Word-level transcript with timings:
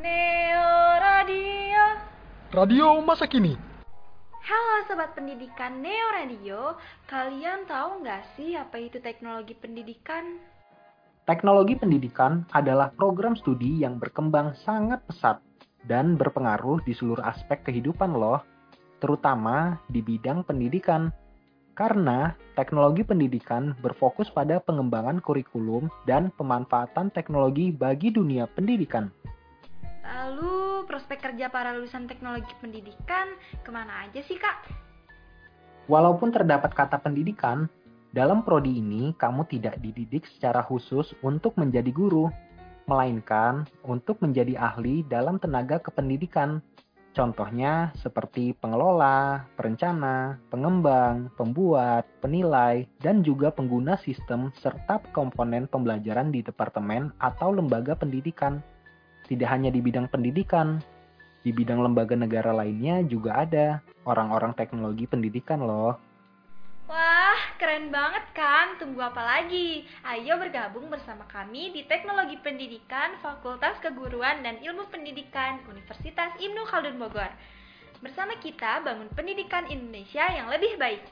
Neo 0.00 0.72
Radio. 0.96 1.84
Radio 2.56 2.86
masa 3.04 3.28
kini. 3.28 3.52
Halo 4.40 4.74
sobat 4.88 5.12
pendidikan 5.12 5.84
Neo 5.84 6.08
Radio, 6.16 6.80
kalian 7.04 7.68
tahu 7.68 8.00
nggak 8.00 8.32
sih 8.32 8.56
apa 8.56 8.80
itu 8.80 8.96
teknologi 9.04 9.52
pendidikan? 9.52 10.40
Teknologi 11.28 11.76
pendidikan 11.76 12.48
adalah 12.56 12.88
program 12.96 13.36
studi 13.36 13.84
yang 13.84 14.00
berkembang 14.00 14.56
sangat 14.64 15.04
pesat 15.04 15.36
dan 15.84 16.16
berpengaruh 16.16 16.80
di 16.88 16.96
seluruh 16.96 17.20
aspek 17.20 17.60
kehidupan 17.68 18.16
loh, 18.16 18.40
terutama 19.04 19.84
di 19.92 20.00
bidang 20.00 20.48
pendidikan. 20.48 21.12
Karena 21.76 22.32
teknologi 22.56 23.04
pendidikan 23.04 23.76
berfokus 23.84 24.32
pada 24.32 24.64
pengembangan 24.64 25.20
kurikulum 25.20 25.92
dan 26.08 26.32
pemanfaatan 26.40 27.12
teknologi 27.12 27.68
bagi 27.68 28.08
dunia 28.08 28.48
pendidikan. 28.48 29.19
Lalu 30.00 30.84
prospek 30.88 31.20
kerja 31.20 31.52
para 31.52 31.76
lulusan 31.76 32.08
teknologi 32.08 32.52
pendidikan 32.58 33.36
ke 33.60 33.70
mana 33.72 34.08
aja 34.08 34.20
sih 34.24 34.40
kak? 34.40 34.64
Walaupun 35.90 36.30
terdapat 36.32 36.72
kata 36.72 37.02
pendidikan, 37.02 37.68
dalam 38.10 38.42
prodi 38.42 38.80
ini 38.82 39.14
kamu 39.14 39.46
tidak 39.46 39.78
dididik 39.78 40.26
secara 40.26 40.64
khusus 40.66 41.14
untuk 41.22 41.54
menjadi 41.54 41.94
guru, 41.94 42.26
melainkan 42.90 43.68
untuk 43.86 44.18
menjadi 44.18 44.58
ahli 44.58 45.06
dalam 45.06 45.38
tenaga 45.38 45.78
kependidikan. 45.78 46.58
Contohnya 47.10 47.90
seperti 47.98 48.54
pengelola, 48.54 49.42
perencana, 49.58 50.38
pengembang, 50.46 51.26
pembuat, 51.34 52.06
penilai, 52.22 52.86
dan 53.02 53.26
juga 53.26 53.50
pengguna 53.50 53.98
sistem 53.98 54.54
serta 54.62 55.02
komponen 55.10 55.66
pembelajaran 55.66 56.30
di 56.30 56.38
departemen 56.46 57.10
atau 57.18 57.50
lembaga 57.50 57.98
pendidikan. 57.98 58.62
Tidak 59.30 59.46
hanya 59.46 59.70
di 59.70 59.78
bidang 59.78 60.10
pendidikan, 60.10 60.82
di 61.46 61.54
bidang 61.54 61.80
lembaga 61.86 62.18
negara 62.18 62.50
lainnya 62.50 63.00
juga 63.06 63.46
ada 63.46 63.78
orang-orang 64.02 64.58
teknologi 64.58 65.06
pendidikan 65.06 65.62
loh. 65.62 65.94
Wah, 66.90 67.38
keren 67.62 67.94
banget 67.94 68.26
kan? 68.34 68.74
Tunggu 68.82 68.98
apa 68.98 69.22
lagi? 69.22 69.86
Ayo 70.02 70.34
bergabung 70.42 70.90
bersama 70.90 71.22
kami 71.30 71.70
di 71.70 71.86
Teknologi 71.86 72.34
Pendidikan 72.42 73.14
Fakultas 73.22 73.78
Keguruan 73.78 74.42
dan 74.42 74.58
Ilmu 74.58 74.90
Pendidikan 74.90 75.62
Universitas 75.70 76.34
Ibnu 76.42 76.66
Khaldun 76.66 76.98
Bogor. 76.98 77.30
Bersama 78.02 78.34
kita 78.42 78.82
bangun 78.82 79.06
pendidikan 79.14 79.70
Indonesia 79.70 80.26
yang 80.34 80.50
lebih 80.50 80.74
baik. 80.82 81.06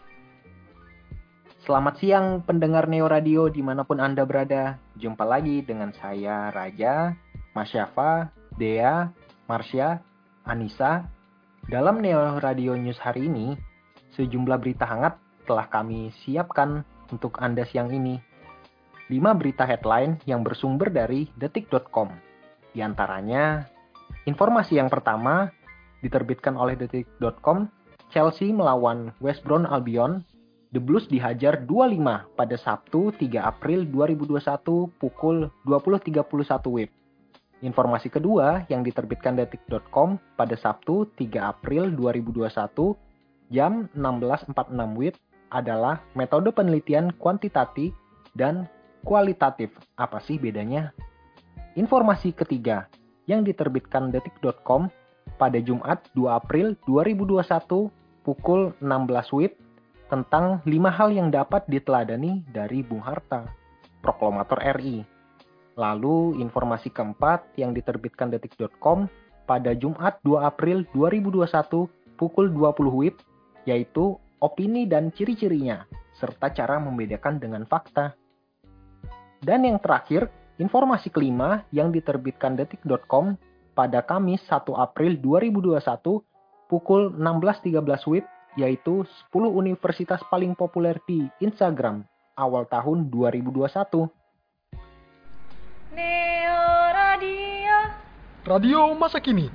Selamat 1.63 1.95
siang 2.03 2.43
pendengar 2.43 2.91
Neo 2.91 3.07
Radio 3.07 3.47
di 3.47 3.63
mana 3.63 3.87
pun 3.87 4.03
Anda 4.03 4.27
berada. 4.27 4.83
Jumpa 4.99 5.23
lagi 5.23 5.63
dengan 5.63 5.95
saya 5.95 6.51
Raja, 6.51 7.15
Mas 7.59 7.75
Syafa, 7.75 8.31
Dea, 8.55 9.11
Marsha, 9.51 9.99
Anissa. 10.47 11.11
Dalam 11.67 11.99
Neo 11.99 12.39
Radio 12.39 12.79
News 12.79 13.03
hari 13.03 13.27
ini, 13.27 13.59
sejumlah 14.15 14.63
berita 14.63 14.87
hangat 14.87 15.19
telah 15.43 15.67
kami 15.67 16.15
siapkan 16.23 16.87
untuk 17.11 17.35
Anda 17.43 17.67
siang 17.67 17.91
ini. 17.91 18.23
5 19.11 19.35
berita 19.35 19.67
headline 19.67 20.23
yang 20.23 20.47
bersumber 20.47 20.87
dari 20.87 21.27
detik.com. 21.35 22.15
Di 22.71 22.79
antaranya, 22.79 23.67
informasi 24.23 24.79
yang 24.79 24.87
pertama 24.87 25.51
diterbitkan 25.99 26.55
oleh 26.55 26.79
detik.com, 26.79 27.67
Chelsea 28.15 28.55
melawan 28.55 29.11
West 29.19 29.43
Brom 29.43 29.67
Albion, 29.67 30.23
The 30.71 30.79
Blues 30.79 31.11
dihajar 31.11 31.67
25 31.67 32.39
pada 32.39 32.55
Sabtu 32.55 33.11
3 33.19 33.43
April 33.43 33.83
2021 33.91 34.95
pukul 35.03 35.51
20.31 35.67 36.23
WIB. 36.71 36.98
Informasi 37.59 38.07
kedua 38.07 38.63
yang 38.71 38.87
diterbitkan 38.87 39.35
detik.com 39.35 40.15
pada 40.39 40.55
Sabtu 40.55 41.11
3 41.19 41.43
April 41.43 41.91
2021 41.91 42.47
jam 43.51 43.91
16.46 43.99 44.55
WIB 44.95 45.15
adalah 45.51 45.99
metode 46.15 46.55
penelitian 46.55 47.11
kuantitatif 47.19 47.91
dan 48.39 48.71
kualitatif. 49.03 49.75
Apa 49.99 50.23
sih 50.23 50.39
bedanya? 50.39 50.95
Informasi 51.75 52.31
ketiga 52.31 52.87
yang 53.27 53.43
diterbitkan 53.43 54.15
detik.com 54.15 54.87
pada 55.35 55.59
Jumat 55.59 56.07
2 56.15 56.31
April 56.31 56.79
2021 56.87 57.43
pukul 58.23 58.71
16 58.79 59.35
WIB 59.35 59.53
tentang 60.07 60.63
lima 60.63 60.95
hal 60.95 61.11
yang 61.11 61.29
dapat 61.29 61.67
diteladani 61.67 62.47
dari 62.49 62.87
Bung 62.87 63.03
Hatta, 63.03 63.51
proklamator 64.01 64.63
RI. 64.79 65.18
Lalu 65.79 66.43
informasi 66.43 66.91
keempat 66.91 67.55
yang 67.55 67.71
diterbitkan 67.71 68.35
detik.com 68.35 69.07
pada 69.47 69.79
Jumat 69.79 70.19
2 70.27 70.43
April 70.43 70.83
2021 70.91 71.87
pukul 72.19 72.51
20 72.51 72.99
WIB 72.99 73.17
yaitu 73.63 74.19
opini 74.43 74.91
dan 74.91 75.15
ciri-cirinya, 75.15 75.87
serta 76.19 76.51
cara 76.51 76.83
membedakan 76.83 77.39
dengan 77.39 77.63
fakta. 77.63 78.19
Dan 79.39 79.63
yang 79.63 79.79
terakhir, 79.79 80.27
informasi 80.59 81.15
kelima 81.15 81.63
yang 81.71 81.95
diterbitkan 81.95 82.59
detik.com 82.59 83.39
pada 83.79 84.03
Kamis 84.03 84.43
1 84.51 84.67
April 84.75 85.15
2021 85.23 85.79
pukul 86.67 87.15
16.13 87.15 87.79
WIB 88.11 88.27
yaitu 88.59 89.07
10 89.31 89.47
universitas 89.55 90.19
paling 90.27 90.59
populer 90.59 90.99
di 91.07 91.31
Instagram 91.39 92.03
awal 92.35 92.67
tahun 92.67 93.07
2021. 93.15 94.18
Neo 95.99 96.63
Radio. 96.95 97.77
Radio 98.47 98.81
masa 98.95 99.19
kini. 99.19 99.51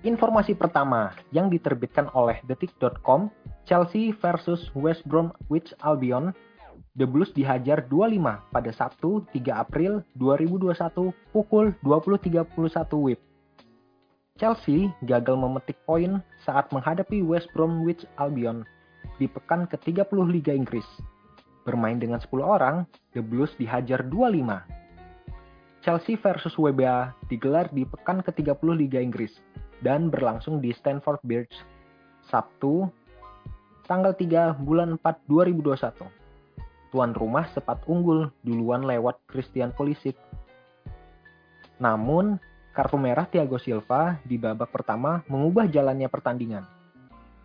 Informasi 0.00 0.56
pertama 0.56 1.12
yang 1.28 1.52
diterbitkan 1.52 2.08
oleh 2.16 2.40
detik.com 2.48 3.28
Chelsea 3.68 4.16
versus 4.16 4.72
West 4.72 5.04
Bromwich 5.04 5.76
Albion, 5.84 6.32
The 6.96 7.04
Blues 7.04 7.36
dihajar 7.36 7.84
25 7.84 8.48
pada 8.48 8.70
Sabtu 8.72 9.28
3 9.36 9.44
April 9.52 10.00
2021 10.16 11.12
pukul 11.36 11.76
20.31 11.84 12.48
WIB. 12.96 13.20
Chelsea 14.40 14.88
gagal 15.04 15.36
memetik 15.36 15.76
poin 15.84 16.24
saat 16.48 16.72
menghadapi 16.72 17.20
West 17.20 17.52
Bromwich 17.52 18.08
Albion 18.16 18.64
di 19.20 19.28
pekan 19.28 19.68
ke-30 19.68 20.16
Liga 20.32 20.56
Inggris. 20.56 20.88
Bermain 21.68 22.00
dengan 22.00 22.24
10 22.24 22.40
orang, 22.40 22.88
The 23.12 23.20
Blues 23.20 23.52
dihajar 23.60 24.00
25. 24.08 24.85
Chelsea 25.86 26.18
versus 26.18 26.58
WBA 26.58 27.14
digelar 27.30 27.70
di 27.70 27.86
pekan 27.86 28.18
ke-30 28.18 28.74
Liga 28.74 28.98
Inggris 28.98 29.38
dan 29.86 30.10
berlangsung 30.10 30.58
di 30.58 30.74
Stamford 30.74 31.22
Bridge 31.22 31.54
Sabtu 32.26 32.90
tanggal 33.86 34.10
3 34.10 34.66
bulan 34.66 34.98
4 34.98 35.30
2021. 35.30 36.10
Tuan 36.90 37.14
rumah 37.14 37.46
sempat 37.54 37.86
unggul 37.86 38.34
duluan 38.42 38.82
lewat 38.82 39.30
Christian 39.30 39.70
Pulisic. 39.78 40.18
Namun, 41.78 42.42
kartu 42.74 42.98
merah 42.98 43.30
Thiago 43.30 43.62
Silva 43.62 44.18
di 44.26 44.42
babak 44.42 44.74
pertama 44.74 45.22
mengubah 45.30 45.70
jalannya 45.70 46.10
pertandingan. 46.10 46.66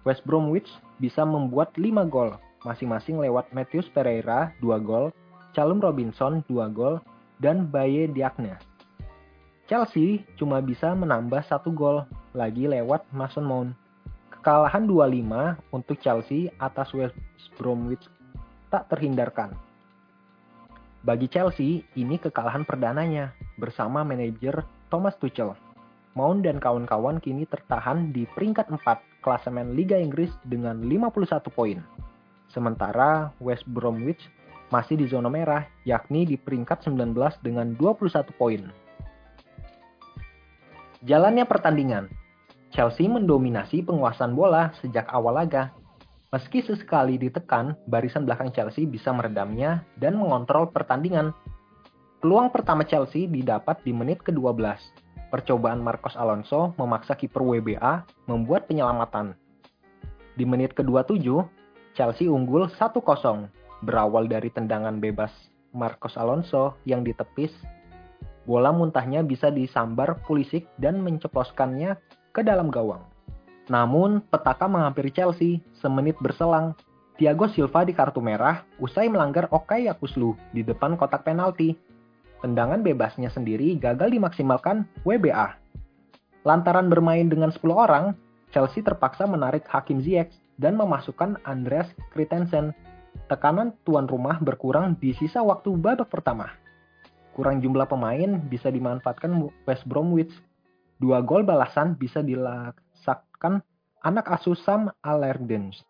West 0.01 0.25
Bromwich 0.25 0.73
bisa 0.97 1.21
membuat 1.21 1.77
5 1.77 2.09
gol, 2.09 2.33
masing-masing 2.65 3.21
lewat 3.21 3.53
Matthews 3.53 3.85
Pereira 3.93 4.49
2 4.65 4.81
gol, 4.81 5.13
Callum 5.53 5.77
Robinson 5.77 6.41
2 6.49 6.57
gol, 6.73 6.97
dan 7.41 7.65
Baye 7.67 8.05
Diagne. 8.05 8.55
Chelsea 9.65 10.21
cuma 10.37 10.61
bisa 10.61 10.93
menambah 10.93 11.41
satu 11.49 11.73
gol 11.73 12.05
lagi 12.37 12.69
lewat 12.69 13.09
Mason 13.09 13.43
Mount. 13.43 13.73
Kekalahan 14.29 14.85
2-5 14.85 15.73
untuk 15.73 15.97
Chelsea 15.97 16.53
atas 16.61 16.93
West 16.93 17.17
Bromwich 17.57 18.05
tak 18.69 18.87
terhindarkan. 18.93 19.57
Bagi 21.01 21.25
Chelsea, 21.25 21.81
ini 21.97 22.21
kekalahan 22.21 22.61
perdananya 22.61 23.33
bersama 23.57 24.05
manajer 24.05 24.61
Thomas 24.93 25.17
Tuchel. 25.17 25.57
Mount 26.13 26.43
dan 26.45 26.61
kawan-kawan 26.61 27.17
kini 27.23 27.47
tertahan 27.49 28.13
di 28.13 28.27
peringkat 28.29 28.69
4 28.69 29.23
klasemen 29.25 29.73
Liga 29.73 29.95
Inggris 29.95 30.29
dengan 30.45 30.77
51 30.83 31.47
poin. 31.49 31.79
Sementara 32.51 33.31
West 33.39 33.63
Bromwich 33.65 34.27
masih 34.71 34.95
di 34.95 35.05
zona 35.05 35.27
merah, 35.27 35.67
yakni 35.83 36.23
di 36.23 36.39
peringkat 36.39 36.87
19 36.87 37.13
dengan 37.43 37.75
21 37.75 38.31
poin. 38.39 38.63
Jalannya 41.03 41.45
pertandingan, 41.45 42.07
Chelsea 42.71 43.11
mendominasi 43.11 43.83
penguasaan 43.83 44.31
bola 44.31 44.71
sejak 44.79 45.05
awal 45.11 45.35
laga. 45.35 45.75
Meski 46.31 46.63
sesekali 46.63 47.19
ditekan, 47.19 47.75
barisan 47.91 48.23
belakang 48.23 48.55
Chelsea 48.55 48.87
bisa 48.87 49.11
meredamnya 49.11 49.83
dan 49.99 50.15
mengontrol 50.15 50.71
pertandingan. 50.71 51.35
Peluang 52.23 52.47
pertama 52.47 52.87
Chelsea 52.87 53.27
didapat 53.27 53.83
di 53.83 53.91
menit 53.91 54.23
ke-12. 54.23 54.55
Percobaan 55.27 55.83
Marcos 55.83 56.15
Alonso 56.15 56.71
memaksa 56.79 57.19
kiper 57.19 57.43
WBA 57.43 58.07
membuat 58.31 58.71
penyelamatan. 58.71 59.35
Di 60.39 60.47
menit 60.47 60.71
ke-27, 60.71 61.27
Chelsea 61.91 62.31
unggul 62.31 62.71
1-0, 62.71 63.51
berawal 63.81 64.29
dari 64.29 64.49
tendangan 64.53 65.01
bebas 65.01 65.31
Marcos 65.73 66.15
Alonso 66.19 66.77
yang 66.85 67.01
ditepis 67.01 67.51
Bola 68.41 68.73
muntahnya 68.73 69.21
bisa 69.21 69.53
disambar 69.53 70.17
Pulisic 70.25 70.65
dan 70.81 71.05
menceploskannya 71.05 71.93
ke 72.33 72.41
dalam 72.41 72.73
gawang. 72.73 73.05
Namun, 73.69 74.25
petaka 74.33 74.65
menghampiri 74.65 75.13
Chelsea 75.13 75.61
semenit 75.77 76.17
berselang. 76.17 76.73
Thiago 77.21 77.45
Silva 77.53 77.85
di 77.85 77.93
kartu 77.93 78.17
merah 78.17 78.65
usai 78.81 79.05
melanggar 79.05 79.45
Okay 79.53 79.85
Yakuslu 79.85 80.33
di 80.57 80.65
depan 80.65 80.97
kotak 80.97 81.21
penalti. 81.21 81.77
Tendangan 82.41 82.81
bebasnya 82.81 83.29
sendiri 83.29 83.77
gagal 83.77 84.09
dimaksimalkan 84.09 84.89
WBA. 85.05 85.53
Lantaran 86.41 86.89
bermain 86.89 87.29
dengan 87.29 87.53
10 87.53 87.61
orang, 87.69 88.17
Chelsea 88.49 88.81
terpaksa 88.81 89.29
menarik 89.29 89.69
Hakim 89.69 90.01
Ziyech 90.01 90.33
dan 90.57 90.73
memasukkan 90.73 91.37
Andreas 91.45 91.93
Christensen. 92.09 92.73
Tekanan 93.31 93.75
tuan 93.87 94.07
rumah 94.07 94.39
berkurang 94.43 94.99
di 94.99 95.15
sisa 95.15 95.39
waktu 95.39 95.71
babak 95.79 96.11
pertama. 96.11 96.51
Kurang 97.31 97.63
jumlah 97.63 97.87
pemain 97.87 98.39
bisa 98.43 98.67
dimanfaatkan 98.67 99.31
West 99.63 99.87
Bromwich. 99.87 100.35
Dua 100.99 101.23
gol 101.23 101.47
balasan 101.47 101.95
bisa 101.95 102.19
dilaksanakan 102.19 103.63
anak 104.03 104.25
asuh 104.27 104.57
Sam 104.59 104.91
Allardyce. 104.99 105.81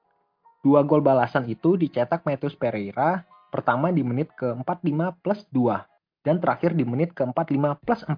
Dua 0.62 0.86
gol 0.86 1.02
balasan 1.02 1.50
itu 1.50 1.74
dicetak 1.74 2.22
Matthews 2.22 2.54
Pereira, 2.54 3.26
pertama 3.50 3.90
di 3.90 4.06
menit 4.06 4.30
ke-45 4.38 5.00
plus 5.26 5.42
2 5.50 5.82
dan 6.22 6.38
terakhir 6.38 6.78
di 6.78 6.86
menit 6.86 7.12
ke-45 7.18 7.66
plus 7.82 8.02
4. 8.06 8.18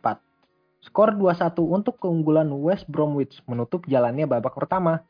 Skor 0.83 1.15
2-1 1.15 1.63
untuk 1.63 1.95
keunggulan 2.03 2.51
West 2.59 2.83
Bromwich 2.91 3.39
menutup 3.47 3.87
jalannya 3.87 4.27
babak 4.27 4.51
pertama. 4.51 5.07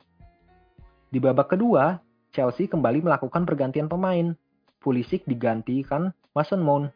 Di 1.09 1.17
babak 1.17 1.57
kedua, 1.57 1.97
Chelsea 2.33 2.65
kembali 2.65 3.05
melakukan 3.05 3.45
pergantian 3.45 3.85
pemain. 3.85 4.33
Pulisic 4.81 5.21
digantikan 5.29 6.09
Mason 6.33 6.65
Mount. 6.65 6.89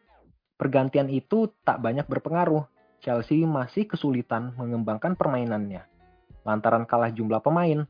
Pergantian 0.58 1.06
itu 1.06 1.54
tak 1.62 1.78
banyak 1.78 2.10
berpengaruh. 2.10 2.66
Chelsea 2.98 3.46
masih 3.46 3.86
kesulitan 3.86 4.50
mengembangkan 4.58 5.14
permainannya. 5.14 5.86
Lantaran 6.42 6.82
kalah 6.90 7.14
jumlah 7.14 7.38
pemain. 7.38 7.86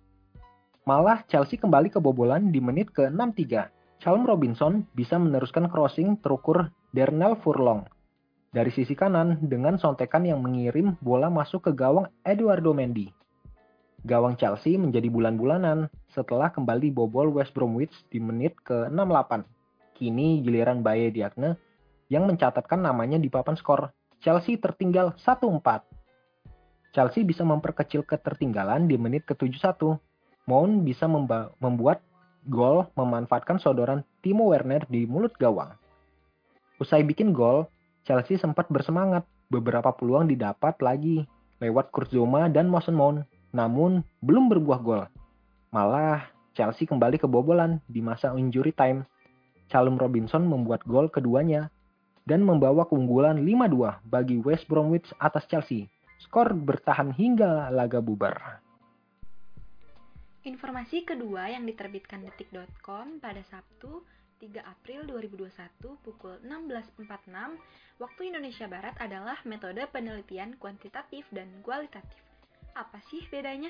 Malah 0.84 1.24
Chelsea 1.24 1.56
kembali 1.56 1.88
kebobolan 1.88 2.52
di 2.52 2.60
menit 2.60 2.92
ke-63. 2.92 3.72
Callum 4.04 4.28
Robinson 4.28 4.84
bisa 4.92 5.16
meneruskan 5.16 5.72
crossing 5.72 6.20
terukur 6.20 6.68
Darnell 6.92 7.40
Furlong 7.40 7.88
dari 8.48 8.72
sisi 8.72 8.96
kanan 8.96 9.44
dengan 9.44 9.76
sontekan 9.76 10.24
yang 10.24 10.40
mengirim 10.40 10.96
bola 11.04 11.28
masuk 11.28 11.68
ke 11.68 11.72
gawang 11.76 12.08
Eduardo 12.24 12.72
Mendy. 12.72 13.12
Gawang 14.06 14.38
Chelsea 14.38 14.78
menjadi 14.78 15.10
bulan-bulanan 15.10 15.90
setelah 16.18 16.50
kembali 16.50 16.90
bobol 16.90 17.30
West 17.30 17.54
Bromwich 17.54 17.94
di 18.10 18.18
menit 18.18 18.58
ke-68. 18.66 19.46
Kini 19.94 20.42
giliran 20.42 20.82
Baye 20.82 21.14
Diagne 21.14 21.54
yang 22.10 22.26
mencatatkan 22.26 22.82
namanya 22.82 23.22
di 23.22 23.30
papan 23.30 23.54
skor. 23.54 23.94
Chelsea 24.18 24.58
tertinggal 24.58 25.14
1-4. 25.14 25.62
Chelsea 26.90 27.22
bisa 27.22 27.46
memperkecil 27.46 28.02
ketertinggalan 28.02 28.90
di 28.90 28.98
menit 28.98 29.22
ke-71. 29.30 29.94
Mount 30.50 30.82
bisa 30.82 31.06
membuat 31.62 32.02
gol 32.50 32.90
memanfaatkan 32.98 33.62
sodoran 33.62 34.02
Timo 34.18 34.50
Werner 34.50 34.82
di 34.90 35.06
mulut 35.06 35.38
gawang. 35.38 35.78
Usai 36.82 37.06
bikin 37.06 37.30
gol, 37.30 37.70
Chelsea 38.02 38.34
sempat 38.34 38.66
bersemangat. 38.66 39.22
Beberapa 39.54 39.94
peluang 39.94 40.26
didapat 40.26 40.82
lagi 40.82 41.24
lewat 41.62 41.94
Kurzoma 41.94 42.50
dan 42.50 42.66
Mason 42.66 42.92
Mount, 42.92 43.24
namun 43.54 44.02
belum 44.20 44.50
berbuah 44.50 44.80
gol. 44.82 45.04
Malah 45.68 46.24
Chelsea 46.56 46.88
kembali 46.88 47.20
kebobolan 47.20 47.84
di 47.84 48.00
masa 48.00 48.32
injury 48.32 48.72
time. 48.72 49.04
Callum 49.68 50.00
Robinson 50.00 50.48
membuat 50.48 50.80
gol 50.88 51.12
keduanya 51.12 51.68
dan 52.24 52.40
membawa 52.40 52.88
keunggulan 52.88 53.44
5-2 53.44 54.08
bagi 54.08 54.40
West 54.40 54.64
Bromwich 54.64 55.12
atas 55.20 55.44
Chelsea. 55.44 55.92
Skor 56.24 56.56
bertahan 56.56 57.12
hingga 57.12 57.68
laga 57.68 58.00
bubar. 58.00 58.64
Informasi 60.48 61.04
kedua 61.04 61.52
yang 61.52 61.68
diterbitkan 61.68 62.24
detik.com 62.24 63.20
pada 63.20 63.44
Sabtu 63.52 64.00
3 64.40 64.64
April 64.64 65.04
2021 65.04 65.52
pukul 66.00 66.40
16.46 66.48 68.00
waktu 68.00 68.20
Indonesia 68.24 68.64
Barat 68.64 68.96
adalah 68.96 69.36
metode 69.44 69.84
penelitian 69.92 70.56
kuantitatif 70.56 71.28
dan 71.28 71.52
kualitatif. 71.60 72.24
Apa 72.72 73.02
sih 73.12 73.26
bedanya? 73.28 73.68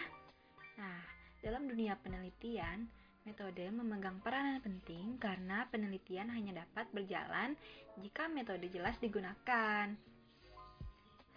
Nah, 0.78 1.18
dalam 1.38 1.70
dunia 1.70 1.94
penelitian, 2.02 2.90
metode 3.23 3.62
memegang 3.70 4.19
peranan 4.25 4.58
penting 4.64 5.20
karena 5.23 5.69
penelitian 5.70 6.32
hanya 6.32 6.64
dapat 6.64 6.88
berjalan 6.90 7.55
jika 8.00 8.26
metode 8.26 8.67
jelas 8.73 8.96
digunakan. 8.99 9.93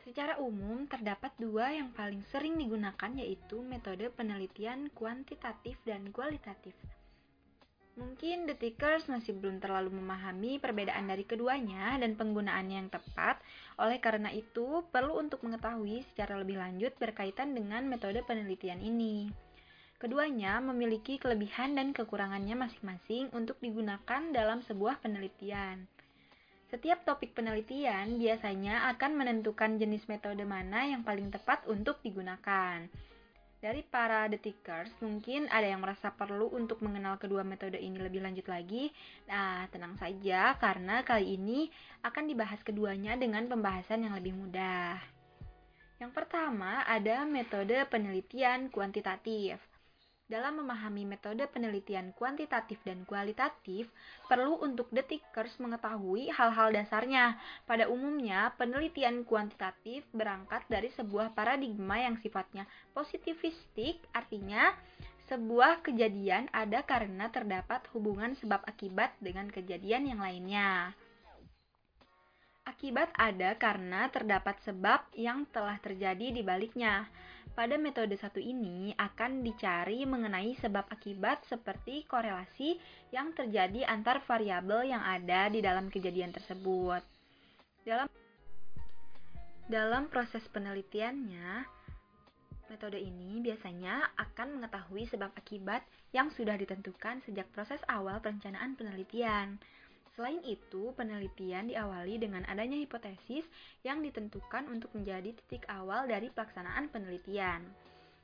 Secara 0.01 0.41
umum, 0.41 0.89
terdapat 0.89 1.29
dua 1.37 1.77
yang 1.77 1.93
paling 1.93 2.25
sering 2.33 2.57
digunakan 2.57 3.11
yaitu 3.13 3.61
metode 3.61 4.09
penelitian 4.17 4.89
kuantitatif 4.97 5.77
dan 5.85 6.09
kualitatif. 6.09 6.73
Mungkin 7.99 8.49
detikers 8.49 9.05
masih 9.11 9.37
belum 9.37 9.61
terlalu 9.61 9.93
memahami 9.93 10.57
perbedaan 10.57 11.05
dari 11.05 11.27
keduanya 11.27 11.99
dan 12.01 12.17
penggunaannya 12.17 12.77
yang 12.81 12.89
tepat. 12.89 13.37
Oleh 13.77 14.01
karena 14.01 14.33
itu, 14.33 14.81
perlu 14.89 15.21
untuk 15.21 15.43
mengetahui 15.45 16.01
secara 16.09 16.39
lebih 16.39 16.57
lanjut 16.57 16.97
berkaitan 16.97 17.53
dengan 17.53 17.85
metode 17.85 18.23
penelitian 18.25 18.81
ini. 18.81 19.29
Keduanya 20.01 20.57
memiliki 20.57 21.21
kelebihan 21.21 21.77
dan 21.77 21.93
kekurangannya 21.93 22.57
masing-masing 22.57 23.29
untuk 23.37 23.61
digunakan 23.61 24.33
dalam 24.33 24.65
sebuah 24.65 24.97
penelitian. 24.97 25.85
Setiap 26.73 27.05
topik 27.05 27.37
penelitian 27.37 28.17
biasanya 28.17 28.89
akan 28.97 29.13
menentukan 29.13 29.77
jenis 29.77 30.09
metode 30.09 30.41
mana 30.41 30.89
yang 30.89 31.05
paling 31.05 31.29
tepat 31.29 31.61
untuk 31.69 32.01
digunakan. 32.01 32.81
Dari 33.61 33.85
para 33.85 34.25
detikers, 34.25 34.89
mungkin 35.05 35.45
ada 35.53 35.69
yang 35.69 35.85
merasa 35.85 36.09
perlu 36.09 36.49
untuk 36.49 36.81
mengenal 36.81 37.21
kedua 37.21 37.45
metode 37.45 37.77
ini 37.77 38.01
lebih 38.01 38.25
lanjut 38.25 38.49
lagi. 38.49 38.89
Nah, 39.29 39.69
tenang 39.69 40.01
saja 40.01 40.57
karena 40.57 41.05
kali 41.05 41.37
ini 41.37 41.69
akan 42.01 42.25
dibahas 42.25 42.57
keduanya 42.65 43.13
dengan 43.21 43.45
pembahasan 43.45 44.01
yang 44.01 44.17
lebih 44.17 44.33
mudah. 44.33 44.97
Yang 46.01 46.11
pertama 46.17 46.81
ada 46.89 47.21
metode 47.29 47.77
penelitian 47.85 48.73
kuantitatif. 48.73 49.61
Dalam 50.31 50.63
memahami 50.63 51.03
metode 51.03 51.43
penelitian 51.51 52.15
kuantitatif 52.15 52.79
dan 52.87 53.03
kualitatif, 53.03 53.91
perlu 54.31 54.63
untuk 54.63 54.87
detikers 54.87 55.59
mengetahui 55.59 56.31
hal-hal 56.31 56.71
dasarnya. 56.71 57.35
Pada 57.67 57.91
umumnya, 57.91 58.55
penelitian 58.55 59.27
kuantitatif 59.27 60.07
berangkat 60.15 60.63
dari 60.71 60.87
sebuah 60.95 61.35
paradigma 61.35 61.99
yang 61.99 62.15
sifatnya 62.23 62.63
positivistik, 62.95 63.99
artinya 64.15 64.71
sebuah 65.27 65.83
kejadian 65.83 66.47
ada 66.55 66.79
karena 66.87 67.27
terdapat 67.27 67.83
hubungan 67.91 68.31
sebab 68.39 68.63
akibat 68.63 69.11
dengan 69.19 69.51
kejadian 69.51 70.15
yang 70.15 70.23
lainnya. 70.23 70.95
Akibat 72.63 73.11
ada 73.19 73.59
karena 73.59 74.07
terdapat 74.07 74.63
sebab 74.63 75.11
yang 75.11 75.43
telah 75.51 75.75
terjadi 75.83 76.31
di 76.31 76.39
baliknya. 76.39 77.11
Pada 77.51 77.75
metode 77.75 78.15
satu 78.15 78.39
ini 78.39 78.95
akan 78.95 79.43
dicari 79.43 80.07
mengenai 80.07 80.55
sebab 80.55 80.87
akibat 80.87 81.43
seperti 81.51 82.07
korelasi 82.07 82.79
yang 83.11 83.35
terjadi 83.35 83.83
antar 83.91 84.23
variabel 84.23 84.87
yang 84.87 85.03
ada 85.03 85.51
di 85.51 85.59
dalam 85.59 85.91
kejadian 85.91 86.31
tersebut. 86.31 87.03
Dalam 87.83 88.07
dalam 89.67 90.07
proses 90.07 90.43
penelitiannya, 90.51 91.63
metode 92.71 92.99
ini 92.99 93.43
biasanya 93.43 94.15
akan 94.15 94.59
mengetahui 94.59 95.07
sebab 95.11 95.35
akibat 95.35 95.83
yang 96.15 96.31
sudah 96.31 96.55
ditentukan 96.55 97.19
sejak 97.27 97.51
proses 97.51 97.83
awal 97.91 98.23
perencanaan 98.23 98.79
penelitian. 98.79 99.59
Selain 100.11 100.43
itu, 100.43 100.91
penelitian 100.91 101.71
diawali 101.71 102.19
dengan 102.19 102.43
adanya 102.51 102.75
hipotesis 102.75 103.47
yang 103.87 104.03
ditentukan 104.03 104.67
untuk 104.67 104.91
menjadi 104.91 105.31
titik 105.31 105.63
awal 105.71 106.03
dari 106.03 106.27
pelaksanaan 106.27 106.91
penelitian. 106.91 107.63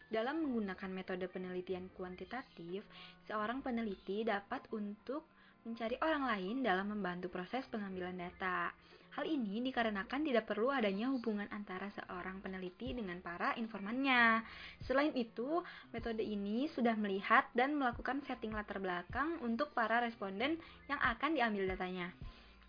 Dalam 0.08 0.44
menggunakan 0.44 0.91
metode 0.91 1.27
penelitian 1.32 1.88
kuantitatif, 1.96 2.84
seorang 3.27 3.63
peneliti 3.63 4.27
dapat 4.27 4.63
untuk 4.75 5.27
mencari 5.67 6.00
orang 6.00 6.24
lain 6.27 6.56
dalam 6.63 6.91
membantu 6.91 7.27
proses 7.27 7.67
pengambilan 7.67 8.15
data. 8.15 8.72
Hal 9.18 9.26
ini 9.26 9.66
dikarenakan 9.66 10.30
tidak 10.30 10.46
perlu 10.46 10.70
adanya 10.70 11.10
hubungan 11.10 11.50
antara 11.50 11.90
seorang 11.90 12.38
peneliti 12.38 12.94
dengan 12.94 13.18
para 13.18 13.58
informannya. 13.58 14.46
Selain 14.86 15.10
itu, 15.18 15.66
metode 15.90 16.22
ini 16.22 16.70
sudah 16.70 16.94
melihat 16.94 17.50
dan 17.58 17.74
melakukan 17.74 18.22
setting 18.30 18.54
latar 18.54 18.78
belakang 18.78 19.42
untuk 19.42 19.74
para 19.74 20.06
responden 20.06 20.62
yang 20.86 21.02
akan 21.02 21.34
diambil 21.34 21.74
datanya. 21.74 22.14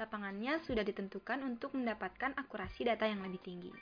Lapangannya 0.01 0.57
sudah 0.65 0.81
ditentukan 0.89 1.45
untuk 1.45 1.77
mendapatkan 1.77 2.33
akurasi 2.41 2.89
data 2.89 3.05
yang 3.05 3.21
lebih 3.21 3.45
tinggi. 3.45 3.73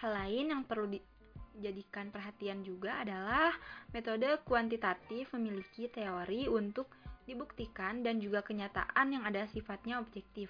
Hal 0.00 0.16
lain 0.16 0.48
yang 0.48 0.62
perlu 0.64 0.88
dijadikan 0.88 2.08
perhatian 2.08 2.64
juga 2.64 3.04
adalah 3.04 3.52
metode 3.92 4.32
kuantitatif 4.48 5.28
memiliki 5.36 5.92
teori 5.92 6.48
untuk 6.48 6.88
dibuktikan 7.28 8.00
dan 8.00 8.16
juga 8.16 8.40
kenyataan 8.40 9.12
yang 9.12 9.28
ada 9.28 9.44
sifatnya 9.52 10.00
objektif. 10.00 10.48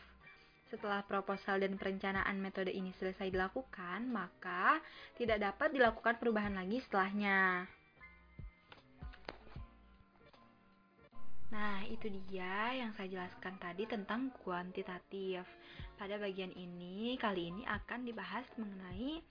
Setelah 0.69 1.01
proposal 1.01 1.65
dan 1.65 1.81
perencanaan 1.81 2.37
metode 2.37 2.69
ini 2.69 2.93
selesai 3.01 3.33
dilakukan, 3.33 4.05
maka 4.05 4.77
tidak 5.17 5.41
dapat 5.41 5.73
dilakukan 5.73 6.21
perubahan 6.21 6.53
lagi 6.61 6.85
setelahnya. 6.85 7.65
Nah, 11.49 11.81
itu 11.89 12.13
dia 12.29 12.77
yang 12.77 12.93
saya 12.93 13.09
jelaskan 13.09 13.57
tadi 13.57 13.89
tentang 13.89 14.29
kuantitatif. 14.45 15.49
Pada 15.97 16.21
bagian 16.21 16.53
ini, 16.53 17.17
kali 17.17 17.49
ini 17.49 17.65
akan 17.65 18.05
dibahas 18.05 18.45
mengenai 18.61 19.25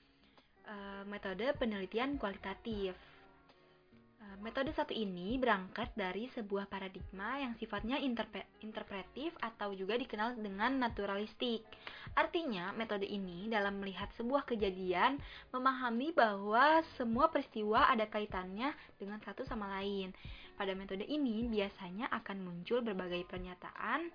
uh, 0.65 1.03
metode 1.06 1.46
penelitian 1.62 2.17
kualitatif. 2.17 2.98
Eh, 4.28 4.38
metode 4.44 4.76
satu 4.76 4.92
ini 4.92 5.40
berangkat 5.40 5.96
dari 5.96 6.28
sebuah 6.36 6.68
paradigma 6.68 7.40
yang 7.40 7.56
sifatnya 7.56 7.96
interpe 7.96 8.44
interpretif 8.60 9.32
atau 9.40 9.72
juga 9.72 9.96
dikenal 9.96 10.36
dengan 10.36 10.84
naturalistik. 10.84 11.64
Artinya, 12.12 12.76
metode 12.76 13.08
ini 13.08 13.48
dalam 13.48 13.80
melihat 13.80 14.12
sebuah 14.20 14.44
kejadian 14.44 15.16
memahami 15.56 16.12
bahwa 16.12 16.84
semua 17.00 17.32
peristiwa 17.32 17.88
ada 17.88 18.04
kaitannya 18.04 18.76
dengan 19.00 19.24
satu 19.24 19.48
sama 19.48 19.72
lain. 19.80 20.12
Pada 20.60 20.76
metode 20.76 21.08
ini 21.08 21.48
biasanya 21.48 22.12
akan 22.12 22.44
muncul 22.44 22.84
berbagai 22.84 23.24
pernyataan 23.32 24.12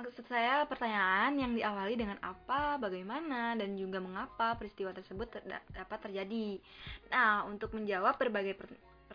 Maksud 0.00 0.32
saya 0.32 0.64
pertanyaan 0.64 1.36
yang 1.36 1.52
diawali 1.52 1.92
dengan 1.92 2.16
apa, 2.24 2.80
bagaimana, 2.80 3.52
dan 3.52 3.76
juga 3.76 4.00
mengapa 4.00 4.56
peristiwa 4.56 4.96
tersebut 4.96 5.28
ter 5.28 5.44
dapat 5.76 5.98
terjadi. 6.08 6.56
Nah, 7.12 7.44
untuk 7.44 7.76
menjawab 7.76 8.16
berbagai 8.16 8.56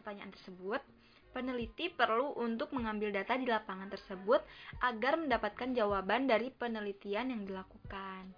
pertanyaan 0.06 0.30
tersebut, 0.38 0.86
peneliti 1.34 1.90
perlu 1.90 2.38
untuk 2.38 2.70
mengambil 2.78 3.10
data 3.10 3.34
di 3.34 3.50
lapangan 3.50 3.90
tersebut 3.90 4.46
agar 4.86 5.18
mendapatkan 5.18 5.74
jawaban 5.74 6.30
dari 6.30 6.54
penelitian 6.54 7.34
yang 7.34 7.42
dilakukan. 7.50 8.30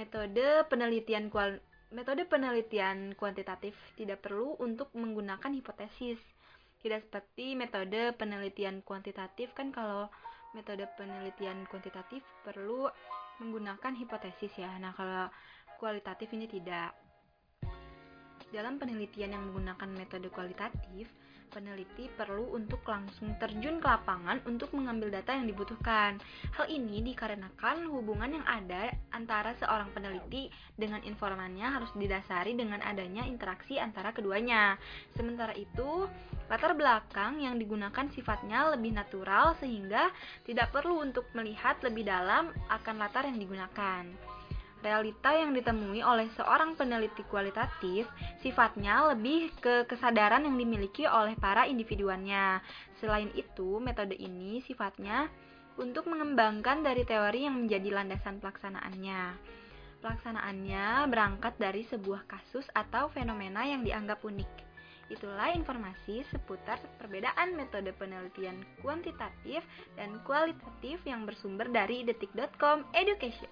Metode 0.00 0.64
penelitian 0.72 1.28
kual 1.28 1.60
metode 1.92 2.24
penelitian 2.24 3.12
kuantitatif 3.20 3.76
tidak 4.00 4.24
perlu 4.24 4.56
untuk 4.64 4.88
menggunakan 4.96 5.52
hipotesis. 5.52 6.16
Tidak 6.80 7.04
seperti 7.04 7.52
metode 7.52 8.16
penelitian 8.16 8.80
kuantitatif 8.80 9.52
kan 9.52 9.68
kalau 9.68 10.08
metode 10.56 10.88
penelitian 10.96 11.68
kuantitatif 11.68 12.24
perlu 12.40 12.88
menggunakan 13.44 13.92
hipotesis 13.92 14.56
ya. 14.56 14.72
Nah, 14.80 14.96
kalau 14.96 15.28
kualitatif 15.76 16.32
ini 16.32 16.48
tidak. 16.48 17.09
Dalam 18.50 18.82
penelitian 18.82 19.30
yang 19.30 19.46
menggunakan 19.46 19.88
metode 19.94 20.26
kualitatif, 20.34 21.06
peneliti 21.50 22.06
perlu 22.14 22.54
untuk 22.54 22.86
langsung 22.86 23.34
terjun 23.42 23.82
ke 23.82 23.86
lapangan 23.86 24.38
untuk 24.46 24.70
mengambil 24.72 25.10
data 25.10 25.34
yang 25.34 25.50
dibutuhkan. 25.50 26.16
Hal 26.54 26.66
ini 26.70 27.02
dikarenakan 27.02 27.90
hubungan 27.90 28.38
yang 28.40 28.46
ada 28.46 28.94
antara 29.10 29.54
seorang 29.58 29.90
peneliti 29.90 30.48
dengan 30.78 31.02
informannya 31.02 31.66
harus 31.66 31.90
didasari 31.98 32.54
dengan 32.54 32.78
adanya 32.86 33.26
interaksi 33.26 33.82
antara 33.82 34.14
keduanya. 34.14 34.78
Sementara 35.18 35.52
itu, 35.58 36.06
latar 36.46 36.74
belakang 36.78 37.42
yang 37.42 37.58
digunakan 37.58 38.06
sifatnya 38.14 38.74
lebih 38.74 38.94
natural 38.94 39.58
sehingga 39.58 40.10
tidak 40.46 40.70
perlu 40.74 41.02
untuk 41.02 41.26
melihat 41.34 41.78
lebih 41.82 42.06
dalam 42.06 42.54
akan 42.70 42.94
latar 42.98 43.26
yang 43.26 43.38
digunakan. 43.38 44.06
Realita 44.80 45.36
yang 45.36 45.52
ditemui 45.52 46.00
oleh 46.00 46.32
seorang 46.40 46.72
peneliti 46.72 47.20
kualitatif 47.28 48.08
sifatnya 48.40 49.12
lebih 49.12 49.52
ke 49.60 49.84
kesadaran 49.84 50.48
yang 50.48 50.56
dimiliki 50.56 51.04
oleh 51.04 51.36
para 51.36 51.68
individuannya. 51.68 52.64
Selain 52.96 53.28
itu, 53.36 53.76
metode 53.76 54.16
ini 54.16 54.64
sifatnya 54.64 55.28
untuk 55.76 56.08
mengembangkan 56.08 56.80
dari 56.80 57.04
teori 57.04 57.44
yang 57.44 57.60
menjadi 57.60 57.92
landasan 57.92 58.40
pelaksanaannya. 58.40 59.36
Pelaksanaannya 60.00 61.12
berangkat 61.12 61.60
dari 61.60 61.84
sebuah 61.84 62.24
kasus 62.24 62.64
atau 62.72 63.12
fenomena 63.12 63.68
yang 63.68 63.84
dianggap 63.84 64.24
unik. 64.24 64.48
Itulah 65.12 65.52
informasi 65.52 66.24
seputar 66.32 66.80
perbedaan 66.96 67.52
metode 67.52 67.92
penelitian 68.00 68.64
kuantitatif 68.80 69.60
dan 70.00 70.16
kualitatif 70.24 71.04
yang 71.04 71.28
bersumber 71.28 71.68
dari 71.68 72.00
detik.com 72.00 72.88
education. 72.96 73.50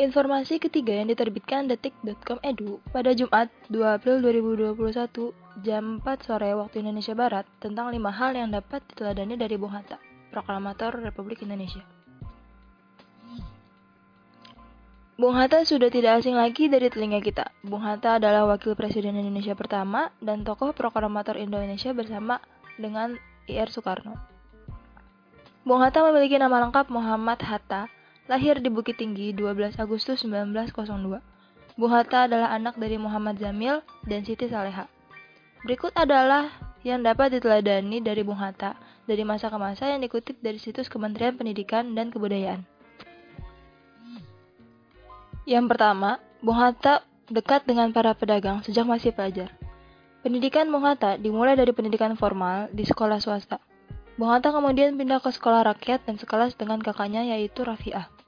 Informasi 0.00 0.56
ketiga 0.56 0.96
yang 0.96 1.12
diterbitkan 1.12 1.68
detik.com 1.68 2.40
edu 2.40 2.80
pada 2.88 3.12
Jumat 3.12 3.52
2 3.68 3.84
April 3.84 4.24
2021 4.24 4.80
jam 5.60 6.00
4 6.00 6.24
sore 6.24 6.56
waktu 6.56 6.80
Indonesia 6.80 7.12
Barat 7.12 7.44
tentang 7.60 7.92
lima 7.92 8.08
hal 8.08 8.32
yang 8.32 8.48
dapat 8.48 8.80
diteladani 8.88 9.36
dari 9.36 9.60
Bung 9.60 9.76
Hatta, 9.76 10.00
Proklamator 10.32 11.04
Republik 11.04 11.44
Indonesia. 11.44 11.84
Bung 15.20 15.36
Hatta 15.36 15.68
sudah 15.68 15.92
tidak 15.92 16.24
asing 16.24 16.32
lagi 16.32 16.72
dari 16.72 16.88
telinga 16.88 17.20
kita. 17.20 17.52
Bung 17.60 17.84
Hatta 17.84 18.16
adalah 18.16 18.48
wakil 18.48 18.72
presiden 18.72 19.20
Indonesia 19.20 19.52
pertama 19.52 20.08
dan 20.24 20.48
tokoh 20.48 20.72
proklamator 20.72 21.36
Indonesia 21.36 21.92
bersama 21.92 22.40
dengan 22.80 23.20
IR 23.52 23.68
Soekarno. 23.68 24.16
Bung 25.60 25.84
Hatta 25.84 26.00
memiliki 26.08 26.40
nama 26.40 26.56
lengkap 26.64 26.88
Muhammad 26.88 27.44
Hatta, 27.44 27.99
Lahir 28.30 28.62
di 28.62 28.70
Bukit 28.70 28.94
Tinggi 28.94 29.34
12 29.34 29.74
Agustus 29.82 30.22
1902. 30.22 31.18
Bung 31.74 31.90
Hatta 31.90 32.30
adalah 32.30 32.54
anak 32.54 32.78
dari 32.78 32.94
Muhammad 32.94 33.42
Zamil 33.42 33.82
dan 34.06 34.22
Siti 34.22 34.46
Saleha. 34.46 34.86
Berikut 35.66 35.90
adalah 35.98 36.46
yang 36.86 37.02
dapat 37.02 37.34
diteladani 37.34 37.98
dari 37.98 38.22
Bung 38.22 38.38
Hatta 38.38 38.78
dari 39.10 39.26
masa 39.26 39.50
ke 39.50 39.58
masa 39.58 39.90
yang 39.90 39.98
dikutip 39.98 40.38
dari 40.38 40.62
situs 40.62 40.86
Kementerian 40.86 41.34
Pendidikan 41.34 41.90
dan 41.98 42.14
Kebudayaan. 42.14 42.62
Yang 45.42 45.66
pertama, 45.66 46.22
Bung 46.38 46.54
Hatta 46.54 47.02
dekat 47.26 47.66
dengan 47.66 47.90
para 47.90 48.14
pedagang 48.14 48.62
sejak 48.62 48.86
masih 48.86 49.10
pelajar. 49.10 49.50
Pendidikan 50.22 50.70
Bung 50.70 50.86
Hatta 50.86 51.18
dimulai 51.18 51.58
dari 51.58 51.74
pendidikan 51.74 52.14
formal 52.14 52.70
di 52.70 52.86
sekolah 52.86 53.18
swasta. 53.18 53.58
Bung 54.14 54.30
Hatta 54.30 54.54
kemudian 54.54 54.94
pindah 54.94 55.18
ke 55.18 55.34
sekolah 55.34 55.66
rakyat 55.66 56.06
dan 56.06 56.14
sekelas 56.14 56.54
dengan 56.54 56.78
kakaknya 56.78 57.26
yaitu 57.26 57.66
Rafiah. 57.66 58.19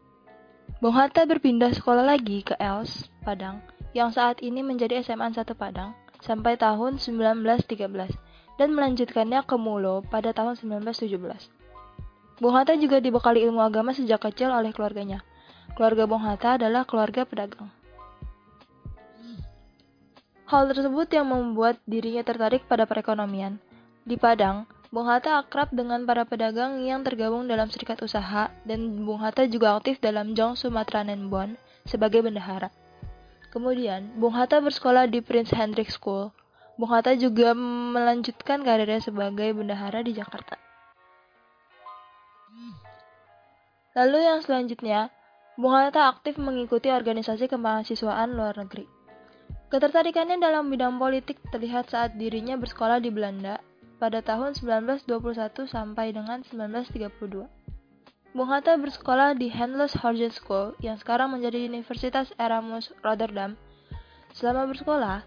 Bung 0.82 0.98
Hatta 0.98 1.22
berpindah 1.30 1.70
sekolah 1.70 2.02
lagi 2.02 2.42
ke 2.42 2.58
Els, 2.58 3.06
Padang, 3.22 3.62
yang 3.94 4.10
saat 4.10 4.42
ini 4.42 4.66
menjadi 4.66 4.98
SMA 4.98 5.30
1 5.30 5.54
Padang, 5.54 5.94
sampai 6.18 6.58
tahun 6.58 6.98
1913, 6.98 8.10
dan 8.58 8.74
melanjutkannya 8.74 9.46
ke 9.46 9.54
Mulo 9.54 10.02
pada 10.02 10.34
tahun 10.34 10.58
1917. 10.58 11.22
Bung 12.42 12.58
Hatta 12.58 12.74
juga 12.74 12.98
dibekali 12.98 13.46
ilmu 13.46 13.62
agama 13.62 13.94
sejak 13.94 14.26
kecil 14.26 14.50
oleh 14.50 14.74
keluarganya. 14.74 15.22
Keluarga 15.78 16.02
Bung 16.10 16.26
Hatta 16.26 16.58
adalah 16.58 16.82
keluarga 16.82 17.22
pedagang. 17.30 17.70
Hal 20.50 20.66
tersebut 20.66 21.06
yang 21.14 21.30
membuat 21.30 21.78
dirinya 21.86 22.26
tertarik 22.26 22.66
pada 22.66 22.90
perekonomian. 22.90 23.62
Di 24.02 24.18
Padang, 24.18 24.66
Bung 24.92 25.08
Hatta 25.08 25.40
akrab 25.40 25.72
dengan 25.72 26.04
para 26.04 26.28
pedagang 26.28 26.84
yang 26.84 27.00
tergabung 27.00 27.48
dalam 27.48 27.64
serikat 27.72 27.96
usaha 28.04 28.52
dan 28.68 29.08
Bung 29.08 29.24
Hatta 29.24 29.48
juga 29.48 29.80
aktif 29.80 29.96
dalam 30.04 30.36
Jong 30.36 30.52
Sumatera 30.52 31.00
Nenbon 31.00 31.56
sebagai 31.88 32.20
bendahara. 32.20 32.68
Kemudian, 33.48 34.12
Bung 34.20 34.36
Hatta 34.36 34.60
bersekolah 34.60 35.08
di 35.08 35.24
Prince 35.24 35.56
Hendrik 35.56 35.88
School. 35.88 36.28
Bung 36.76 36.92
Hatta 36.92 37.16
juga 37.16 37.56
melanjutkan 37.56 38.60
karirnya 38.60 39.00
sebagai 39.00 39.56
bendahara 39.56 40.04
di 40.04 40.12
Jakarta. 40.12 40.60
Lalu 43.96 44.28
yang 44.28 44.44
selanjutnya, 44.44 45.08
Bung 45.56 45.72
Hatta 45.72 46.12
aktif 46.12 46.36
mengikuti 46.36 46.92
organisasi 46.92 47.48
kemahasiswaan 47.48 48.36
luar 48.36 48.60
negeri. 48.60 48.84
Ketertarikannya 49.72 50.36
dalam 50.36 50.68
bidang 50.68 51.00
politik 51.00 51.40
terlihat 51.48 51.88
saat 51.88 52.20
dirinya 52.20 52.60
bersekolah 52.60 53.00
di 53.00 53.08
Belanda 53.08 53.71
pada 54.02 54.18
tahun 54.18 54.58
1921 54.58 55.06
sampai 55.70 56.10
dengan 56.10 56.42
1932. 56.42 57.46
Bung 58.34 58.50
Hatta 58.50 58.74
bersekolah 58.74 59.38
di 59.38 59.46
Handels 59.46 59.94
Horgen 59.94 60.34
School 60.34 60.74
yang 60.82 60.98
sekarang 60.98 61.30
menjadi 61.30 61.70
Universitas 61.70 62.34
Erasmus 62.34 62.90
Rotterdam. 63.06 63.54
Selama 64.34 64.66
bersekolah, 64.66 65.22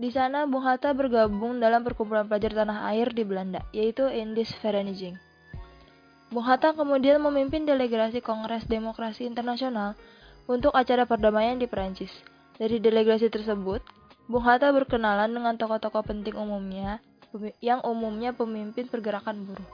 di 0.00 0.08
sana 0.08 0.48
Bung 0.48 0.64
Hatta 0.64 0.96
bergabung 0.96 1.60
dalam 1.60 1.84
perkumpulan 1.84 2.24
pelajar 2.24 2.64
tanah 2.64 2.88
air 2.96 3.12
di 3.12 3.28
Belanda, 3.28 3.60
yaitu 3.76 4.08
Indis 4.08 4.56
Vereniging. 4.64 5.20
Bung 6.32 6.48
Hatta 6.48 6.72
kemudian 6.72 7.20
memimpin 7.20 7.68
delegasi 7.68 8.24
Kongres 8.24 8.64
Demokrasi 8.64 9.28
Internasional 9.28 10.00
untuk 10.48 10.72
acara 10.72 11.04
perdamaian 11.04 11.60
di 11.60 11.68
Perancis. 11.68 12.10
Dari 12.56 12.80
delegasi 12.80 13.28
tersebut, 13.28 13.84
Bung 14.24 14.48
Hatta 14.48 14.72
berkenalan 14.72 15.28
dengan 15.28 15.60
tokoh-tokoh 15.60 16.00
penting 16.08 16.32
umumnya 16.40 17.04
yang 17.58 17.82
umumnya 17.82 18.30
pemimpin 18.34 18.86
pergerakan 18.86 19.46
buruh. 19.46 19.70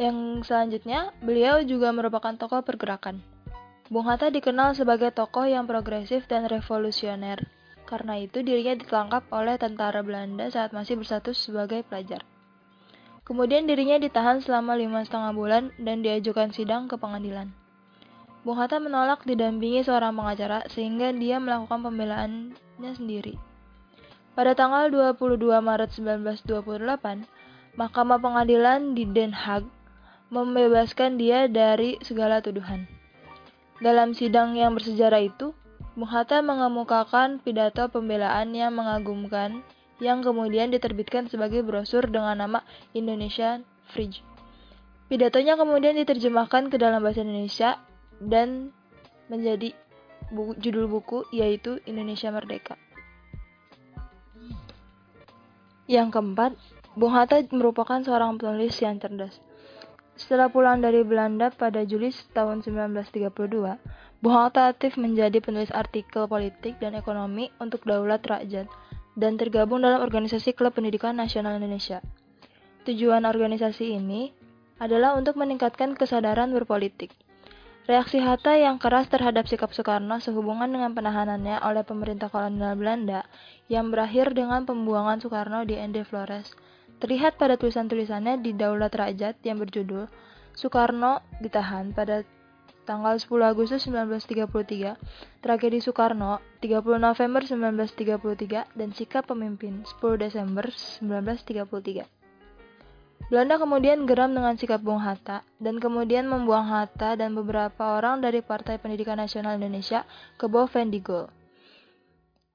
Yang 0.00 0.48
selanjutnya, 0.48 1.12
beliau 1.20 1.60
juga 1.62 1.92
merupakan 1.92 2.34
tokoh 2.34 2.64
pergerakan. 2.64 3.20
Bung 3.92 4.08
Hatta 4.08 4.32
dikenal 4.32 4.72
sebagai 4.72 5.12
tokoh 5.12 5.44
yang 5.44 5.68
progresif 5.68 6.24
dan 6.24 6.48
revolusioner. 6.48 7.44
Karena 7.84 8.16
itu 8.16 8.40
dirinya 8.40 8.72
ditangkap 8.72 9.28
oleh 9.28 9.60
tentara 9.60 10.00
Belanda 10.00 10.48
saat 10.48 10.72
masih 10.72 10.96
berstatus 10.96 11.36
sebagai 11.36 11.84
pelajar. 11.84 12.24
Kemudian 13.22 13.68
dirinya 13.68 14.00
ditahan 14.00 14.40
selama 14.40 14.80
lima 14.80 15.04
setengah 15.04 15.36
bulan 15.36 15.62
dan 15.76 16.00
diajukan 16.00 16.56
sidang 16.56 16.88
ke 16.88 16.96
pengadilan. 16.96 17.52
Bung 18.42 18.58
Hatta 18.58 18.80
menolak 18.80 19.22
didampingi 19.28 19.84
seorang 19.84 20.16
pengacara 20.16 20.66
sehingga 20.72 21.12
dia 21.12 21.36
melakukan 21.36 21.84
pembelaannya 21.84 22.92
sendiri. 22.96 23.51
Pada 24.32 24.56
tanggal 24.56 24.88
22 24.88 25.44
Maret 25.60 25.92
1928, 25.92 27.76
Mahkamah 27.76 28.16
Pengadilan 28.16 28.96
di 28.96 29.04
Den 29.04 29.36
Haag 29.36 29.68
membebaskan 30.32 31.20
dia 31.20 31.44
dari 31.52 32.00
segala 32.00 32.40
tuduhan. 32.40 32.88
Dalam 33.84 34.16
sidang 34.16 34.56
yang 34.56 34.72
bersejarah 34.72 35.20
itu, 35.20 35.52
Bung 35.92 36.08
Hatta 36.08 36.40
mengemukakan 36.40 37.44
pidato 37.44 37.84
pembelaan 37.92 38.56
yang 38.56 38.72
mengagumkan 38.72 39.60
yang 40.00 40.24
kemudian 40.24 40.72
diterbitkan 40.72 41.28
sebagai 41.28 41.60
brosur 41.60 42.08
dengan 42.08 42.40
nama 42.40 42.64
Indonesia 42.96 43.60
Fridge. 43.92 44.24
Pidatonya 45.12 45.60
kemudian 45.60 45.92
diterjemahkan 46.00 46.72
ke 46.72 46.80
dalam 46.80 47.04
bahasa 47.04 47.20
Indonesia 47.20 47.76
dan 48.16 48.72
menjadi 49.28 49.76
buku, 50.32 50.56
judul 50.56 50.88
buku 50.88 51.28
yaitu 51.36 51.84
Indonesia 51.84 52.32
Merdeka. 52.32 52.80
Yang 55.90 56.14
keempat, 56.14 56.52
Bung 56.94 57.16
Hatta 57.16 57.42
merupakan 57.50 57.98
seorang 57.98 58.38
penulis 58.38 58.78
yang 58.78 59.00
cerdas. 59.02 59.40
Setelah 60.14 60.52
pulang 60.52 60.78
dari 60.78 61.02
Belanda 61.02 61.48
pada 61.48 61.82
Juli 61.82 62.12
tahun 62.36 62.62
1932, 62.62 64.22
Bung 64.22 64.36
Hatta 64.36 64.70
aktif 64.70 64.94
menjadi 65.00 65.42
penulis 65.42 65.72
artikel 65.74 66.28
politik 66.30 66.78
dan 66.78 66.94
ekonomi 66.94 67.50
untuk 67.58 67.82
Daulat 67.82 68.22
Rakyat 68.22 68.70
dan 69.18 69.34
tergabung 69.34 69.82
dalam 69.82 70.04
organisasi 70.04 70.54
Klub 70.54 70.76
Pendidikan 70.76 71.18
Nasional 71.18 71.58
Indonesia. 71.58 71.98
Tujuan 72.86 73.26
organisasi 73.26 73.98
ini 73.98 74.30
adalah 74.78 75.18
untuk 75.18 75.34
meningkatkan 75.34 75.98
kesadaran 75.98 76.54
berpolitik. 76.54 77.10
Reaksi 77.82 78.22
Hatta 78.22 78.54
yang 78.54 78.78
keras 78.78 79.10
terhadap 79.10 79.50
sikap 79.50 79.74
Soekarno 79.74 80.22
sehubungan 80.22 80.70
dengan 80.70 80.94
penahanannya 80.94 81.58
oleh 81.66 81.82
pemerintah 81.82 82.30
kolonial 82.30 82.78
Belanda 82.78 83.26
yang 83.66 83.90
berakhir 83.90 84.30
dengan 84.38 84.62
pembuangan 84.62 85.18
Soekarno 85.18 85.66
di 85.66 85.74
Ende 85.74 86.06
Flores 86.06 86.54
Terlihat 87.02 87.34
pada 87.34 87.58
tulisan-tulisannya 87.58 88.38
di 88.46 88.54
Daulat 88.54 88.94
Rakyat 88.94 89.42
yang 89.42 89.58
berjudul 89.58 90.06
Soekarno 90.54 91.18
ditahan 91.42 91.90
pada 91.90 92.22
tanggal 92.86 93.18
10 93.18 93.26
Agustus 93.42 93.90
1933, 93.90 95.42
Tragedi 95.42 95.82
Soekarno 95.82 96.38
30 96.62 97.02
November 97.02 97.42
1933, 97.42 98.78
dan 98.78 98.94
Sikap 98.94 99.26
Pemimpin 99.26 99.82
10 99.82 100.22
Desember 100.22 100.70
1933. 100.70 102.21
Belanda 103.32 103.56
kemudian 103.56 104.04
geram 104.04 104.36
dengan 104.36 104.60
sikap 104.60 104.84
Bung 104.84 105.00
Hatta 105.00 105.40
dan 105.56 105.80
kemudian 105.80 106.28
membuang 106.28 106.68
Hatta 106.68 107.16
dan 107.16 107.32
beberapa 107.32 107.96
orang 107.96 108.20
dari 108.20 108.44
Partai 108.44 108.76
Pendidikan 108.76 109.16
Nasional 109.16 109.56
Indonesia 109.56 110.04
ke 110.36 110.44
Bovendigul. 110.52 111.32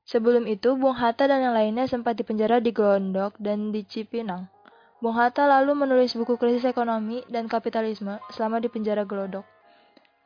Sebelum 0.06 0.46
itu, 0.46 0.78
Bung 0.78 0.94
Hatta 0.94 1.26
dan 1.26 1.42
yang 1.42 1.58
lainnya 1.58 1.90
sempat 1.90 2.14
dipenjara 2.14 2.62
di 2.62 2.70
Gondok 2.70 3.42
dan 3.42 3.74
di 3.74 3.90
Cipinang. 3.90 4.54
Bung 5.02 5.18
Hatta 5.18 5.50
lalu 5.50 5.74
menulis 5.74 6.14
buku 6.14 6.38
krisis 6.38 6.70
ekonomi 6.70 7.26
dan 7.26 7.50
kapitalisme 7.50 8.22
selama 8.30 8.62
di 8.62 8.70
penjara 8.70 9.02
Glodok. 9.02 9.50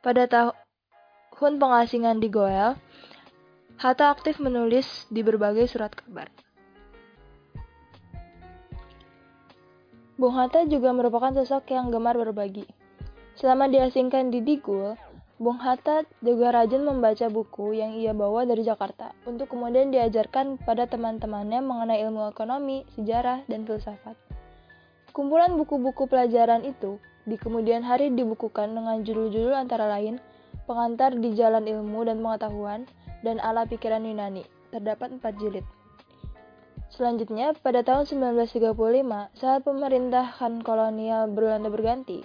Pada 0.04 0.28
tahun 0.28 1.56
pengasingan 1.56 2.20
di 2.20 2.28
Goel, 2.28 2.76
Hatta 3.80 4.12
aktif 4.12 4.36
menulis 4.36 5.08
di 5.08 5.24
berbagai 5.24 5.64
surat 5.64 5.96
kabar. 5.96 6.28
Bung 10.20 10.36
Hatta 10.36 10.68
juga 10.68 10.92
merupakan 10.92 11.32
sosok 11.32 11.72
yang 11.72 11.88
gemar 11.88 12.16
berbagi. 12.20 12.68
Selama 13.40 13.64
diasingkan 13.72 14.28
di 14.28 14.44
Digul, 14.44 14.92
Bung 15.40 15.58
Hatta 15.58 16.04
juga 16.20 16.52
rajin 16.52 16.84
membaca 16.84 17.26
buku 17.32 17.74
yang 17.74 17.96
ia 17.96 18.12
bawa 18.12 18.44
dari 18.44 18.62
Jakarta 18.62 19.16
untuk 19.24 19.50
kemudian 19.50 19.88
diajarkan 19.88 20.60
pada 20.62 20.84
teman-temannya 20.84 21.64
mengenai 21.64 22.04
ilmu 22.04 22.28
ekonomi, 22.28 22.84
sejarah, 22.94 23.42
dan 23.48 23.64
filsafat. 23.64 24.14
Kumpulan 25.10 25.56
buku-buku 25.56 26.06
pelajaran 26.06 26.62
itu 26.62 27.00
di 27.24 27.40
kemudian 27.40 27.80
hari 27.80 28.12
dibukukan 28.12 28.70
dengan 28.70 29.00
judul-judul 29.02 29.56
antara 29.56 29.88
lain 29.88 30.20
Pengantar 30.62 31.18
di 31.18 31.34
Jalan 31.34 31.66
Ilmu 31.66 32.06
dan 32.06 32.22
Pengetahuan 32.22 32.86
dan 33.26 33.42
Ala 33.42 33.66
Pikiran 33.66 34.06
Yunani. 34.06 34.46
Terdapat 34.70 35.18
empat 35.18 35.34
jilid. 35.42 35.66
Selanjutnya, 36.92 37.56
pada 37.56 37.80
tahun 37.80 38.04
1935, 38.04 39.32
saat 39.32 39.64
pemerintahan 39.64 40.60
kolonial 40.60 41.24
Belanda 41.32 41.72
berganti, 41.72 42.20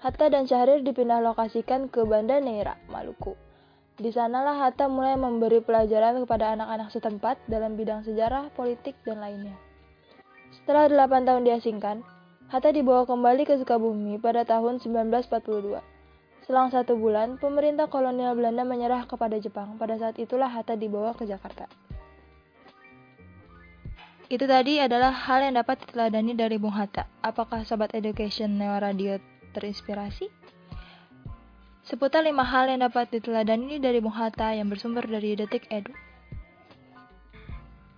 Hatta 0.00 0.32
dan 0.32 0.48
Syahrir 0.48 0.80
dipindah 0.80 1.20
lokasikan 1.20 1.92
ke 1.92 2.08
Banda 2.08 2.40
Neira, 2.40 2.80
Maluku. 2.88 3.36
Di 4.00 4.08
sanalah 4.08 4.56
Hatta 4.56 4.88
mulai 4.88 5.20
memberi 5.20 5.60
pelajaran 5.60 6.16
kepada 6.24 6.56
anak-anak 6.56 6.88
setempat 6.88 7.44
dalam 7.44 7.76
bidang 7.76 8.00
sejarah, 8.00 8.48
politik, 8.56 8.96
dan 9.04 9.20
lainnya. 9.20 9.52
Setelah 10.56 10.88
8 10.88 11.28
tahun 11.28 11.44
diasingkan, 11.44 12.00
Hatta 12.48 12.72
dibawa 12.72 13.04
kembali 13.04 13.44
ke 13.44 13.60
Sukabumi 13.60 14.16
pada 14.16 14.48
tahun 14.48 14.80
1942. 14.80 15.76
Selang 16.48 16.72
satu 16.72 16.96
bulan, 16.96 17.36
pemerintah 17.36 17.92
kolonial 17.92 18.32
Belanda 18.32 18.64
menyerah 18.64 19.04
kepada 19.04 19.36
Jepang. 19.36 19.76
Pada 19.76 20.00
saat 20.00 20.16
itulah 20.16 20.48
Hatta 20.48 20.72
dibawa 20.72 21.12
ke 21.12 21.28
Jakarta. 21.28 21.68
Itu 24.30 24.46
tadi 24.46 24.78
adalah 24.78 25.10
hal 25.10 25.42
yang 25.42 25.58
dapat 25.58 25.82
diteladani 25.82 26.38
dari 26.38 26.54
Bung 26.54 26.70
Hatta. 26.70 27.02
Apakah 27.18 27.66
Sobat 27.66 27.90
Education 27.98 28.62
Neo 28.62 28.78
Radio 28.78 29.18
terinspirasi? 29.58 30.30
Seputar 31.82 32.22
lima 32.22 32.46
hal 32.46 32.70
yang 32.70 32.86
dapat 32.86 33.10
diteladani 33.10 33.82
dari 33.82 33.98
Bung 33.98 34.14
Hatta 34.14 34.54
yang 34.54 34.70
bersumber 34.70 35.02
dari 35.02 35.34
Detik 35.34 35.66
Edu. 35.74 35.90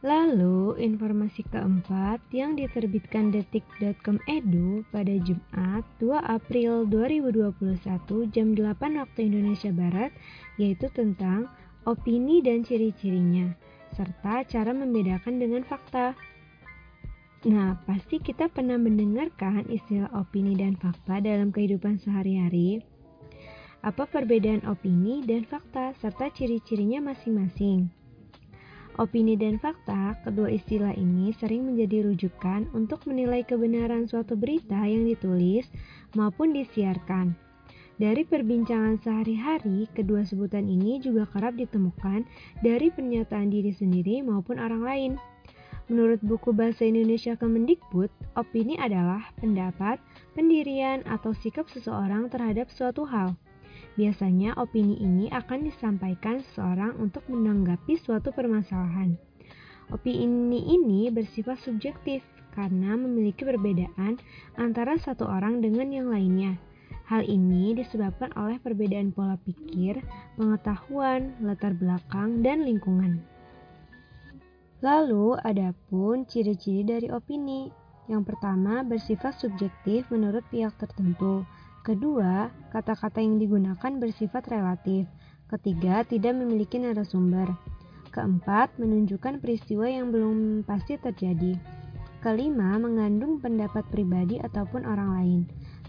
Lalu, 0.00 0.80
informasi 0.80 1.44
keempat 1.52 2.24
yang 2.32 2.56
diterbitkan 2.56 3.28
detik.com 3.28 4.16
edu 4.24 4.88
pada 4.88 5.12
Jumat 5.20 5.84
2 6.00 6.16
April 6.16 6.88
2021 6.88 8.32
jam 8.32 8.56
8 8.56 8.72
waktu 9.04 9.20
Indonesia 9.28 9.68
Barat 9.68 10.10
yaitu 10.56 10.88
tentang 10.96 11.52
opini 11.84 12.40
dan 12.40 12.64
ciri-cirinya 12.64 13.52
serta 13.94 14.44
cara 14.48 14.72
membedakan 14.72 15.40
dengan 15.40 15.62
fakta. 15.64 16.16
Nah, 17.42 17.74
pasti 17.84 18.22
kita 18.22 18.46
pernah 18.48 18.78
mendengarkan 18.78 19.66
istilah 19.66 20.06
opini 20.14 20.54
dan 20.54 20.78
fakta 20.78 21.18
dalam 21.18 21.50
kehidupan 21.50 21.98
sehari-hari. 21.98 22.86
Apa 23.82 24.06
perbedaan 24.06 24.62
opini 24.70 25.26
dan 25.26 25.42
fakta 25.42 25.90
serta 25.98 26.30
ciri-cirinya 26.30 27.02
masing-masing? 27.02 27.90
Opini 29.00 29.34
dan 29.34 29.56
fakta, 29.58 30.20
kedua 30.22 30.52
istilah 30.52 30.94
ini 30.94 31.34
sering 31.34 31.64
menjadi 31.64 32.06
rujukan 32.06 32.68
untuk 32.76 33.02
menilai 33.08 33.42
kebenaran 33.42 34.04
suatu 34.04 34.36
berita 34.38 34.78
yang 34.84 35.08
ditulis 35.08 35.66
maupun 36.12 36.52
disiarkan. 36.54 37.34
Dari 38.00 38.24
perbincangan 38.24 39.04
sehari-hari, 39.04 39.84
kedua 39.92 40.24
sebutan 40.24 40.64
ini 40.64 40.96
juga 40.96 41.28
kerap 41.28 41.60
ditemukan 41.60 42.24
dari 42.64 42.88
pernyataan 42.88 43.52
diri 43.52 43.72
sendiri 43.76 44.24
maupun 44.24 44.56
orang 44.56 44.80
lain. 44.80 45.12
Menurut 45.92 46.24
buku 46.24 46.56
Bahasa 46.56 46.88
Indonesia 46.88 47.36
Kemendikbud, 47.36 48.08
opini 48.32 48.80
adalah 48.80 49.28
pendapat, 49.36 50.00
pendirian, 50.32 51.04
atau 51.04 51.36
sikap 51.36 51.68
seseorang 51.68 52.32
terhadap 52.32 52.72
suatu 52.72 53.04
hal. 53.04 53.36
Biasanya 54.00 54.56
opini 54.56 54.96
ini 54.96 55.28
akan 55.28 55.68
disampaikan 55.68 56.40
seseorang 56.40 56.96
untuk 56.96 57.28
menanggapi 57.28 58.00
suatu 58.00 58.32
permasalahan. 58.32 59.20
Opini 59.92 60.64
ini 60.64 61.12
bersifat 61.12 61.60
subjektif 61.60 62.24
karena 62.56 62.96
memiliki 62.96 63.44
perbedaan 63.44 64.16
antara 64.56 64.96
satu 64.96 65.28
orang 65.28 65.60
dengan 65.60 65.92
yang 65.92 66.08
lainnya. 66.08 66.56
Hal 67.12 67.28
ini 67.28 67.76
disebabkan 67.76 68.32
oleh 68.40 68.56
perbedaan 68.56 69.12
pola 69.12 69.36
pikir, 69.44 70.00
pengetahuan, 70.40 71.36
latar 71.44 71.76
belakang, 71.76 72.40
dan 72.40 72.64
lingkungan. 72.64 73.20
Lalu, 74.80 75.36
ada 75.44 75.76
pun 75.92 76.24
ciri-ciri 76.24 76.88
dari 76.88 77.12
opini. 77.12 77.68
Yang 78.08 78.32
pertama, 78.32 78.80
bersifat 78.80 79.36
subjektif 79.36 80.08
menurut 80.08 80.40
pihak 80.48 80.72
tertentu. 80.80 81.44
Kedua, 81.84 82.48
kata-kata 82.72 83.20
yang 83.20 83.36
digunakan 83.36 83.92
bersifat 84.00 84.48
relatif. 84.48 85.04
Ketiga, 85.52 86.08
tidak 86.08 86.32
memiliki 86.32 86.80
narasumber. 86.80 87.52
Keempat, 88.08 88.80
menunjukkan 88.80 89.36
peristiwa 89.44 89.84
yang 89.84 90.16
belum 90.16 90.64
pasti 90.64 90.96
terjadi. 90.96 91.60
Kelima, 92.24 92.80
mengandung 92.80 93.36
pendapat 93.36 93.84
pribadi 93.92 94.40
ataupun 94.40 94.88
orang 94.88 95.10
lain. 95.20 95.40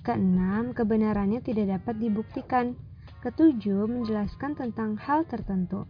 Keenam, 0.03 0.75
kebenarannya 0.75 1.39
tidak 1.39 1.79
dapat 1.79 1.95
dibuktikan. 2.03 2.75
Ketujuh, 3.23 3.87
menjelaskan 3.87 4.51
tentang 4.59 4.99
hal 4.99 5.23
tertentu. 5.23 5.87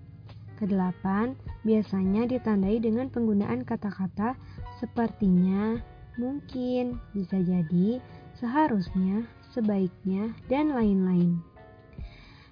Kedelapan, 0.61 1.33
biasanya 1.65 2.29
ditandai 2.29 2.77
dengan 2.77 3.09
penggunaan 3.09 3.65
kata-kata 3.65 4.37
sepertinya, 4.77 5.81
mungkin, 6.21 7.01
bisa 7.17 7.41
jadi, 7.41 7.97
seharusnya, 8.37 9.25
sebaiknya, 9.49 10.29
dan 10.45 10.77
lain-lain. 10.77 11.41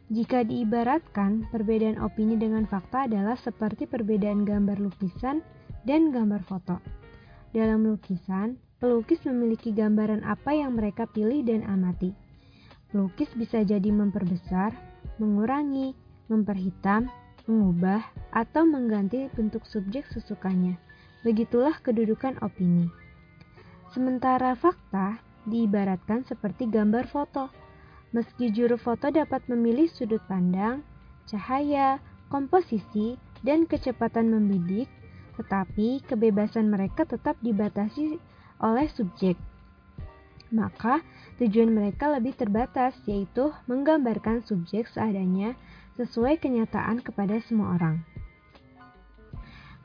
Jika 0.10 0.44
diibaratkan, 0.44 1.46
perbedaan 1.54 2.02
opini 2.02 2.42
dengan 2.42 2.66
fakta 2.66 3.06
adalah 3.06 3.38
seperti 3.38 3.86
perbedaan 3.86 4.44
gambar 4.44 4.82
lukisan 4.82 5.46
dan 5.86 6.10
gambar 6.10 6.42
foto. 6.44 6.82
Dalam 7.54 7.86
lukisan, 7.86 8.60
pelukis 8.82 9.22
memiliki 9.24 9.70
gambaran 9.72 10.26
apa 10.26 10.58
yang 10.58 10.74
mereka 10.76 11.06
pilih 11.06 11.46
dan 11.46 11.62
amati. 11.70 12.12
Pelukis 12.90 13.30
bisa 13.38 13.62
jadi 13.62 13.88
memperbesar, 13.94 14.74
mengurangi, 15.22 15.96
memperhitam, 16.28 17.08
mengubah, 17.46 18.04
atau 18.34 18.68
mengganti 18.68 19.32
bentuk 19.38 19.64
subjek 19.70 20.04
sesukanya. 20.12 20.76
Begitulah 21.22 21.78
kedudukan 21.80 22.42
opini. 22.42 22.90
Sementara 23.94 24.58
fakta 24.58 25.22
diibaratkan 25.46 26.26
seperti 26.26 26.66
gambar 26.68 27.06
foto 27.08 27.62
Meski 28.12 28.52
juru 28.52 28.76
foto 28.76 29.08
dapat 29.08 29.40
memilih 29.48 29.88
sudut 29.88 30.20
pandang, 30.28 30.84
cahaya, 31.32 32.04
komposisi, 32.28 33.16
dan 33.40 33.64
kecepatan 33.64 34.28
membidik, 34.28 34.92
tetapi 35.40 36.04
kebebasan 36.04 36.68
mereka 36.68 37.08
tetap 37.08 37.40
dibatasi 37.40 38.20
oleh 38.62 38.88
subjek. 38.94 39.36
Maka, 40.52 41.02
tujuan 41.42 41.72
mereka 41.74 42.12
lebih 42.12 42.38
terbatas, 42.38 42.94
yaitu 43.10 43.50
menggambarkan 43.66 44.46
subjek 44.46 44.86
seadanya 44.92 45.58
sesuai 45.96 46.40
kenyataan 46.40 47.02
kepada 47.02 47.40
semua 47.44 47.76
orang. 47.80 48.04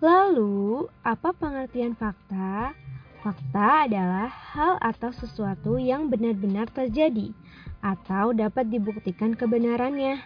Lalu, 0.04 0.86
apa 1.00 1.32
pengertian 1.32 1.96
fakta? 1.96 2.76
Fakta 3.24 3.88
adalah 3.88 4.28
hal 4.28 4.76
atau 4.78 5.10
sesuatu 5.10 5.80
yang 5.80 6.12
benar-benar 6.12 6.68
terjadi 6.70 7.32
atau 7.80 8.36
dapat 8.36 8.68
dibuktikan 8.68 9.32
kebenarannya. 9.34 10.20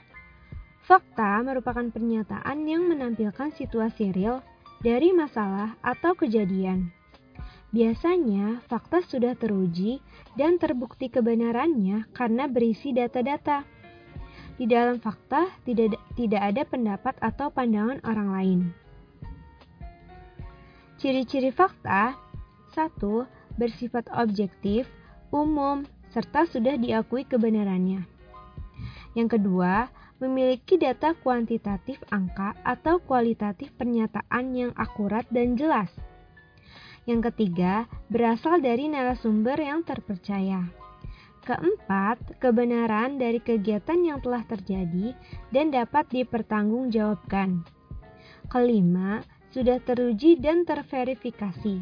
Fakta 0.84 1.40
merupakan 1.46 1.86
pernyataan 1.86 2.66
yang 2.66 2.90
menampilkan 2.90 3.54
situasi 3.54 4.10
real 4.10 4.42
dari 4.82 5.14
masalah 5.14 5.78
atau 5.84 6.18
kejadian. 6.18 6.90
Biasanya, 7.70 8.66
fakta 8.66 8.98
sudah 9.06 9.38
teruji 9.38 10.02
dan 10.35 10.59
terbukti 10.59 11.06
kebenarannya 11.06 12.11
karena 12.11 12.50
berisi 12.50 12.90
data-data. 12.90 13.62
Di 14.59 14.66
dalam 14.66 14.98
fakta 14.98 15.46
tidak 15.62 15.96
tidak 16.18 16.42
ada 16.42 16.62
pendapat 16.66 17.14
atau 17.22 17.48
pandangan 17.54 18.02
orang 18.02 18.28
lain. 18.35 18.61
Ciri-ciri 20.98 21.54
fakta 21.54 22.18
1. 22.74 23.00
Bersifat 23.56 24.11
objektif, 24.18 24.90
umum, 25.30 25.87
serta 26.11 26.50
sudah 26.50 26.74
diakui 26.74 27.22
kebenarannya. 27.22 28.02
Yang 29.14 29.38
kedua, 29.38 29.90
memiliki 30.20 30.76
data 30.76 31.16
kuantitatif 31.18 32.02
angka 32.11 32.52
atau 32.66 33.00
kualitatif 33.00 33.72
pernyataan 33.78 34.52
yang 34.52 34.72
akurat 34.76 35.24
dan 35.33 35.56
jelas. 35.56 35.88
Yang 37.08 37.32
ketiga, 37.32 37.88
berasal 38.12 38.60
dari 38.60 38.88
narasumber 38.92 39.56
yang 39.56 39.80
terpercaya. 39.84 40.68
Keempat, 41.40 42.36
kebenaran 42.36 43.16
dari 43.16 43.40
kegiatan 43.40 43.96
yang 44.04 44.20
telah 44.20 44.44
terjadi 44.44 45.16
dan 45.48 45.72
dapat 45.72 46.04
dipertanggungjawabkan. 46.12 47.64
Kelima, 48.52 49.24
sudah 49.50 49.80
teruji 49.80 50.36
dan 50.36 50.68
terverifikasi. 50.68 51.80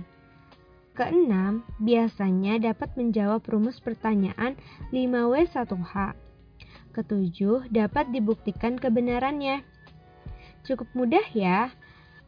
Keenam, 0.95 1.63
biasanya 1.79 2.59
dapat 2.59 2.95
menjawab 2.95 3.43
rumus 3.47 3.79
pertanyaan 3.79 4.55
5W1H. 4.91 6.15
Ketujuh, 6.95 7.71
dapat 7.71 8.11
dibuktikan 8.11 8.75
kebenarannya. 8.75 9.63
Cukup 10.67 10.91
mudah 10.99 11.23
ya. 11.35 11.71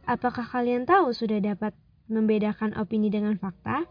Apakah 0.07 0.47
kalian 0.47 0.87
tahu 0.87 1.11
sudah 1.11 1.43
dapat 1.43 1.75
membedakan 2.11 2.75
opini 2.75 3.07
dengan 3.07 3.39
fakta? 3.39 3.87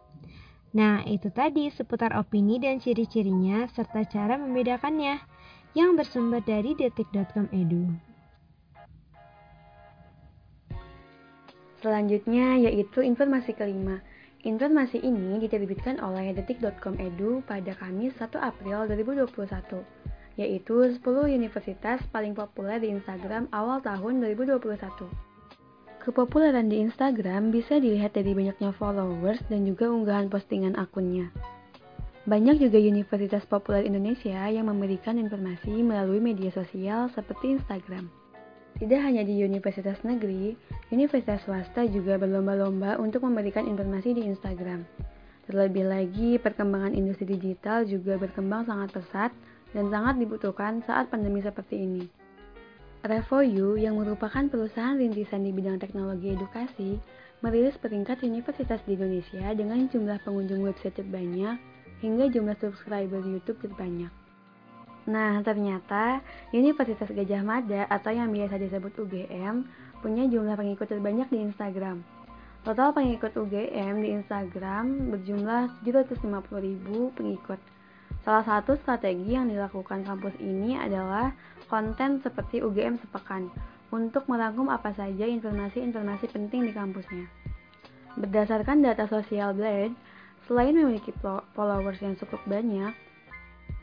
Nah, 0.76 1.02
itu 1.09 1.33
tadi 1.33 1.72
seputar 1.72 2.14
opini 2.14 2.61
dan 2.62 2.78
ciri-cirinya 2.78 3.66
serta 3.72 4.06
cara 4.06 4.37
membedakannya 4.38 5.18
yang 5.74 5.96
bersumber 5.98 6.44
dari 6.44 6.76
detik.com 6.76 7.48
edu. 7.50 7.90
Selanjutnya 11.80 12.61
yaitu 12.61 13.00
informasi 13.00 13.56
kelima, 13.56 14.04
Informasi 14.40 15.04
ini 15.04 15.37
diterbitkan 15.37 16.00
oleh 16.00 16.33
detik.com 16.33 16.96
edu 16.96 17.44
pada 17.44 17.76
Kamis 17.76 18.16
1 18.16 18.40
April 18.40 18.88
2021, 18.88 19.85
yaitu 20.40 20.96
10 20.96 21.04
universitas 21.28 22.00
paling 22.09 22.33
populer 22.33 22.80
di 22.80 22.88
Instagram 22.88 23.52
awal 23.52 23.85
tahun 23.85 24.24
2021. 24.24 25.29
Kepopuleran 26.00 26.72
di 26.72 26.80
Instagram 26.80 27.52
bisa 27.52 27.76
dilihat 27.76 28.16
dari 28.16 28.32
banyaknya 28.32 28.72
followers 28.72 29.36
dan 29.52 29.68
juga 29.68 29.92
unggahan 29.92 30.32
postingan 30.32 30.72
akunnya. 30.80 31.28
Banyak 32.24 32.56
juga 32.56 32.80
universitas 32.80 33.44
populer 33.44 33.84
Indonesia 33.84 34.48
yang 34.48 34.72
memberikan 34.72 35.20
informasi 35.20 35.84
melalui 35.84 36.16
media 36.16 36.48
sosial 36.56 37.12
seperti 37.12 37.60
Instagram. 37.60 38.08
Tidak 38.80 38.96
hanya 38.96 39.28
di 39.28 39.44
universitas 39.44 40.00
negeri, 40.00 40.56
universitas 40.88 41.44
swasta 41.44 41.84
juga 41.84 42.16
berlomba-lomba 42.16 42.96
untuk 42.96 43.28
memberikan 43.28 43.68
informasi 43.68 44.16
di 44.16 44.24
Instagram. 44.24 44.88
Terlebih 45.44 45.84
lagi, 45.84 46.40
perkembangan 46.40 46.96
industri 46.96 47.28
digital 47.28 47.84
juga 47.84 48.16
berkembang 48.16 48.64
sangat 48.64 48.96
pesat 48.96 49.30
dan 49.76 49.92
sangat 49.92 50.16
dibutuhkan 50.16 50.80
saat 50.88 51.12
pandemi 51.12 51.44
seperti 51.44 51.76
ini. 51.76 52.19
Revoyu, 53.00 53.80
yang 53.80 53.96
merupakan 53.96 54.44
perusahaan 54.44 54.92
rintisan 54.92 55.40
di 55.40 55.56
bidang 55.56 55.80
teknologi 55.80 56.36
edukasi, 56.36 57.00
merilis 57.40 57.80
peringkat 57.80 58.20
universitas 58.28 58.76
di 58.84 58.92
Indonesia 58.92 59.56
dengan 59.56 59.88
jumlah 59.88 60.20
pengunjung 60.20 60.60
website 60.68 61.00
terbanyak 61.00 61.56
hingga 62.04 62.28
jumlah 62.28 62.52
subscriber 62.60 63.24
YouTube 63.24 63.56
terbanyak. 63.64 64.12
Nah, 65.08 65.40
ternyata 65.40 66.20
Universitas 66.52 67.08
Gajah 67.08 67.40
Mada 67.40 67.88
atau 67.88 68.12
yang 68.12 68.28
biasa 68.36 68.60
disebut 68.60 68.92
UGM 68.92 69.64
punya 70.04 70.28
jumlah 70.28 70.60
pengikut 70.60 70.92
terbanyak 70.92 71.32
di 71.32 71.40
Instagram. 71.40 72.04
Total 72.68 72.92
pengikut 72.92 73.32
UGM 73.32 74.04
di 74.04 74.12
Instagram 74.12 75.08
berjumlah 75.08 75.88
750.000 75.88 77.16
pengikut. 77.16 77.60
Salah 78.20 78.44
satu 78.44 78.76
strategi 78.76 79.32
yang 79.32 79.48
dilakukan 79.48 80.04
kampus 80.04 80.36
ini 80.36 80.76
adalah 80.76 81.32
konten 81.70 82.18
seperti 82.20 82.59
UGM 82.61 82.98
sepekan 82.98 83.46
untuk 83.94 84.26
merangkum 84.26 84.66
apa 84.68 84.90
saja 84.92 85.24
informasi-informasi 85.24 86.26
penting 86.35 86.66
di 86.66 86.72
kampusnya. 86.74 87.30
Berdasarkan 88.18 88.83
data 88.83 89.06
sosial 89.06 89.54
Blade, 89.54 89.94
selain 90.50 90.74
memiliki 90.74 91.14
followers 91.54 92.02
yang 92.02 92.18
cukup 92.18 92.42
banyak, 92.50 92.90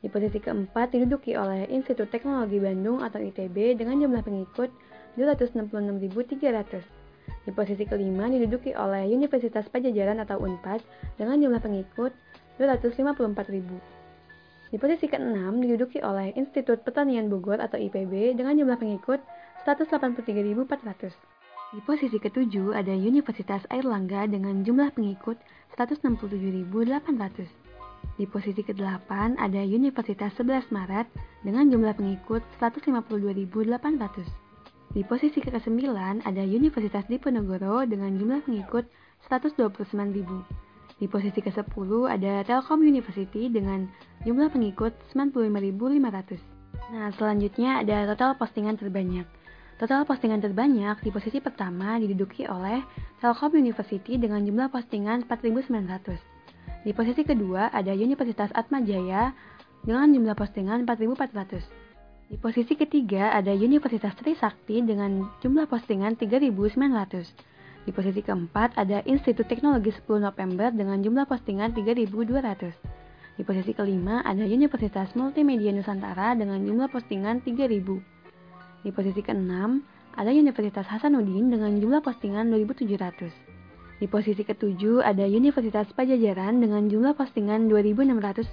Di 0.03 0.11
posisi 0.11 0.43
keempat 0.43 0.91
diduduki 0.91 1.39
oleh 1.39 1.71
Institut 1.71 2.11
Teknologi 2.11 2.59
Bandung 2.59 2.99
atau 2.99 3.23
ITB 3.23 3.79
dengan 3.79 4.03
jumlah 4.03 4.19
pengikut 4.27 4.75
266.300. 5.15 7.47
Di 7.47 7.55
posisi 7.55 7.87
kelima 7.87 8.27
diduduki 8.27 8.75
oleh 8.75 9.07
Universitas 9.07 9.71
Pajajaran 9.71 10.19
atau 10.19 10.43
UNPAD 10.43 10.83
dengan 11.15 11.39
jumlah 11.39 11.63
pengikut 11.63 12.11
254.000. 12.59 13.71
Di 14.67 14.75
posisi 14.75 15.07
ke-6 15.07 15.63
diduduki 15.63 16.03
oleh 16.03 16.35
Institut 16.35 16.83
Pertanian 16.83 17.31
Bogor 17.31 17.63
atau 17.63 17.79
IPB 17.79 18.35
dengan 18.35 18.59
jumlah 18.59 18.75
pengikut 18.75 19.23
183.400. 19.63 21.34
Di 21.75 21.83
posisi 21.83 22.15
ke-7 22.15 22.71
ada 22.71 22.95
Universitas 22.95 23.67
Airlangga 23.67 24.31
dengan 24.31 24.63
jumlah 24.63 24.95
pengikut 24.95 25.35
167.800. 25.75 26.71
Di 28.15 28.23
posisi 28.31 28.63
ke-8 28.63 29.35
ada 29.35 29.59
Universitas 29.59 30.31
11 30.39 30.71
Maret 30.71 31.03
dengan 31.43 31.67
jumlah 31.67 31.91
pengikut 31.99 32.39
152.800. 32.63 34.23
Di 34.95 35.03
posisi 35.03 35.43
ke-9 35.43 35.83
ada 36.23 36.43
Universitas 36.47 37.03
Diponegoro 37.11 37.83
dengan 37.83 38.15
jumlah 38.15 38.47
pengikut 38.47 38.87
129.000. 39.27 40.95
Di 40.95 41.11
posisi 41.11 41.43
ke-10 41.43 41.91
ada 42.07 42.47
Telkom 42.47 42.87
University 42.87 43.51
dengan 43.51 43.91
jumlah 44.23 44.47
pengikut 44.47 44.95
95.500. 45.11 46.39
Nah, 46.95 47.11
selanjutnya 47.19 47.83
ada 47.83 48.07
total 48.15 48.39
postingan 48.39 48.79
terbanyak. 48.79 49.27
Total 49.75 50.07
postingan 50.07 50.39
terbanyak 50.39 51.03
di 51.03 51.11
posisi 51.11 51.43
pertama 51.43 51.99
diduduki 51.99 52.47
oleh 52.47 52.79
Telkom 53.19 53.59
University 53.59 54.15
dengan 54.15 54.39
jumlah 54.39 54.71
postingan 54.71 55.27
4.900. 55.27 56.15
Di 56.87 56.95
posisi 56.95 57.27
kedua 57.27 57.67
ada 57.75 57.91
Universitas 57.91 58.55
Atmajaya 58.55 59.35
dengan 59.83 60.15
jumlah 60.15 60.31
postingan 60.31 60.87
4.400. 60.87 62.31
Di 62.31 62.39
posisi 62.39 62.79
ketiga 62.79 63.35
ada 63.35 63.51
Universitas 63.51 64.15
Trisakti 64.15 64.79
dengan 64.79 65.27
jumlah 65.43 65.67
postingan 65.67 66.15
3.900. 66.15 67.83
Di 67.83 67.91
posisi 67.91 68.23
keempat 68.23 68.79
ada 68.79 69.03
Institut 69.03 69.51
Teknologi 69.51 69.91
10 69.91 70.23
November 70.23 70.71
dengan 70.71 71.03
jumlah 71.03 71.27
postingan 71.27 71.75
3.200. 71.75 73.35
Di 73.35 73.43
posisi 73.43 73.75
kelima 73.75 74.23
ada 74.23 74.47
Universitas 74.47 75.11
Multimedia 75.19 75.75
Nusantara 75.75 76.31
dengan 76.31 76.63
jumlah 76.63 76.87
postingan 76.87 77.43
3.000. 77.43 78.14
Di 78.85 78.93
posisi 78.93 79.25
keenam 79.25 79.81
ada 80.13 80.29
Universitas 80.29 80.85
Hasanuddin 80.85 81.49
dengan 81.49 81.73
jumlah 81.81 82.05
postingan 82.05 82.53
2.700. 82.53 83.33
Di 83.97 84.05
posisi 84.05 84.45
ketujuh 84.45 85.01
ada 85.01 85.25
Universitas 85.25 85.89
Pajajaran 85.89 86.61
dengan 86.61 86.85
jumlah 86.85 87.17
postingan 87.17 87.65
2.600. 87.65 88.45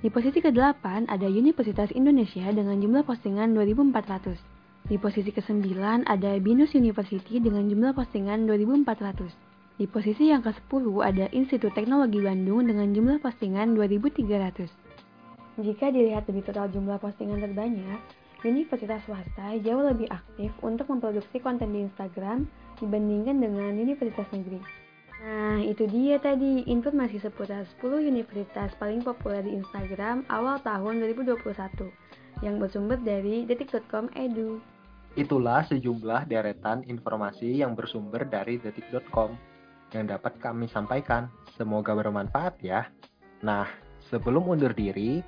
Di 0.00 0.08
posisi 0.08 0.40
ke-8 0.40 1.12
ada 1.12 1.28
Universitas 1.28 1.92
Indonesia 1.92 2.48
dengan 2.48 2.80
jumlah 2.80 3.04
postingan 3.04 3.52
2.400. 3.52 4.88
Di 4.88 4.96
posisi 4.96 5.28
ke-9 5.36 6.08
ada 6.08 6.30
Binus 6.40 6.72
University 6.72 7.44
dengan 7.44 7.68
jumlah 7.68 7.92
postingan 7.92 8.48
2400. 8.48 9.28
Di 9.76 9.84
posisi 9.84 10.32
yang 10.32 10.40
ke-10 10.40 10.84
ada 11.04 11.28
Institut 11.36 11.76
Teknologi 11.76 12.24
Bandung 12.24 12.64
dengan 12.64 12.88
jumlah 12.88 13.20
postingan 13.20 13.76
2300. 13.76 15.60
Jika 15.60 15.92
dilihat 15.92 16.24
dari 16.24 16.40
total 16.40 16.72
jumlah 16.72 16.96
postingan 17.04 17.44
terbanyak, 17.44 18.23
universitas 18.44 19.00
swasta 19.08 19.56
jauh 19.64 19.84
lebih 19.84 20.08
aktif 20.12 20.52
untuk 20.60 20.88
memproduksi 20.92 21.40
konten 21.40 21.72
di 21.72 21.88
Instagram 21.88 22.44
dibandingkan 22.78 23.40
dengan 23.40 23.74
universitas 23.74 24.28
negeri. 24.30 24.60
Nah, 25.24 25.56
itu 25.64 25.88
dia 25.88 26.20
tadi 26.20 26.68
informasi 26.68 27.16
seputar 27.16 27.64
10 27.80 28.12
universitas 28.12 28.76
paling 28.76 29.00
populer 29.00 29.40
di 29.40 29.56
Instagram 29.56 30.28
awal 30.28 30.60
tahun 30.60 31.00
2021 31.00 31.88
yang 32.44 32.60
bersumber 32.60 33.00
dari 33.00 33.48
detik.com 33.48 34.12
edu. 34.12 34.60
Itulah 35.14 35.64
sejumlah 35.64 36.26
deretan 36.28 36.84
informasi 36.84 37.62
yang 37.62 37.72
bersumber 37.72 38.26
dari 38.28 38.60
detik.com 38.60 39.32
yang 39.94 40.10
dapat 40.10 40.36
kami 40.42 40.66
sampaikan. 40.66 41.30
Semoga 41.54 41.94
bermanfaat 41.94 42.58
ya. 42.60 42.90
Nah, 43.46 43.64
sebelum 44.10 44.44
undur 44.50 44.74
diri, 44.74 45.22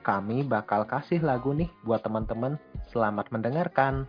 kami 0.00 0.44
bakal 0.44 0.88
kasih 0.88 1.20
lagu 1.20 1.52
nih 1.52 1.68
buat 1.84 2.00
teman-teman. 2.04 2.56
Selamat 2.88 3.28
mendengarkan. 3.32 4.08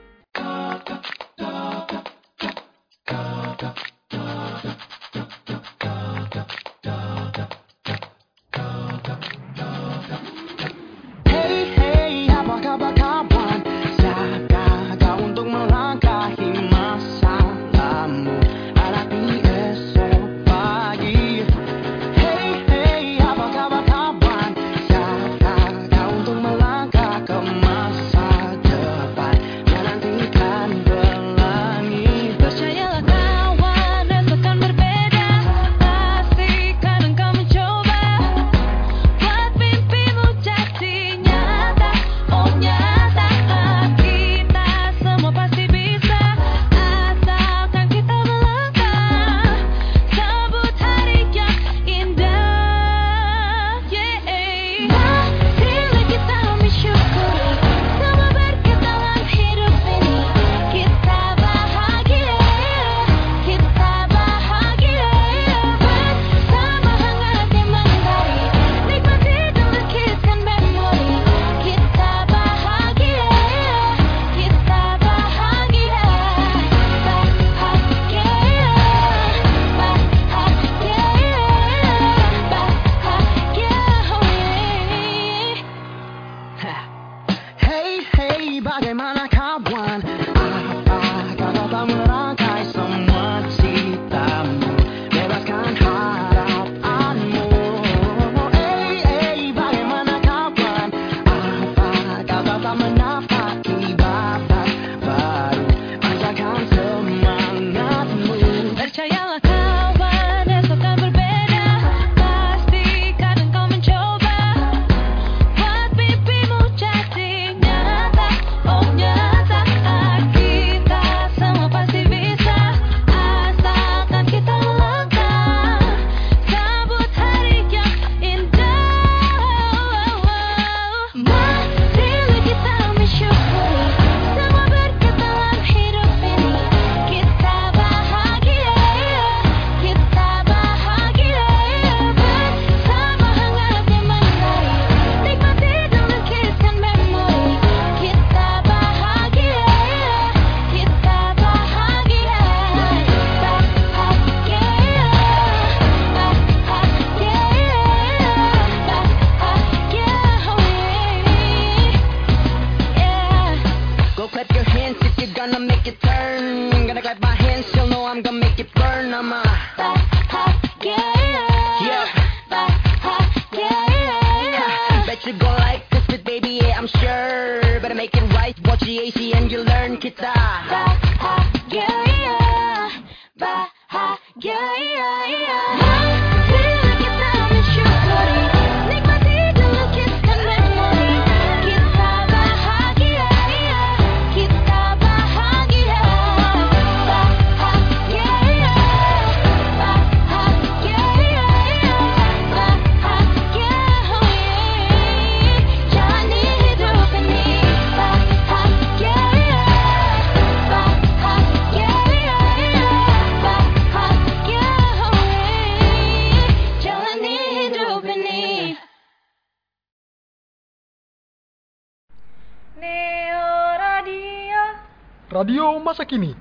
Kini. 226.11 226.35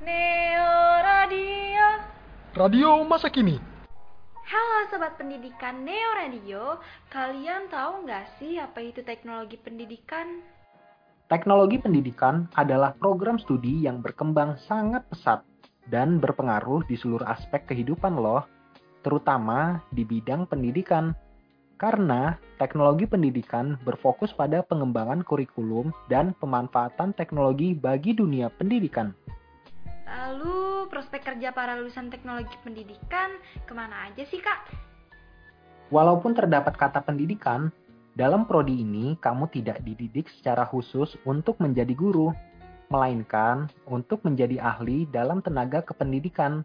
Neo 0.00 0.72
Radio. 1.04 1.86
Radio 2.56 2.88
masa 3.04 3.28
kini. 3.28 3.60
Halo 4.48 4.88
Sobat 4.88 5.20
Pendidikan 5.20 5.84
Neo 5.84 6.16
Radio, 6.16 6.80
kalian 7.12 7.68
tahu 7.68 8.08
nggak 8.08 8.40
sih 8.40 8.56
apa 8.56 8.80
itu 8.80 9.04
teknologi 9.04 9.60
pendidikan? 9.60 10.40
Teknologi 11.28 11.76
pendidikan 11.76 12.48
adalah 12.56 12.96
program 12.96 13.36
studi 13.36 13.84
yang 13.84 14.00
berkembang 14.00 14.56
sangat 14.64 15.04
pesat 15.12 15.44
dan 15.92 16.16
berpengaruh 16.16 16.80
di 16.88 16.96
seluruh 16.96 17.28
aspek 17.28 17.68
kehidupan 17.68 18.16
loh, 18.16 18.48
terutama 19.04 19.84
di 19.92 20.08
bidang 20.08 20.48
pendidikan. 20.48 21.12
Karena 21.76 22.40
teknologi 22.56 23.04
pendidikan 23.04 23.76
berfokus 23.84 24.32
pada 24.32 24.64
pengembangan 24.64 25.20
kurikulum 25.20 25.92
dan 26.08 26.32
pemanfaatan 26.40 27.12
teknologi 27.12 27.76
bagi 27.76 28.16
dunia 28.16 28.48
pendidikan. 28.48 29.12
Lalu 30.08 30.88
prospek 30.88 31.28
kerja 31.28 31.52
para 31.52 31.76
lulusan 31.76 32.08
teknologi 32.08 32.56
pendidikan 32.64 33.36
ke 33.68 33.72
mana 33.76 34.08
aja 34.08 34.24
sih 34.24 34.40
kak? 34.40 34.72
Walaupun 35.92 36.32
terdapat 36.32 36.80
kata 36.80 37.04
pendidikan, 37.04 37.68
dalam 38.16 38.48
prodi 38.48 38.80
ini 38.80 39.20
kamu 39.20 39.52
tidak 39.52 39.84
dididik 39.84 40.32
secara 40.32 40.64
khusus 40.64 41.12
untuk 41.28 41.60
menjadi 41.60 41.92
guru, 41.92 42.32
melainkan 42.88 43.68
untuk 43.84 44.24
menjadi 44.24 44.62
ahli 44.62 45.04
dalam 45.12 45.44
tenaga 45.44 45.84
kependidikan. 45.84 46.64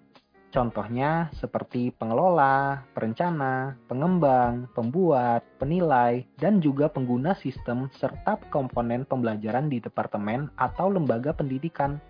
Contohnya 0.52 1.32
seperti 1.40 1.96
pengelola, 1.96 2.84
perencana, 2.92 3.80
pengembang, 3.88 4.68
pembuat, 4.76 5.48
penilai, 5.56 6.28
dan 6.36 6.60
juga 6.60 6.92
pengguna 6.92 7.32
sistem 7.40 7.88
serta 7.96 8.36
komponen 8.52 9.08
pembelajaran 9.08 9.72
di 9.72 9.80
departemen 9.80 10.52
atau 10.60 10.92
lembaga 10.92 11.32
pendidikan. 11.32 12.04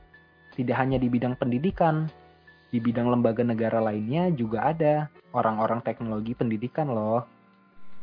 Tidak 0.57 0.73
hanya 0.73 0.97
di 0.97 1.05
bidang 1.05 1.37
pendidikan, 1.37 2.09
di 2.73 2.81
bidang 2.81 3.13
lembaga 3.13 3.45
negara 3.45 3.77
lainnya 3.77 4.33
juga 4.33 4.73
ada 4.73 5.05
orang-orang 5.37 5.85
teknologi 5.85 6.33
pendidikan 6.33 6.89
loh. 6.89 7.40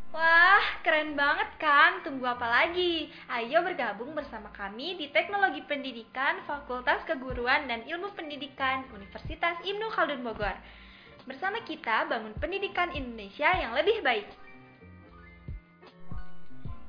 Wah, 0.09 0.65
keren 0.81 1.13
banget 1.21 1.53
kan? 1.61 2.01
Tunggu 2.01 2.25
apa 2.25 2.49
lagi? 2.49 3.13
Ayo 3.29 3.61
bergabung 3.61 4.17
bersama 4.17 4.49
kami 4.57 4.97
di 4.97 5.13
Teknologi 5.13 5.61
Pendidikan 5.69 6.41
Fakultas 6.49 7.05
Keguruan 7.05 7.69
dan 7.69 7.85
Ilmu 7.85 8.17
Pendidikan 8.17 8.89
Universitas 8.97 9.61
Ibnu 9.61 9.85
Khaldun 9.93 10.25
Bogor. 10.25 10.57
Bersama 11.29 11.61
kita 11.61 12.09
bangun 12.09 12.33
pendidikan 12.41 12.89
Indonesia 12.97 13.53
yang 13.53 13.77
lebih 13.77 14.01
baik. 14.01 14.25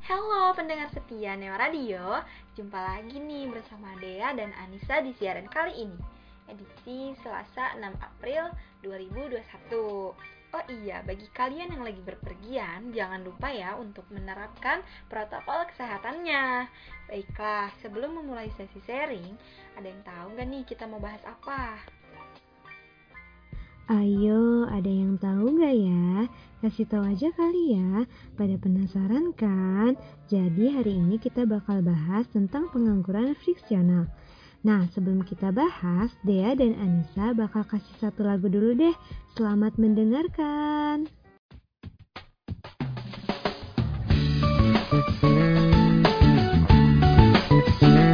Halo 0.08 0.55
pendengar 0.55 0.88
setia 0.95 1.36
Neo 1.36 1.60
Radio, 1.60 2.23
jumpa 2.55 2.79
lagi 2.79 3.19
nih 3.19 3.51
bersama 3.51 3.99
Dea 3.99 4.32
dan 4.32 4.55
Anissa 4.63 5.03
di 5.03 5.12
siaran 5.19 5.51
kali 5.51 5.75
ini, 5.75 5.99
edisi 6.47 7.19
Selasa 7.19 7.75
6 7.75 7.84
April 7.99 8.47
2021. 8.88 10.38
Oh 10.49 10.65
iya, 10.65 11.05
bagi 11.05 11.29
kalian 11.29 11.77
yang 11.77 11.85
lagi 11.85 12.01
berpergian, 12.01 12.89
jangan 12.89 13.21
lupa 13.21 13.53
ya 13.53 13.77
untuk 13.77 14.01
menerapkan 14.09 14.81
protokol 15.05 15.62
kesehatannya. 15.69 16.65
Baiklah, 17.05 17.69
sebelum 17.85 18.17
memulai 18.17 18.49
sesi 18.57 18.81
sharing, 18.81 19.38
ada 19.77 19.85
yang 19.85 20.01
tahu 20.01 20.33
nggak 20.33 20.47
nih 20.49 20.63
kita 20.65 20.89
mau 20.89 20.97
bahas 20.97 21.21
apa? 21.21 21.77
Ayo, 23.89 24.69
ada 24.69 24.89
yang 24.89 25.21
tahu 25.21 25.53
nggak 25.57 25.75
ya? 25.85 26.29
Kasih 26.65 26.85
tahu 26.85 27.09
aja 27.09 27.29
kali 27.33 27.77
ya. 27.77 28.05
Pada 28.33 28.53
penasaran 28.57 29.33
kan? 29.33 29.97
Jadi 30.29 30.73
hari 30.73 30.97
ini 30.97 31.17
kita 31.17 31.45
bakal 31.45 31.85
bahas 31.85 32.25
tentang 32.29 32.69
pengangguran 32.73 33.38
friksional. 33.38 34.09
Nah, 34.60 34.91
sebelum 34.91 35.24
kita 35.24 35.56
bahas, 35.56 36.12
Dea 36.28 36.52
dan 36.52 36.76
Anissa 36.76 37.32
bakal 37.32 37.63
kasih 37.63 37.95
satu 38.04 38.28
lagu 38.28 38.52
dulu 38.52 38.76
deh. 38.76 38.95
Selamat 39.39 39.80
mendengarkan. 39.80 41.08
Ketika 47.50 48.09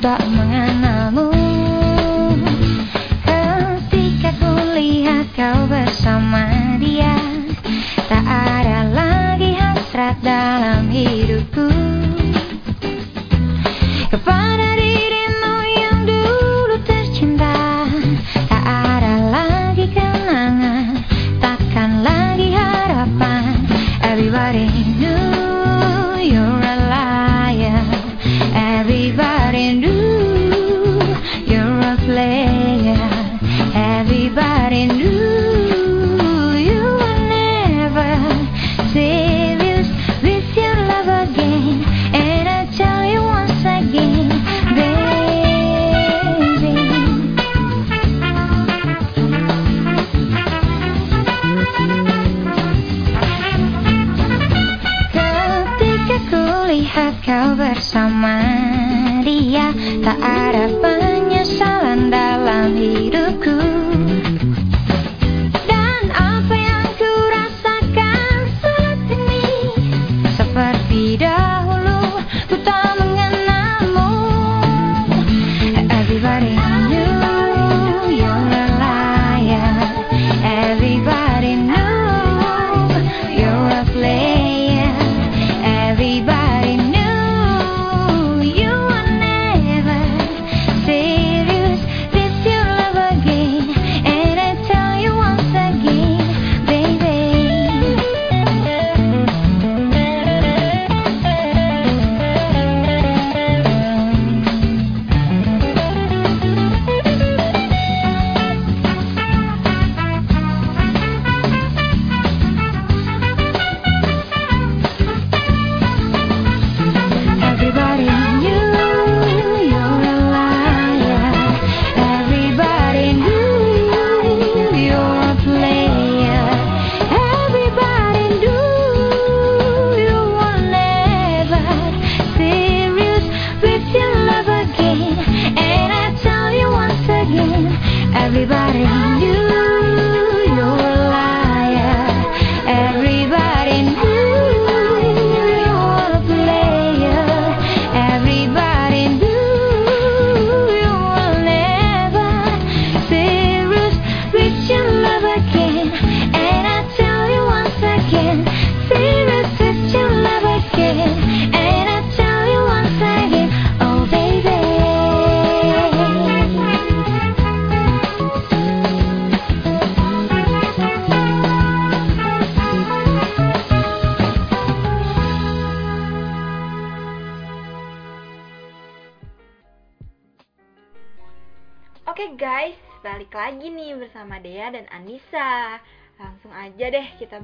tak 0.00 0.24
mengenalmu. 0.32 1.28
Ketika 3.20 4.32
kulihat 4.40 5.28
kau 5.36 5.68
bersama 5.68 6.48
dia 6.80 7.20
Tak 8.08 8.24
ada 8.24 8.88
lagi 8.88 9.52
hasrat 9.60 10.16
dalam 10.24 10.88
hidupku 10.88 11.69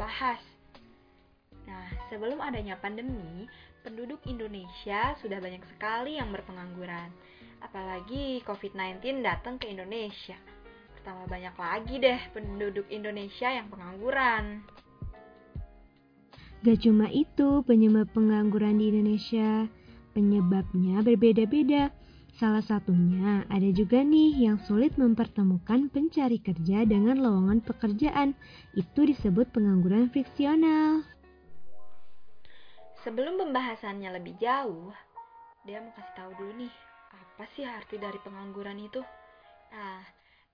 deh 0.06 0.14
kita 0.14 0.22
bahas. 0.30 0.40
Nah, 1.66 1.86
sebelum 2.06 2.38
adanya 2.38 2.78
pandemi, 2.78 3.50
penduduk 3.82 4.22
Indonesia 4.22 5.18
sudah 5.18 5.42
banyak 5.42 5.66
sekali 5.74 6.14
yang 6.14 6.30
berpengangguran. 6.30 7.10
Apalagi 7.58 8.38
COVID-19 8.46 9.26
datang 9.26 9.58
ke 9.58 9.66
Indonesia. 9.66 10.38
Pertama 10.94 11.26
banyak 11.26 11.54
lagi 11.58 11.94
deh 11.98 12.20
penduduk 12.30 12.86
Indonesia 12.86 13.50
yang 13.50 13.66
pengangguran. 13.66 14.62
Gak 16.62 16.82
cuma 16.82 17.10
itu 17.10 17.62
penyebab 17.66 18.10
pengangguran 18.14 18.78
di 18.78 18.90
Indonesia, 18.90 19.66
penyebabnya 20.14 21.02
berbeda-beda. 21.02 21.90
Salah 22.36 22.60
satunya 22.60 23.48
ada 23.48 23.68
juga 23.72 24.04
nih 24.04 24.44
yang 24.44 24.60
sulit 24.68 25.00
mempertemukan 25.00 25.88
pencari 25.88 26.36
kerja 26.36 26.84
dengan 26.84 27.16
lowongan 27.16 27.64
pekerjaan. 27.64 28.36
Itu 28.76 29.08
disebut 29.08 29.56
pengangguran 29.56 30.12
friksional. 30.12 31.00
Sebelum 33.00 33.40
pembahasannya 33.40 34.20
lebih 34.20 34.36
jauh, 34.36 34.92
dia 35.64 35.80
mau 35.80 35.96
kasih 35.96 36.12
tahu 36.12 36.30
dulu 36.36 36.52
nih, 36.60 36.74
apa 37.16 37.44
sih 37.56 37.64
arti 37.64 37.96
dari 37.96 38.20
pengangguran 38.20 38.84
itu? 38.84 39.00
Nah, 39.72 40.04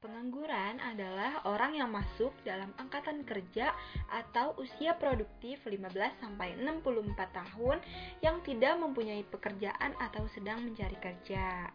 pengangguran 0.03 0.83
adalah 0.83 1.47
orang 1.47 1.79
yang 1.79 1.95
masuk 1.95 2.35
dalam 2.43 2.75
angkatan 2.75 3.23
kerja 3.23 3.71
atau 4.11 4.59
usia 4.59 4.99
produktif 4.99 5.63
15 5.63 5.95
sampai 6.19 6.59
64 6.59 7.15
tahun 7.31 7.79
yang 8.19 8.43
tidak 8.43 8.75
mempunyai 8.83 9.23
pekerjaan 9.31 9.95
atau 10.03 10.27
sedang 10.35 10.59
mencari 10.67 10.99
kerja. 10.99 11.71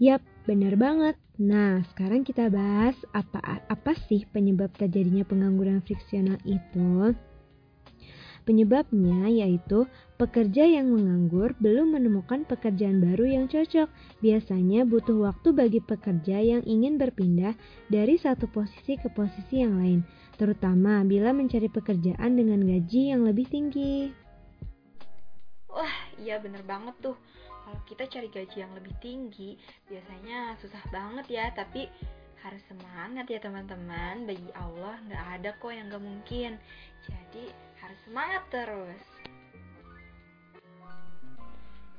Yap, 0.00 0.24
benar 0.48 0.80
banget. 0.80 1.20
Nah, 1.36 1.84
sekarang 1.92 2.24
kita 2.24 2.48
bahas 2.48 2.96
apa 3.12 3.60
apa 3.68 3.92
sih 4.08 4.24
penyebab 4.32 4.72
terjadinya 4.80 5.28
pengangguran 5.28 5.84
friksional 5.84 6.40
itu? 6.48 7.12
Penyebabnya 8.48 9.28
yaitu 9.28 9.84
pekerja 10.16 10.64
yang 10.64 10.92
menganggur 10.92 11.52
belum 11.60 11.96
menemukan 11.96 12.48
pekerjaan 12.48 13.00
baru 13.00 13.24
yang 13.28 13.44
cocok. 13.46 13.88
Biasanya 14.24 14.88
butuh 14.88 15.16
waktu 15.28 15.52
bagi 15.52 15.80
pekerja 15.80 16.40
yang 16.40 16.62
ingin 16.64 16.96
berpindah 16.96 17.54
dari 17.88 18.16
satu 18.16 18.48
posisi 18.48 18.96
ke 18.96 19.12
posisi 19.12 19.60
yang 19.60 19.80
lain, 19.80 20.00
terutama 20.40 21.04
bila 21.04 21.32
mencari 21.36 21.68
pekerjaan 21.68 22.36
dengan 22.36 22.64
gaji 22.64 23.12
yang 23.12 23.24
lebih 23.24 23.48
tinggi. 23.48 24.12
Wah, 25.70 25.96
iya 26.18 26.42
bener 26.42 26.66
banget 26.66 26.98
tuh. 26.98 27.16
Kalau 27.70 27.78
kita 27.86 28.04
cari 28.10 28.28
gaji 28.32 28.56
yang 28.66 28.72
lebih 28.74 28.90
tinggi, 28.98 29.54
biasanya 29.86 30.58
susah 30.58 30.82
banget 30.90 31.26
ya, 31.30 31.46
tapi 31.54 31.86
harus 32.40 32.62
semangat 32.68 33.26
ya 33.28 33.40
teman-teman. 33.40 34.24
Bagi 34.24 34.50
Allah 34.56 34.96
nggak 35.08 35.24
ada 35.40 35.50
kok 35.56 35.72
yang 35.72 35.86
nggak 35.88 36.04
mungkin. 36.04 36.50
Jadi 37.04 37.44
harus 37.80 37.98
semangat 38.04 38.42
terus. 38.52 39.04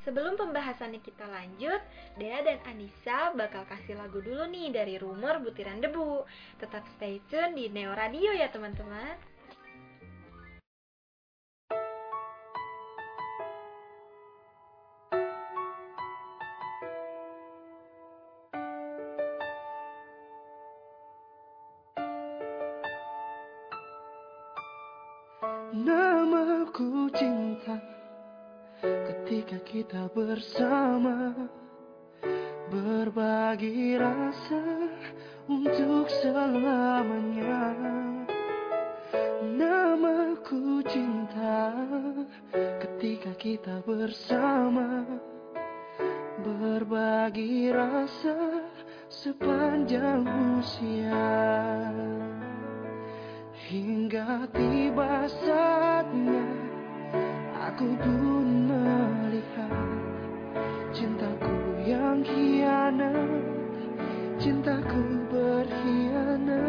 Sebelum 0.01 0.33
pembahasannya 0.33 0.97
kita 1.05 1.29
lanjut, 1.29 1.77
Dea 2.17 2.41
dan 2.41 2.57
Anissa 2.65 3.37
bakal 3.37 3.69
kasih 3.69 4.01
lagu 4.01 4.17
dulu 4.17 4.49
nih 4.49 4.73
dari 4.73 4.97
Rumor 4.97 5.45
Butiran 5.45 5.77
Debu. 5.77 6.25
Tetap 6.57 6.81
stay 6.97 7.21
tune 7.29 7.53
di 7.53 7.69
Neo 7.69 7.93
Radio 7.93 8.33
ya 8.33 8.49
teman-teman. 8.49 9.30
Ketika 29.51 29.67
kita 29.67 30.03
bersama 30.15 31.35
Berbagi 32.71 33.99
rasa 33.99 34.63
Untuk 35.43 36.07
selamanya. 36.07 37.75
Namaku 39.43 40.79
cinta 40.87 41.67
Ketika 42.79 43.35
kita 43.35 43.83
bersama 43.83 45.03
Berbagi 46.39 47.75
rasa 47.75 48.63
Sepanjang 49.11 50.23
usia. 50.63 51.27
Hingga 53.67 54.47
tiba 54.55 55.27
saatnya 55.27 56.70
Aku 57.71 57.87
pun 58.03 58.67
melihat 58.67 59.71
Cintaku 60.91 61.55
yang 61.87 62.19
khianat 62.19 63.31
Cintaku 64.35 64.99
berkhianat. 65.31 66.59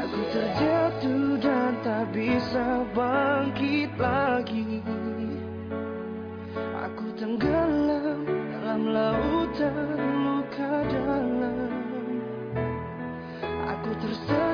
Aku 0.00 0.20
terjatuh 0.32 1.36
dan 1.44 1.76
tak 1.84 2.08
bisa 2.16 2.88
bangkit 2.96 3.92
lagi. 4.00 4.80
Aku 6.88 7.04
tenggelam 7.20 8.24
dalam 8.24 8.82
lautan 8.96 9.92
luka 10.24 10.72
dalam. 10.88 11.68
Aku 13.44 13.90
tersesat 14.00 14.45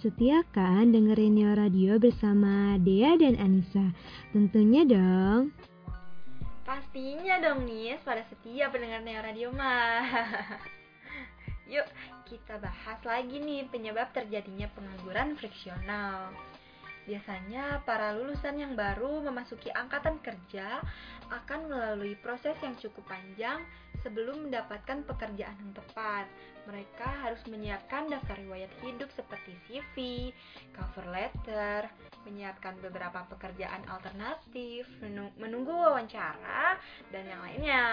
setia 0.00 0.40
kan 0.56 0.96
dengerin 0.96 1.36
Neo 1.36 1.52
Radio 1.52 2.00
bersama 2.00 2.80
Dea 2.80 3.20
dan 3.20 3.36
Anissa? 3.36 3.92
Tentunya 4.32 4.88
dong. 4.88 5.52
Pastinya 6.64 7.36
dong 7.36 7.68
nih, 7.68 8.00
pada 8.00 8.24
setia 8.32 8.72
pendengar 8.72 9.04
Neo 9.04 9.20
Radio 9.20 9.52
mah. 9.52 10.08
Yuk, 11.76 11.84
kita 12.24 12.56
bahas 12.64 12.96
lagi 13.04 13.44
nih 13.44 13.68
penyebab 13.68 14.08
terjadinya 14.16 14.72
pengangguran 14.72 15.36
friksional. 15.36 16.32
Biasanya 17.04 17.84
para 17.84 18.16
lulusan 18.16 18.56
yang 18.56 18.72
baru 18.72 19.20
memasuki 19.20 19.68
angkatan 19.68 20.16
kerja 20.24 20.80
akan 21.30 21.70
melalui 21.70 22.18
proses 22.18 22.58
yang 22.60 22.74
cukup 22.76 23.06
panjang 23.06 23.62
sebelum 24.02 24.50
mendapatkan 24.50 25.06
pekerjaan 25.06 25.56
yang 25.56 25.72
tepat. 25.72 26.26
Mereka 26.68 27.08
harus 27.24 27.40
menyiapkan 27.48 28.10
daftar 28.10 28.36
riwayat 28.36 28.70
hidup 28.84 29.08
seperti 29.14 29.56
CV, 29.66 29.96
cover 30.76 31.06
letter, 31.08 31.88
menyiapkan 32.28 32.76
beberapa 32.84 33.24
pekerjaan 33.32 33.86
alternatif, 33.88 34.84
menung- 35.00 35.32
menunggu 35.40 35.72
wawancara, 35.72 36.76
dan 37.08 37.24
yang 37.24 37.40
lainnya. 37.40 37.88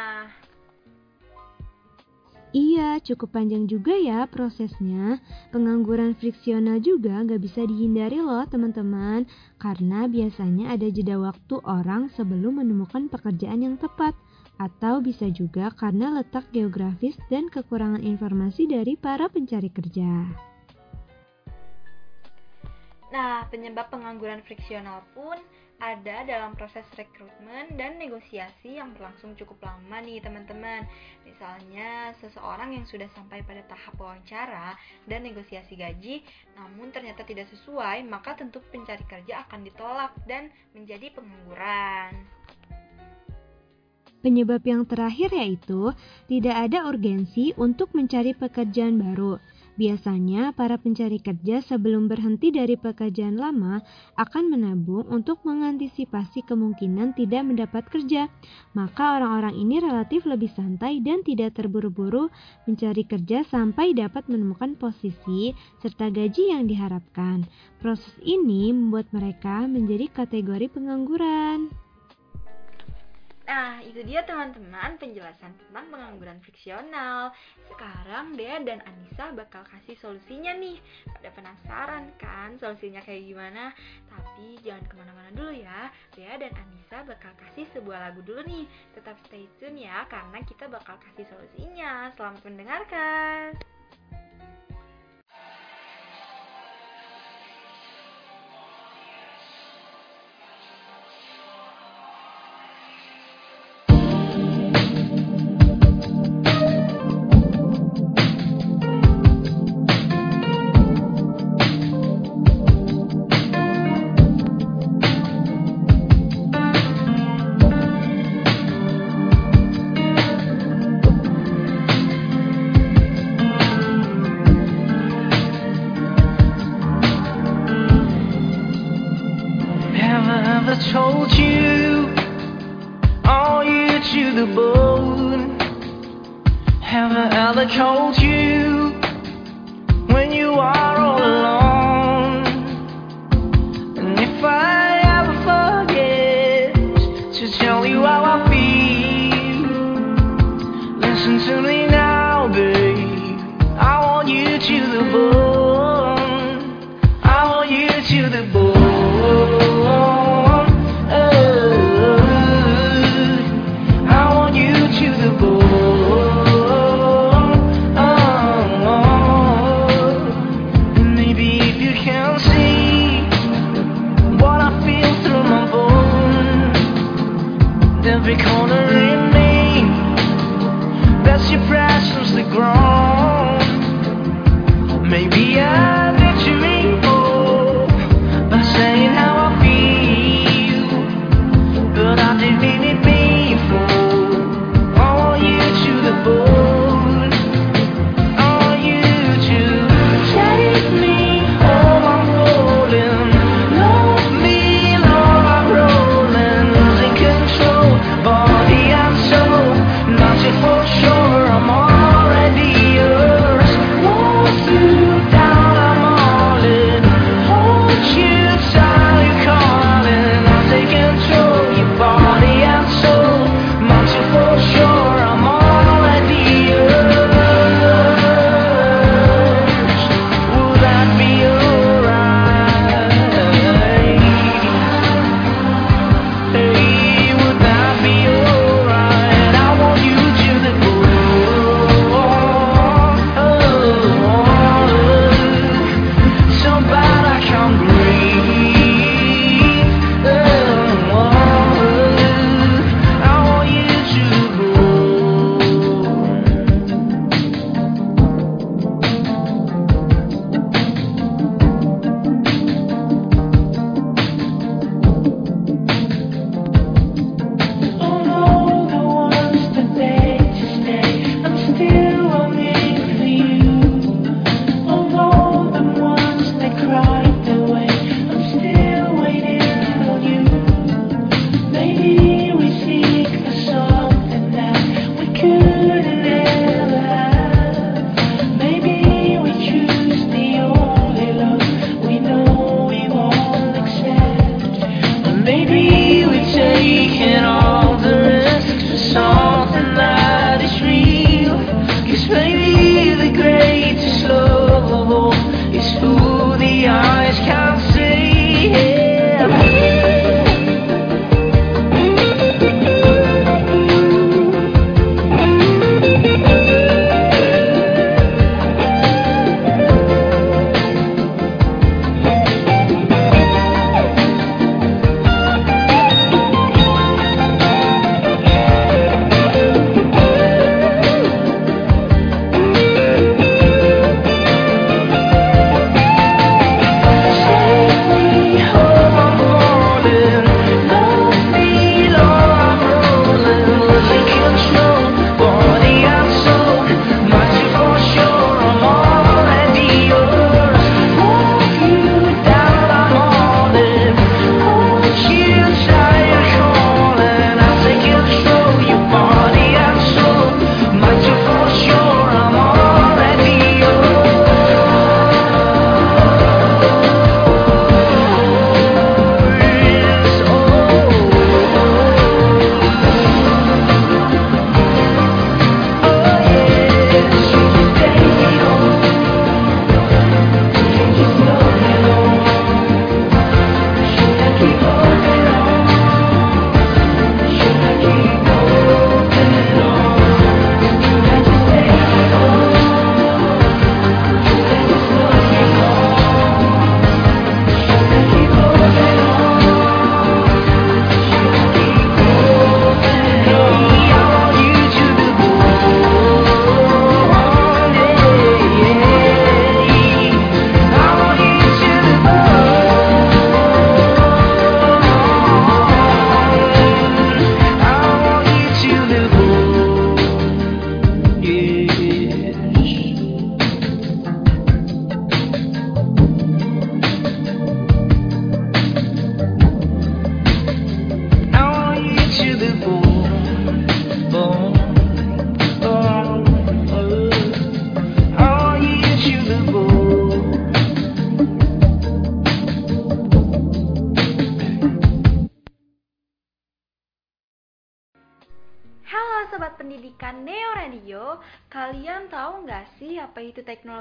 Iya, 2.55 3.03
cukup 3.03 3.35
panjang 3.35 3.67
juga 3.67 3.91
ya 3.91 4.23
prosesnya. 4.23 5.19
Pengangguran 5.51 6.15
friksional 6.15 6.79
juga 6.79 7.19
nggak 7.19 7.43
bisa 7.43 7.67
dihindari 7.67 8.23
loh 8.23 8.47
teman-teman. 8.47 9.27
Karena 9.59 10.07
biasanya 10.07 10.71
ada 10.71 10.87
jeda 10.87 11.19
waktu 11.19 11.59
orang 11.67 12.07
sebelum 12.15 12.63
menemukan 12.63 13.11
pekerjaan 13.11 13.67
yang 13.67 13.75
tepat. 13.75 14.15
Atau 14.57 15.03
bisa 15.03 15.27
juga 15.27 15.69
karena 15.75 16.09
letak 16.15 16.47
geografis 16.55 17.19
dan 17.27 17.51
kekurangan 17.51 17.99
informasi 17.99 18.65
dari 18.65 18.95
para 18.95 19.27
pencari 19.27 19.67
kerja. 19.67 20.25
Nah, 23.11 23.43
penyebab 23.51 23.91
pengangguran 23.91 24.43
friksional 24.43 25.03
pun 25.11 25.35
ada 25.77 26.25
dalam 26.25 26.57
proses 26.57 26.85
rekrutmen 26.97 27.77
dan 27.77 28.01
negosiasi 28.01 28.81
yang 28.81 28.97
berlangsung 28.97 29.37
cukup 29.37 29.61
lama 29.61 30.01
nih 30.01 30.17
teman-teman. 30.25 30.89
Misalnya 31.21 32.17
seseorang 32.17 32.73
yang 32.73 32.85
sudah 32.89 33.05
sampai 33.13 33.45
pada 33.45 33.61
tahap 33.69 33.93
wawancara 34.01 34.73
dan 35.05 35.21
negosiasi 35.21 35.77
gaji, 35.77 36.25
namun 36.57 36.89
ternyata 36.89 37.21
tidak 37.21 37.45
sesuai, 37.53 38.01
maka 38.09 38.33
tentu 38.33 38.57
pencari 38.73 39.05
kerja 39.05 39.45
akan 39.45 39.69
ditolak 39.69 40.17
dan 40.25 40.49
menjadi 40.73 41.13
pengangguran. 41.13 42.25
Penyebab 44.25 44.65
yang 44.65 44.81
terakhir 44.89 45.29
yaitu 45.29 45.93
tidak 46.25 46.57
ada 46.57 46.89
urgensi 46.89 47.53
untuk 47.53 47.93
mencari 47.93 48.33
pekerjaan 48.33 48.97
baru. 48.97 49.37
Biasanya 49.77 50.57
para 50.57 50.81
pencari 50.81 51.21
kerja 51.21 51.61
sebelum 51.61 52.09
berhenti 52.09 52.49
dari 52.49 52.73
pekerjaan 52.81 53.37
lama 53.37 53.77
akan 54.17 54.49
menabung 54.49 55.05
untuk 55.05 55.45
mengantisipasi 55.45 56.41
kemungkinan 56.49 57.13
tidak 57.13 57.45
mendapat 57.45 57.85
kerja. 57.85 58.25
Maka 58.73 59.21
orang-orang 59.21 59.53
ini 59.53 59.77
relatif 59.77 60.25
lebih 60.25 60.49
santai 60.49 60.97
dan 61.05 61.21
tidak 61.21 61.61
terburu-buru 61.61 62.33
mencari 62.65 63.05
kerja 63.05 63.45
sampai 63.45 63.93
dapat 63.93 64.25
menemukan 64.25 64.73
posisi 64.73 65.53
serta 65.77 66.09
gaji 66.09 66.57
yang 66.57 66.65
diharapkan. 66.65 67.45
Proses 67.77 68.17
ini 68.25 68.73
membuat 68.73 69.13
mereka 69.13 69.69
menjadi 69.69 70.09
kategori 70.09 70.73
pengangguran. 70.73 71.86
Nah, 73.47 73.79
itu 73.79 74.03
dia 74.03 74.27
teman-teman 74.27 74.99
penjelasan 74.99 75.55
tentang 75.55 75.87
pengangguran 75.87 76.43
fiksional. 76.43 77.31
Sekarang 77.71 78.35
Dea 78.35 78.59
dan 78.59 78.83
Anissa 78.83 79.31
bakal 79.31 79.63
kasih 79.71 79.95
solusinya 79.95 80.51
nih. 80.59 80.83
Pada 81.07 81.31
penasaran 81.31 82.11
kan 82.19 82.59
solusinya 82.59 82.99
kayak 82.99 83.23
gimana? 83.23 83.71
Tapi 84.11 84.59
jangan 84.67 84.83
ke 84.91 84.93
mana-mana 84.99 85.31
dulu 85.31 85.55
ya. 85.55 85.87
Dea 86.11 86.35
dan 86.35 86.51
Anissa 86.59 87.07
bakal 87.07 87.31
kasih 87.39 87.63
sebuah 87.71 88.11
lagu 88.11 88.19
dulu 88.27 88.43
nih. 88.43 88.67
Tetap 88.91 89.15
stay 89.23 89.47
tune 89.63 89.79
ya, 89.79 90.03
karena 90.11 90.43
kita 90.43 90.67
bakal 90.67 90.99
kasih 90.99 91.23
solusinya. 91.31 92.11
Selamat 92.19 92.43
mendengarkan. 92.43 93.76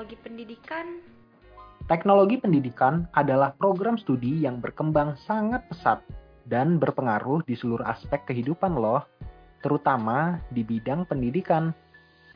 Teknologi 0.06 0.22
pendidikan? 0.22 0.86
Teknologi 1.90 2.36
pendidikan 2.38 2.94
adalah 3.18 3.50
program 3.58 3.98
studi 3.98 4.38
yang 4.46 4.62
berkembang 4.62 5.18
sangat 5.26 5.66
pesat 5.66 5.98
dan 6.46 6.78
berpengaruh 6.78 7.42
di 7.42 7.58
seluruh 7.58 7.82
aspek 7.82 8.22
kehidupan 8.30 8.78
loh, 8.78 9.02
terutama 9.66 10.38
di 10.54 10.62
bidang 10.62 11.10
pendidikan. 11.10 11.74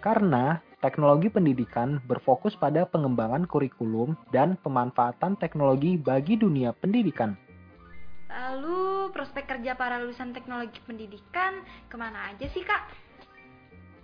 Karena 0.02 0.58
teknologi 0.82 1.30
pendidikan 1.30 2.02
berfokus 2.10 2.58
pada 2.58 2.90
pengembangan 2.90 3.46
kurikulum 3.46 4.18
dan 4.34 4.58
pemanfaatan 4.66 5.38
teknologi 5.38 5.94
bagi 5.94 6.34
dunia 6.34 6.74
pendidikan. 6.74 7.38
Lalu 8.30 9.14
prospek 9.14 9.46
kerja 9.46 9.78
para 9.78 10.02
lulusan 10.02 10.34
teknologi 10.34 10.82
pendidikan 10.82 11.62
ke 11.86 11.94
mana 11.94 12.34
aja 12.34 12.50
sih 12.50 12.66
kak? 12.66 12.82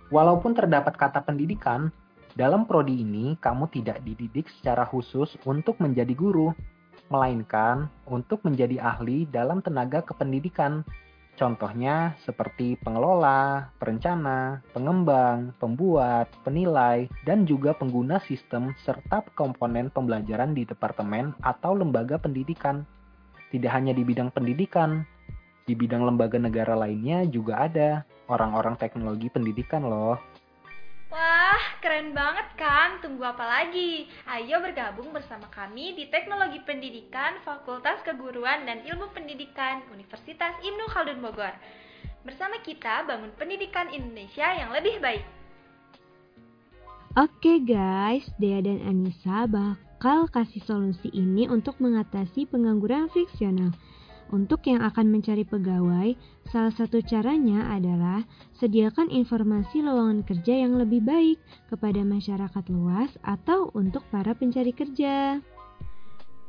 Walaupun 0.07 0.55
terdapat 0.55 0.95
kata 0.95 1.19
pendidikan, 1.19 1.91
dalam 2.37 2.69
prodi 2.69 3.01
ini 3.01 3.33
kamu 3.41 3.65
tidak 3.73 4.05
dididik 4.05 4.45
secara 4.61 4.85
khusus 4.85 5.33
untuk 5.41 5.81
menjadi 5.81 6.13
guru, 6.13 6.53
melainkan 7.09 7.89
untuk 8.05 8.45
menjadi 8.45 8.77
ahli 8.77 9.25
dalam 9.25 9.57
tenaga 9.65 10.05
kependidikan. 10.05 10.85
Contohnya 11.33 12.17
seperti 12.25 12.77
pengelola, 12.81 13.73
perencana, 13.81 14.61
pengembang, 14.73 15.53
pembuat, 15.57 16.29
penilai, 16.45 17.09
dan 17.25 17.45
juga 17.45 17.73
pengguna 17.73 18.21
sistem 18.25 18.73
serta 18.85 19.25
komponen 19.33 19.89
pembelajaran 19.89 20.53
di 20.53 20.65
departemen 20.65 21.33
atau 21.41 21.73
lembaga 21.77 22.21
pendidikan. 22.21 22.85
Tidak 23.53 23.69
hanya 23.69 23.93
di 23.93 24.01
bidang 24.01 24.33
pendidikan, 24.33 25.05
di 25.67 25.75
bidang 25.75 26.05
lembaga 26.05 26.39
negara 26.41 26.73
lainnya 26.79 27.27
juga 27.29 27.65
ada 27.65 28.07
orang-orang 28.31 28.79
teknologi 28.79 29.27
pendidikan 29.27 29.83
loh. 29.83 30.15
Wah, 31.17 31.81
keren 31.81 32.13
banget 32.13 32.45
kan? 32.61 33.01
Tunggu 33.01 33.25
apa 33.25 33.41
lagi? 33.41 34.05
Ayo 34.29 34.61
bergabung 34.61 35.09
bersama 35.09 35.49
kami 35.49 35.97
di 35.97 36.13
Teknologi 36.13 36.61
Pendidikan 36.61 37.41
Fakultas 37.41 38.05
Keguruan 38.05 38.69
dan 38.69 38.85
Ilmu 38.85 39.09
Pendidikan 39.17 39.81
Universitas 39.89 40.53
Ibnu 40.61 40.85
Khaldun 40.93 41.17
Bogor. 41.17 41.57
Bersama 42.21 42.61
kita 42.61 43.01
bangun 43.09 43.33
pendidikan 43.33 43.89
Indonesia 43.89 44.45
yang 44.61 44.69
lebih 44.69 45.01
baik. 45.01 45.25
Oke 47.17 47.65
guys, 47.65 48.29
Dea 48.37 48.61
dan 48.61 48.77
Anissa 48.85 49.49
bakal 49.49 50.29
kasih 50.29 50.61
solusi 50.69 51.09
ini 51.17 51.49
untuk 51.49 51.81
mengatasi 51.81 52.45
pengangguran 52.45 53.09
fiksional. 53.09 53.73
Untuk 54.27 54.67
yang 54.67 54.83
akan 54.83 55.07
mencari 55.07 55.47
pegawai, 55.47 56.11
salah 56.51 56.73
satu 56.75 56.99
caranya 56.99 57.71
adalah 57.71 58.27
sediakan 58.59 59.07
informasi 59.07 59.79
lowongan 59.79 60.27
kerja 60.27 60.67
yang 60.67 60.75
lebih 60.75 60.99
baik 60.99 61.39
kepada 61.71 62.03
masyarakat 62.03 62.65
luas 62.67 63.15
atau 63.23 63.71
untuk 63.71 64.03
para 64.11 64.35
pencari 64.35 64.75
kerja. 64.75 65.39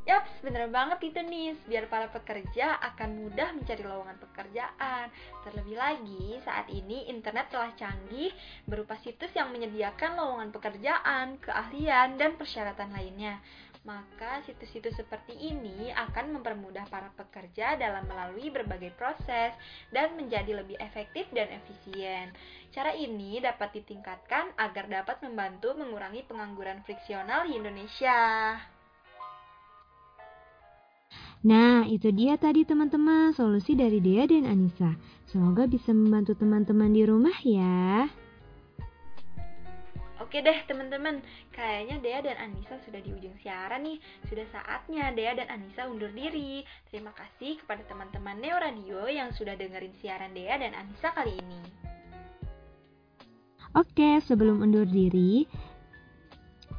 Yaps, 0.09 0.41
bener 0.41 0.65
banget 0.73 1.13
itu 1.13 1.21
nih, 1.21 1.53
biar 1.69 1.85
para 1.85 2.09
pekerja 2.09 2.81
akan 2.81 3.29
mudah 3.29 3.53
mencari 3.53 3.85
lowongan 3.85 4.17
pekerjaan. 4.17 5.05
Terlebih 5.45 5.77
lagi, 5.77 6.41
saat 6.41 6.65
ini 6.73 7.05
internet 7.07 7.53
telah 7.53 7.69
canggih 7.77 8.33
berupa 8.65 8.97
situs 9.05 9.29
yang 9.37 9.53
menyediakan 9.53 10.17
lowongan 10.17 10.49
pekerjaan, 10.49 11.37
keahlian, 11.37 12.17
dan 12.17 12.33
persyaratan 12.35 12.89
lainnya 12.89 13.37
maka 13.87 14.43
situs-situs 14.43 14.91
seperti 14.99 15.33
ini 15.39 15.87
akan 15.95 16.35
mempermudah 16.35 16.83
para 16.91 17.09
pekerja 17.15 17.79
dalam 17.79 18.03
melalui 18.05 18.51
berbagai 18.51 18.91
proses 18.99 19.55
dan 19.95 20.19
menjadi 20.19 20.59
lebih 20.59 20.75
efektif 20.83 21.25
dan 21.31 21.47
efisien. 21.47 22.35
Cara 22.75 22.91
ini 22.91 23.39
dapat 23.39 23.79
ditingkatkan 23.79 24.51
agar 24.59 24.91
dapat 24.91 25.23
membantu 25.23 25.73
mengurangi 25.79 26.27
pengangguran 26.27 26.83
friksional 26.83 27.47
di 27.47 27.55
Indonesia. 27.55 28.19
Nah, 31.39 31.87
itu 31.87 32.11
dia 32.11 32.35
tadi 32.35 32.67
teman-teman 32.67 33.31
solusi 33.31 33.71
dari 33.71 34.03
Dea 34.03 34.27
dan 34.27 34.43
Anissa. 34.43 34.91
Semoga 35.23 35.71
bisa 35.71 35.95
membantu 35.95 36.35
teman-teman 36.35 36.91
di 36.91 37.07
rumah 37.07 37.37
ya. 37.47 38.11
Oke 40.29 40.45
deh 40.45 40.61
teman-teman, 40.69 41.25
kayaknya 41.49 41.97
Dea 42.05 42.21
dan 42.21 42.37
Anissa 42.37 42.77
sudah 42.85 43.01
di 43.01 43.09
ujung 43.09 43.33
siaran 43.41 43.81
nih. 43.81 43.97
Sudah 44.29 44.45
saatnya 44.53 45.09
Dea 45.09 45.33
dan 45.33 45.49
Anissa 45.49 45.89
undur 45.89 46.13
diri. 46.13 46.61
Terima 46.93 47.09
kasih 47.17 47.57
kepada 47.57 47.81
teman-teman 47.89 48.37
Neo 48.37 48.61
Radio 48.61 49.09
yang 49.09 49.33
sudah 49.33 49.57
dengerin 49.57 49.89
siaran 49.97 50.29
Dea 50.37 50.61
dan 50.61 50.77
Anissa 50.77 51.09
kali 51.17 51.33
ini. 51.33 51.61
Oke, 53.73 54.21
sebelum 54.21 54.61
undur 54.61 54.85
diri, 54.85 55.49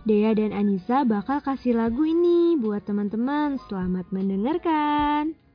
Dea 0.07 0.31
dan 0.31 0.55
Anissa 0.55 1.03
bakal 1.03 1.43
kasih 1.43 1.75
lagu 1.75 2.07
ini 2.07 2.55
buat 2.55 2.87
teman-teman. 2.87 3.59
Selamat 3.67 4.07
mendengarkan. 4.15 5.50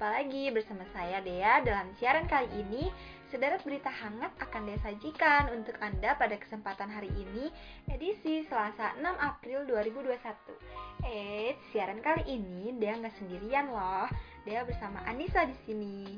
jumpa 0.00 0.16
lagi 0.16 0.48
bersama 0.48 0.80
saya 0.96 1.20
Dea 1.20 1.60
dalam 1.60 1.92
siaran 2.00 2.24
kali 2.24 2.48
ini. 2.56 2.88
Sederet 3.28 3.60
berita 3.60 3.92
hangat 3.92 4.32
akan 4.40 4.72
Dea 4.72 4.80
sajikan 4.80 5.52
untuk 5.52 5.76
Anda 5.76 6.16
pada 6.16 6.40
kesempatan 6.40 6.88
hari 6.88 7.12
ini, 7.12 7.52
edisi 7.84 8.40
Selasa 8.48 8.96
6 8.96 9.04
April 9.20 9.68
2021. 9.68 10.56
Eh, 11.04 11.52
siaran 11.68 12.00
kali 12.00 12.32
ini 12.32 12.72
Dea 12.80 12.96
nggak 12.96 13.12
sendirian 13.20 13.68
loh. 13.68 14.08
Dea 14.48 14.64
bersama 14.64 15.04
Anissa 15.04 15.44
di 15.44 15.56
sini. 15.68 16.16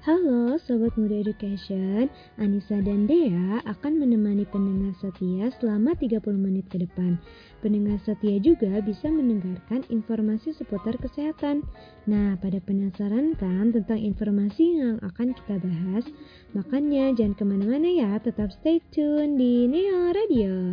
Halo 0.00 0.56
Sobat 0.56 0.96
Muda 0.96 1.12
Education, 1.12 2.08
Anissa 2.40 2.80
dan 2.80 3.04
Dea 3.04 3.60
akan 3.68 4.00
menemani 4.00 4.48
pendengar 4.50 4.96
setia 4.98 5.52
selama 5.60 5.92
30 5.92 6.24
menit 6.40 6.66
ke 6.72 6.80
depan. 6.80 7.20
Pendengar 7.60 8.00
setia 8.00 8.40
juga 8.40 8.80
bisa 8.80 9.12
mendengarkan 9.12 9.84
informasi 9.92 10.56
seputar 10.56 10.96
kesehatan. 10.96 11.60
Nah, 12.08 12.40
pada 12.40 12.56
penasaran 12.64 13.36
kan 13.36 13.68
tentang 13.76 14.00
informasi 14.00 14.80
yang 14.80 14.96
akan 15.04 15.36
kita 15.36 15.60
bahas? 15.60 16.08
Makanya 16.56 17.12
jangan 17.12 17.36
ke 17.36 17.44
mana-mana 17.44 17.88
ya, 17.92 18.16
tetap 18.16 18.48
stay 18.48 18.80
tune 18.88 19.36
di 19.36 19.68
Neo 19.68 20.08
Radio. 20.16 20.72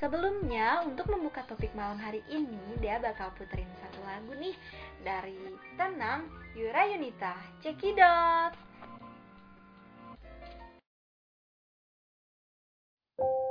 Sebelumnya, 0.00 0.84
untuk 0.88 1.08
membuka 1.12 1.44
topik 1.44 1.72
malam 1.76 2.00
hari 2.00 2.24
ini, 2.32 2.80
dia 2.80 2.96
bakal 2.96 3.32
puterin 3.36 3.68
satu 3.84 4.00
lagu 4.08 4.32
nih 4.40 4.56
dari 5.04 5.36
Tenang 5.76 6.28
Yura 6.56 6.84
Yunita. 6.96 7.36
Cekidot! 7.60 8.56
Thank 13.16 13.45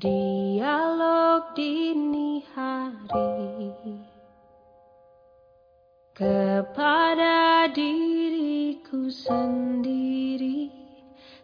Dialog 0.00 1.52
dini 1.52 2.40
hari. 2.56 4.00
Kepada 6.16 7.68
diriku 7.68 9.12
sendiri 9.12 10.72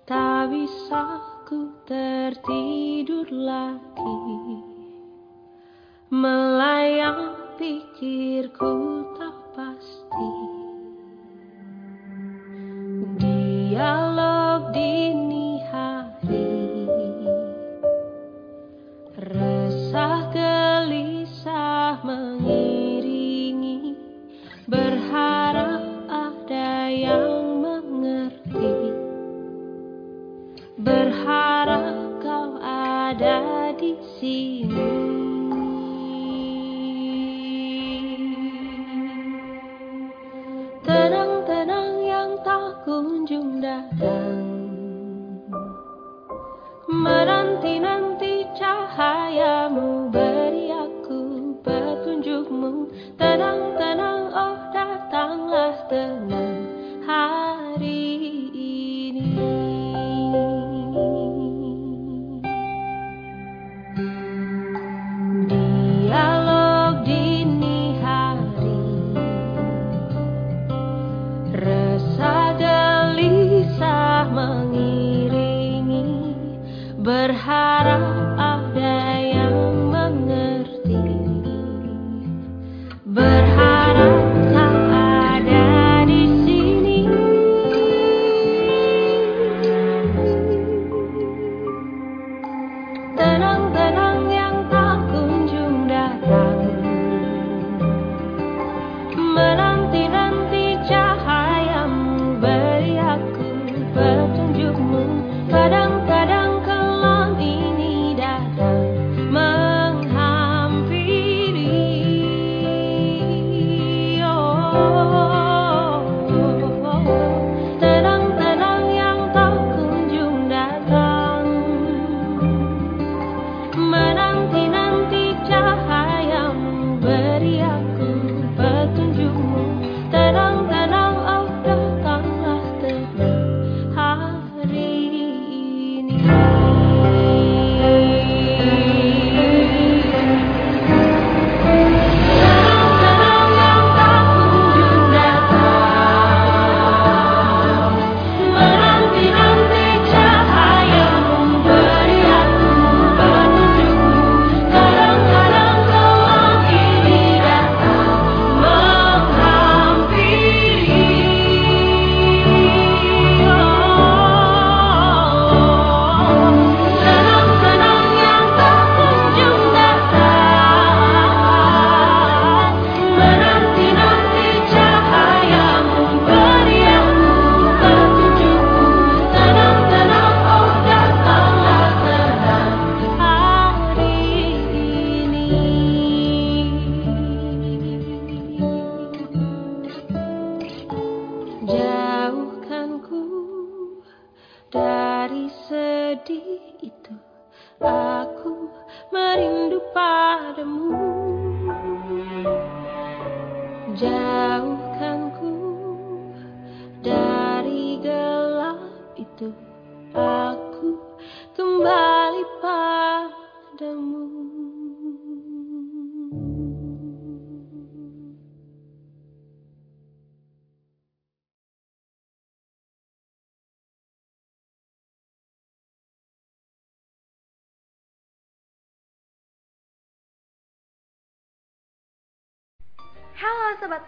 tak 0.08 0.56
bisa 0.56 1.20
ku 1.44 1.68
tertidur 1.84 3.28
lagi. 3.28 4.24
Melayang 6.08 7.36
pikirku 7.60 8.95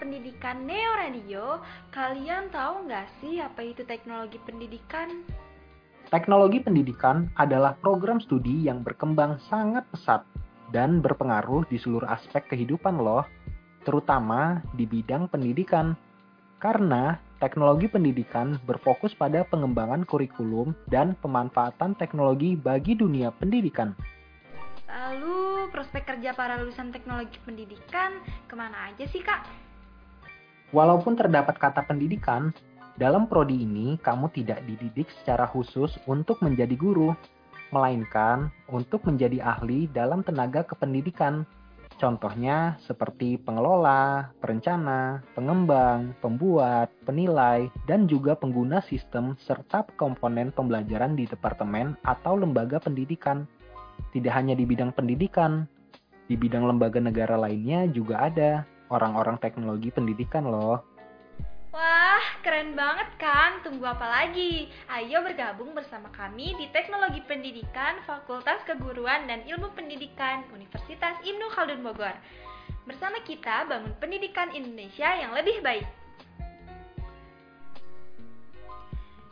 Pendidikan 0.08 0.64
Neo 0.64 0.96
Radio, 0.96 1.60
kalian 1.92 2.48
tahu 2.48 2.88
nggak 2.88 3.20
sih 3.20 3.44
apa 3.44 3.60
itu 3.60 3.84
teknologi 3.84 4.40
pendidikan? 4.40 5.20
Teknologi 6.08 6.64
pendidikan 6.64 7.28
adalah 7.36 7.76
program 7.76 8.16
studi 8.16 8.64
yang 8.64 8.80
berkembang 8.80 9.36
sangat 9.52 9.84
pesat 9.92 10.24
dan 10.72 11.04
berpengaruh 11.04 11.68
di 11.68 11.76
seluruh 11.76 12.08
aspek 12.08 12.40
kehidupan 12.48 12.96
loh, 12.96 13.28
terutama 13.84 14.64
di 14.72 14.88
bidang 14.88 15.28
pendidikan. 15.28 15.92
Karena 16.56 17.20
teknologi 17.36 17.92
pendidikan 17.92 18.56
berfokus 18.64 19.12
pada 19.12 19.44
pengembangan 19.44 20.08
kurikulum 20.08 20.72
dan 20.88 21.20
pemanfaatan 21.20 21.92
teknologi 22.00 22.56
bagi 22.56 22.96
dunia 22.96 23.28
pendidikan. 23.36 23.92
Lalu 24.88 25.68
prospek 25.68 26.16
kerja 26.16 26.32
para 26.32 26.56
lulusan 26.56 26.96
teknologi 26.96 27.36
pendidikan 27.44 28.24
ke 28.48 28.56
mana 28.56 28.88
aja 28.88 29.04
sih 29.04 29.20
kak? 29.20 29.67
Walaupun 30.68 31.16
terdapat 31.16 31.56
kata 31.56 31.88
pendidikan, 31.88 32.52
dalam 33.00 33.24
prodi 33.24 33.64
ini 33.64 33.96
kamu 34.04 34.28
tidak 34.36 34.60
dididik 34.68 35.08
secara 35.22 35.48
khusus 35.48 35.96
untuk 36.04 36.44
menjadi 36.44 36.76
guru, 36.76 37.16
melainkan 37.72 38.52
untuk 38.68 39.06
menjadi 39.08 39.40
ahli 39.44 39.88
dalam 39.88 40.20
tenaga 40.20 40.66
kependidikan. 40.68 41.48
Contohnya 41.98 42.78
seperti 42.86 43.40
pengelola, 43.42 44.30
perencana, 44.38 45.24
pengembang, 45.34 46.14
pembuat, 46.22 46.92
penilai, 47.02 47.66
dan 47.90 48.06
juga 48.06 48.38
pengguna 48.38 48.78
sistem 48.86 49.34
serta 49.42 49.82
komponen 49.98 50.54
pembelajaran 50.54 51.18
di 51.18 51.26
departemen 51.26 51.98
atau 52.06 52.38
lembaga 52.38 52.78
pendidikan. 52.78 53.48
Tidak 54.14 54.30
hanya 54.30 54.54
di 54.54 54.62
bidang 54.62 54.94
pendidikan, 54.94 55.66
di 56.30 56.38
bidang 56.38 56.70
lembaga 56.70 57.02
negara 57.02 57.34
lainnya 57.34 57.90
juga 57.90 58.30
ada 58.30 58.62
orang-orang 58.88 59.36
teknologi 59.40 59.88
pendidikan 59.92 60.48
loh. 60.48 60.84
Wah, 61.68 62.24
keren 62.40 62.72
banget 62.72 63.12
kan? 63.20 63.60
Tunggu 63.60 63.84
apa 63.84 64.08
lagi? 64.08 64.72
Ayo 64.88 65.20
bergabung 65.20 65.76
bersama 65.76 66.08
kami 66.16 66.56
di 66.56 66.66
Teknologi 66.72 67.20
Pendidikan 67.28 68.00
Fakultas 68.08 68.64
Keguruan 68.64 69.28
dan 69.28 69.44
Ilmu 69.44 69.76
Pendidikan 69.76 70.48
Universitas 70.50 71.20
Ibnu 71.22 71.46
Khaldun 71.52 71.84
Bogor. 71.84 72.16
Bersama 72.88 73.20
kita 73.22 73.68
bangun 73.68 73.92
pendidikan 74.00 74.48
Indonesia 74.56 75.12
yang 75.12 75.36
lebih 75.36 75.60
baik. 75.60 75.84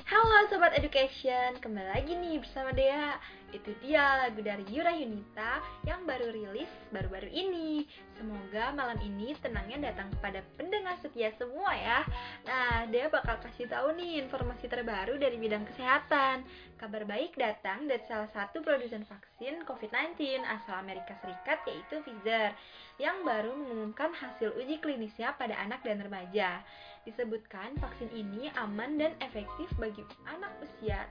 Halo 0.06 0.46
Sobat 0.46 0.70
Education, 0.78 1.58
kembali 1.58 1.90
lagi 1.90 2.14
nih 2.14 2.38
bersama 2.38 2.70
Dea. 2.70 3.18
Itu 3.50 3.74
dia 3.82 4.22
lagu 4.22 4.38
dari 4.38 4.62
Yura 4.70 4.94
Yunita 4.94 5.58
yang 5.82 6.06
baru 6.06 6.30
rilis 6.30 6.70
baru-baru 6.94 7.26
ini. 7.26 7.82
Semoga 8.14 8.70
malam 8.70 9.02
ini 9.02 9.34
tenangnya 9.42 9.90
datang 9.90 10.14
kepada 10.14 10.46
pendengar 10.54 10.94
setia 11.02 11.34
semua 11.34 11.74
ya. 11.74 12.06
Nah, 12.46 12.86
dia 12.86 13.10
bakal 13.10 13.34
kasih 13.50 13.66
tahu 13.66 13.98
nih 13.98 14.22
informasi 14.22 14.70
terbaru 14.70 15.18
dari 15.18 15.42
bidang 15.42 15.66
kesehatan. 15.74 16.46
Kabar 16.78 17.02
baik 17.02 17.34
datang 17.34 17.90
dari 17.90 18.06
salah 18.06 18.30
satu 18.30 18.62
produsen 18.62 19.02
vaksin 19.10 19.66
COVID-19 19.66 20.22
asal 20.46 20.86
Amerika 20.86 21.18
Serikat 21.18 21.66
yaitu 21.66 21.98
Pfizer 22.06 22.54
yang 23.02 23.26
baru 23.26 23.50
mengumumkan 23.58 24.14
hasil 24.14 24.54
uji 24.54 24.78
klinisnya 24.78 25.34
pada 25.34 25.58
anak 25.58 25.82
dan 25.82 25.98
remaja. 25.98 26.62
Disebutkan 27.06 27.78
vaksin 27.78 28.10
ini 28.10 28.50
aman 28.58 28.98
dan 28.98 29.14
efektif 29.22 29.70
bagi 29.78 30.02
anak 30.26 30.50
usia 30.58 31.06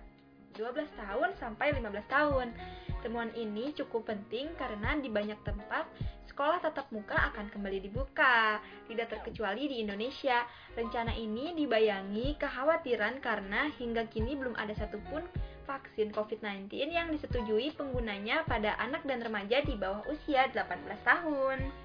12 0.60 0.88
tahun 1.00 1.32
sampai 1.40 1.72
15 1.72 2.12
tahun. 2.12 2.52
Temuan 3.00 3.32
ini 3.32 3.72
cukup 3.72 4.12
penting 4.12 4.52
karena 4.60 4.98
di 5.00 5.08
banyak 5.08 5.40
tempat 5.48 5.88
sekolah 6.28 6.60
tatap 6.60 6.92
muka 6.92 7.16
akan 7.32 7.48
kembali 7.48 7.80
dibuka, 7.80 8.60
tidak 8.92 9.08
terkecuali 9.08 9.72
di 9.72 9.80
Indonesia. 9.80 10.44
Rencana 10.76 11.16
ini 11.16 11.56
dibayangi 11.56 12.36
kekhawatiran 12.36 13.24
karena 13.24 13.72
hingga 13.80 14.04
kini 14.12 14.36
belum 14.36 14.58
ada 14.60 14.76
satupun 14.76 15.24
vaksin 15.64 16.12
COVID-19 16.12 16.76
yang 16.92 17.08
disetujui 17.08 17.72
penggunanya 17.80 18.44
pada 18.44 18.76
anak 18.84 19.08
dan 19.08 19.24
remaja 19.24 19.64
di 19.64 19.80
bawah 19.80 20.04
usia 20.12 20.52
18 20.52 20.60
tahun. 21.08 21.85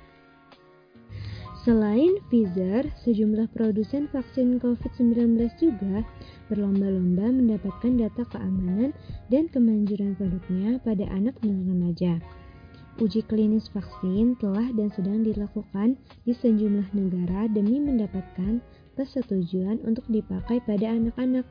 Selain 1.60 2.16
Pfizer, 2.32 2.88
sejumlah 3.04 3.52
produsen 3.52 4.08
vaksin 4.08 4.56
COVID-19 4.64 5.36
juga 5.60 6.00
berlomba-lomba 6.48 7.28
mendapatkan 7.28 8.00
data 8.00 8.24
keamanan 8.32 8.96
dan 9.28 9.44
kemanjuran 9.52 10.16
produknya 10.16 10.80
pada 10.80 11.04
anak 11.12 11.36
dan 11.44 11.68
remaja. 11.68 12.16
Uji 12.96 13.20
klinis 13.28 13.68
vaksin 13.76 14.40
telah 14.40 14.72
dan 14.72 14.88
sedang 14.96 15.20
dilakukan 15.20 16.00
di 16.24 16.32
sejumlah 16.32 16.96
negara 16.96 17.44
demi 17.52 17.76
mendapatkan 17.76 18.64
persetujuan 18.96 19.84
untuk 19.84 20.08
dipakai 20.08 20.64
pada 20.64 20.88
anak-anak. 20.88 21.44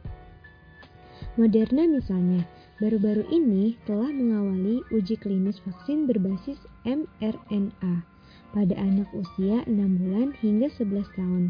Moderna 1.37 1.85
misalnya, 1.85 2.41
baru-baru 2.81 3.29
ini 3.29 3.77
telah 3.85 4.09
mengawali 4.09 4.81
uji 4.89 5.21
klinis 5.21 5.61
vaksin 5.61 6.09
berbasis 6.09 6.57
mRNA 6.81 8.08
pada 8.51 8.75
anak 8.77 9.09
usia 9.13 9.61
6 9.65 9.75
bulan 9.75 10.33
hingga 10.41 10.67
11 10.77 11.05
tahun. 11.17 11.43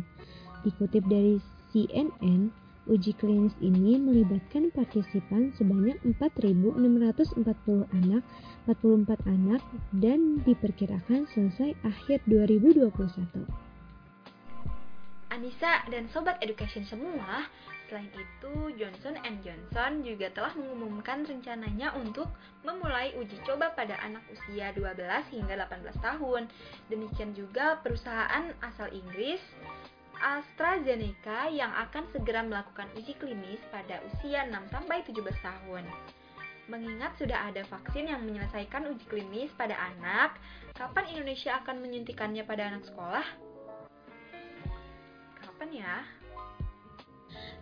Dikutip 0.67 1.03
dari 1.07 1.39
CNN, 1.71 2.51
uji 2.89 3.13
klinis 3.15 3.53
ini 3.61 4.01
melibatkan 4.01 4.73
partisipan 4.73 5.53
sebanyak 5.55 6.01
4.640 6.17 7.85
anak, 7.93 8.23
44 8.65 9.19
anak, 9.29 9.61
dan 10.01 10.41
diperkirakan 10.43 11.29
selesai 11.31 11.77
akhir 11.85 12.25
2021. 12.25 13.45
Anissa 15.29 15.85
dan 15.93 16.09
Sobat 16.09 16.41
Education 16.41 16.83
semua, 16.89 17.47
selain 17.89 18.13
itu 18.13 18.53
Johnson 18.77 19.17
Johnson 19.41 20.05
juga 20.05 20.29
telah 20.29 20.53
mengumumkan 20.53 21.25
rencananya 21.25 21.97
untuk 21.97 22.29
memulai 22.61 23.17
uji 23.17 23.41
coba 23.43 23.73
pada 23.73 23.97
anak 24.05 24.21
usia 24.29 24.69
12 24.77 24.93
hingga 25.33 25.65
18 25.65 25.97
tahun. 25.99 26.45
Demikian 26.93 27.33
juga 27.33 27.81
perusahaan 27.81 28.53
asal 28.61 28.93
Inggris 28.93 29.41
AstraZeneca 30.19 31.47
yang 31.49 31.71
akan 31.73 32.05
segera 32.13 32.45
melakukan 32.45 32.91
uji 32.99 33.17
klinis 33.17 33.59
pada 33.73 34.03
usia 34.13 34.45
6 34.45 34.53
sampai 34.69 35.01
17 35.07 35.25
tahun. 35.41 35.83
Mengingat 36.69 37.17
sudah 37.17 37.49
ada 37.49 37.65
vaksin 37.65 38.13
yang 38.13 38.21
menyelesaikan 38.21 38.85
uji 38.93 39.05
klinis 39.09 39.49
pada 39.57 39.73
anak, 39.73 40.37
kapan 40.77 41.17
Indonesia 41.17 41.57
akan 41.57 41.81
menyuntikannya 41.81 42.45
pada 42.45 42.69
anak 42.69 42.85
sekolah? 42.85 43.25
Kapan 45.41 45.69
ya? 45.73 46.18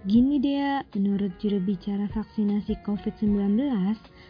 Gini 0.08 0.40
dia, 0.40 0.86
menurut 0.96 1.36
juru 1.42 1.60
bicara 1.60 2.08
vaksinasi 2.12 2.80
COVID-19, 2.88 3.60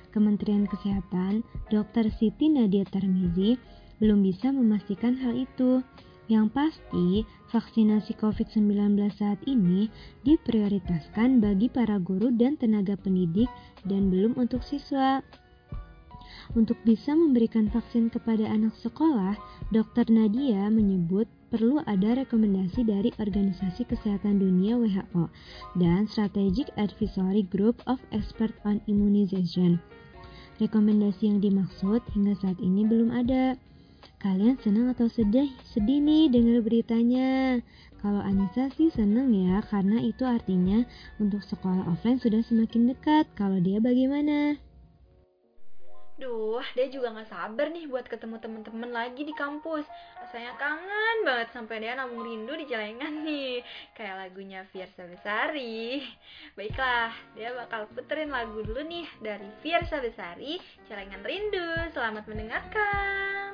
Kementerian 0.10 0.66
Kesehatan, 0.66 1.46
Dr. 1.70 2.10
Siti 2.16 2.50
Nadia 2.50 2.88
Tarmizi, 2.88 3.60
belum 4.02 4.26
bisa 4.26 4.50
memastikan 4.50 5.18
hal 5.18 5.38
itu. 5.38 5.82
Yang 6.28 6.48
pasti, 6.52 7.08
vaksinasi 7.56 8.20
COVID-19 8.20 9.00
saat 9.16 9.40
ini 9.48 9.88
diprioritaskan 10.28 11.40
bagi 11.40 11.72
para 11.72 11.96
guru 12.04 12.36
dan 12.36 12.60
tenaga 12.60 13.00
pendidik 13.00 13.48
dan 13.88 14.12
belum 14.12 14.36
untuk 14.36 14.60
siswa. 14.60 15.24
Untuk 16.58 16.82
bisa 16.82 17.14
memberikan 17.14 17.70
vaksin 17.70 18.10
kepada 18.10 18.50
anak 18.50 18.74
sekolah, 18.82 19.38
Dr. 19.70 20.10
Nadia 20.10 20.74
menyebut 20.74 21.30
perlu 21.54 21.86
ada 21.86 22.18
rekomendasi 22.18 22.82
dari 22.82 23.14
Organisasi 23.22 23.86
Kesehatan 23.86 24.42
Dunia 24.42 24.74
WHO 24.74 25.30
dan 25.78 26.10
Strategic 26.10 26.74
Advisory 26.74 27.46
Group 27.46 27.86
of 27.86 28.02
Experts 28.10 28.58
on 28.66 28.82
Immunization. 28.90 29.78
Rekomendasi 30.58 31.30
yang 31.30 31.46
dimaksud 31.46 32.02
hingga 32.18 32.34
saat 32.42 32.58
ini 32.58 32.90
belum 32.90 33.14
ada. 33.14 33.54
Kalian 34.18 34.58
senang 34.58 34.90
atau 34.90 35.06
sedih? 35.14 35.54
Sedih 35.62 36.02
nih 36.02 36.34
dengar 36.34 36.66
beritanya. 36.66 37.62
Kalau 38.02 38.18
Anissa 38.26 38.74
sih 38.74 38.90
senang 38.90 39.30
ya, 39.30 39.62
karena 39.62 40.02
itu 40.02 40.26
artinya 40.26 40.82
untuk 41.22 41.46
sekolah 41.46 41.86
offline 41.86 42.18
sudah 42.18 42.42
semakin 42.42 42.90
dekat. 42.98 43.30
Kalau 43.38 43.62
dia 43.62 43.78
bagaimana? 43.78 44.58
Duh, 46.18 46.65
dia 46.73 46.89
juga 46.89 47.14
gak 47.14 47.30
sabar 47.30 47.69
nih 47.69 47.85
buat 47.85 48.10
ketemu 48.10 48.41
temen-temen 48.41 48.89
lagi 48.89 49.22
di 49.22 49.38
kampus. 49.38 49.85
Rasanya 50.18 50.57
kangen 50.57 51.18
banget 51.22 51.53
sampai 51.53 51.77
dia 51.77 51.94
nabung 51.94 52.26
rindu 52.26 52.57
di 52.57 52.65
celengan 52.65 53.22
nih. 53.22 53.61
Kayak 53.94 54.26
lagunya 54.26 54.65
Fiersa 54.73 55.06
Besari. 55.06 56.02
Baiklah, 56.57 57.14
dia 57.38 57.53
bakal 57.53 57.85
puterin 57.94 58.34
lagu 58.34 58.65
dulu 58.65 58.81
nih 58.81 59.06
dari 59.22 59.45
Fiersa 59.61 60.02
Besari, 60.02 60.57
Celengan 60.89 61.22
Rindu. 61.22 61.94
Selamat 61.94 62.26
mendengarkan. 62.26 63.53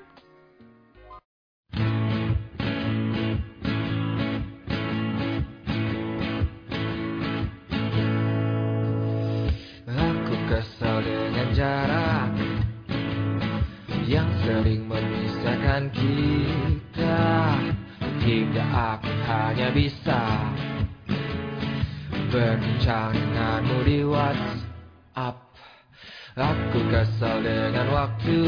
Aku 9.84 10.36
kesal 10.48 11.04
dengan 11.04 11.48
jarak 11.52 12.23
sering 14.44 14.84
memisahkan 14.92 15.88
kita 15.96 17.24
hingga 18.24 18.64
aku 18.72 19.12
hanya 19.28 19.72
bisa 19.72 20.22
berbincang 22.28 23.16
denganmu 23.16 23.80
di 23.88 24.00
WhatsApp. 24.04 25.38
Aku 26.34 26.80
kesal 26.90 27.46
dengan 27.46 27.88
waktu 27.94 28.42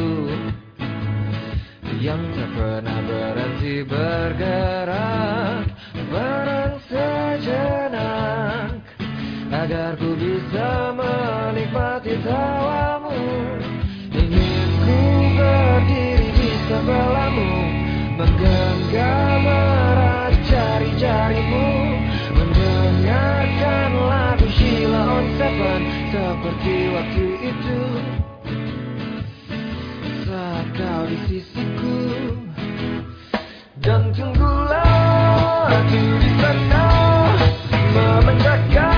yang 2.02 2.20
tak 2.34 2.50
pernah 2.58 3.00
berhenti 3.06 3.86
bergerak 3.86 5.70
bareng 6.12 6.76
sejenak 6.92 8.74
agar 9.54 9.94
ku 10.02 10.18
bisa 10.18 10.92
menikmati 10.98 12.18
tawamu 12.26 13.14
ingin 14.12 14.70
ku 14.82 15.02
di 15.85 15.85
sebelahmu 16.66 17.54
menggenggam 18.18 19.44
erat 19.46 20.34
jari-jarimu 20.50 21.70
mendengarkan 22.34 23.92
lagu 24.10 24.48
Sheila 24.50 25.04
on 25.22 25.26
Seven 25.38 25.82
seperti 26.10 26.76
waktu 26.90 27.26
itu. 27.54 27.82
Saat 30.26 30.66
kau 30.74 31.04
di 31.06 31.18
sisiku 31.30 32.02
dan 33.86 34.10
tunggulah 34.18 35.70
aku 35.70 36.02
di 36.18 36.30
sana 36.42 36.86
memecahkan 37.94 38.95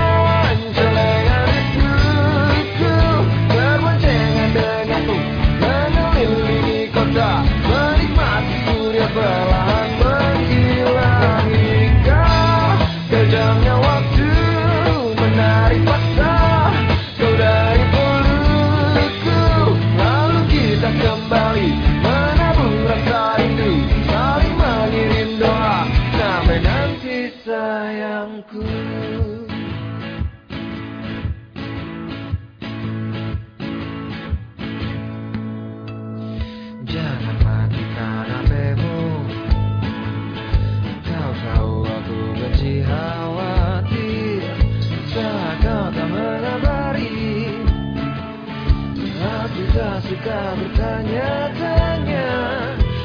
bertanya-tanya 50.58 52.30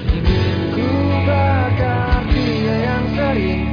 Ingin 0.09 0.61
ku 0.73 0.89
bakar 1.29 2.25
dia 2.33 2.77
yang 2.89 3.05
sering 3.13 3.65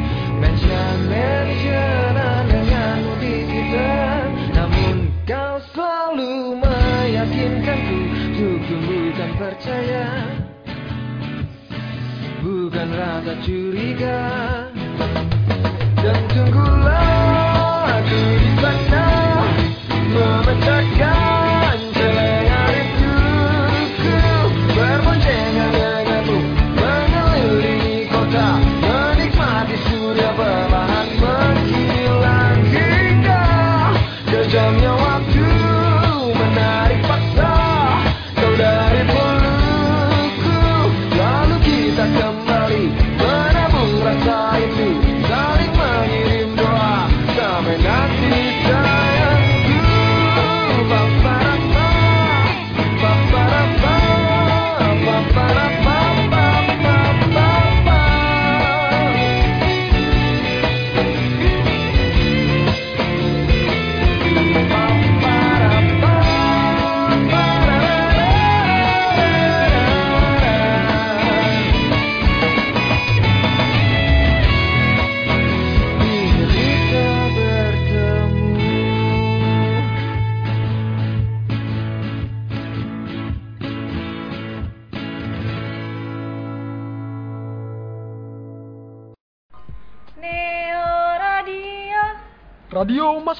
Mention-mentionan 0.44 2.44
denganmu 2.52 3.14
di 3.24 3.36
Twitter 3.48 4.20
Namun 4.52 4.96
kau 5.24 5.56
selalu 5.72 6.60
meyakinkanku 6.60 8.00
Untuk 8.40 9.00
bukan 9.20 9.36
percaya. 9.36 10.08
Bukan 12.40 12.88
rasa 12.96 13.36
curiga. 13.44 14.59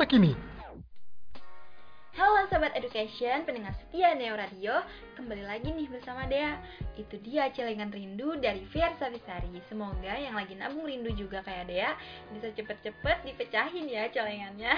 Kini. 0.10 0.34
Halo 2.18 2.50
Sobat 2.50 2.74
Education, 2.74 3.46
pendengar 3.46 3.78
setia 3.78 4.12
Neo 4.18 4.36
Radio 4.36 4.84
Kembali 5.16 5.46
lagi 5.46 5.72
nih 5.72 5.88
bersama 5.88 6.28
Dea 6.28 6.58
Itu 7.00 7.16
dia 7.24 7.48
celengan 7.54 7.94
rindu 7.94 8.36
dari 8.42 8.66
Fiersa 8.76 9.08
Bisari 9.08 9.48
Semoga 9.72 10.20
yang 10.20 10.36
lagi 10.36 10.52
nabung 10.58 10.84
rindu 10.84 11.16
juga 11.16 11.40
kayak 11.48 11.72
Dea 11.72 11.96
Bisa 12.36 12.52
cepet-cepet 12.52 13.24
dipecahin 13.24 13.88
ya 13.88 14.12
celengannya 14.12 14.74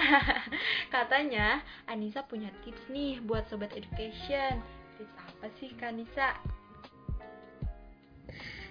Katanya 0.94 1.66
Anissa 1.90 2.22
punya 2.22 2.52
tips 2.62 2.84
nih 2.92 3.18
buat 3.26 3.42
Sobat 3.50 3.74
Education 3.74 4.62
Tips 5.00 5.16
apa 5.18 5.50
sih 5.58 5.74
Kak 5.74 5.98
Anissa? 5.98 6.38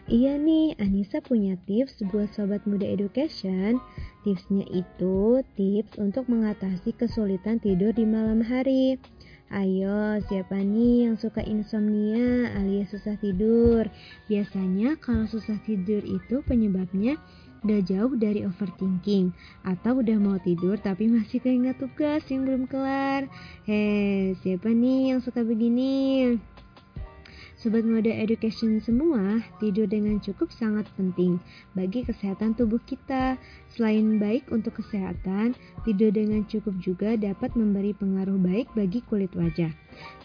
Iya 0.09 0.33
nih, 0.33 0.73
Anissa 0.81 1.21
punya 1.21 1.53
tips 1.69 2.01
buat 2.09 2.33
sobat 2.33 2.65
muda 2.65 2.83
education. 2.89 3.77
Tipsnya 4.21 4.69
itu 4.69 5.41
tips 5.57 5.97
untuk 5.97 6.29
mengatasi 6.29 6.93
kesulitan 6.93 7.57
tidur 7.57 7.89
di 7.89 8.05
malam 8.05 8.45
hari. 8.45 9.01
Ayo, 9.49 10.21
siapa 10.29 10.61
nih 10.61 11.09
yang 11.09 11.17
suka 11.17 11.41
insomnia 11.41 12.53
alias 12.53 12.93
susah 12.93 13.17
tidur? 13.17 13.89
Biasanya 14.29 15.01
kalau 15.01 15.25
susah 15.25 15.57
tidur 15.65 16.05
itu 16.05 16.45
penyebabnya 16.45 17.17
udah 17.65 17.81
jauh 17.81 18.13
dari 18.17 18.45
overthinking 18.45 19.33
atau 19.65 20.01
udah 20.01 20.17
mau 20.17 20.37
tidur 20.41 20.77
tapi 20.81 21.09
masih 21.09 21.41
keinget 21.41 21.77
tugas 21.81 22.21
yang 22.29 22.45
belum 22.45 22.69
kelar. 22.69 23.25
Hei, 23.65 24.37
siapa 24.45 24.69
nih 24.69 25.17
yang 25.17 25.19
suka 25.25 25.41
begini? 25.41 26.37
Sobat 27.61 27.85
Muda 27.85 28.09
Education 28.09 28.81
semua, 28.81 29.37
tidur 29.61 29.85
dengan 29.85 30.17
cukup 30.17 30.49
sangat 30.49 30.89
penting 30.97 31.37
bagi 31.77 32.01
kesehatan 32.01 32.57
tubuh 32.57 32.81
kita. 32.89 33.37
Selain 33.69 34.17
baik 34.17 34.49
untuk 34.49 34.81
kesehatan, 34.81 35.53
tidur 35.85 36.09
dengan 36.09 36.41
cukup 36.49 36.73
juga 36.81 37.13
dapat 37.13 37.53
memberi 37.53 37.93
pengaruh 37.93 38.41
baik 38.41 38.73
bagi 38.73 39.05
kulit 39.05 39.29
wajah. 39.37 39.69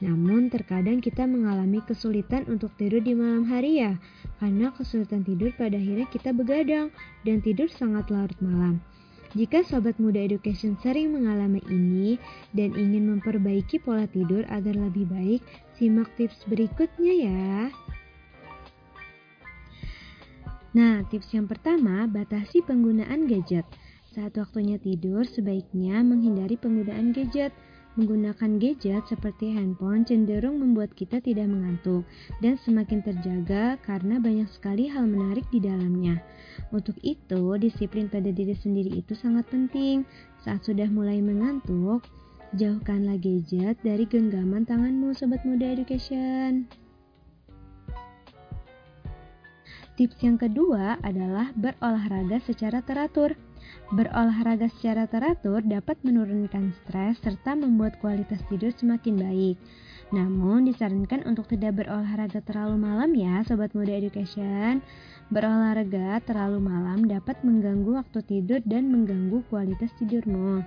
Namun 0.00 0.48
terkadang 0.48 1.04
kita 1.04 1.28
mengalami 1.28 1.84
kesulitan 1.84 2.48
untuk 2.48 2.72
tidur 2.80 3.04
di 3.04 3.12
malam 3.12 3.44
hari 3.44 3.84
ya, 3.84 4.00
karena 4.40 4.72
kesulitan 4.72 5.20
tidur 5.20 5.52
pada 5.60 5.76
akhirnya 5.76 6.08
kita 6.08 6.32
begadang 6.32 6.88
dan 7.28 7.44
tidur 7.44 7.68
sangat 7.68 8.08
larut 8.08 8.40
malam. 8.40 8.80
Jika 9.36 9.60
sobat 9.68 10.00
muda 10.00 10.16
education 10.16 10.80
sering 10.80 11.12
mengalami 11.12 11.60
ini 11.68 12.16
dan 12.56 12.72
ingin 12.72 13.12
memperbaiki 13.12 13.84
pola 13.84 14.08
tidur 14.08 14.48
agar 14.48 14.72
lebih 14.72 15.04
baik, 15.12 15.44
simak 15.76 16.08
tips 16.16 16.44
berikutnya 16.48 17.12
ya. 17.12 17.72
Nah, 20.76 21.00
tips 21.08 21.32
yang 21.32 21.48
pertama, 21.48 22.04
batasi 22.04 22.60
penggunaan 22.60 23.24
gadget. 23.24 23.64
Saat 24.12 24.36
waktunya 24.36 24.76
tidur, 24.76 25.24
sebaiknya 25.24 26.04
menghindari 26.04 26.60
penggunaan 26.60 27.16
gadget. 27.16 27.52
Menggunakan 27.96 28.60
gadget 28.60 29.08
seperti 29.08 29.56
handphone 29.56 30.04
cenderung 30.04 30.60
membuat 30.60 30.92
kita 30.92 31.16
tidak 31.24 31.48
mengantuk 31.48 32.04
dan 32.44 32.60
semakin 32.60 33.00
terjaga 33.00 33.80
karena 33.88 34.20
banyak 34.20 34.44
sekali 34.52 34.84
hal 34.84 35.08
menarik 35.08 35.48
di 35.48 35.64
dalamnya. 35.64 36.20
Untuk 36.76 37.00
itu, 37.00 37.56
disiplin 37.56 38.12
pada 38.12 38.28
diri 38.28 38.52
sendiri 38.52 39.00
itu 39.00 39.16
sangat 39.16 39.48
penting. 39.48 40.04
Saat 40.44 40.68
sudah 40.68 40.92
mulai 40.92 41.24
mengantuk, 41.24 42.04
jauhkanlah 42.54 43.18
gadget 43.18 43.74
dari 43.82 44.06
genggaman 44.06 44.62
tanganmu, 44.62 45.10
sobat 45.16 45.42
muda 45.42 45.66
education. 45.66 46.70
Tips 49.96 50.20
yang 50.20 50.36
kedua 50.36 51.00
adalah 51.00 51.56
berolahraga 51.56 52.36
secara 52.44 52.84
teratur. 52.84 53.32
Berolahraga 53.96 54.68
secara 54.68 55.08
teratur 55.08 55.64
dapat 55.64 55.96
menurunkan 56.04 56.76
stres 56.84 57.16
serta 57.24 57.56
membuat 57.56 57.96
kualitas 58.04 58.44
tidur 58.52 58.76
semakin 58.76 59.16
baik. 59.16 59.56
Namun 60.12 60.68
disarankan 60.68 61.24
untuk 61.24 61.48
tidak 61.48 61.82
berolahraga 61.82 62.44
terlalu 62.44 62.76
malam 62.76 63.10
ya 63.16 63.40
Sobat 63.48 63.72
Muda 63.72 63.96
Education. 63.96 64.84
Berolahraga 65.26 66.22
terlalu 66.22 66.70
malam 66.70 67.10
dapat 67.10 67.42
mengganggu 67.42 67.98
waktu 67.98 68.22
tidur 68.22 68.62
dan 68.62 68.94
mengganggu 68.94 69.42
kualitas 69.50 69.90
tidurmu. 69.98 70.62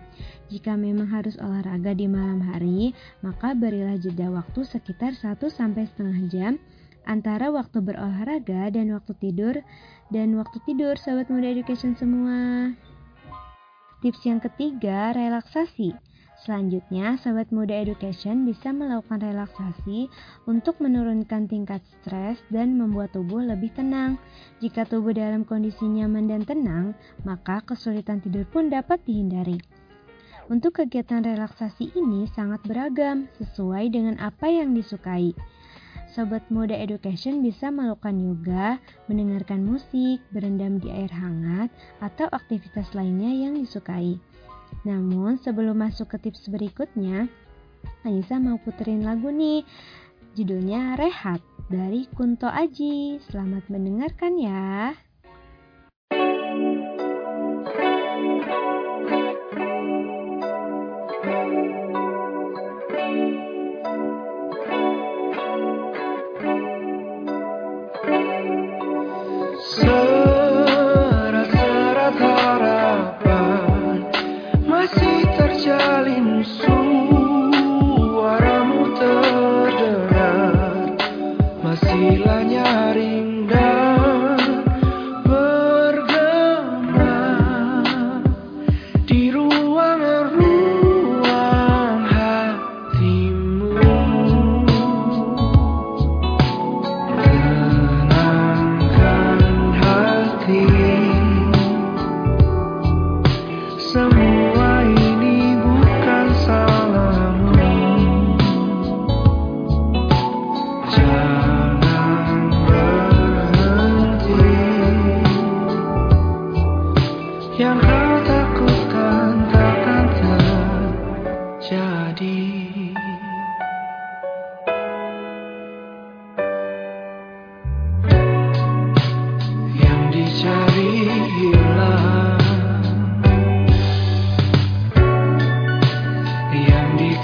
Jika 0.52 0.76
memang 0.76 1.08
harus 1.08 1.40
olahraga 1.40 1.96
di 1.96 2.12
malam 2.12 2.44
hari, 2.44 2.92
maka 3.24 3.56
berilah 3.56 3.96
jeda 3.96 4.28
waktu 4.28 4.68
sekitar 4.68 5.16
1 5.16 5.40
sampai 5.48 5.88
setengah 5.88 6.20
jam 6.28 6.54
antara 7.08 7.48
waktu 7.56 7.80
berolahraga 7.80 8.68
dan 8.76 8.92
waktu 8.92 9.16
tidur 9.24 9.56
dan 10.12 10.36
waktu 10.36 10.60
tidur 10.68 11.00
Sobat 11.00 11.32
Muda 11.32 11.48
Education 11.48 11.96
semua. 11.96 12.76
Tips 14.04 14.28
yang 14.28 14.44
ketiga, 14.44 15.16
relaksasi. 15.16 16.09
Selanjutnya, 16.40 17.20
Sobat 17.20 17.52
Muda 17.52 17.76
Education 17.76 18.48
bisa 18.48 18.72
melakukan 18.72 19.20
relaksasi 19.20 20.08
untuk 20.48 20.80
menurunkan 20.80 21.52
tingkat 21.52 21.84
stres 22.00 22.40
dan 22.48 22.80
membuat 22.80 23.12
tubuh 23.12 23.44
lebih 23.44 23.76
tenang. 23.76 24.16
Jika 24.64 24.88
tubuh 24.88 25.12
dalam 25.12 25.44
kondisi 25.44 25.84
nyaman 25.84 26.32
dan 26.32 26.48
tenang, 26.48 26.96
maka 27.28 27.60
kesulitan 27.68 28.24
tidur 28.24 28.48
pun 28.48 28.72
dapat 28.72 29.04
dihindari. 29.04 29.60
Untuk 30.48 30.80
kegiatan 30.80 31.22
relaksasi 31.22 31.92
ini 31.94 32.26
sangat 32.32 32.64
beragam, 32.64 33.28
sesuai 33.36 33.92
dengan 33.92 34.16
apa 34.24 34.48
yang 34.48 34.72
disukai. 34.72 35.36
Sobat 36.10 36.42
Muda 36.50 36.74
Education 36.74 37.46
bisa 37.46 37.70
melakukan 37.70 38.18
yoga, 38.18 38.82
mendengarkan 39.06 39.62
musik, 39.62 40.24
berendam 40.34 40.82
di 40.82 40.90
air 40.90 41.12
hangat, 41.14 41.70
atau 42.02 42.26
aktivitas 42.34 42.96
lainnya 42.98 43.30
yang 43.30 43.54
disukai. 43.60 44.18
Namun 44.88 45.42
sebelum 45.42 45.80
masuk 45.80 46.16
ke 46.16 46.30
tips 46.30 46.48
berikutnya, 46.48 47.28
Anissa 48.04 48.40
mau 48.40 48.60
puterin 48.60 49.04
lagu 49.04 49.32
nih. 49.32 49.64
Judulnya 50.38 50.96
Rehat 50.96 51.42
dari 51.68 52.08
Kunto 52.16 52.48
Aji. 52.48 53.20
Selamat 53.28 53.68
mendengarkan 53.68 54.40
ya. 54.40 54.94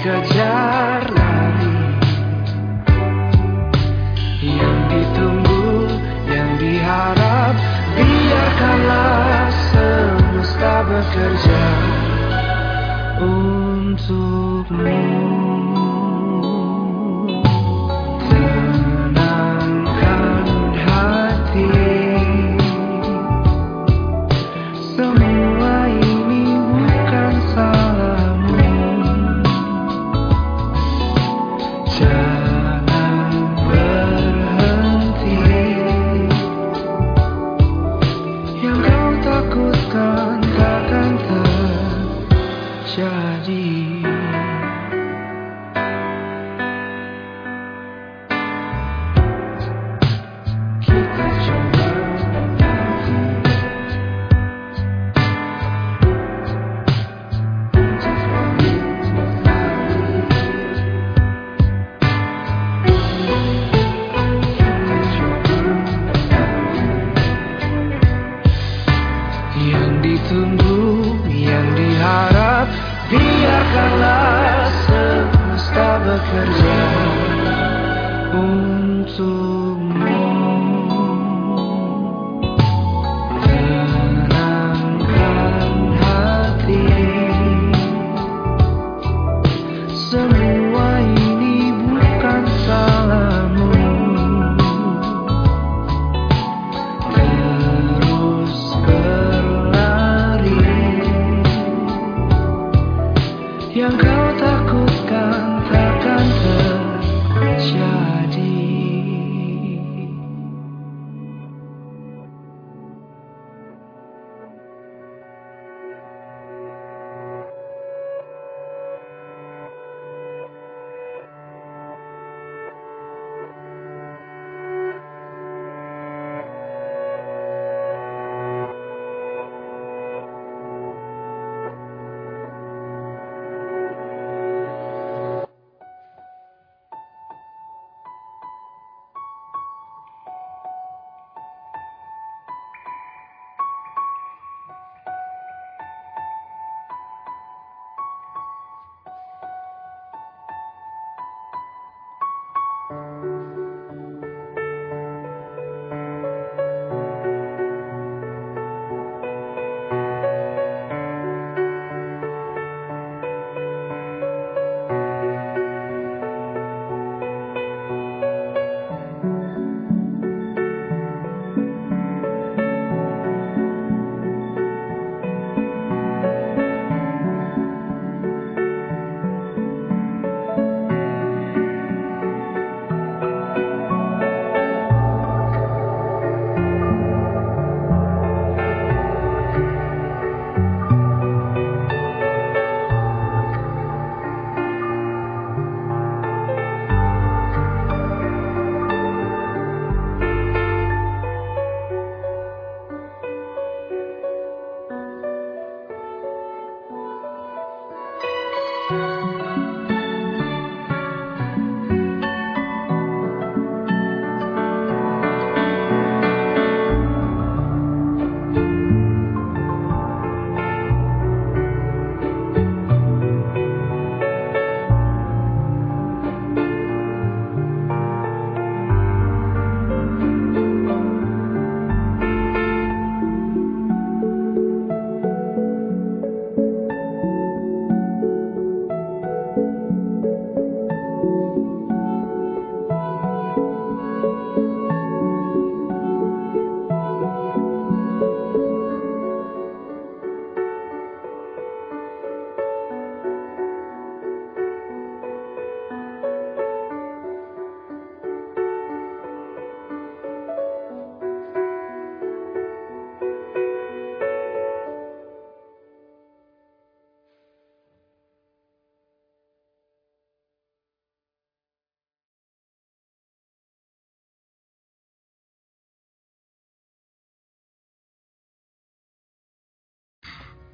Yang 0.06 0.35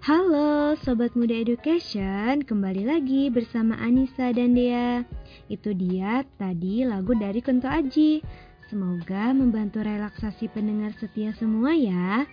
Halo 0.03 0.75
Sobat 0.83 1.15
Muda 1.15 1.31
Education, 1.31 2.43
kembali 2.43 2.91
lagi 2.91 3.31
bersama 3.31 3.79
Anissa 3.79 4.35
dan 4.35 4.51
Dea. 4.51 5.07
Itu 5.47 5.79
dia 5.79 6.27
tadi 6.43 6.83
lagu 6.83 7.15
dari 7.15 7.39
Kunto 7.39 7.71
Aji. 7.71 8.19
Semoga 8.67 9.31
membantu 9.31 9.79
relaksasi 9.79 10.51
pendengar 10.51 10.91
setia 10.99 11.31
semua 11.39 11.71
ya. 11.79 12.27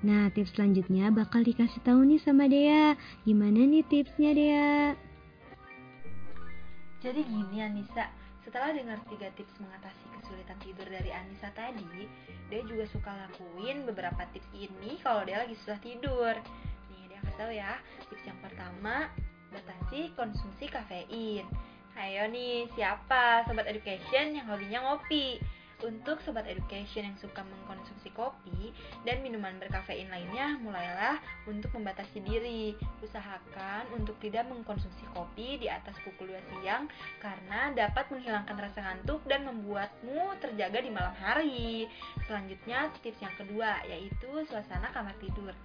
Nah, 0.00 0.32
tips 0.32 0.56
selanjutnya 0.56 1.12
bakal 1.12 1.44
dikasih 1.44 1.84
tahu 1.84 2.08
nih 2.08 2.24
sama 2.24 2.48
Dea. 2.48 2.96
Gimana 3.28 3.68
nih 3.68 3.84
tipsnya 3.84 4.32
Dea? 4.32 4.96
Jadi 7.04 7.20
gini 7.20 7.60
Anissa, 7.60 8.08
setelah 8.48 8.72
dengar 8.72 8.96
tiga 9.12 9.28
tips 9.36 9.60
mengatasi 9.60 10.08
kesulitan 10.16 10.56
tidur 10.64 10.88
dari 10.88 11.12
Anissa 11.12 11.52
tadi, 11.52 12.08
dia 12.48 12.64
juga 12.64 12.88
suka 12.88 13.12
lakuin 13.12 13.84
beberapa 13.84 14.24
tips 14.32 14.48
ini 14.56 14.96
kalau 15.04 15.20
dia 15.28 15.44
lagi 15.44 15.52
susah 15.60 15.76
tidur. 15.84 16.40
Kasih 17.20 17.36
tahu 17.36 17.52
ya. 17.52 17.72
Tips 18.08 18.24
yang 18.24 18.40
pertama, 18.40 19.12
batasi 19.52 20.10
konsumsi 20.16 20.66
kafein. 20.72 21.44
Ayo 21.98 22.24
nih, 22.32 22.70
siapa 22.72 23.44
sobat 23.44 23.68
education 23.68 24.32
yang 24.32 24.48
hobinya 24.48 24.80
ngopi? 24.88 25.36
Untuk 25.80 26.20
sobat 26.20 26.44
education 26.44 27.08
yang 27.08 27.16
suka 27.16 27.40
mengkonsumsi 27.40 28.12
kopi 28.12 28.68
dan 29.08 29.24
minuman 29.24 29.56
berkafein 29.56 30.12
lainnya, 30.12 30.60
mulailah 30.60 31.16
untuk 31.48 31.72
membatasi 31.72 32.20
diri. 32.20 32.76
Usahakan 33.00 33.88
untuk 33.96 34.12
tidak 34.20 34.44
mengkonsumsi 34.52 35.08
kopi 35.16 35.56
di 35.56 35.72
atas 35.72 35.96
pukul 36.04 36.28
2 36.28 36.60
siang 36.60 36.84
karena 37.24 37.72
dapat 37.72 38.12
menghilangkan 38.12 38.60
rasa 38.60 38.78
ngantuk 38.84 39.24
dan 39.24 39.48
membuatmu 39.48 40.36
terjaga 40.44 40.84
di 40.84 40.92
malam 40.92 41.16
hari. 41.16 41.88
Selanjutnya, 42.28 42.92
tips 43.00 43.24
yang 43.24 43.32
kedua 43.40 43.80
yaitu 43.88 44.28
suasana 44.52 44.92
kamar 44.92 45.16
tidur. 45.16 45.56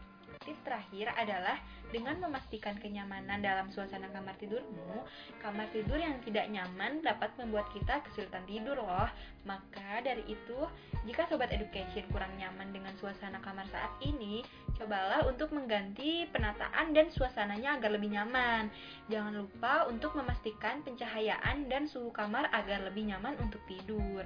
Tips 0.46 0.62
terakhir 0.62 1.10
adalah 1.18 1.58
dengan 1.90 2.22
memastikan 2.22 2.78
kenyamanan 2.78 3.42
dalam 3.42 3.72
suasana 3.74 4.12
kamar 4.14 4.38
tidurmu, 4.38 5.06
kamar 5.42 5.66
tidur 5.74 5.98
yang 5.98 6.22
tidak 6.22 6.46
nyaman 6.54 7.02
dapat 7.02 7.34
membuat 7.40 7.66
kita 7.74 8.04
kesulitan 8.06 8.46
tidur 8.46 8.78
loh. 8.78 9.10
Maka 9.46 10.02
dari 10.06 10.22
itu, 10.30 10.60
jika 11.06 11.26
sobat 11.30 11.50
education 11.50 12.06
kurang 12.14 12.34
nyaman 12.38 12.74
dengan 12.74 12.94
suasana 12.98 13.42
kamar 13.42 13.66
saat 13.70 13.94
ini, 14.02 14.46
cobalah 14.78 15.26
untuk 15.26 15.50
mengganti 15.54 16.30
penataan 16.30 16.94
dan 16.94 17.10
suasananya 17.10 17.82
agar 17.82 17.94
lebih 17.94 18.14
nyaman. 18.14 18.70
Jangan 19.10 19.34
lupa 19.34 19.90
untuk 19.90 20.14
memastikan 20.18 20.82
pencahayaan 20.86 21.70
dan 21.70 21.86
suhu 21.90 22.14
kamar 22.14 22.50
agar 22.54 22.86
lebih 22.86 23.10
nyaman 23.10 23.38
untuk 23.42 23.62
tidur. 23.66 24.26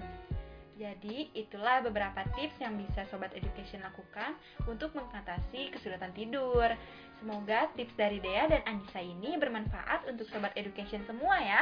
Jadi, 0.79 1.27
itulah 1.35 1.83
beberapa 1.83 2.23
tips 2.39 2.55
yang 2.63 2.79
bisa 2.79 3.03
Sobat 3.11 3.35
Education 3.35 3.83
lakukan 3.83 4.31
untuk 4.63 4.95
mengatasi 4.95 5.75
kesulitan 5.75 6.15
tidur. 6.15 6.71
Semoga 7.19 7.67
tips 7.75 7.91
dari 7.99 8.23
Dea 8.23 8.47
dan 8.47 8.63
Anissa 8.63 9.03
ini 9.03 9.35
bermanfaat 9.35 10.07
untuk 10.07 10.23
Sobat 10.31 10.55
Education 10.55 11.03
semua 11.03 11.35
ya. 11.43 11.59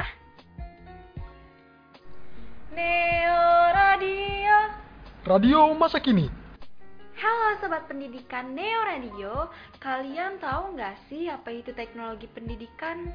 Neo 2.70 3.42
Radio 3.74 4.54
Radio 5.26 5.74
masa 5.74 5.98
kini. 5.98 6.30
Halo 7.18 7.58
Sobat 7.58 7.90
Pendidikan 7.90 8.54
Neo 8.54 8.86
Radio, 8.86 9.50
kalian 9.82 10.38
tahu 10.38 10.78
nggak 10.78 10.94
sih 11.10 11.26
apa 11.26 11.50
itu 11.50 11.74
teknologi 11.74 12.30
pendidikan? 12.30 13.10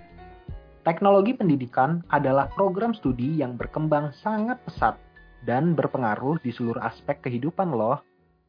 Teknologi 0.84 1.32
pendidikan 1.32 2.04
adalah 2.12 2.52
program 2.52 2.92
studi 2.92 3.40
yang 3.40 3.56
berkembang 3.56 4.12
sangat 4.20 4.60
pesat 4.68 5.00
dan 5.44 5.76
berpengaruh 5.76 6.40
di 6.40 6.52
seluruh 6.56 6.80
aspek 6.84 7.20
kehidupan 7.24 7.72
loh, 7.72 8.00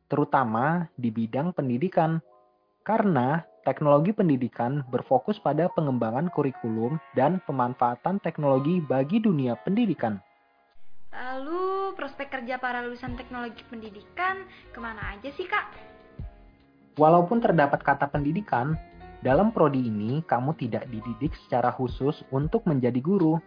terutama 0.06 0.86
di 0.94 1.10
bidang 1.10 1.50
pendidikan. 1.54 2.22
Karena 2.84 3.40
teknologi 3.64 4.12
pendidikan 4.12 4.84
berfokus 4.92 5.40
pada 5.40 5.72
pengembangan 5.72 6.28
kurikulum 6.30 7.00
dan 7.16 7.40
pemanfaatan 7.48 8.20
teknologi 8.20 8.84
bagi 8.84 9.18
dunia 9.18 9.56
pendidikan. 9.64 10.20
Lalu 11.14 11.94
prospek 11.94 12.28
kerja 12.28 12.58
para 12.58 12.82
lulusan 12.82 13.14
teknologi 13.14 13.62
pendidikan 13.70 14.44
ke 14.74 14.78
mana 14.82 15.14
aja 15.14 15.30
sih 15.32 15.46
kak? 15.46 15.70
Walaupun 16.94 17.42
terdapat 17.42 17.82
kata 17.82 18.06
pendidikan, 18.10 18.78
dalam 19.24 19.50
prodi 19.50 19.88
ini 19.88 20.20
kamu 20.28 20.52
tidak 20.60 20.84
dididik 20.92 21.32
secara 21.46 21.72
khusus 21.72 22.20
untuk 22.28 22.68
menjadi 22.68 23.00
guru, 23.00 23.40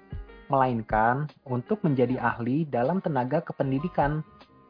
melainkan 0.47 1.27
untuk 1.47 1.83
menjadi 1.83 2.19
ahli 2.19 2.67
dalam 2.67 2.99
tenaga 2.99 3.43
kependidikan. 3.43 4.23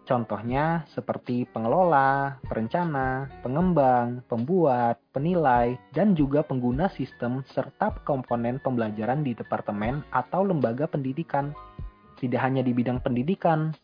Contohnya 0.07 0.87
seperti 0.87 1.43
pengelola, 1.51 2.39
perencana, 2.47 3.27
pengembang, 3.43 4.23
pembuat, 4.31 4.95
penilai, 5.11 5.75
dan 5.91 6.15
juga 6.15 6.47
pengguna 6.47 6.87
sistem 6.95 7.43
serta 7.51 7.91
komponen 8.07 8.55
pembelajaran 8.63 9.19
di 9.27 9.35
departemen 9.35 10.07
atau 10.15 10.47
lembaga 10.47 10.87
pendidikan. 10.87 11.51
Tidak 12.17 12.39
hanya 12.39 12.63
di 12.63 12.71
bidang 12.71 13.03
pendidikan, 13.03 13.75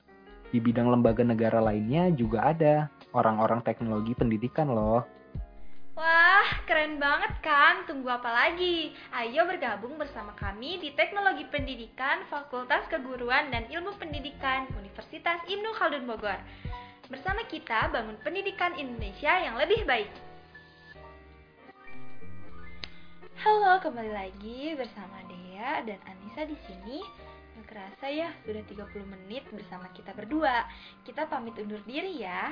di 0.54 0.64
bidang 0.64 0.94
lembaga 0.94 1.28
negara 1.28 1.58
lainnya 1.58 2.14
juga 2.16 2.56
ada 2.56 2.88
orang-orang 3.18 3.66
teknologi 3.66 4.14
pendidikan 4.14 4.70
loh. 4.70 5.02
Wah, 5.94 6.66
keren 6.66 6.98
banget 6.98 7.38
kan? 7.46 7.86
Tunggu 7.86 8.10
apa 8.10 8.26
lagi? 8.26 8.98
Ayo 9.14 9.46
bergabung 9.46 9.94
bersama 10.02 10.34
kami 10.34 10.82
di 10.82 10.90
Teknologi 10.98 11.46
Pendidikan 11.46 12.26
Fakultas 12.34 12.90
Keguruan 12.90 13.54
dan 13.54 13.70
Ilmu 13.70 13.94
Pendidikan 14.02 14.66
Universitas 14.74 15.38
Ibnu 15.46 15.70
Khaldun 15.78 16.10
Bogor. 16.10 16.42
Bersama 17.14 17.46
kita 17.46 17.94
bangun 17.94 18.18
pendidikan 18.26 18.74
Indonesia 18.74 19.38
yang 19.38 19.54
lebih 19.54 19.86
baik. 19.86 20.10
Halo, 23.46 23.78
kembali 23.78 24.18
lagi 24.18 24.74
bersama 24.74 25.22
Dea 25.30 25.86
dan 25.86 26.02
Anissa 26.10 26.50
di 26.50 26.58
sini. 26.66 27.06
Nggak 27.54 27.70
kerasa 27.70 28.10
ya, 28.10 28.34
sudah 28.50 28.66
30 28.66 29.14
menit 29.14 29.46
bersama 29.54 29.86
kita 29.94 30.10
berdua. 30.18 30.66
Kita 31.06 31.30
pamit 31.30 31.54
undur 31.62 31.86
diri 31.86 32.18
ya. 32.18 32.50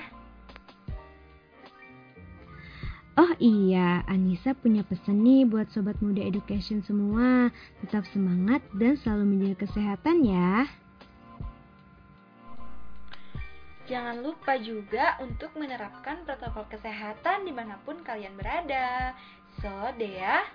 Oh 3.20 3.36
iya, 3.44 4.08
Anissa 4.08 4.56
punya 4.56 4.88
pesan 4.88 5.20
nih 5.28 5.44
buat 5.44 5.68
Sobat 5.76 6.00
Muda 6.00 6.24
Education 6.24 6.80
semua. 6.88 7.52
Tetap 7.84 8.08
semangat 8.16 8.64
dan 8.80 8.96
selalu 8.96 9.36
menjaga 9.36 9.68
kesehatan 9.68 10.24
ya. 10.24 10.64
Jangan 13.92 14.24
lupa 14.24 14.56
juga 14.56 15.20
untuk 15.20 15.52
menerapkan 15.60 16.24
protokol 16.24 16.64
kesehatan 16.72 17.44
di 17.44 17.52
mana 17.52 17.76
pun 17.84 18.00
kalian 18.00 18.32
berada. 18.40 19.12
So, 19.60 19.68
Dea, 20.00 20.48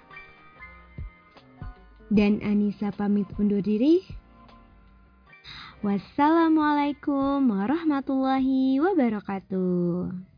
Dan 2.09 2.39
Anissa 2.41 2.95
pamit 2.95 3.27
undur 3.37 3.61
diri. 3.61 4.07
Wassalamualaikum 5.85 7.45
warahmatullahi 7.51 8.81
wabarakatuh. 8.81 10.36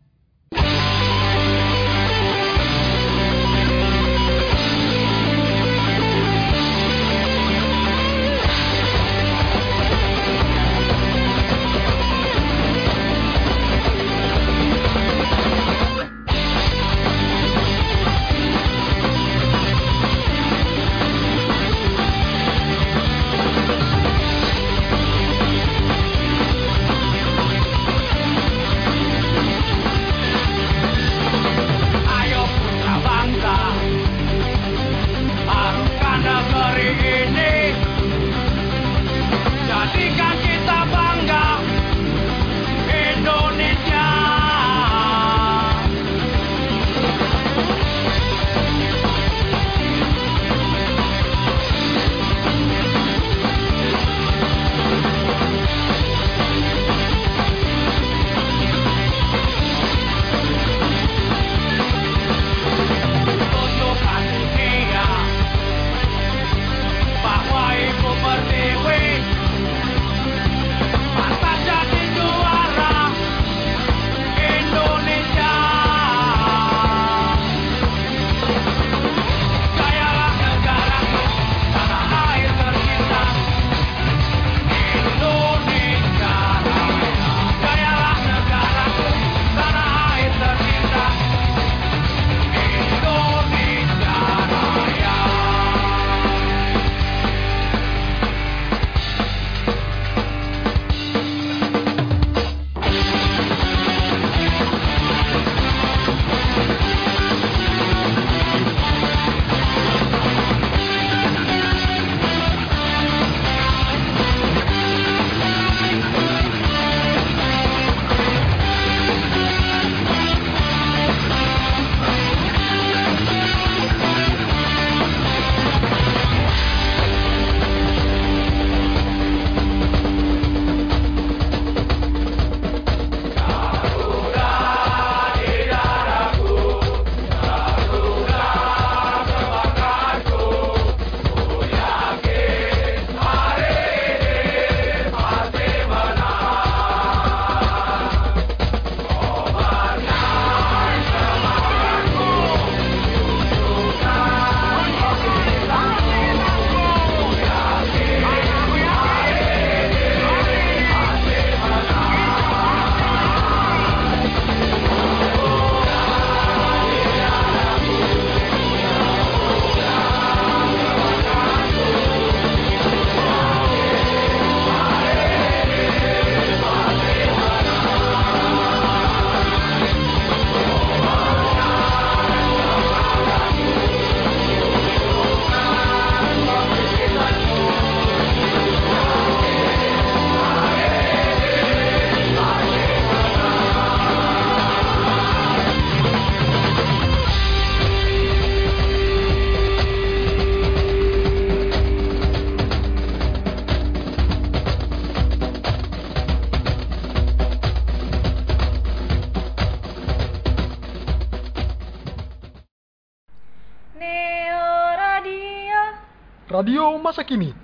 Masa 217.09 217.25
Kini. 217.25 217.57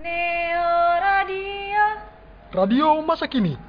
Neo 0.00 0.72
Radio. 1.04 1.84
Radio 2.48 2.86
Masa 3.04 3.28
Kini. 3.28 3.60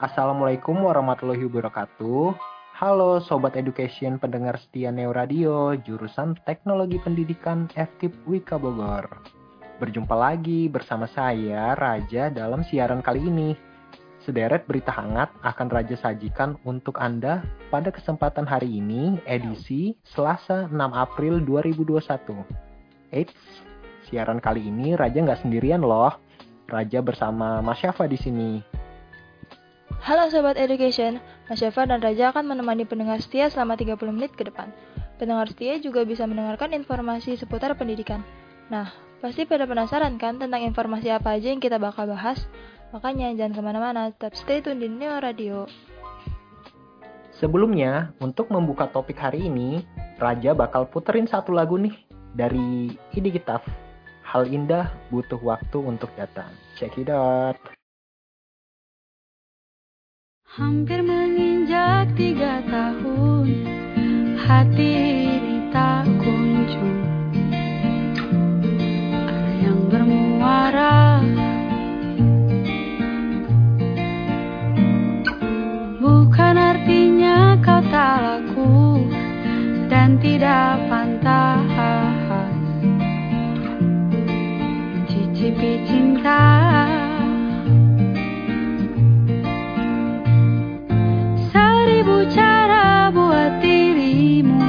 Assalamualaikum 0.00 0.72
warahmatullahi 0.80 1.44
wabarakatuh. 1.44 2.32
Halo 2.80 3.20
Sobat 3.20 3.52
Education 3.60 4.16
pendengar 4.16 4.56
setia 4.56 4.88
Neo 4.88 5.12
Radio, 5.12 5.76
jurusan 5.84 6.32
Teknologi 6.48 6.96
Pendidikan 6.96 7.68
FKIP 7.76 8.24
Wika 8.24 8.56
Bogor. 8.56 9.20
Berjumpa 9.76 10.16
lagi 10.16 10.72
bersama 10.72 11.04
saya, 11.12 11.76
Raja, 11.76 12.32
dalam 12.32 12.64
siaran 12.64 13.04
kali 13.04 13.20
ini. 13.20 13.52
Sederet 14.24 14.64
berita 14.64 14.96
hangat 14.96 15.28
akan 15.44 15.68
Raja 15.68 16.00
sajikan 16.00 16.56
untuk 16.64 16.96
Anda 16.96 17.44
pada 17.68 17.92
kesempatan 17.92 18.48
hari 18.48 18.80
ini, 18.80 19.20
edisi 19.28 19.92
Selasa 20.08 20.72
6 20.72 20.80
April 20.96 21.44
2021. 21.44 22.71
Eits, 23.12 23.36
siaran 24.08 24.40
kali 24.40 24.72
ini 24.72 24.96
Raja 24.96 25.20
nggak 25.20 25.44
sendirian 25.44 25.84
loh. 25.84 26.16
Raja 26.64 27.04
bersama 27.04 27.60
Mas 27.60 27.76
Syafa 27.84 28.08
di 28.08 28.16
sini. 28.16 28.64
Halo 30.00 30.32
Sobat 30.32 30.56
Education, 30.56 31.20
Mas 31.44 31.60
Syafa 31.60 31.84
dan 31.84 32.00
Raja 32.00 32.32
akan 32.32 32.48
menemani 32.48 32.88
pendengar 32.88 33.20
setia 33.20 33.52
selama 33.52 33.76
30 33.76 34.00
menit 34.16 34.32
ke 34.32 34.48
depan. 34.48 34.72
Pendengar 35.20 35.44
setia 35.52 35.76
juga 35.76 36.08
bisa 36.08 36.24
mendengarkan 36.24 36.72
informasi 36.72 37.36
seputar 37.36 37.76
pendidikan. 37.76 38.24
Nah, 38.72 38.88
pasti 39.20 39.44
pada 39.44 39.68
penasaran 39.68 40.16
kan 40.16 40.40
tentang 40.40 40.64
informasi 40.64 41.12
apa 41.12 41.36
aja 41.36 41.52
yang 41.52 41.60
kita 41.60 41.76
bakal 41.76 42.08
bahas? 42.08 42.40
Makanya 42.96 43.28
jangan 43.36 43.52
ke 43.52 43.60
mana-mana, 43.60 44.08
tetap 44.08 44.32
stay 44.40 44.64
tune 44.64 44.80
di 44.80 44.88
Neo 44.88 45.20
Radio. 45.20 45.68
Sebelumnya, 47.36 48.16
untuk 48.24 48.48
membuka 48.48 48.88
topik 48.88 49.20
hari 49.20 49.52
ini, 49.52 49.84
Raja 50.16 50.56
bakal 50.56 50.88
puterin 50.88 51.28
satu 51.28 51.52
lagu 51.52 51.76
nih 51.76 52.11
dari 52.32 52.92
Idi 53.12 53.30
Gitaf. 53.32 53.64
Hal 54.24 54.48
indah 54.48 54.88
butuh 55.12 55.40
waktu 55.40 55.76
untuk 55.76 56.08
datang. 56.16 56.48
Check 56.80 56.96
it 56.96 57.12
out. 57.12 57.60
Hampir 60.52 61.00
menginjak 61.00 62.12
tiga 62.12 62.60
tahun 62.68 63.64
Hati 64.36 64.90
ini 65.24 65.72
tak 65.72 66.04
kunjung 66.20 67.00
Ada 69.24 69.52
yang 69.64 69.80
bermuara 69.88 71.24
Bukan 76.04 76.54
artinya 76.60 77.56
kau 77.64 77.80
tak 77.88 78.16
laku 78.20 79.08
Dan 79.88 80.20
tidak 80.20 80.84
pantas 80.92 82.21
Mencicipi 85.42 85.74
cinta. 85.90 86.38
Seribu 91.50 92.30
cara 92.30 93.10
buat 93.10 93.58
dirimu 93.58 94.62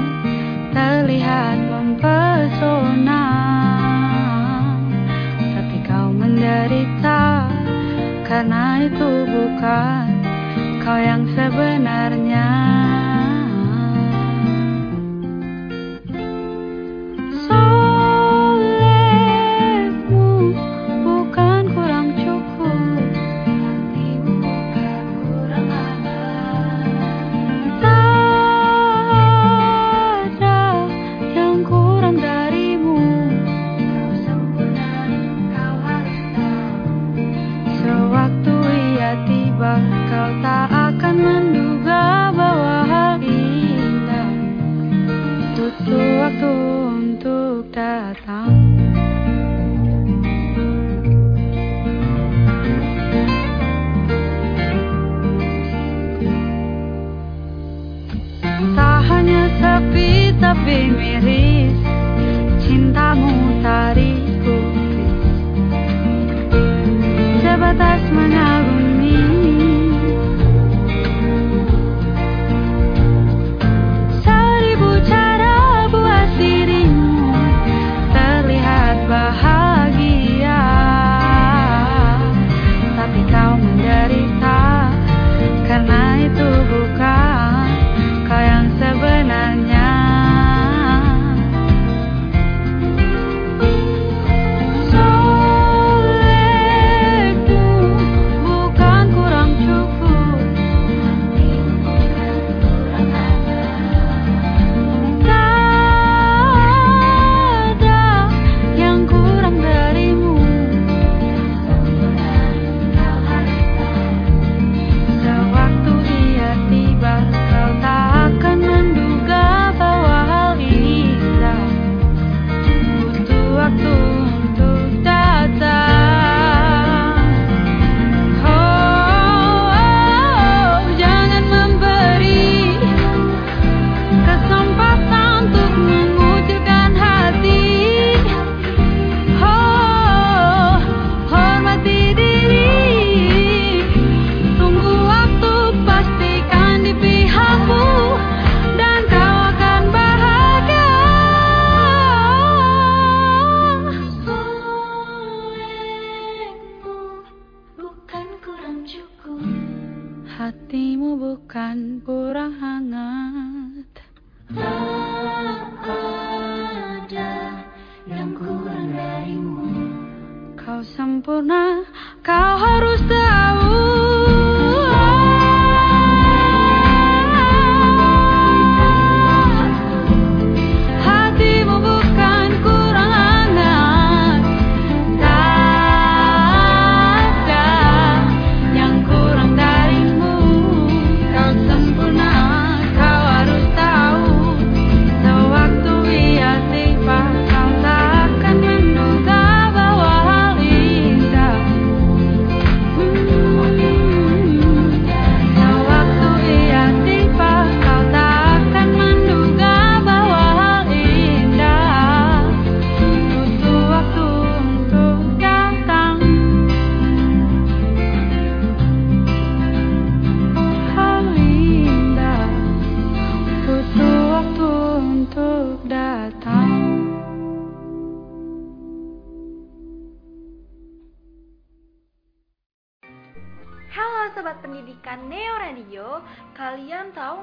terlihat 0.74 1.62
mempesona. 1.70 3.26
Tapi 5.38 5.78
kau 5.86 6.10
menderita 6.10 7.54
karena 8.26 8.90
itu 8.90 9.30
bukan 9.30 10.10
kau 10.82 10.98
yang 10.98 11.22
sebenarnya 11.38 12.73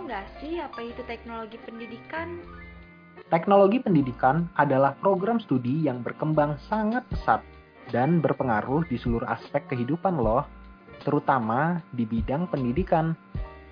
tahu 0.01 0.09
nggak 0.09 0.29
sih 0.41 0.57
apa 0.57 0.81
itu 0.81 1.05
teknologi 1.05 1.61
pendidikan? 1.61 2.41
Teknologi 3.29 3.85
pendidikan 3.85 4.49
adalah 4.57 4.97
program 4.97 5.37
studi 5.45 5.85
yang 5.85 6.01
berkembang 6.01 6.57
sangat 6.73 7.05
pesat 7.13 7.45
dan 7.93 8.25
berpengaruh 8.25 8.89
di 8.89 8.97
seluruh 8.97 9.29
aspek 9.29 9.61
kehidupan 9.69 10.17
loh, 10.17 10.49
terutama 11.05 11.85
di 11.93 12.09
bidang 12.09 12.49
pendidikan. 12.49 13.13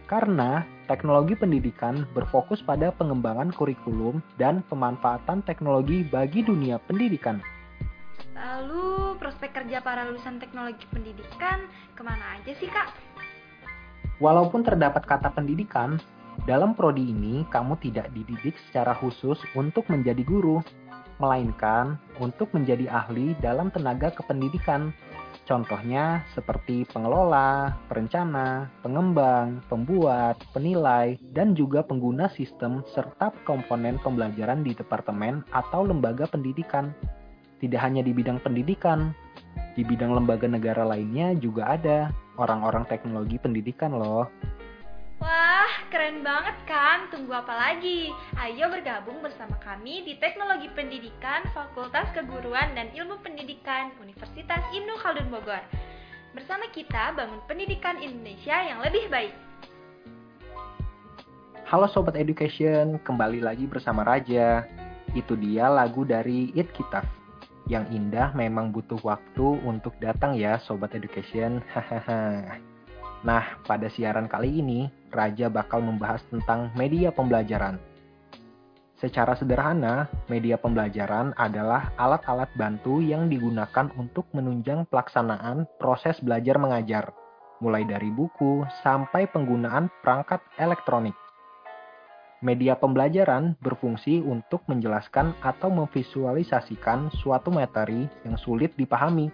Karena 0.04 0.68
teknologi 0.84 1.32
pendidikan 1.32 2.04
berfokus 2.12 2.60
pada 2.60 2.92
pengembangan 2.92 3.48
kurikulum 3.56 4.20
dan 4.36 4.60
pemanfaatan 4.68 5.40
teknologi 5.48 6.04
bagi 6.04 6.44
dunia 6.44 6.76
pendidikan. 6.84 7.40
Lalu 8.36 9.16
prospek 9.16 9.64
kerja 9.64 9.80
para 9.80 10.04
lulusan 10.04 10.36
teknologi 10.36 10.84
pendidikan 10.92 11.64
ke 11.96 12.04
mana 12.04 12.36
aja 12.36 12.52
sih 12.52 12.68
kak? 12.68 12.92
Walaupun 14.18 14.66
terdapat 14.66 15.06
kata 15.06 15.30
pendidikan, 15.30 16.02
dalam 16.46 16.76
prodi 16.76 17.10
ini 17.10 17.42
kamu 17.50 17.80
tidak 17.82 18.12
dididik 18.14 18.54
secara 18.68 18.94
khusus 18.94 19.40
untuk 19.58 19.88
menjadi 19.90 20.22
guru, 20.22 20.62
melainkan 21.18 21.98
untuk 22.22 22.52
menjadi 22.54 22.86
ahli 22.86 23.34
dalam 23.42 23.74
tenaga 23.74 24.14
kependidikan. 24.14 24.94
Contohnya 25.48 26.28
seperti 26.36 26.84
pengelola, 26.92 27.72
perencana, 27.88 28.68
pengembang, 28.84 29.64
pembuat, 29.72 30.36
penilai, 30.52 31.16
dan 31.32 31.56
juga 31.56 31.80
pengguna 31.80 32.28
sistem 32.36 32.84
serta 32.92 33.32
komponen 33.48 33.96
pembelajaran 34.04 34.60
di 34.60 34.76
departemen 34.76 35.40
atau 35.56 35.88
lembaga 35.88 36.28
pendidikan. 36.28 36.92
Tidak 37.64 37.80
hanya 37.80 38.04
di 38.04 38.12
bidang 38.12 38.44
pendidikan, 38.44 39.16
di 39.72 39.82
bidang 39.88 40.12
lembaga 40.12 40.44
negara 40.44 40.84
lainnya 40.84 41.32
juga 41.38 41.74
ada 41.74 42.12
orang-orang 42.36 42.84
teknologi 42.84 43.40
pendidikan 43.40 43.96
loh. 43.96 44.28
Wah, 45.18 45.66
keren 45.90 46.22
banget 46.22 46.54
kan? 46.70 47.10
Tunggu 47.10 47.34
apa 47.34 47.50
lagi? 47.50 48.14
Ayo 48.38 48.70
bergabung 48.70 49.18
bersama 49.18 49.58
kami 49.58 50.06
di 50.06 50.14
Teknologi 50.22 50.70
Pendidikan 50.70 51.42
Fakultas 51.50 52.06
Keguruan 52.14 52.78
dan 52.78 52.94
Ilmu 52.94 53.18
Pendidikan 53.26 53.90
Universitas 53.98 54.62
Ibnu 54.70 54.94
Khaldun 55.02 55.26
Bogor. 55.26 55.58
Bersama 56.38 56.70
kita 56.70 57.18
bangun 57.18 57.42
pendidikan 57.50 57.98
Indonesia 57.98 58.62
yang 58.62 58.78
lebih 58.78 59.10
baik. 59.10 59.34
Halo 61.66 61.90
Sobat 61.90 62.14
Education, 62.14 63.02
kembali 63.02 63.42
lagi 63.42 63.66
bersama 63.66 64.06
Raja. 64.06 64.70
Itu 65.18 65.34
dia 65.34 65.66
lagu 65.66 66.06
dari 66.06 66.54
It 66.54 66.70
Kitaf. 66.70 67.02
Yang 67.66 67.90
indah 67.90 68.38
memang 68.38 68.70
butuh 68.70 69.02
waktu 69.02 69.66
untuk 69.66 69.98
datang 69.98 70.38
ya 70.38 70.62
Sobat 70.62 70.94
Education. 70.94 71.58
Hahaha. 71.74 72.62
Nah, 73.26 73.58
pada 73.66 73.90
siaran 73.90 74.30
kali 74.30 74.62
ini, 74.62 74.86
Raja 75.08 75.48
bakal 75.48 75.84
membahas 75.84 76.24
tentang 76.28 76.72
media 76.76 77.08
pembelajaran. 77.10 77.80
Secara 78.98 79.38
sederhana, 79.38 80.10
media 80.26 80.58
pembelajaran 80.58 81.30
adalah 81.38 81.94
alat-alat 81.94 82.50
bantu 82.58 82.98
yang 82.98 83.30
digunakan 83.30 83.86
untuk 83.94 84.26
menunjang 84.34 84.90
pelaksanaan 84.90 85.70
proses 85.78 86.18
belajar 86.18 86.58
mengajar, 86.58 87.14
mulai 87.62 87.86
dari 87.86 88.10
buku 88.10 88.66
sampai 88.82 89.30
penggunaan 89.30 89.86
perangkat 90.02 90.42
elektronik. 90.58 91.14
Media 92.38 92.78
pembelajaran 92.78 93.58
berfungsi 93.58 94.22
untuk 94.22 94.62
menjelaskan 94.70 95.34
atau 95.42 95.70
memvisualisasikan 95.74 97.10
suatu 97.22 97.50
materi 97.50 98.06
yang 98.22 98.38
sulit 98.38 98.74
dipahami 98.78 99.26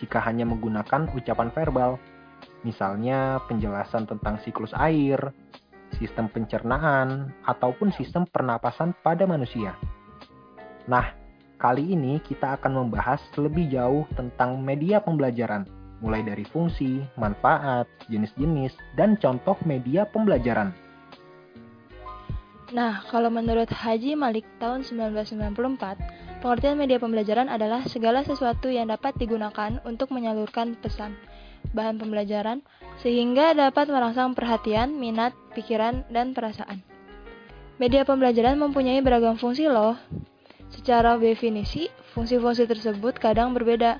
jika 0.00 0.20
hanya 0.24 0.48
menggunakan 0.48 1.12
ucapan 1.12 1.48
verbal. 1.52 2.00
Misalnya 2.60 3.40
penjelasan 3.48 4.04
tentang 4.04 4.36
siklus 4.44 4.76
air, 4.76 5.32
sistem 5.96 6.28
pencernaan, 6.28 7.32
ataupun 7.48 7.90
sistem 7.96 8.28
pernapasan 8.28 8.92
pada 9.00 9.24
manusia. 9.24 9.74
Nah, 10.86 11.16
kali 11.56 11.96
ini 11.96 12.20
kita 12.20 12.60
akan 12.60 12.84
membahas 12.84 13.20
lebih 13.40 13.72
jauh 13.72 14.04
tentang 14.14 14.60
media 14.60 15.00
pembelajaran, 15.00 15.64
mulai 16.04 16.24
dari 16.24 16.44
fungsi, 16.48 17.00
manfaat, 17.16 17.88
jenis-jenis, 18.08 18.76
dan 18.96 19.16
contoh 19.20 19.56
media 19.64 20.08
pembelajaran. 20.08 20.72
Nah, 22.70 23.02
kalau 23.10 23.34
menurut 23.34 23.66
Haji 23.66 24.14
Malik 24.14 24.46
tahun 24.62 24.86
1994, 24.86 26.38
pengertian 26.38 26.78
media 26.78 27.02
pembelajaran 27.02 27.50
adalah 27.50 27.82
segala 27.90 28.22
sesuatu 28.22 28.70
yang 28.70 28.94
dapat 28.94 29.18
digunakan 29.18 29.82
untuk 29.82 30.14
menyalurkan 30.14 30.78
pesan, 30.78 31.18
bahan 31.72 32.00
pembelajaran, 32.00 32.64
sehingga 33.00 33.56
dapat 33.56 33.88
merangsang 33.88 34.36
perhatian, 34.36 34.96
minat, 34.96 35.32
pikiran, 35.56 36.04
dan 36.12 36.32
perasaan. 36.36 36.82
Media 37.80 38.04
pembelajaran 38.04 38.60
mempunyai 38.60 39.00
beragam 39.00 39.40
fungsi 39.40 39.68
loh. 39.68 39.96
Secara 40.70 41.16
definisi, 41.16 41.88
fungsi-fungsi 42.12 42.68
tersebut 42.68 43.16
kadang 43.16 43.56
berbeda. 43.56 43.98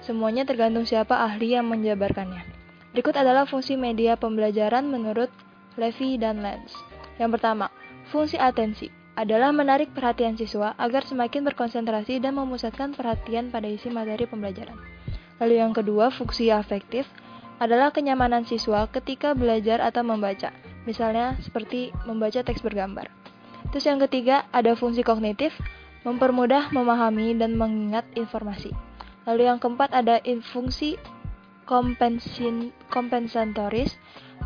Semuanya 0.00 0.46
tergantung 0.46 0.86
siapa 0.86 1.18
ahli 1.18 1.58
yang 1.58 1.66
menjabarkannya. 1.66 2.46
Berikut 2.94 3.18
adalah 3.18 3.44
fungsi 3.44 3.74
media 3.74 4.14
pembelajaran 4.14 4.86
menurut 4.86 5.28
Levy 5.74 6.16
dan 6.16 6.40
Lenz. 6.40 6.72
Yang 7.18 7.36
pertama, 7.36 7.68
Fungsi 8.08 8.40
atensi 8.40 8.88
adalah 9.20 9.52
menarik 9.52 9.92
perhatian 9.92 10.32
siswa 10.32 10.72
agar 10.80 11.04
semakin 11.04 11.44
berkonsentrasi 11.44 12.24
dan 12.24 12.40
memusatkan 12.40 12.96
perhatian 12.96 13.52
pada 13.52 13.68
isi 13.68 13.92
materi 13.92 14.24
pembelajaran. 14.24 14.80
Lalu 15.38 15.62
yang 15.62 15.74
kedua, 15.74 16.10
fungsi 16.10 16.50
afektif 16.50 17.06
adalah 17.58 17.90
kenyamanan 17.90 18.46
siswa 18.46 18.86
ketika 18.90 19.34
belajar 19.34 19.82
atau 19.82 20.06
membaca, 20.06 20.54
misalnya 20.86 21.34
seperti 21.42 21.90
membaca 22.06 22.42
teks 22.42 22.62
bergambar. 22.62 23.10
Terus 23.74 23.84
yang 23.86 23.98
ketiga, 24.02 24.46
ada 24.54 24.78
fungsi 24.78 25.02
kognitif, 25.02 25.54
mempermudah 26.06 26.70
memahami 26.70 27.34
dan 27.34 27.58
mengingat 27.58 28.06
informasi. 28.14 28.70
Lalu 29.26 29.50
yang 29.50 29.58
keempat 29.60 29.92
ada 29.92 30.22
fungsi 30.54 30.96
kompensatoris, 32.88 33.98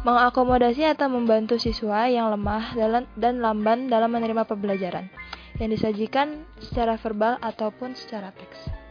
mengakomodasi 0.03 0.83
atau 0.89 1.07
membantu 1.07 1.55
siswa 1.61 2.11
yang 2.11 2.35
lemah 2.35 2.75
dan 3.15 3.39
lamban 3.39 3.87
dalam 3.87 4.11
menerima 4.11 4.43
pembelajaran 4.43 5.07
yang 5.63 5.71
disajikan 5.71 6.43
secara 6.59 6.99
verbal 6.99 7.39
ataupun 7.39 7.95
secara 7.95 8.35
teks. 8.35 8.82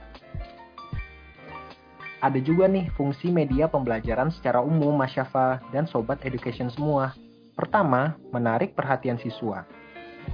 Ada 2.22 2.38
juga 2.38 2.69
nih 2.69 2.85
fungsi 2.93 3.34
media 3.34 3.65
pembelajaran 3.65 4.30
secara 4.30 4.61
umum 4.61 4.93
Mas 4.93 5.10
Syafa 5.18 5.57
dan 5.73 5.89
Sobat 5.89 6.22
Education 6.22 6.69
semua. 6.69 7.18
Pertama, 7.57 8.14
menarik 8.30 8.77
perhatian 8.77 9.18
siswa. 9.18 9.65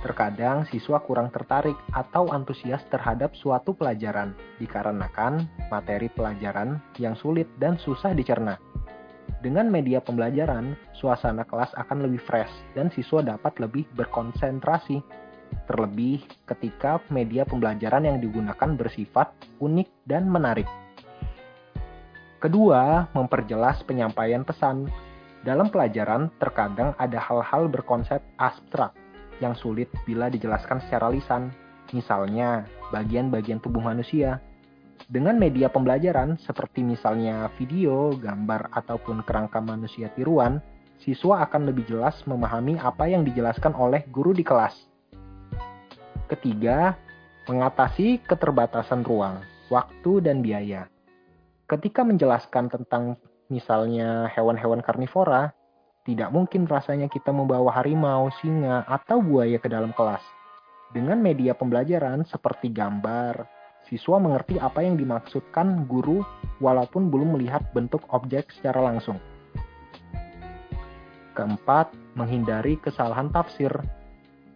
Terkadang 0.04 0.68
siswa 0.68 1.00
kurang 1.00 1.32
tertarik 1.32 1.80
atau 1.96 2.28
antusias 2.36 2.84
terhadap 2.92 3.32
suatu 3.40 3.72
pelajaran 3.72 4.36
dikarenakan 4.60 5.48
materi 5.72 6.12
pelajaran 6.12 6.84
yang 7.00 7.16
sulit 7.16 7.48
dan 7.56 7.80
susah 7.80 8.12
dicerna. 8.12 8.60
Dengan 9.40 9.72
media 9.72 10.04
pembelajaran, 10.04 10.76
suasana 10.92 11.48
kelas 11.48 11.72
akan 11.80 12.04
lebih 12.04 12.20
fresh 12.28 12.52
dan 12.76 12.92
siswa 12.92 13.24
dapat 13.24 13.56
lebih 13.64 13.88
berkonsentrasi. 13.96 15.00
Terlebih 15.72 16.20
ketika 16.52 17.00
media 17.08 17.48
pembelajaran 17.48 18.04
yang 18.04 18.20
digunakan 18.20 18.76
bersifat 18.76 19.32
unik 19.64 19.88
dan 20.04 20.28
menarik. 20.28 20.68
Kedua, 22.38 23.10
memperjelas 23.18 23.82
penyampaian 23.82 24.46
pesan. 24.46 24.86
Dalam 25.42 25.74
pelajaran, 25.74 26.30
terkadang 26.38 26.94
ada 27.02 27.18
hal-hal 27.18 27.66
berkonsep 27.66 28.22
abstrak 28.38 28.94
yang 29.42 29.58
sulit 29.58 29.90
bila 30.06 30.30
dijelaskan 30.30 30.78
secara 30.86 31.10
lisan, 31.10 31.50
misalnya 31.98 32.70
bagian-bagian 32.94 33.58
tubuh 33.58 33.82
manusia. 33.82 34.38
Dengan 35.10 35.42
media 35.42 35.70
pembelajaran 35.74 36.38
seperti 36.38 36.86
misalnya 36.86 37.50
video, 37.58 38.14
gambar, 38.14 38.70
ataupun 38.70 39.26
kerangka 39.26 39.58
manusia 39.58 40.14
tiruan, 40.14 40.62
siswa 41.02 41.42
akan 41.42 41.74
lebih 41.74 41.90
jelas 41.90 42.22
memahami 42.30 42.78
apa 42.78 43.10
yang 43.10 43.26
dijelaskan 43.26 43.74
oleh 43.74 44.06
guru 44.14 44.38
di 44.38 44.46
kelas. 44.46 44.78
Ketiga, 46.30 46.94
mengatasi 47.50 48.22
keterbatasan 48.30 49.02
ruang, 49.02 49.42
waktu, 49.74 50.22
dan 50.22 50.46
biaya. 50.46 50.86
Ketika 51.68 51.99
menjelaskan 52.07 52.72
tentang 52.72 53.19
misalnya 53.52 54.31
hewan-hewan 54.31 54.80
karnivora, 54.80 55.52
tidak 56.07 56.31
mungkin 56.31 56.64
rasanya 56.64 57.11
kita 57.11 57.35
membawa 57.35 57.76
harimau, 57.76 58.31
singa, 58.39 58.88
atau 58.88 59.19
buaya 59.19 59.60
ke 59.60 59.68
dalam 59.68 59.91
kelas. 59.91 60.23
Dengan 60.95 61.19
media 61.19 61.52
pembelajaran 61.52 62.23
seperti 62.23 62.72
gambar, 62.72 63.44
siswa 63.84 64.15
mengerti 64.15 64.56
apa 64.56 64.80
yang 64.80 64.95
dimaksudkan 64.95 65.84
guru 65.91 66.23
walaupun 66.64 67.11
belum 67.11 67.35
melihat 67.35 67.68
bentuk 67.76 67.99
objek 68.15 68.48
secara 68.56 68.88
langsung. 68.88 69.19
Keempat, 71.35 71.91
menghindari 72.15 72.80
kesalahan 72.80 73.27
tafsir. 73.27 73.76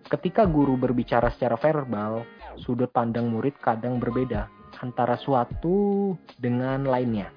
Ketika 0.07 0.47
guru 0.47 0.79
berbicara 0.79 1.27
secara 1.27 1.59
verbal, 1.59 2.23
sudut 2.55 2.88
pandang 2.95 3.27
murid 3.27 3.59
kadang 3.59 3.99
berbeda 3.99 4.60
antara 4.82 5.16
suatu 5.22 6.14
dengan 6.41 6.84
lainnya. 6.84 7.30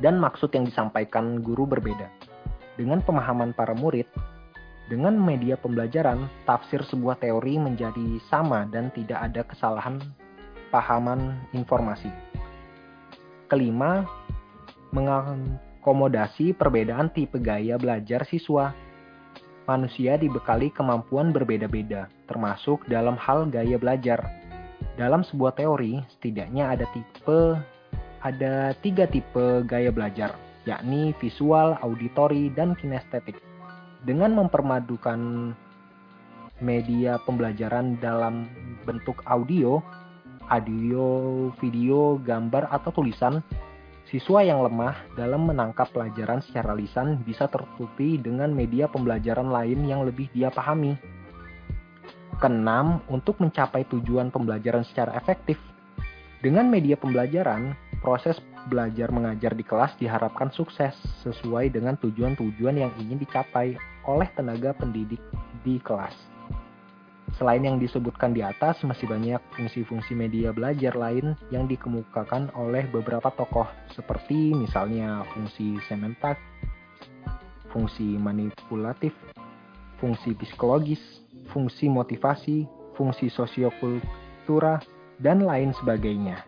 dan 0.00 0.20
maksud 0.20 0.52
yang 0.52 0.68
disampaikan 0.68 1.40
guru 1.40 1.64
berbeda. 1.64 2.08
Dengan 2.76 3.00
pemahaman 3.00 3.56
para 3.56 3.72
murid, 3.72 4.04
dengan 4.86 5.16
media 5.16 5.56
pembelajaran, 5.56 6.28
tafsir 6.44 6.84
sebuah 6.84 7.18
teori 7.18 7.56
menjadi 7.56 8.20
sama 8.28 8.68
dan 8.68 8.92
tidak 8.92 9.18
ada 9.32 9.42
kesalahan 9.48 9.98
pahaman 10.68 11.40
informasi. 11.56 12.12
Kelima, 13.48 14.04
mengakomodasi 14.92 16.52
perbedaan 16.52 17.08
tipe 17.14 17.40
gaya 17.40 17.80
belajar 17.80 18.26
siswa. 18.28 18.76
Manusia 19.66 20.14
dibekali 20.14 20.70
kemampuan 20.70 21.34
berbeda-beda, 21.34 22.06
termasuk 22.30 22.86
dalam 22.86 23.18
hal 23.18 23.50
gaya 23.50 23.74
belajar. 23.80 24.22
Dalam 24.96 25.20
sebuah 25.24 25.56
teori, 25.56 26.00
setidaknya 26.16 26.72
ada 26.72 26.88
tipe 26.96 27.56
ada 28.24 28.74
tiga 28.82 29.06
tipe 29.06 29.62
gaya 29.68 29.94
belajar, 29.94 30.34
yakni 30.66 31.14
visual, 31.22 31.78
auditori, 31.84 32.50
dan 32.50 32.74
kinestetik. 32.74 33.38
Dengan 34.02 34.34
mempermadukan 34.34 35.52
media 36.64 37.20
pembelajaran 37.22 38.00
dalam 38.00 38.48
bentuk 38.88 39.20
audio, 39.28 39.84
audio, 40.48 41.06
video, 41.60 42.16
gambar, 42.24 42.70
atau 42.72 42.90
tulisan, 42.94 43.44
siswa 44.08 44.40
yang 44.42 44.62
lemah 44.62 44.94
dalam 45.18 45.46
menangkap 45.50 45.90
pelajaran 45.90 46.40
secara 46.40 46.72
lisan 46.72 47.20
bisa 47.26 47.50
tertutupi 47.50 48.16
dengan 48.16 48.54
media 48.54 48.86
pembelajaran 48.86 49.50
lain 49.50 49.84
yang 49.84 50.06
lebih 50.06 50.30
dia 50.32 50.48
pahami. 50.48 50.96
Keenam, 52.36 53.00
untuk 53.08 53.40
mencapai 53.40 53.88
tujuan 53.88 54.28
pembelajaran 54.28 54.84
secara 54.84 55.16
efektif. 55.16 55.56
Dengan 56.44 56.68
media 56.68 56.94
pembelajaran, 57.00 57.72
proses 58.04 58.36
belajar 58.68 59.08
mengajar 59.08 59.56
di 59.56 59.64
kelas 59.64 59.96
diharapkan 59.96 60.52
sukses 60.52 60.92
sesuai 61.24 61.72
dengan 61.72 61.96
tujuan-tujuan 61.96 62.76
yang 62.76 62.92
ingin 63.00 63.18
dicapai 63.18 63.74
oleh 64.04 64.28
tenaga 64.36 64.76
pendidik 64.76 65.22
di 65.64 65.80
kelas. 65.80 66.14
Selain 67.36 67.60
yang 67.60 67.76
disebutkan 67.76 68.32
di 68.32 68.40
atas, 68.40 68.80
masih 68.80 69.10
banyak 69.10 69.42
fungsi-fungsi 69.52 70.16
media 70.16 70.56
belajar 70.56 70.96
lain 70.96 71.36
yang 71.52 71.68
dikemukakan 71.68 72.48
oleh 72.56 72.88
beberapa 72.88 73.28
tokoh, 73.34 73.68
seperti 73.92 74.56
misalnya 74.56 75.20
fungsi 75.36 75.76
sementak, 75.84 76.40
fungsi 77.68 78.16
manipulatif, 78.16 79.12
fungsi 80.00 80.32
psikologis, 80.32 81.02
fungsi 81.50 81.90
motivasi, 81.90 82.66
fungsi 82.94 83.30
sosiokultura, 83.30 84.82
dan 85.22 85.44
lain 85.44 85.72
sebagainya. 85.80 86.42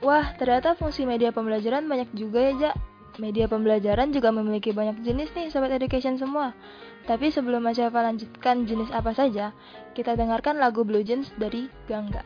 Wah, 0.00 0.32
ternyata 0.40 0.72
fungsi 0.74 1.04
media 1.04 1.28
pembelajaran 1.28 1.84
banyak 1.84 2.08
juga 2.16 2.40
ya, 2.40 2.52
Jak. 2.56 2.76
Media 3.20 3.44
pembelajaran 3.44 4.16
juga 4.16 4.32
memiliki 4.32 4.72
banyak 4.72 5.04
jenis 5.04 5.28
nih, 5.36 5.52
Sobat 5.52 5.76
Education 5.76 6.16
semua. 6.16 6.56
Tapi 7.04 7.28
sebelum 7.28 7.60
Mas 7.60 7.76
Syafa 7.76 8.00
lanjutkan 8.00 8.64
jenis 8.64 8.88
apa 8.96 9.12
saja, 9.12 9.52
kita 9.92 10.16
dengarkan 10.16 10.56
lagu 10.56 10.86
Blue 10.86 11.04
Jeans 11.04 11.28
dari 11.36 11.68
Gangga. 11.84 12.24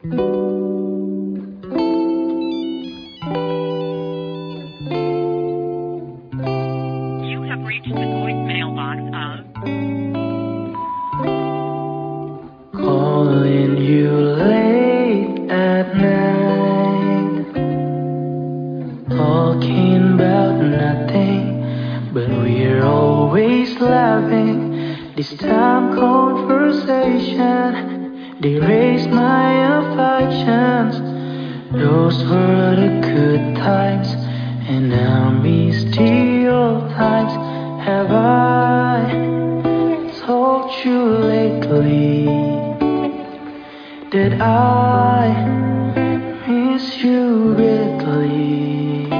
You 0.00 0.59
you 13.80 14.10
late 14.10 15.50
at 15.50 15.96
night, 15.96 17.54
talking 19.08 20.14
about 20.14 20.60
nothing, 20.60 22.12
but 22.12 22.28
we're 22.28 22.84
always 22.84 23.78
laughing. 23.80 25.14
This 25.16 25.30
time 25.38 25.94
conversation, 25.94 27.72
they 28.40 28.58
my 29.08 29.78
affections. 29.78 31.00
Those 31.72 32.22
were 32.24 32.76
the 32.76 33.00
good 33.00 33.56
times, 33.56 34.08
and 34.68 34.94
I 34.94 35.30
miss 35.30 35.84
the 35.96 36.48
old 36.48 36.90
times. 36.90 37.32
Have 37.82 38.12
I 38.12 39.08
told 40.26 40.84
you 40.84 41.00
lately? 41.08 42.49
Did 44.30 44.40
I 44.42 45.26
miss 46.46 46.98
you 46.98 47.52
greatly? 47.56 49.10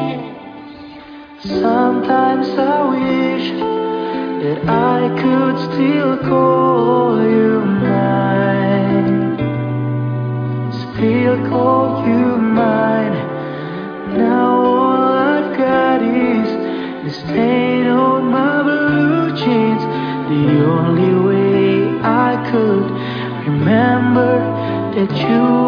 Sometimes 1.43 2.49
I 2.51 2.79
wish 2.95 3.51
that 4.45 4.69
I 4.69 5.09
could 5.21 5.59
still 5.73 6.17
call 6.19 7.21
you 7.21 7.61
mine, 7.91 9.37
still 10.71 11.37
call 11.49 12.07
you 12.07 12.37
mine. 12.37 13.17
Now 14.17 14.65
all 14.65 15.13
I've 15.13 15.59
got 15.59 16.03
is 16.03 16.49
the 17.05 17.11
stain 17.11 17.70
you 25.13 25.60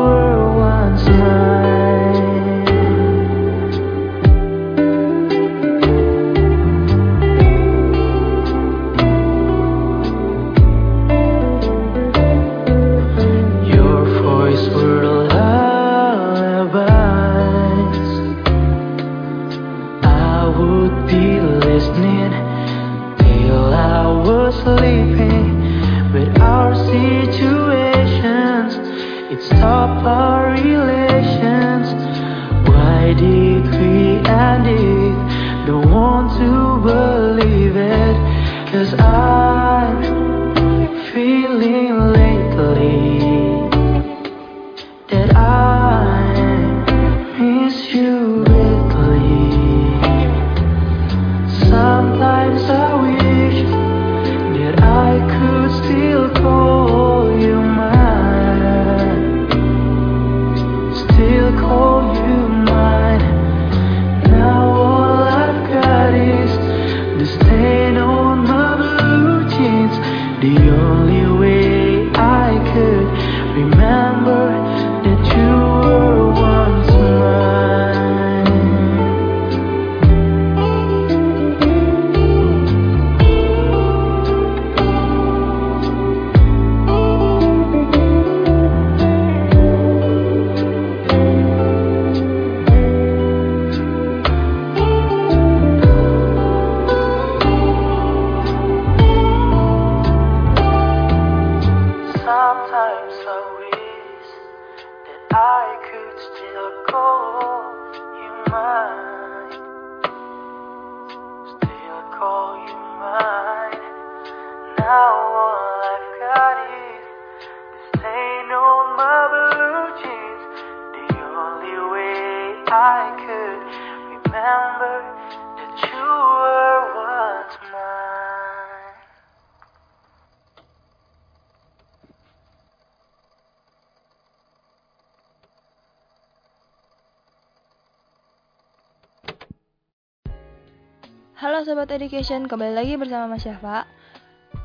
Halo 141.62 141.78
Sobat 141.78 141.94
Education, 141.94 142.50
kembali 142.50 142.74
lagi 142.74 142.98
bersama 142.98 143.38
Mas 143.38 143.46
Syafa. 143.46 143.86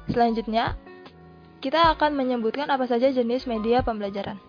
Selanjutnya, 0.09 0.73
kita 1.61 1.93
akan 1.93 2.17
menyebutkan 2.17 2.65
apa 2.73 2.89
saja 2.89 3.13
jenis 3.13 3.45
media 3.45 3.85
pembelajaran. 3.85 4.41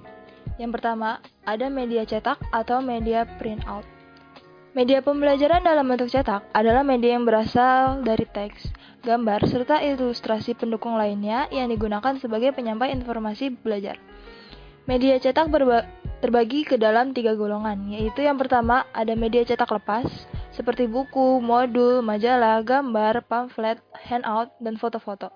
Yang 0.56 0.80
pertama, 0.80 1.20
ada 1.44 1.68
media 1.68 2.08
cetak 2.08 2.40
atau 2.48 2.80
media 2.80 3.28
printout. 3.36 3.84
Media 4.72 5.04
pembelajaran 5.04 5.60
dalam 5.60 5.92
bentuk 5.92 6.08
cetak 6.08 6.48
adalah 6.56 6.80
media 6.80 7.20
yang 7.20 7.28
berasal 7.28 8.00
dari 8.00 8.24
teks, 8.24 8.72
gambar, 9.04 9.44
serta 9.44 9.84
ilustrasi 9.84 10.56
pendukung 10.56 10.96
lainnya 10.96 11.52
yang 11.52 11.68
digunakan 11.68 12.16
sebagai 12.16 12.56
penyampai 12.56 12.96
informasi 12.96 13.52
belajar. 13.60 14.00
Media 14.88 15.20
cetak 15.20 15.52
terbagi 16.24 16.64
ke 16.64 16.80
dalam 16.80 17.12
tiga 17.12 17.36
golongan, 17.36 17.92
yaitu 17.92 18.24
yang 18.24 18.40
pertama 18.40 18.88
ada 18.96 19.12
media 19.12 19.44
cetak 19.44 19.68
lepas, 19.68 20.08
seperti 20.58 20.90
buku, 20.90 21.38
modul, 21.38 22.02
majalah, 22.02 22.66
gambar, 22.66 23.22
pamflet, 23.30 23.78
handout, 24.10 24.50
dan 24.58 24.74
foto-foto. 24.74 25.30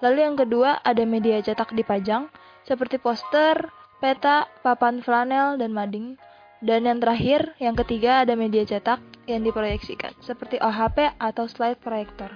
Lalu 0.00 0.24
yang 0.24 0.40
kedua 0.40 0.80
ada 0.80 1.04
media 1.04 1.44
cetak 1.44 1.76
dipajang, 1.76 2.32
seperti 2.64 2.96
poster, 2.96 3.68
peta, 4.00 4.48
papan 4.64 5.04
flanel, 5.04 5.60
dan 5.60 5.76
mading. 5.76 6.16
Dan 6.64 6.88
yang 6.88 6.96
terakhir, 6.96 7.52
yang 7.60 7.76
ketiga 7.76 8.24
ada 8.24 8.32
media 8.32 8.64
cetak 8.64 9.04
yang 9.28 9.44
diproyeksikan, 9.44 10.16
seperti 10.24 10.56
OHP 10.64 11.12
atau 11.20 11.44
slide 11.44 11.76
proyektor. 11.84 12.32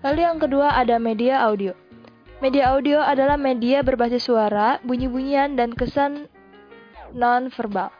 Lalu 0.00 0.24
yang 0.24 0.40
kedua 0.40 0.72
ada 0.72 0.96
media 0.96 1.44
audio. 1.44 1.76
Media 2.40 2.72
audio 2.72 3.04
adalah 3.04 3.36
media 3.36 3.84
berbasis 3.84 4.24
suara, 4.24 4.80
bunyi-bunyian, 4.80 5.52
dan 5.52 5.76
kesan 5.76 6.32
non-verbal. 7.12 7.92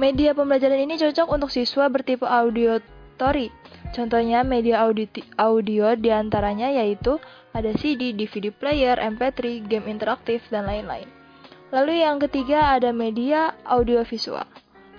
Media 0.00 0.32
pembelajaran 0.32 0.88
ini 0.88 0.96
cocok 0.96 1.28
untuk 1.28 1.52
siswa 1.52 1.84
bertipe 1.92 2.24
auditory. 2.24 3.52
Contohnya 3.92 4.40
media 4.40 4.80
auditi- 4.88 5.28
audio 5.36 5.92
di 5.92 6.08
antaranya 6.08 6.72
yaitu 6.72 7.20
ada 7.52 7.76
CD, 7.76 8.16
DVD 8.16 8.48
player, 8.48 8.96
MP3, 8.96 9.68
game 9.68 9.92
interaktif, 9.92 10.40
dan 10.48 10.64
lain-lain. 10.64 11.04
Lalu 11.68 12.00
yang 12.00 12.16
ketiga 12.24 12.72
ada 12.72 12.88
media 12.88 13.52
audiovisual. 13.68 14.48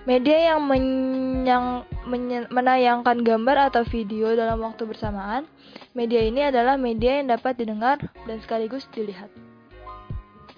Media 0.06 0.54
yang 0.54 0.62
menyang- 0.62 1.82
menye- 2.06 2.46
menayangkan 2.54 3.18
gambar 3.26 3.74
atau 3.74 3.82
video 3.82 4.30
dalam 4.38 4.62
waktu 4.62 4.86
bersamaan. 4.86 5.42
Media 5.90 6.22
ini 6.22 6.46
adalah 6.46 6.78
media 6.78 7.18
yang 7.18 7.34
dapat 7.34 7.58
didengar 7.58 7.98
dan 8.30 8.38
sekaligus 8.38 8.86
dilihat. 8.94 9.32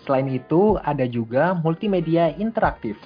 Selain 0.05 0.29
itu, 0.29 0.77
ada 0.85 1.09
juga 1.09 1.57
multimedia 1.57 2.37
interaktif. 2.37 3.01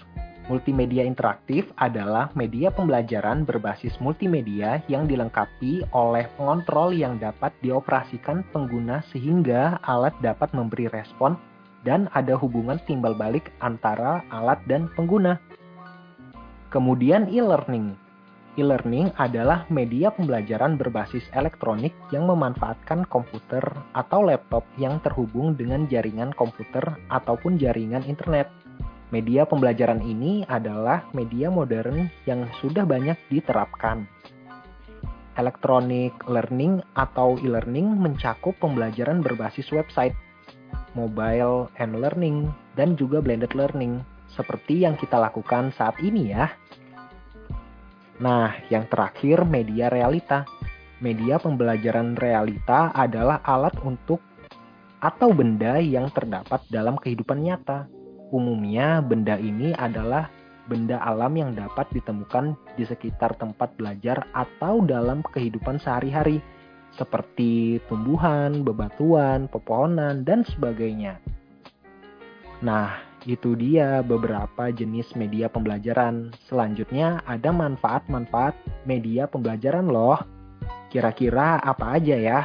Multimedia 0.48 1.04
interaktif 1.04 1.68
adalah 1.76 2.32
media 2.32 2.72
pembelajaran 2.72 3.44
berbasis 3.44 3.98
multimedia 4.00 4.80
yang 4.88 5.04
dilengkapi 5.04 5.84
oleh 5.92 6.26
pengontrol 6.40 6.96
yang 6.96 7.20
dapat 7.20 7.52
dioperasikan 7.60 8.46
pengguna 8.54 9.04
sehingga 9.12 9.76
alat 9.84 10.16
dapat 10.24 10.50
memberi 10.56 10.88
respon 10.88 11.36
dan 11.84 12.08
ada 12.16 12.36
hubungan 12.36 12.80
timbal 12.88 13.12
balik 13.12 13.52
antara 13.60 14.24
alat 14.32 14.60
dan 14.64 14.88
pengguna. 14.96 15.36
Kemudian 16.70 17.26
e-learning. 17.28 17.98
E-learning 18.58 19.14
adalah 19.16 19.64
media 19.70 20.10
pembelajaran 20.10 20.74
berbasis 20.74 21.22
elektronik 21.32 21.94
yang 22.10 22.26
memanfaatkan 22.26 23.06
komputer 23.06 23.62
atau 23.94 24.26
laptop 24.26 24.66
yang 24.76 24.98
terhubung 25.00 25.54
dengan 25.54 25.86
jaringan 25.86 26.34
komputer 26.34 26.82
ataupun 27.08 27.56
jaringan 27.56 28.02
internet. 28.04 28.50
Media 29.10 29.42
pembelajaran 29.42 30.06
ini 30.06 30.46
adalah 30.46 31.02
media 31.10 31.50
modern 31.50 32.06
yang 32.30 32.46
sudah 32.62 32.86
banyak 32.86 33.18
diterapkan. 33.26 34.06
Electronic 35.34 36.14
learning 36.30 36.78
atau 36.94 37.34
e-learning 37.42 37.90
mencakup 37.98 38.54
pembelajaran 38.62 39.18
berbasis 39.18 39.66
website, 39.74 40.14
mobile 40.94 41.66
and 41.82 41.98
learning, 41.98 42.54
dan 42.78 42.94
juga 42.94 43.18
blended 43.18 43.50
learning, 43.58 43.98
seperti 44.30 44.86
yang 44.86 44.94
kita 44.94 45.18
lakukan 45.18 45.74
saat 45.74 45.98
ini 45.98 46.30
ya. 46.30 46.46
Nah, 48.22 48.54
yang 48.70 48.86
terakhir 48.86 49.42
media 49.42 49.90
realita. 49.90 50.46
Media 51.02 51.40
pembelajaran 51.42 52.14
realita 52.14 52.94
adalah 52.94 53.42
alat 53.42 53.74
untuk 53.82 54.22
atau 55.00 55.32
benda 55.34 55.80
yang 55.82 56.12
terdapat 56.14 56.62
dalam 56.70 56.94
kehidupan 57.00 57.40
nyata. 57.40 57.99
Umumnya, 58.30 59.02
benda 59.02 59.34
ini 59.34 59.74
adalah 59.74 60.30
benda 60.70 61.02
alam 61.02 61.34
yang 61.34 61.50
dapat 61.58 61.90
ditemukan 61.90 62.54
di 62.78 62.86
sekitar 62.86 63.34
tempat 63.34 63.74
belajar 63.74 64.22
atau 64.30 64.78
dalam 64.86 65.18
kehidupan 65.34 65.82
sehari-hari, 65.82 66.38
seperti 66.94 67.82
tumbuhan, 67.90 68.62
bebatuan, 68.62 69.50
pepohonan, 69.50 70.22
dan 70.22 70.46
sebagainya. 70.46 71.18
Nah, 72.62 73.02
itu 73.26 73.58
dia 73.58 73.98
beberapa 74.06 74.70
jenis 74.70 75.10
media 75.18 75.50
pembelajaran. 75.50 76.30
Selanjutnya, 76.46 77.18
ada 77.26 77.50
manfaat-manfaat 77.50 78.54
media 78.86 79.26
pembelajaran, 79.26 79.90
loh. 79.90 80.22
Kira-kira 80.86 81.58
apa 81.58 81.98
aja 81.98 82.14
ya? 82.14 82.40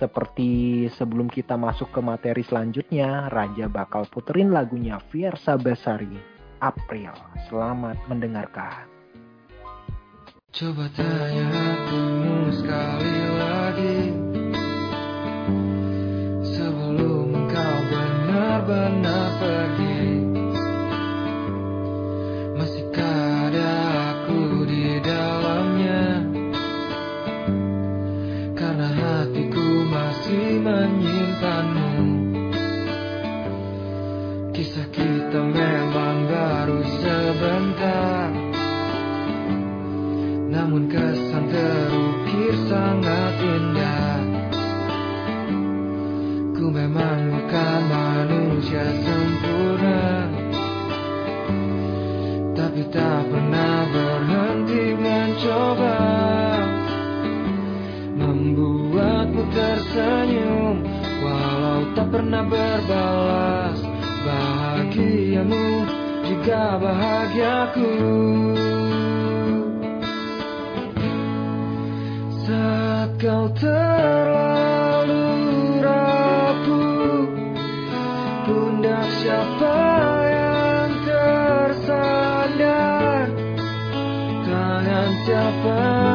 Seperti 0.00 0.88
sebelum 0.96 1.28
kita 1.28 1.60
masuk 1.60 1.92
ke 1.92 2.00
materi 2.00 2.40
selanjutnya, 2.40 3.28
Raja 3.28 3.68
bakal 3.68 4.08
puterin 4.08 4.48
lagunya 4.48 4.96
Fiersa 4.96 5.60
Besari, 5.60 6.16
April. 6.56 7.12
Selamat 7.52 8.00
mendengarkan. 8.08 8.88
Coba 10.50 10.88
tanya 10.96 11.46
sekali 12.50 13.16
lagi 13.38 13.98
Sebelum 16.42 17.30
engkau 17.38 17.76
benar-benar 17.86 19.30
pergi 19.38 19.79
menyimpanmu 31.40 31.88
Kisah 34.50 34.88
kita 34.92 35.40
memang 35.40 36.28
baru 36.28 36.84
sebentar. 37.00 38.28
Namun 40.52 40.84
kesan 40.84 41.44
terukir 41.48 42.54
sangat 42.68 43.34
indah. 43.40 44.20
Ku 46.60 46.68
memang 46.68 47.32
bukan 47.32 47.80
manusia 47.88 48.84
sempurna. 49.00 50.28
Tapi 52.52 52.82
tak 52.92 53.20
pernah 53.32 53.88
berhenti 53.88 54.84
mencoba. 54.92 55.98
Membuatmu 58.20 59.42
tersenyum 59.56 60.39
pernah 62.30 62.46
berbalas 62.46 63.82
Bahagiamu 64.22 65.82
juga 66.30 66.78
bahagiaku. 66.78 67.90
Saat 72.46 73.18
kau 73.18 73.50
terlalu 73.58 75.26
rapuh 75.82 77.26
Pundak 78.46 79.10
siapa 79.18 79.82
yang 80.30 81.02
tersandar? 81.02 82.14
Tangan 84.46 85.10
siapa 85.26 86.09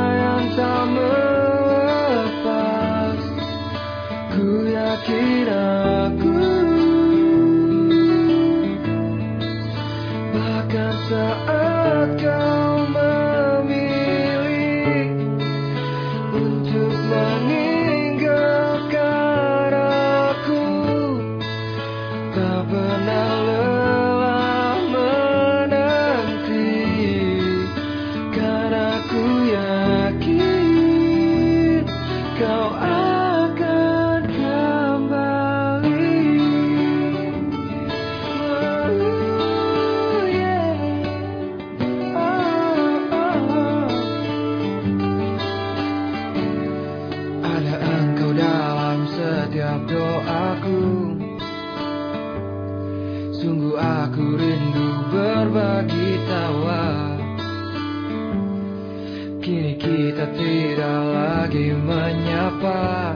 Tidak 60.34 61.02
lagi 61.14 61.70
menyapa. 61.78 63.14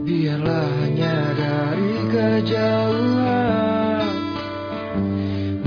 Biarlah 0.00 0.68
hanya 0.80 1.16
dari 1.36 1.92
kejauhan. 2.08 4.08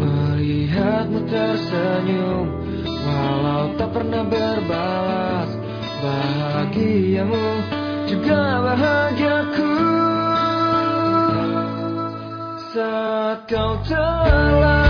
Melihatmu 0.01 1.19
tersenyum 1.29 2.49
Walau 3.05 3.77
tak 3.77 3.93
pernah 3.93 4.25
berbalas. 4.25 5.53
Bahagiamu 6.01 7.47
juga 8.09 8.41
bahagiaku 8.65 9.73
Saat 12.73 13.45
kau 13.45 13.77
terlalu 13.85 14.80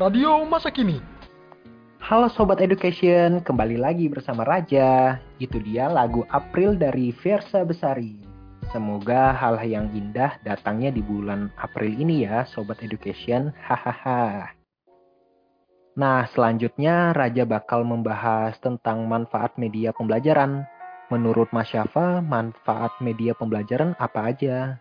Radio 0.00 0.48
masa 0.48 0.72
kini. 0.72 0.96
Halo 2.00 2.32
Sobat 2.32 2.64
Education, 2.64 3.44
kembali 3.44 3.76
lagi 3.76 4.08
bersama 4.08 4.48
Raja. 4.48 5.20
Itu 5.36 5.60
dia 5.60 5.92
lagu 5.92 6.24
April 6.32 6.72
dari 6.72 7.12
Versa 7.12 7.60
Besari. 7.68 8.16
Semoga 8.72 9.36
hal 9.36 9.60
yang 9.60 9.92
indah 9.92 10.40
datangnya 10.40 10.88
di 10.88 11.04
bulan 11.04 11.52
April 11.60 12.00
ini 12.00 12.24
ya 12.24 12.48
Sobat 12.48 12.80
Education. 12.80 13.52
Hahaha. 13.60 14.56
Nah, 16.00 16.24
selanjutnya 16.32 17.12
Raja 17.12 17.44
bakal 17.44 17.84
membahas 17.84 18.56
tentang 18.56 19.04
manfaat 19.04 19.52
media 19.60 19.92
pembelajaran. 19.92 20.64
Menurut 21.12 21.52
Mas 21.52 21.68
Syafa, 21.68 22.24
manfaat 22.24 22.96
media 23.04 23.36
pembelajaran 23.36 23.92
apa 24.00 24.32
aja? 24.32 24.80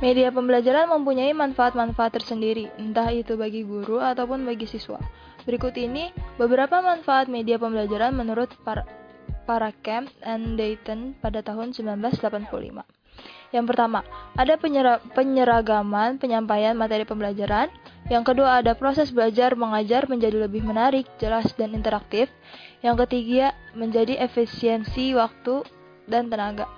Media 0.00 0.32
pembelajaran 0.32 0.88
mempunyai 0.88 1.36
manfaat-manfaat 1.36 2.16
tersendiri, 2.16 2.72
entah 2.80 3.12
itu 3.12 3.36
bagi 3.36 3.68
guru 3.68 4.00
ataupun 4.00 4.48
bagi 4.48 4.64
siswa. 4.64 4.96
Berikut 5.44 5.76
ini 5.76 6.08
beberapa 6.40 6.80
manfaat 6.80 7.28
media 7.28 7.60
pembelajaran 7.60 8.16
menurut 8.16 8.48
para, 8.64 8.88
para 9.44 9.68
Camp 9.84 10.08
and 10.24 10.56
Dayton 10.56 11.20
pada 11.20 11.44
tahun 11.44 11.76
1985. 11.76 12.80
Yang 13.52 13.66
pertama, 13.68 14.00
ada 14.40 14.56
penyera- 14.56 15.04
penyeragaman 15.12 16.16
penyampaian 16.16 16.72
materi 16.72 17.04
pembelajaran. 17.04 17.68
Yang 18.08 18.32
kedua, 18.32 18.64
ada 18.64 18.72
proses 18.72 19.12
belajar 19.12 19.52
mengajar 19.52 20.08
menjadi 20.08 20.48
lebih 20.48 20.64
menarik, 20.64 21.04
jelas, 21.20 21.52
dan 21.60 21.76
interaktif. 21.76 22.32
Yang 22.80 23.04
ketiga, 23.04 23.52
menjadi 23.76 24.16
efisiensi 24.16 25.12
waktu 25.12 25.60
dan 26.08 26.32
tenaga. 26.32 26.70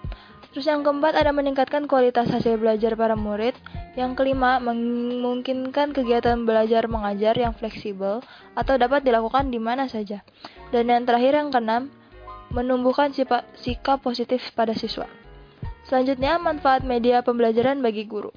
Terus 0.53 0.69
yang 0.69 0.85
keempat 0.85 1.17
ada 1.17 1.33
meningkatkan 1.33 1.89
kualitas 1.89 2.29
hasil 2.29 2.61
belajar 2.61 2.93
para 2.93 3.17
murid. 3.17 3.57
Yang 3.97 4.21
kelima 4.21 4.61
memungkinkan 4.61 5.97
kegiatan 5.97 6.45
belajar 6.45 6.89
mengajar 6.89 7.37
yang 7.37 7.57
fleksibel 7.57 8.21
atau 8.53 8.75
dapat 8.77 9.01
dilakukan 9.05 9.49
di 9.49 9.57
mana 9.57 9.89
saja. 9.89 10.21
Dan 10.69 10.93
yang 10.93 11.09
terakhir 11.09 11.41
yang 11.41 11.49
keenam 11.49 11.89
menumbuhkan 12.53 13.17
sipa- 13.17 13.49
sikap 13.57 14.05
positif 14.05 14.45
pada 14.53 14.77
siswa. 14.77 15.09
Selanjutnya 15.89 16.37
manfaat 16.37 16.85
media 16.85 17.25
pembelajaran 17.25 17.81
bagi 17.81 18.05
guru. 18.05 18.33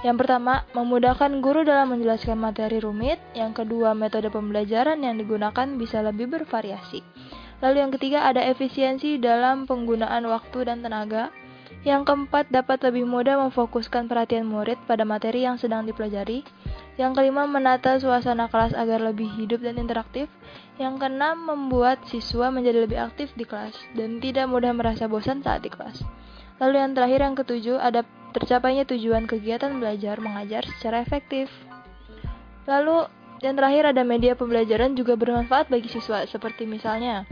Yang 0.00 0.24
pertama, 0.24 0.62
memudahkan 0.72 1.42
guru 1.42 1.66
dalam 1.66 1.90
menjelaskan 1.92 2.38
materi 2.38 2.78
rumit. 2.78 3.18
Yang 3.34 3.64
kedua, 3.64 3.92
metode 3.98 4.30
pembelajaran 4.30 5.02
yang 5.02 5.18
digunakan 5.18 5.66
bisa 5.74 6.00
lebih 6.00 6.30
bervariasi. 6.30 7.02
Lalu 7.58 7.76
yang 7.82 7.92
ketiga, 7.92 8.24
ada 8.24 8.38
efisiensi 8.46 9.18
dalam 9.18 9.66
penggunaan 9.66 10.22
waktu 10.30 10.70
dan 10.70 10.80
tenaga. 10.80 11.34
Yang 11.86 12.10
keempat, 12.10 12.50
dapat 12.50 12.82
lebih 12.82 13.06
mudah 13.06 13.38
memfokuskan 13.38 14.10
perhatian 14.10 14.50
murid 14.50 14.76
pada 14.90 15.06
materi 15.06 15.46
yang 15.46 15.54
sedang 15.54 15.86
dipelajari. 15.86 16.42
Yang 16.98 17.12
kelima, 17.14 17.46
menata 17.46 17.94
suasana 18.02 18.50
kelas 18.50 18.74
agar 18.74 18.98
lebih 18.98 19.30
hidup 19.38 19.62
dan 19.62 19.78
interaktif. 19.78 20.26
Yang 20.82 21.06
keenam, 21.06 21.46
membuat 21.46 22.02
siswa 22.10 22.50
menjadi 22.50 22.82
lebih 22.82 22.98
aktif 22.98 23.30
di 23.38 23.46
kelas 23.46 23.78
dan 23.94 24.18
tidak 24.18 24.50
mudah 24.50 24.74
merasa 24.74 25.06
bosan 25.06 25.38
saat 25.40 25.62
di 25.62 25.70
kelas. 25.70 26.02
Lalu 26.58 26.82
yang 26.82 26.92
terakhir, 26.98 27.20
yang 27.22 27.36
ketujuh, 27.38 27.78
ada 27.78 28.02
tercapainya 28.34 28.82
tujuan 28.84 29.30
kegiatan 29.30 29.70
belajar 29.78 30.18
mengajar 30.18 30.66
secara 30.66 31.00
efektif. 31.00 31.46
Lalu 32.66 33.06
yang 33.38 33.54
terakhir 33.54 33.94
ada 33.94 34.02
media 34.02 34.34
pembelajaran 34.34 34.98
juga 34.98 35.14
bermanfaat 35.14 35.70
bagi 35.70 35.86
siswa 35.86 36.26
seperti 36.26 36.66
misalnya 36.66 37.22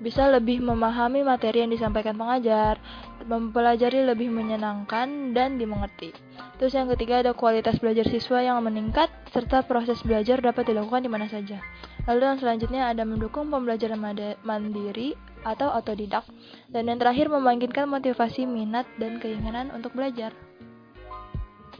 bisa 0.00 0.26
lebih 0.32 0.64
memahami 0.64 1.20
materi 1.20 1.60
yang 1.60 1.70
disampaikan 1.70 2.16
pengajar, 2.16 2.80
mempelajari 3.28 4.02
lebih 4.08 4.32
menyenangkan 4.32 5.36
dan 5.36 5.60
dimengerti. 5.60 6.16
Terus 6.56 6.72
yang 6.72 6.88
ketiga 6.96 7.20
ada 7.20 7.36
kualitas 7.36 7.76
belajar 7.78 8.08
siswa 8.08 8.40
yang 8.40 8.60
meningkat 8.64 9.12
serta 9.30 9.64
proses 9.68 10.00
belajar 10.00 10.40
dapat 10.40 10.72
dilakukan 10.72 11.04
di 11.04 11.10
mana 11.12 11.28
saja. 11.28 11.60
Lalu 12.08 12.20
yang 12.24 12.38
selanjutnya 12.40 12.82
ada 12.88 13.04
mendukung 13.04 13.52
pembelajaran 13.52 14.00
mandiri 14.40 15.14
atau 15.44 15.68
otodidak 15.72 16.24
dan 16.72 16.88
yang 16.88 16.96
terakhir 17.00 17.28
membangkitkan 17.28 17.88
motivasi 17.88 18.48
minat 18.48 18.88
dan 18.96 19.20
keinginan 19.20 19.68
untuk 19.72 19.92
belajar. 19.92 20.32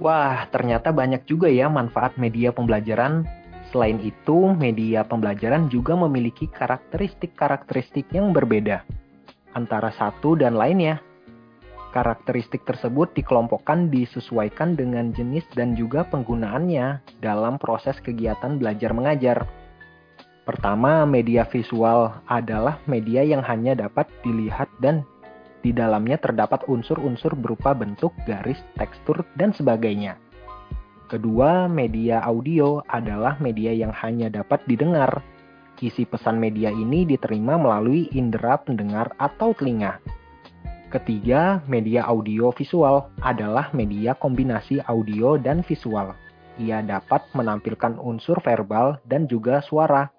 Wah, 0.00 0.48
ternyata 0.48 0.96
banyak 0.96 1.28
juga 1.28 1.52
ya 1.52 1.68
manfaat 1.68 2.16
media 2.16 2.56
pembelajaran. 2.56 3.39
Selain 3.70 4.02
itu, 4.02 4.50
media 4.58 5.06
pembelajaran 5.06 5.70
juga 5.70 5.94
memiliki 5.94 6.50
karakteristik-karakteristik 6.50 8.10
yang 8.10 8.34
berbeda 8.34 8.82
antara 9.54 9.94
satu 9.94 10.34
dan 10.34 10.58
lainnya. 10.58 10.98
Karakteristik 11.90 12.62
tersebut 12.66 13.10
dikelompokkan 13.18 13.90
disesuaikan 13.90 14.78
dengan 14.78 15.10
jenis 15.10 15.42
dan 15.58 15.74
juga 15.74 16.06
penggunaannya 16.06 17.02
dalam 17.18 17.58
proses 17.58 17.98
kegiatan 17.98 18.58
belajar 18.62 18.94
mengajar. 18.94 19.46
Pertama, 20.46 21.02
media 21.06 21.46
visual 21.46 22.14
adalah 22.30 22.78
media 22.86 23.22
yang 23.26 23.42
hanya 23.42 23.74
dapat 23.74 24.06
dilihat 24.22 24.70
dan 24.78 25.02
di 25.66 25.74
dalamnya 25.74 26.18
terdapat 26.18 26.62
unsur-unsur 26.66 27.34
berupa 27.38 27.74
bentuk, 27.74 28.14
garis, 28.26 28.58
tekstur, 28.78 29.26
dan 29.34 29.50
sebagainya. 29.54 30.18
Kedua, 31.10 31.66
media 31.66 32.22
audio 32.22 32.86
adalah 32.86 33.34
media 33.42 33.74
yang 33.74 33.90
hanya 33.98 34.30
dapat 34.30 34.62
didengar. 34.70 35.18
Isi 35.82 36.06
pesan 36.06 36.38
media 36.38 36.70
ini 36.70 37.02
diterima 37.02 37.58
melalui 37.58 38.06
indera 38.14 38.54
pendengar 38.62 39.10
atau 39.18 39.50
telinga. 39.50 39.98
Ketiga, 40.94 41.66
media 41.66 42.06
audio 42.06 42.54
visual 42.54 43.10
adalah 43.26 43.74
media 43.74 44.14
kombinasi 44.14 44.78
audio 44.86 45.34
dan 45.34 45.66
visual. 45.66 46.14
Ia 46.62 46.78
dapat 46.86 47.26
menampilkan 47.34 47.98
unsur 47.98 48.38
verbal 48.46 49.02
dan 49.02 49.26
juga 49.26 49.58
suara. 49.66 50.14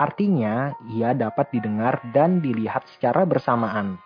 Artinya, 0.00 0.72
ia 0.96 1.12
dapat 1.12 1.52
didengar 1.52 2.00
dan 2.16 2.40
dilihat 2.40 2.88
secara 2.96 3.28
bersamaan. 3.28 4.00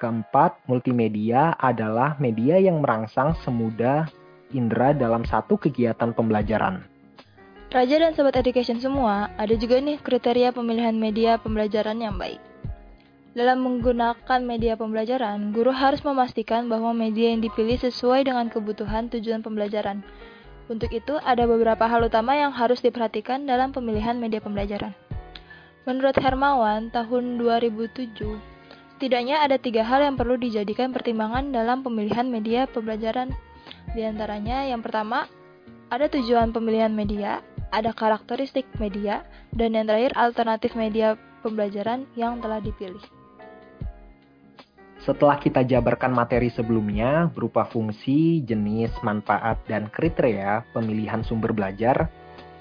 Keempat, 0.00 0.64
multimedia 0.64 1.52
adalah 1.60 2.16
media 2.16 2.56
yang 2.56 2.80
merangsang 2.80 3.36
semudah 3.44 4.08
indera 4.52 4.92
dalam 4.92 5.24
satu 5.24 5.56
kegiatan 5.58 6.12
pembelajaran. 6.12 6.84
Raja 7.72 7.96
dan 7.96 8.12
Sobat 8.12 8.36
Education 8.36 8.76
semua, 8.78 9.32
ada 9.40 9.56
juga 9.56 9.80
nih 9.80 9.96
kriteria 9.96 10.52
pemilihan 10.52 10.92
media 10.92 11.40
pembelajaran 11.40 11.96
yang 11.98 12.20
baik. 12.20 12.36
Dalam 13.32 13.64
menggunakan 13.64 14.44
media 14.44 14.76
pembelajaran, 14.76 15.56
guru 15.56 15.72
harus 15.72 16.04
memastikan 16.04 16.68
bahwa 16.68 16.92
media 16.92 17.32
yang 17.32 17.40
dipilih 17.40 17.80
sesuai 17.80 18.28
dengan 18.28 18.52
kebutuhan 18.52 19.08
tujuan 19.08 19.40
pembelajaran. 19.40 20.04
Untuk 20.68 20.92
itu, 20.92 21.16
ada 21.24 21.48
beberapa 21.48 21.88
hal 21.88 22.12
utama 22.12 22.36
yang 22.36 22.52
harus 22.52 22.84
diperhatikan 22.84 23.48
dalam 23.48 23.72
pemilihan 23.72 24.20
media 24.20 24.44
pembelajaran. 24.44 24.92
Menurut 25.88 26.12
Hermawan, 26.20 26.92
tahun 26.92 27.40
2007, 27.40 28.36
setidaknya 29.00 29.40
ada 29.40 29.56
tiga 29.56 29.80
hal 29.80 30.04
yang 30.04 30.20
perlu 30.20 30.36
dijadikan 30.36 30.92
pertimbangan 30.92 31.50
dalam 31.56 31.80
pemilihan 31.80 32.28
media 32.28 32.68
pembelajaran. 32.68 33.32
Di 33.90 34.06
antaranya, 34.06 34.62
yang 34.70 34.80
pertama, 34.80 35.26
ada 35.92 36.06
tujuan 36.08 36.54
pemilihan 36.54 36.94
media, 36.94 37.42
ada 37.74 37.90
karakteristik 37.92 38.64
media, 38.78 39.26
dan 39.52 39.74
yang 39.74 39.90
terakhir 39.90 40.16
alternatif 40.16 40.72
media 40.78 41.18
pembelajaran 41.42 42.06
yang 42.14 42.38
telah 42.38 42.62
dipilih. 42.62 43.02
Setelah 45.02 45.34
kita 45.42 45.66
jabarkan 45.66 46.14
materi 46.14 46.46
sebelumnya 46.54 47.26
berupa 47.26 47.66
fungsi, 47.66 48.38
jenis, 48.46 48.94
manfaat, 49.02 49.58
dan 49.66 49.90
kriteria 49.90 50.62
pemilihan 50.70 51.26
sumber 51.26 51.50
belajar, 51.50 52.06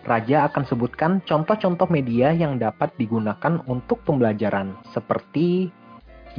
Raja 0.01 0.49
akan 0.49 0.65
sebutkan 0.65 1.21
contoh-contoh 1.21 1.85
media 1.93 2.33
yang 2.33 2.57
dapat 2.57 2.89
digunakan 2.97 3.61
untuk 3.69 4.01
pembelajaran, 4.01 4.73
seperti 4.89 5.69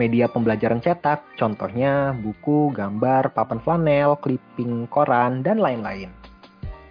media 0.00 0.28
pembelajaran 0.28 0.80
cetak, 0.80 1.36
contohnya 1.36 2.16
buku, 2.16 2.72
gambar, 2.72 3.32
papan 3.36 3.60
flanel, 3.60 4.16
clipping 4.20 4.88
koran, 4.88 5.44
dan 5.44 5.60
lain-lain. 5.60 6.08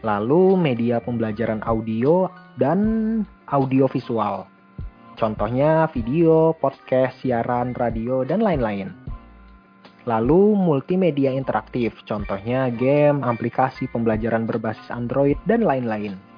Lalu 0.02 0.57
media 0.57 0.98
pembelajaran 0.98 1.61
audio 1.65 2.26
dan 2.57 2.80
audiovisual, 3.53 4.49
contohnya 5.18 5.86
video, 5.94 6.57
podcast, 6.57 7.22
siaran, 7.22 7.78
radio, 7.78 8.26
dan 8.26 8.41
lain-lain. 8.41 8.90
Lalu 10.10 10.57
multimedia 10.57 11.30
interaktif, 11.30 11.94
contohnya 12.10 12.73
game, 12.73 13.22
aplikasi 13.22 13.86
pembelajaran 13.94 14.49
berbasis 14.49 14.90
Android, 14.90 15.38
dan 15.45 15.61
lain-lain. 15.61 16.31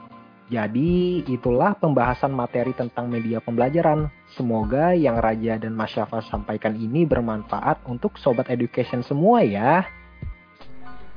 Jadi, 0.54 1.26
itulah 1.26 1.74
pembahasan 1.74 2.30
materi 2.30 2.78
tentang 2.78 3.10
media 3.10 3.42
pembelajaran. 3.42 4.06
Semoga 4.38 4.94
yang 4.94 5.18
Raja 5.18 5.58
dan 5.58 5.74
Mas 5.74 5.90
Syafa 5.98 6.22
sampaikan 6.30 6.78
ini 6.78 7.10
bermanfaat 7.10 7.82
untuk 7.90 8.22
Sobat 8.22 8.54
Education 8.54 9.02
semua 9.02 9.42
ya. 9.42 9.82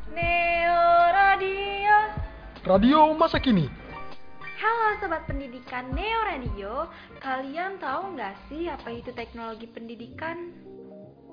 Neo 0.09 0.89
Radio. 1.13 1.97
Radio 2.65 2.99
masa 3.13 3.37
kini. 3.37 3.69
Halo 4.57 5.05
Sobat 5.05 5.29
Pendidikan 5.29 5.93
Neo 5.93 6.21
Radio, 6.25 6.89
kalian 7.21 7.77
tahu 7.77 8.17
nggak 8.17 8.41
sih 8.49 8.73
apa 8.73 8.89
itu 8.89 9.13
teknologi 9.13 9.69
pendidikan? 9.69 10.49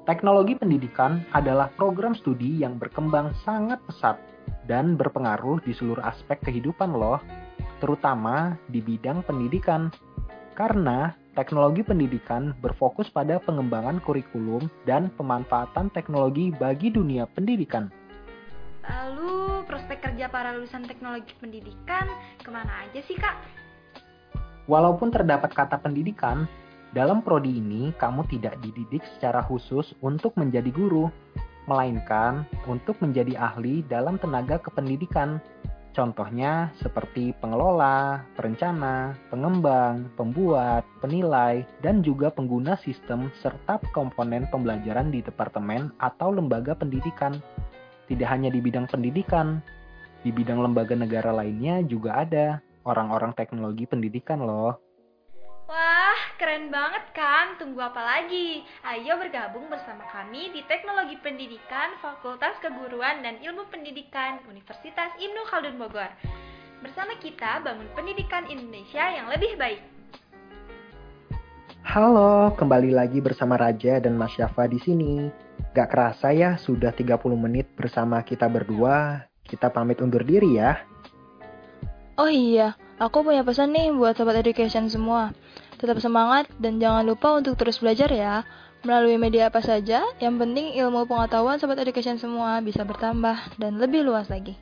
Teknologi 0.04 0.60
pendidikan 0.60 1.24
adalah 1.32 1.72
program 1.80 2.12
studi 2.20 2.68
yang 2.68 2.76
berkembang 2.76 3.32
sangat 3.48 3.80
pesat 3.88 4.20
dan 4.68 5.00
berpengaruh 5.00 5.64
di 5.64 5.72
seluruh 5.72 6.04
aspek 6.04 6.44
kehidupan 6.44 6.92
loh, 6.92 7.24
terutama 7.84 8.55
di 8.72 8.80
bidang 8.80 9.27
pendidikan. 9.27 9.91
Karena 10.55 11.11
teknologi 11.35 11.84
pendidikan 11.84 12.55
berfokus 12.64 13.11
pada 13.11 13.43
pengembangan 13.43 13.99
kurikulum 13.99 14.72
dan 14.88 15.11
pemanfaatan 15.19 15.91
teknologi 15.91 16.55
bagi 16.55 16.88
dunia 16.88 17.27
pendidikan. 17.35 17.91
Lalu 18.88 19.68
prospek 19.68 19.99
kerja 19.99 20.31
para 20.31 20.55
lulusan 20.55 20.88
teknologi 20.88 21.35
pendidikan 21.43 22.07
ke 22.39 22.47
mana 22.47 22.88
aja 22.88 23.03
sih 23.03 23.19
kak? 23.19 23.35
Walaupun 24.72 25.11
terdapat 25.11 25.51
kata 25.51 25.76
pendidikan, 25.84 26.47
dalam 26.95 27.19
prodi 27.19 27.60
ini 27.60 27.91
kamu 27.99 28.23
tidak 28.31 28.55
dididik 28.64 29.03
secara 29.18 29.43
khusus 29.43 29.91
untuk 29.99 30.38
menjadi 30.39 30.69
guru, 30.72 31.11
melainkan 31.65 32.45
untuk 32.69 32.99
menjadi 33.01 33.39
ahli 33.39 33.84
dalam 33.88 34.22
tenaga 34.22 34.60
kependidikan. 34.61 35.41
Contohnya 35.94 36.74
seperti 36.82 37.38
pengelola, 37.38 38.26
perencana, 38.34 39.14
pengembang, 39.30 40.10
pembuat, 40.18 40.82
penilai, 41.06 41.61
dan 41.86 42.02
juga 42.02 42.34
pengguna 42.34 42.74
sistem 42.82 43.30
serta 43.45 43.78
komponen 43.94 44.49
pembelajaran 44.49 45.14
di 45.14 45.22
departemen 45.22 45.94
atau 46.02 46.34
lembaga 46.34 46.74
pendidikan. 46.74 47.38
Tidak 48.10 48.26
hanya 48.26 48.49
di 48.49 48.57
bidang 48.57 48.90
pendidikan, 48.90 49.61
di 50.26 50.34
bidang 50.34 50.65
lembaga 50.65 50.98
negara 50.98 51.30
lainnya 51.30 51.86
juga 51.86 52.26
ada 52.26 52.60
orang-orang 52.90 53.32
teknologi 53.38 53.88
pendidikan 53.88 54.44
loh. 54.44 54.82
Wah, 55.64 56.19
keren 56.35 56.68
banget 56.68 57.07
kan? 57.15 57.56
Tunggu 57.56 57.80
apa 57.80 58.03
lagi? 58.03 58.68
Ayo 58.84 59.15
bergabung 59.15 59.72
bersama 59.72 60.03
kami 60.11 60.52
di 60.52 60.60
Teknologi 60.68 61.15
Pendidikan 61.23 61.95
Fakultas 62.03 62.60
Keguruan 62.60 63.23
dan 63.23 63.40
Ilmu 63.40 63.72
Pendidikan 63.72 64.44
Universitas 64.52 65.15
Ibnu 65.15 65.48
Khaldun 65.48 65.80
Bogor. 65.80 66.11
Bersama 66.84 67.15
kita 67.15 67.64
bangun 67.64 67.88
pendidikan 67.95 68.44
Indonesia 68.52 69.07
yang 69.07 69.31
lebih 69.31 69.56
baik. 69.56 69.80
Halo, 71.88 72.52
kembali 72.60 72.91
lagi 72.91 73.23
bersama 73.23 73.56
Raja 73.56 74.03
dan 74.03 74.19
Mas 74.19 74.35
Syafa 74.35 74.68
di 74.68 74.84
sini. 74.84 75.31
Gak 75.72 75.95
kerasa 75.95 76.35
ya, 76.35 76.60
sudah 76.60 76.91
30 76.91 77.40
menit 77.40 77.72
bersama 77.80 78.19
kita 78.19 78.52
berdua. 78.52 79.31
Kita 79.48 79.72
pamit 79.72 80.03
undur 80.03 80.27
diri 80.27 80.60
ya. 80.60 80.84
Oh 82.19 82.27
iya, 82.27 82.76
aku 82.99 83.23
punya 83.23 83.48
pesan 83.48 83.72
nih 83.72 83.95
buat 83.95 84.19
Sobat 84.19 84.44
Education 84.44 84.91
semua. 84.91 85.31
Tetap 85.84 85.99
semangat 85.99 86.47
dan 86.64 86.80
jangan 86.80 87.03
lupa 87.03 87.35
untuk 87.35 87.60
terus 87.60 87.84
belajar 87.84 88.07
ya. 88.07 88.47
Melalui 88.88 89.19
media 89.19 89.51
apa 89.51 89.60
saja, 89.60 90.07
yang 90.23 90.39
penting 90.39 90.80
ilmu 90.80 91.03
pengetahuan 91.11 91.60
Sobat 91.60 91.76
Education 91.84 92.15
semua 92.15 92.64
bisa 92.64 92.88
bertambah 92.88 93.60
dan 93.60 93.84
lebih 93.84 94.07
luas 94.07 94.31
lagi. 94.31 94.55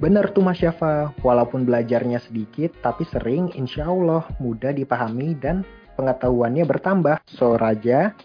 Bener 0.00 0.32
tuh 0.32 0.40
Mas 0.40 0.56
Syafa, 0.56 1.12
walaupun 1.20 1.68
belajarnya 1.68 2.24
sedikit 2.24 2.72
tapi 2.80 3.04
sering 3.04 3.52
insya 3.52 3.84
Allah 3.84 4.24
mudah 4.40 4.72
dipahami 4.72 5.36
dan 5.36 5.60
pengetahuannya 6.00 6.64
bertambah. 6.64 7.20
So 7.28 7.60
Raja, 7.60 8.16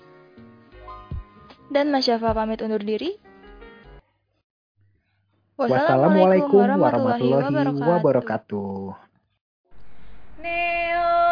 Dan 1.67 1.91
Mas 1.91 2.07
Syafa 2.07 2.31
pamit 2.31 2.63
undur 2.63 2.79
diri. 2.79 3.19
wassalamualaikum 5.59 6.63
warahmatullahi 6.63 7.75
wabarakatuh. 7.75 8.95
Neo. 10.39 11.24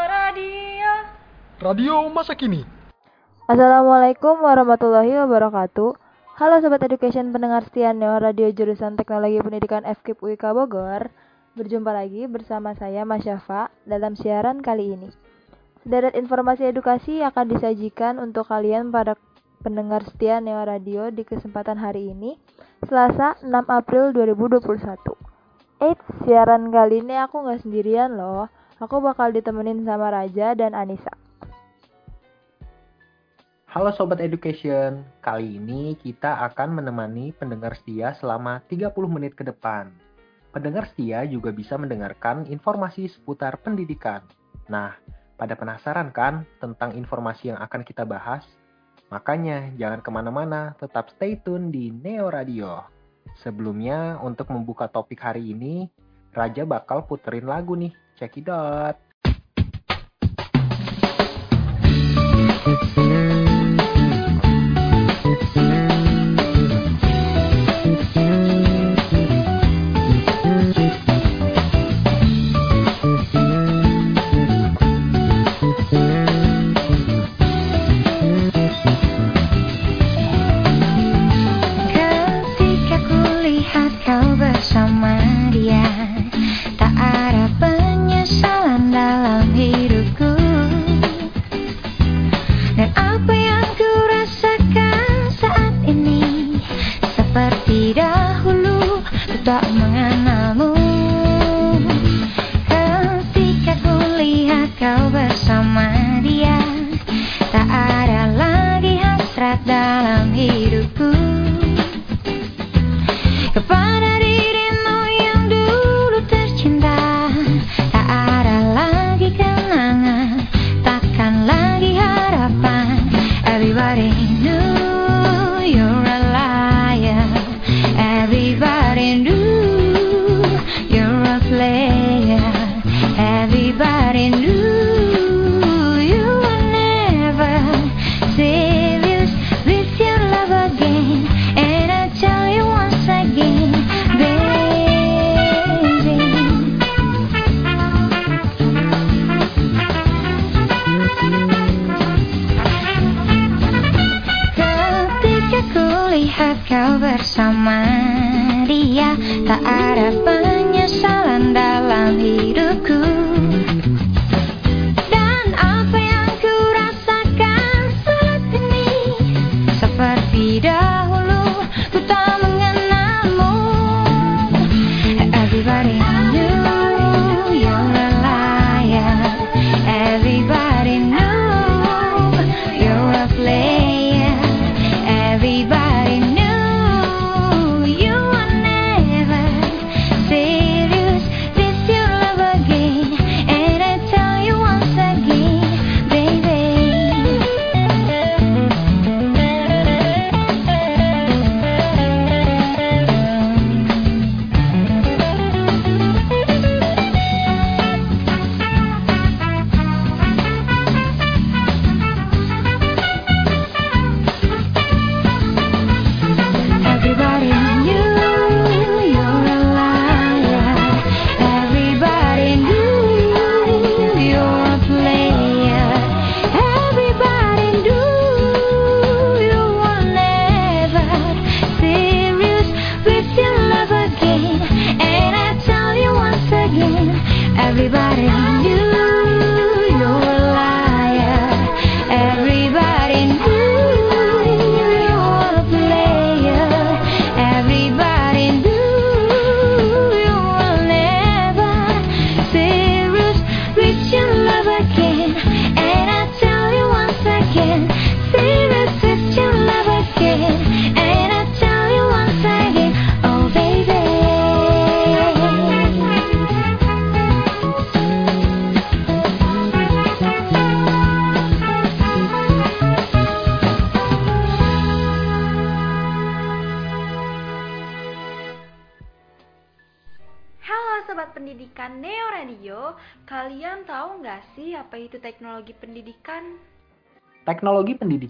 Radio 1.62 2.10
masa 2.10 2.34
kini. 2.34 2.66
Assalamualaikum 3.46 4.42
warahmatullahi 4.42 5.14
wabarakatuh. 5.22 5.94
Halo 6.42 6.56
Sobat 6.66 6.82
Education 6.82 7.30
pendengar 7.30 7.62
setia 7.70 7.94
Neo 7.94 8.18
Radio 8.18 8.50
Jurusan 8.50 8.98
Teknologi 8.98 9.38
Pendidikan 9.38 9.86
FKIP 9.86 10.18
UIK 10.18 10.50
Bogor. 10.50 11.14
Berjumpa 11.54 11.94
lagi 11.94 12.26
bersama 12.26 12.74
saya 12.74 13.06
Mas 13.06 13.22
Syafa 13.22 13.70
dalam 13.86 14.18
siaran 14.18 14.66
kali 14.66 14.98
ini. 14.98 15.14
Sederet 15.86 16.18
informasi 16.18 16.74
edukasi 16.74 17.22
akan 17.22 17.46
disajikan 17.46 18.18
untuk 18.18 18.50
kalian 18.50 18.90
pada 18.90 19.14
pendengar 19.62 20.02
setia 20.10 20.42
Neo 20.42 20.66
Radio 20.66 21.14
di 21.14 21.22
kesempatan 21.22 21.78
hari 21.78 22.10
ini, 22.18 22.34
Selasa 22.90 23.38
6 23.46 23.54
April 23.70 24.10
2021. 24.10 24.74
Eits, 25.86 26.06
siaran 26.26 26.74
kali 26.74 27.06
ini 27.06 27.14
aku 27.22 27.46
nggak 27.46 27.62
sendirian 27.62 28.18
loh. 28.18 28.50
Aku 28.82 29.00
bakal 29.06 29.30
ditemenin 29.30 29.86
sama 29.86 30.10
Raja 30.10 30.58
dan 30.58 30.74
Anissa. 30.74 31.23
Halo 33.74 33.90
Sobat 33.98 34.22
Education, 34.22 35.02
kali 35.18 35.58
ini 35.58 35.98
kita 35.98 36.46
akan 36.46 36.78
menemani 36.78 37.34
pendengar 37.34 37.74
setia 37.74 38.14
selama 38.22 38.62
30 38.70 38.94
menit 39.10 39.34
ke 39.34 39.42
depan. 39.42 39.90
Pendengar 40.54 40.86
setia 40.94 41.26
juga 41.26 41.50
bisa 41.50 41.74
mendengarkan 41.82 42.46
informasi 42.46 43.10
seputar 43.10 43.58
pendidikan. 43.66 44.22
Nah, 44.70 44.94
pada 45.42 45.58
penasaran 45.58 46.14
kan 46.14 46.46
tentang 46.62 46.94
informasi 46.94 47.50
yang 47.50 47.58
akan 47.66 47.82
kita 47.82 48.06
bahas? 48.06 48.46
Makanya 49.10 49.74
jangan 49.74 50.06
ke 50.06 50.10
mana-mana, 50.14 50.78
tetap 50.78 51.10
stay 51.18 51.42
tune 51.42 51.74
di 51.74 51.90
Neo 51.90 52.30
Radio. 52.30 52.86
Sebelumnya, 53.42 54.22
untuk 54.22 54.54
membuka 54.54 54.86
topik 54.86 55.18
hari 55.18 55.50
ini, 55.50 55.90
Raja 56.30 56.62
bakal 56.62 57.10
puterin 57.10 57.50
lagu 57.50 57.74
nih, 57.74 57.90
check 58.22 58.38
it 58.38 58.46
out. 58.54 59.02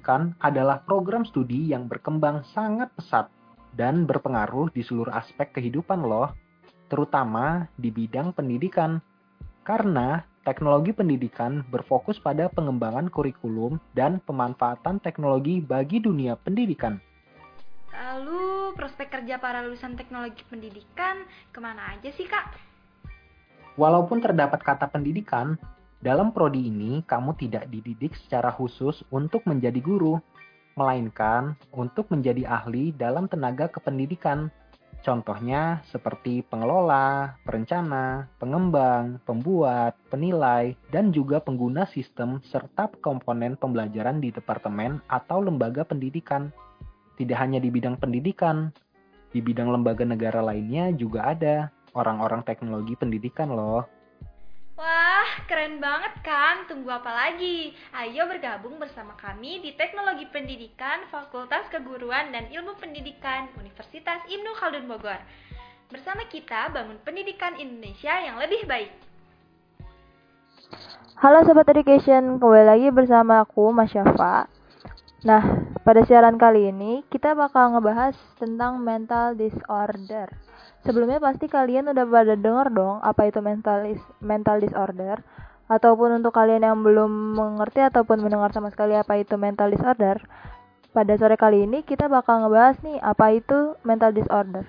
Pendidikan 0.03 0.35
adalah 0.43 0.83
program 0.83 1.23
studi 1.23 1.71
yang 1.71 1.87
berkembang 1.87 2.43
sangat 2.51 2.91
pesat 2.99 3.31
dan 3.71 4.03
berpengaruh 4.03 4.67
di 4.75 4.83
seluruh 4.83 5.15
aspek 5.15 5.55
kehidupan 5.55 6.03
loh, 6.03 6.35
terutama 6.91 7.71
di 7.79 7.87
bidang 7.87 8.35
pendidikan. 8.35 8.99
Karena 9.63 10.19
teknologi 10.43 10.91
pendidikan 10.91 11.63
berfokus 11.71 12.19
pada 12.19 12.51
pengembangan 12.51 13.07
kurikulum 13.07 13.79
dan 13.95 14.19
pemanfaatan 14.27 14.99
teknologi 14.99 15.63
bagi 15.63 16.03
dunia 16.03 16.35
pendidikan. 16.35 16.99
Lalu 17.95 18.75
prospek 18.75 19.07
kerja 19.07 19.39
para 19.39 19.63
lulusan 19.63 19.95
teknologi 19.95 20.43
pendidikan 20.51 21.23
ke 21.55 21.63
mana 21.63 21.95
aja 21.95 22.11
sih 22.11 22.27
kak? 22.27 22.51
Walaupun 23.79 24.19
terdapat 24.19 24.59
kata 24.67 24.91
pendidikan, 24.91 25.55
dalam 26.03 26.35
prodi 26.35 26.67
ini 26.67 26.99
kamu 27.07 27.39
tidak 27.39 27.71
dididik 27.71 28.11
secara 28.19 28.51
khusus 28.51 29.07
untuk 29.07 29.47
menjadi 29.47 29.79
guru, 29.79 30.19
melainkan 30.75 31.55
untuk 31.71 32.11
menjadi 32.11 32.43
ahli 32.43 32.91
dalam 32.91 33.31
tenaga 33.31 33.71
kependidikan. 33.71 34.51
Contohnya 35.03 35.83
seperti 35.91 36.43
pengelola, 36.47 37.39
perencana, 37.47 38.27
pengembang, 38.39 39.19
pembuat, 39.23 39.95
penilai, 40.11 40.75
dan 40.91 41.15
juga 41.15 41.39
pengguna 41.39 41.87
sistem 41.87 42.43
serta 42.51 42.91
komponen 42.99 43.55
pembelajaran 43.55 44.19
di 44.19 44.31
departemen 44.31 44.99
atau 45.07 45.39
lembaga 45.43 45.87
pendidikan. 45.87 46.51
Tidak 47.15 47.35
hanya 47.35 47.59
di 47.59 47.71
bidang 47.71 47.99
pendidikan, 47.99 48.71
di 49.31 49.39
bidang 49.39 49.71
lembaga 49.71 50.03
negara 50.03 50.43
lainnya 50.43 50.91
juga 50.95 51.31
ada 51.31 51.71
orang-orang 51.95 52.43
teknologi 52.43 52.95
pendidikan 52.95 53.51
loh. 53.51 53.87
Wah, 54.73 55.45
keren 55.45 55.77
banget 55.77 56.17
kan? 56.25 56.65
Tunggu 56.65 56.89
apa 56.89 57.13
lagi? 57.13 57.77
Ayo 57.93 58.25
bergabung 58.25 58.81
bersama 58.81 59.13
kami 59.21 59.61
di 59.61 59.77
Teknologi 59.77 60.25
Pendidikan 60.25 61.05
Fakultas 61.13 61.69
Keguruan 61.69 62.33
dan 62.33 62.49
Ilmu 62.49 62.73
Pendidikan 62.81 63.53
Universitas 63.61 64.25
Ibnu 64.25 64.49
Khaldun 64.57 64.89
Bogor. 64.89 65.21
Bersama 65.93 66.25
kita 66.25 66.73
bangun 66.73 66.97
pendidikan 67.05 67.53
Indonesia 67.53 68.17
yang 68.17 68.41
lebih 68.41 68.65
baik. 68.65 68.89
Halo 71.21 71.45
Sobat 71.45 71.69
Education, 71.69 72.41
kembali 72.41 72.65
lagi 72.65 72.89
bersama 72.89 73.45
aku, 73.45 73.69
Mas 73.69 73.93
Syafa. 73.93 74.49
Nah, 75.21 75.69
pada 75.85 76.01
siaran 76.01 76.41
kali 76.41 76.73
ini 76.73 77.05
kita 77.13 77.37
bakal 77.37 77.77
ngebahas 77.77 78.17
tentang 78.41 78.81
mental 78.81 79.37
disorder. 79.37 80.33
Sebelumnya 80.83 81.23
pasti 81.23 81.47
kalian 81.47 81.87
udah 81.95 82.03
pada 82.03 82.35
denger 82.35 82.67
dong 82.75 82.99
apa 82.99 83.31
itu 83.31 83.39
mental 83.39 83.87
is- 83.87 84.11
mental 84.19 84.59
disorder 84.59 85.23
ataupun 85.71 86.19
untuk 86.19 86.35
kalian 86.35 86.59
yang 86.59 86.83
belum 86.83 87.39
mengerti 87.39 87.79
ataupun 87.79 88.19
mendengar 88.19 88.51
sama 88.51 88.67
sekali 88.67 88.91
apa 88.99 89.15
itu 89.15 89.39
mental 89.39 89.71
disorder. 89.71 90.19
Pada 90.91 91.15
sore 91.15 91.39
kali 91.39 91.65
ini 91.65 91.87
kita 91.87 92.11
bakal 92.11 92.43
ngebahas 92.43 92.77
nih 92.83 92.99
apa 92.99 93.31
itu 93.31 93.79
mental 93.87 94.11
disorder. 94.11 94.67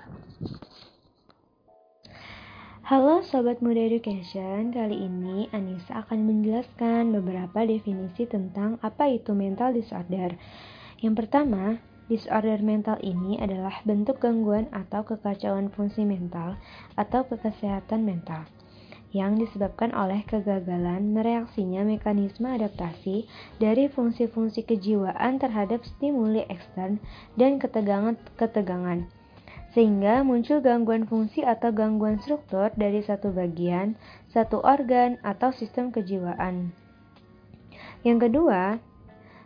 Halo 2.84 3.24
Sobat 3.24 3.64
Muda 3.64 3.80
Education, 3.80 4.68
kali 4.68 5.08
ini 5.08 5.48
Anissa 5.56 6.04
akan 6.04 6.28
menjelaskan 6.28 7.16
beberapa 7.16 7.64
definisi 7.64 8.28
tentang 8.28 8.76
apa 8.84 9.08
itu 9.08 9.32
mental 9.32 9.72
disorder. 9.72 10.36
Yang 11.00 11.14
pertama, 11.24 11.80
disorder 12.06 12.60
mental 12.60 13.00
ini 13.00 13.40
adalah 13.40 13.80
bentuk 13.88 14.20
gangguan 14.20 14.68
atau 14.72 15.04
kekacauan 15.04 15.72
fungsi 15.72 16.04
mental 16.04 16.60
atau 16.94 17.24
kekesehatan 17.28 18.04
mental. 18.04 18.44
yang 19.14 19.38
disebabkan 19.38 19.94
oleh 19.94 20.26
kegagalan 20.26 21.14
mereaksinya 21.14 21.86
mekanisme 21.86 22.50
adaptasi 22.50 23.30
dari 23.62 23.86
fungsi-fungsi 23.86 24.66
kejiwaan 24.66 25.38
terhadap 25.38 25.86
stimuli 25.86 26.42
ekstern 26.50 26.98
dan 27.38 27.62
ketegangan-ketegangan 27.62 29.06
sehingga 29.74 30.22
muncul 30.22 30.62
gangguan 30.62 31.02
fungsi 31.06 31.42
atau 31.42 31.74
gangguan 31.74 32.22
struktur 32.22 32.70
dari 32.78 33.02
satu 33.02 33.34
bagian, 33.34 33.98
satu 34.30 34.62
organ, 34.62 35.18
atau 35.26 35.50
sistem 35.50 35.90
kejiwaan. 35.90 36.70
Yang 38.06 38.30
kedua, 38.30 38.78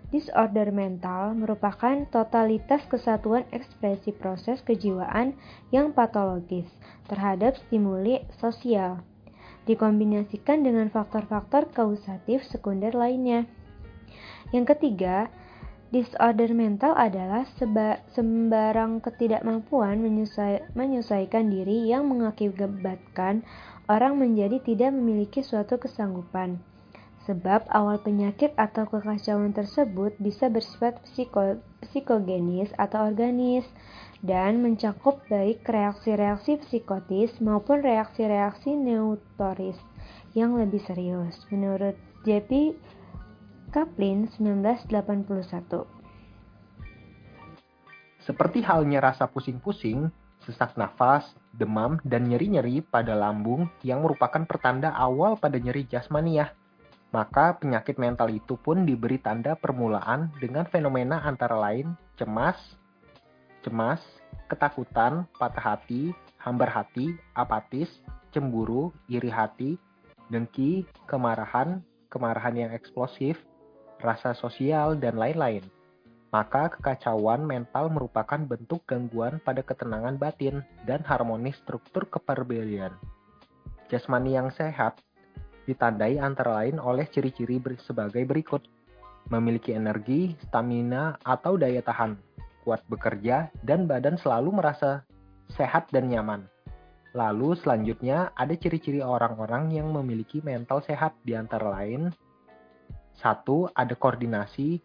disorder 0.09 0.73
mental 0.73 1.37
merupakan 1.37 2.05
totalitas 2.09 2.85
kesatuan 2.89 3.45
ekspresi 3.53 4.17
proses 4.17 4.65
kejiwaan 4.65 5.37
yang 5.69 5.93
patologis 5.93 6.69
terhadap 7.13 7.61
stimuli 7.69 8.25
sosial, 8.41 9.05
dikombinasikan 9.69 10.65
dengan 10.65 10.89
faktor-faktor 10.89 11.69
kausatif 11.73 12.45
sekunder 12.49 12.97
lainnya. 12.97 13.45
Yang 14.49 14.77
ketiga, 14.77 15.29
Disorder 15.89 16.53
mental 16.53 16.93
adalah 16.93 17.49
sembarang 18.13 19.01
ketidakmampuan 19.01 20.05
menyusai, 20.05 20.61
menyelesaikan 20.77 21.49
diri 21.49 21.89
yang 21.89 22.13
mengakibatkan 22.13 23.41
orang 23.89 24.21
menjadi 24.21 24.61
tidak 24.61 24.93
memiliki 24.93 25.41
suatu 25.41 25.81
kesanggupan. 25.81 26.61
Sebab 27.29 27.69
awal 27.69 28.01
penyakit 28.01 28.57
atau 28.57 28.89
kekacauan 28.89 29.53
tersebut 29.53 30.17
bisa 30.17 30.49
bersifat 30.49 30.97
psiko, 31.05 31.61
psikogenis 31.85 32.73
atau 32.81 33.05
organis 33.05 33.69
dan 34.25 34.65
mencakup 34.65 35.21
baik 35.29 35.61
reaksi-reaksi 35.69 36.57
psikotis 36.65 37.37
maupun 37.45 37.85
reaksi-reaksi 37.85 38.73
neutoris 38.73 39.77
yang 40.33 40.57
lebih 40.57 40.81
serius. 40.89 41.37
Menurut 41.53 42.01
JP 42.25 42.81
Kaplan 43.77 44.33
1981. 44.41 45.85
Seperti 48.25 48.65
halnya 48.65 49.05
rasa 49.05 49.29
pusing-pusing, 49.29 50.09
sesak 50.49 50.75
nafas, 50.81 51.37
demam, 51.53 52.01
dan 52.01 52.25
nyeri-nyeri 52.25 52.81
pada 52.81 53.13
lambung 53.13 53.69
yang 53.85 54.01
merupakan 54.01 54.49
pertanda 54.49 54.97
awal 54.97 55.37
pada 55.37 55.61
nyeri 55.61 55.85
jasmaniah. 55.85 56.58
Maka 57.09 57.57
penyakit 57.57 57.97
mental 57.97 58.29
itu 58.29 58.61
pun 58.61 58.85
diberi 58.85 59.17
tanda 59.17 59.57
permulaan 59.57 60.29
dengan 60.37 60.69
fenomena 60.69 61.25
antara 61.25 61.57
lain 61.57 61.97
cemas, 62.21 62.61
cemas, 63.65 64.05
ketakutan, 64.53 65.25
patah 65.41 65.77
hati, 65.77 66.13
hambar 66.37 66.69
hati, 66.69 67.17
apatis, 67.33 67.89
cemburu, 68.29 68.93
iri 69.09 69.33
hati, 69.33 69.81
dengki, 70.29 70.85
kemarahan, 71.09 71.81
kemarahan 72.13 72.69
yang 72.69 72.71
eksplosif, 72.77 73.41
rasa 74.05 74.37
sosial, 74.37 74.93
dan 75.01 75.17
lain-lain. 75.17 75.65
Maka 76.29 76.77
kekacauan 76.77 77.41
mental 77.41 77.89
merupakan 77.89 78.37
bentuk 78.37 78.85
gangguan 78.85 79.41
pada 79.41 79.65
ketenangan 79.65 80.21
batin 80.21 80.61
dan 80.85 81.01
harmonis 81.09 81.57
struktur 81.65 82.05
kepribadian. 82.05 82.93
Jasmani 83.89 84.37
yang 84.37 84.53
sehat 84.53 85.01
ditandai 85.69 86.17
antara 86.17 86.65
lain 86.65 86.81
oleh 86.81 87.05
ciri-ciri 87.13 87.61
sebagai 87.85 88.25
berikut. 88.25 88.65
Memiliki 89.29 89.77
energi, 89.77 90.33
stamina, 90.49 91.21
atau 91.21 91.61
daya 91.61 91.85
tahan, 91.85 92.17
kuat 92.65 92.81
bekerja, 92.89 93.53
dan 93.61 93.85
badan 93.85 94.17
selalu 94.17 94.57
merasa 94.57 95.05
sehat 95.53 95.93
dan 95.93 96.09
nyaman. 96.09 96.49
Lalu 97.13 97.53
selanjutnya 97.61 98.33
ada 98.33 98.57
ciri-ciri 98.57 99.05
orang-orang 99.05 99.77
yang 99.77 99.93
memiliki 99.93 100.41
mental 100.41 100.81
sehat 100.81 101.13
di 101.29 101.37
antara 101.37 101.69
lain 101.69 102.09
satu, 103.19 103.67
ada 103.75 103.99
koordinasi 103.99 104.79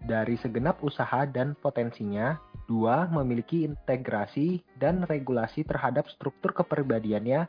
dari 0.00 0.40
segenap 0.40 0.80
usaha 0.80 1.28
dan 1.28 1.52
potensinya. 1.60 2.40
Dua, 2.66 3.06
memiliki 3.06 3.62
integrasi 3.62 4.64
dan 4.80 5.04
regulasi 5.04 5.62
terhadap 5.62 6.08
struktur 6.10 6.56
kepribadiannya. 6.56 7.46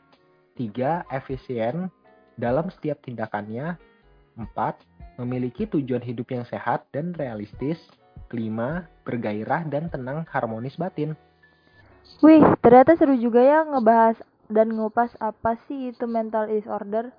Tiga, 0.54 1.08
efisien 1.08 1.88
dalam 2.38 2.70
setiap 2.70 3.02
tindakannya. 3.02 3.74
Empat, 4.38 4.78
memiliki 5.18 5.66
tujuan 5.66 6.00
hidup 6.00 6.30
yang 6.30 6.46
sehat 6.46 6.86
dan 6.94 7.12
realistis. 7.18 7.76
Kelima, 8.30 8.86
bergairah 9.02 9.66
dan 9.66 9.90
tenang 9.90 10.22
harmonis 10.30 10.78
batin. 10.78 11.18
Wih, 12.22 12.40
ternyata 12.64 12.96
seru 12.96 13.18
juga 13.18 13.42
ya 13.42 13.66
ngebahas 13.66 14.16
dan 14.48 14.72
ngupas 14.72 15.12
apa 15.20 15.60
sih 15.68 15.92
itu 15.92 16.08
mental 16.08 16.48
disorder. 16.48 17.12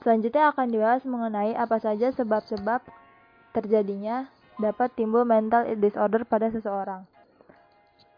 Selanjutnya 0.00 0.54
akan 0.54 0.66
dibahas 0.70 1.02
mengenai 1.04 1.52
apa 1.58 1.76
saja 1.82 2.08
sebab-sebab 2.14 2.80
terjadinya 3.52 4.30
dapat 4.56 4.92
timbul 4.96 5.26
mental 5.26 5.66
disorder 5.76 6.24
pada 6.24 6.48
seseorang. 6.48 7.04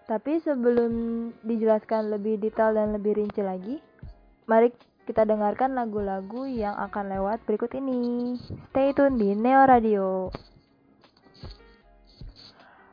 Tapi 0.06 0.42
sebelum 0.42 0.92
dijelaskan 1.46 2.12
lebih 2.12 2.38
detail 2.42 2.74
dan 2.74 2.94
lebih 2.94 3.18
rinci 3.18 3.40
lagi, 3.40 3.78
mari 4.50 4.70
kita 5.02 5.26
dengarkan 5.26 5.74
lagu-lagu 5.74 6.46
yang 6.46 6.78
akan 6.78 7.10
lewat 7.10 7.42
berikut 7.42 7.74
ini. 7.74 8.38
Stay 8.70 8.94
tune 8.94 9.18
di 9.18 9.34
Neo 9.34 9.66
Radio. 9.66 10.30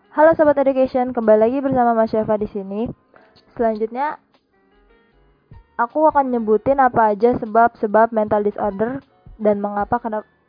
Halo 0.09 0.33
Sobat 0.33 0.57
Education, 0.57 1.13
kembali 1.13 1.37
lagi 1.37 1.57
bersama 1.61 1.93
Mas 1.93 2.09
Syafa 2.09 2.41
di 2.41 2.49
sini. 2.49 2.89
Selanjutnya 3.53 4.17
aku 5.77 6.09
akan 6.09 6.33
nyebutin 6.33 6.81
apa 6.81 7.13
aja 7.13 7.37
sebab-sebab 7.37 8.09
mental 8.09 8.41
disorder 8.41 9.05
dan 9.37 9.61
mengapa 9.61 10.01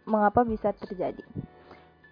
mengapa 0.09 0.41
bisa 0.49 0.73
terjadi. 0.73 1.23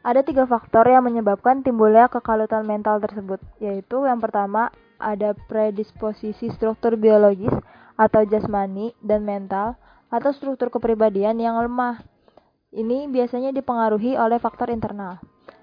Ada 0.04 0.28
tiga 0.28 0.44
faktor 0.44 0.84
yang 0.92 1.08
menyebabkan 1.08 1.64
timbulnya 1.64 2.12
kekalutan 2.12 2.68
mental 2.68 3.00
tersebut, 3.00 3.40
yaitu 3.64 4.04
yang 4.04 4.20
pertama 4.20 4.68
ada 5.00 5.32
predisposisi 5.48 6.52
struktur 6.52 7.00
biologis 7.00 7.52
atau 7.98 8.22
jasmani 8.22 8.94
dan 9.02 9.26
mental 9.26 9.74
atau 10.08 10.30
struktur 10.30 10.70
kepribadian 10.70 11.36
yang 11.42 11.58
lemah. 11.58 12.00
Ini 12.70 13.10
biasanya 13.10 13.50
dipengaruhi 13.50 14.14
oleh 14.14 14.38
faktor 14.38 14.70
internal. 14.70 15.18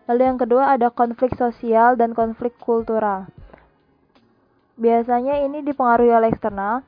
Lalu 0.05 0.21
yang 0.21 0.37
kedua 0.37 0.75
ada 0.75 0.93
konflik 0.93 1.33
sosial 1.33 1.97
dan 1.97 2.13
konflik 2.13 2.53
kultural. 2.61 3.25
Biasanya 4.75 5.41
ini 5.47 5.63
dipengaruhi 5.63 6.11
oleh 6.11 6.29
eksternal, 6.29 6.83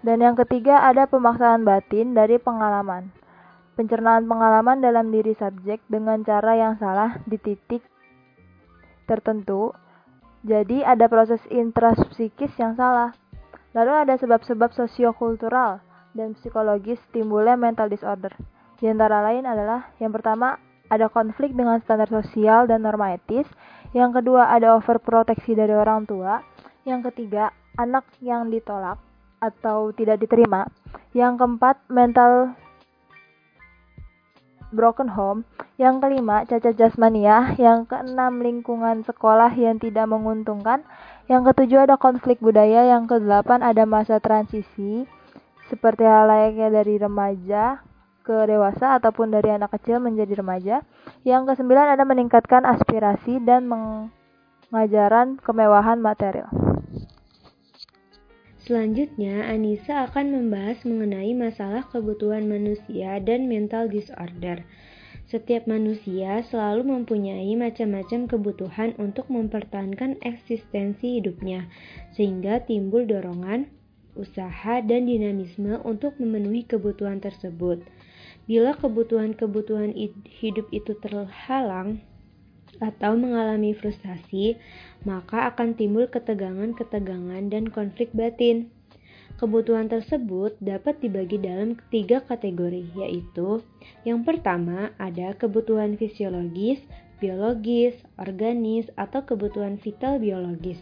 dan 0.00 0.24
yang 0.24 0.32
ketiga 0.32 0.80
ada 0.80 1.04
pemaksaan 1.04 1.60
batin 1.60 2.16
dari 2.16 2.40
pengalaman. 2.40 3.12
Pencernaan 3.76 4.24
pengalaman 4.24 4.80
dalam 4.80 5.12
diri 5.12 5.36
subjek 5.36 5.84
dengan 5.92 6.24
cara 6.24 6.56
yang 6.56 6.80
salah 6.80 7.20
di 7.28 7.36
titik 7.36 7.84
tertentu. 9.04 9.76
Jadi 10.40 10.80
ada 10.80 11.04
proses 11.04 11.44
intraspsikis 11.52 12.56
yang 12.56 12.80
salah. 12.80 13.12
Lalu 13.70 13.92
ada 14.06 14.14
sebab-sebab 14.18 14.74
sosiokultural 14.74 15.78
dan 16.14 16.34
psikologis 16.34 16.98
timbulnya 17.14 17.54
mental 17.54 17.86
disorder. 17.86 18.34
Di 18.82 18.90
antara 18.90 19.22
lain 19.22 19.46
adalah 19.46 19.94
yang 20.02 20.10
pertama 20.10 20.58
ada 20.90 21.06
konflik 21.06 21.54
dengan 21.54 21.78
standar 21.84 22.10
sosial 22.10 22.66
dan 22.66 22.82
norma 22.82 23.14
etis. 23.14 23.46
Yang 23.94 24.22
kedua 24.22 24.50
ada 24.50 24.74
overproteksi 24.74 25.54
dari 25.54 25.74
orang 25.74 26.02
tua. 26.08 26.42
Yang 26.82 27.14
ketiga 27.14 27.54
anak 27.78 28.08
yang 28.18 28.50
ditolak 28.50 28.98
atau 29.38 29.94
tidak 29.94 30.18
diterima. 30.18 30.66
Yang 31.14 31.42
keempat, 31.42 31.76
mental 31.86 32.54
broken 34.70 35.10
home. 35.10 35.42
Yang 35.80 36.06
kelima, 36.06 36.46
cacat 36.46 36.74
jasmania. 36.76 37.54
Yang 37.58 37.90
keenam, 37.90 38.42
lingkungan 38.42 39.02
sekolah 39.02 39.50
yang 39.54 39.78
tidak 39.78 40.06
menguntungkan. 40.06 40.86
Yang 41.30 41.54
ketujuh, 41.54 41.86
ada 41.86 41.94
konflik 41.94 42.42
budaya. 42.42 42.90
Yang 42.90 43.14
kedelapan, 43.14 43.62
ada 43.62 43.86
masa 43.86 44.18
transisi. 44.18 45.06
Seperti 45.70 46.02
hal 46.02 46.26
layaknya 46.26 46.82
dari 46.82 46.98
remaja 46.98 47.78
ke 48.26 48.34
dewasa 48.50 48.98
ataupun 48.98 49.30
dari 49.30 49.54
anak 49.54 49.70
kecil 49.78 50.02
menjadi 50.02 50.42
remaja. 50.42 50.82
Yang 51.22 51.54
kesembilan, 51.54 51.94
ada 51.94 52.02
meningkatkan 52.02 52.66
aspirasi 52.66 53.38
dan 53.46 53.70
mengajaran 53.70 55.38
kemewahan 55.38 56.02
material. 56.02 56.50
Selanjutnya, 58.58 59.46
Anissa 59.46 60.10
akan 60.10 60.34
membahas 60.34 60.82
mengenai 60.82 61.30
masalah 61.38 61.86
kebutuhan 61.94 62.50
manusia 62.50 63.22
dan 63.22 63.46
mental 63.46 63.86
disorder. 63.86 64.66
Setiap 65.30 65.70
manusia 65.70 66.42
selalu 66.42 66.90
mempunyai 66.90 67.54
macam-macam 67.54 68.26
kebutuhan 68.26 68.98
untuk 68.98 69.30
mempertahankan 69.30 70.18
eksistensi 70.26 71.22
hidupnya, 71.22 71.70
sehingga 72.18 72.66
timbul 72.66 73.06
dorongan, 73.06 73.70
usaha, 74.18 74.82
dan 74.82 75.06
dinamisme 75.06 75.78
untuk 75.86 76.18
memenuhi 76.18 76.66
kebutuhan 76.66 77.22
tersebut. 77.22 77.78
Bila 78.50 78.74
kebutuhan-kebutuhan 78.74 79.94
hidup 80.42 80.66
itu 80.74 80.98
terhalang 80.98 82.02
atau 82.82 83.14
mengalami 83.14 83.70
frustasi, 83.70 84.58
maka 85.06 85.46
akan 85.54 85.78
timbul 85.78 86.10
ketegangan-ketegangan 86.10 87.54
dan 87.54 87.70
konflik 87.70 88.10
batin. 88.10 88.74
Kebutuhan 89.40 89.88
tersebut 89.88 90.52
dapat 90.60 91.00
dibagi 91.00 91.40
dalam 91.40 91.72
tiga 91.88 92.20
kategori, 92.20 92.92
yaitu 92.92 93.64
yang 94.04 94.20
pertama 94.20 94.92
ada 95.00 95.32
kebutuhan 95.32 95.96
fisiologis, 95.96 96.76
biologis, 97.24 97.96
organis, 98.20 98.92
atau 99.00 99.24
kebutuhan 99.24 99.80
vital 99.80 100.20
biologis. 100.20 100.76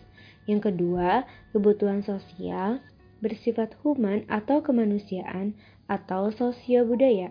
Yang 0.51 0.74
kedua, 0.74 1.22
kebutuhan 1.55 2.02
sosial, 2.02 2.82
bersifat 3.22 3.78
human 3.86 4.26
atau 4.26 4.59
kemanusiaan, 4.59 5.55
atau 5.86 6.35
sosio-budaya. 6.35 7.30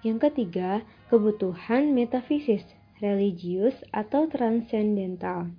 Yang 0.00 0.32
ketiga, 0.32 0.88
kebutuhan 1.12 1.92
metafisis, 1.92 2.64
religius, 3.04 3.76
atau 3.92 4.24
transcendental. 4.24 5.52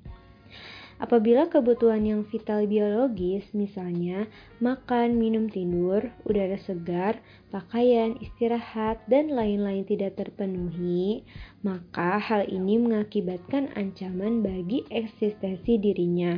Apabila 1.01 1.49
kebutuhan 1.49 2.05
yang 2.05 2.21
vital 2.29 2.69
biologis, 2.69 3.49
misalnya 3.51 4.29
makan, 4.61 5.17
minum, 5.17 5.49
tidur, 5.49 6.13
udara 6.23 6.55
segar, 6.61 7.17
pakaian, 7.49 8.17
istirahat, 8.21 9.01
dan 9.09 9.33
lain-lain 9.33 9.83
tidak 9.89 10.15
terpenuhi, 10.21 11.25
maka 11.65 12.21
hal 12.21 12.45
ini 12.45 12.77
mengakibatkan 12.77 13.73
ancaman 13.73 14.45
bagi 14.45 14.85
eksistensi 14.93 15.81
dirinya. 15.81 16.37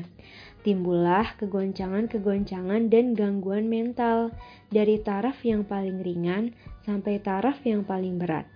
Timbullah 0.65 1.37
kegoncangan-kegoncangan 1.37 2.89
dan 2.89 3.13
gangguan 3.13 3.69
mental 3.69 4.33
dari 4.73 4.97
taraf 4.97 5.45
yang 5.45 5.61
paling 5.61 6.01
ringan 6.01 6.57
sampai 6.81 7.21
taraf 7.21 7.61
yang 7.61 7.85
paling 7.85 8.17
berat. 8.17 8.54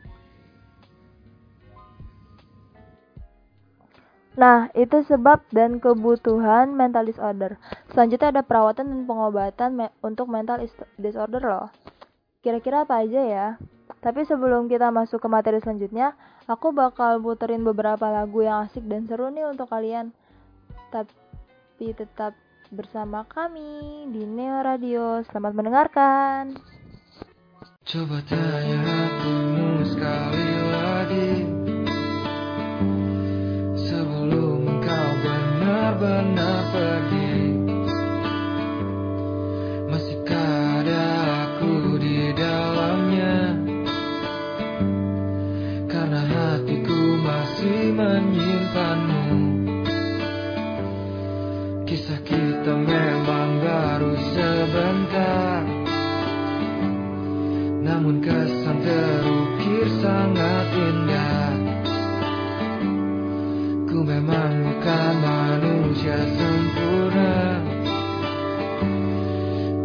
Nah, 4.40 4.72
itu 4.72 5.04
sebab 5.04 5.44
dan 5.52 5.84
kebutuhan 5.84 6.72
mental 6.72 7.04
disorder. 7.04 7.60
Selanjutnya 7.92 8.32
ada 8.32 8.40
perawatan 8.48 8.88
dan 8.88 9.02
pengobatan 9.04 9.70
me- 9.76 9.96
untuk 10.00 10.32
mental 10.32 10.64
is- 10.64 10.88
disorder 10.96 11.44
loh. 11.44 11.68
Kira-kira 12.40 12.88
apa 12.88 13.04
aja 13.04 13.20
ya? 13.20 13.48
Tapi 14.00 14.24
sebelum 14.24 14.72
kita 14.72 14.96
masuk 14.96 15.20
ke 15.20 15.28
materi 15.28 15.60
selanjutnya, 15.60 16.16
aku 16.48 16.72
bakal 16.72 17.20
puterin 17.20 17.68
beberapa 17.68 18.08
lagu 18.08 18.40
yang 18.40 18.64
asik 18.64 18.88
dan 18.88 19.04
seru 19.12 19.28
nih 19.28 19.44
untuk 19.44 19.68
kalian. 19.68 20.16
Tapi 20.88 21.92
tetap 21.92 22.32
bersama 22.72 23.28
kami 23.28 24.08
di 24.08 24.24
Neo 24.24 24.64
Radio. 24.64 25.20
Selamat 25.28 25.52
mendengarkan. 25.52 26.56
Coba 27.84 28.24
tanya 28.24 28.80
sekali 29.84 30.49
benar-benar 36.00 36.64
pergi. 36.72 37.36
Masihkah 39.92 40.80
ada 40.80 41.06
aku 41.44 42.00
di 42.00 42.32
dalamnya? 42.32 43.40
Karena 45.92 46.22
hatiku 46.24 47.02
masih 47.20 47.92
menyimpanmu. 47.92 49.28
Kisah 51.84 52.22
kita 52.24 52.74
memang 52.80 53.50
baru 53.60 54.14
sebentar. 54.32 55.62
Namun 57.84 58.24
kesan 58.24 58.78
terukir 58.88 59.88
sangat 60.00 60.68
indah. 60.80 61.52
Ku 63.90 64.06
memang 64.06 64.54
bukan 64.64 65.14
manusia 65.18 65.79
sempurna. 66.08 67.36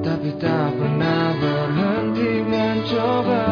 Tapi 0.05 0.31
tak 0.39 0.69
pernah 0.79 1.25
berhenti 1.43 2.33
mencoba. 2.47 3.47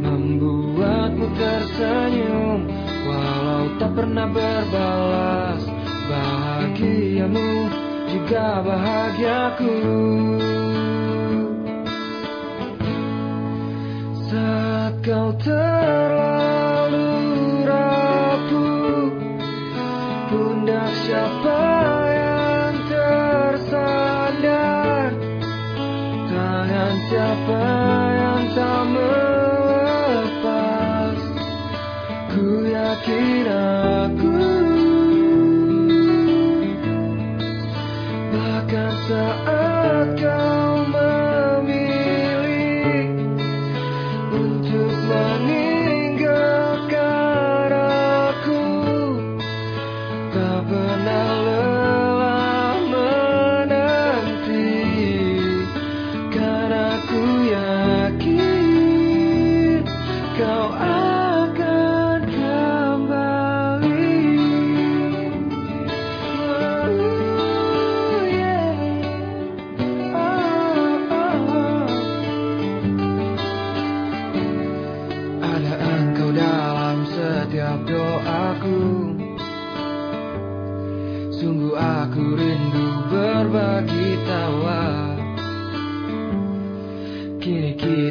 Membuatmu 0.00 1.26
tersenyum 1.38 2.60
Walau 3.10 3.64
tak 3.80 3.90
pernah 3.96 4.26
berbalas. 4.30 5.62
Bahagiamu 6.10 7.50
juga 8.10 8.62
bahagiaku. 8.66 9.74
Saat 14.30 14.94
kau 15.02 15.30
terlalu 15.42 16.49
Tak 51.04 51.59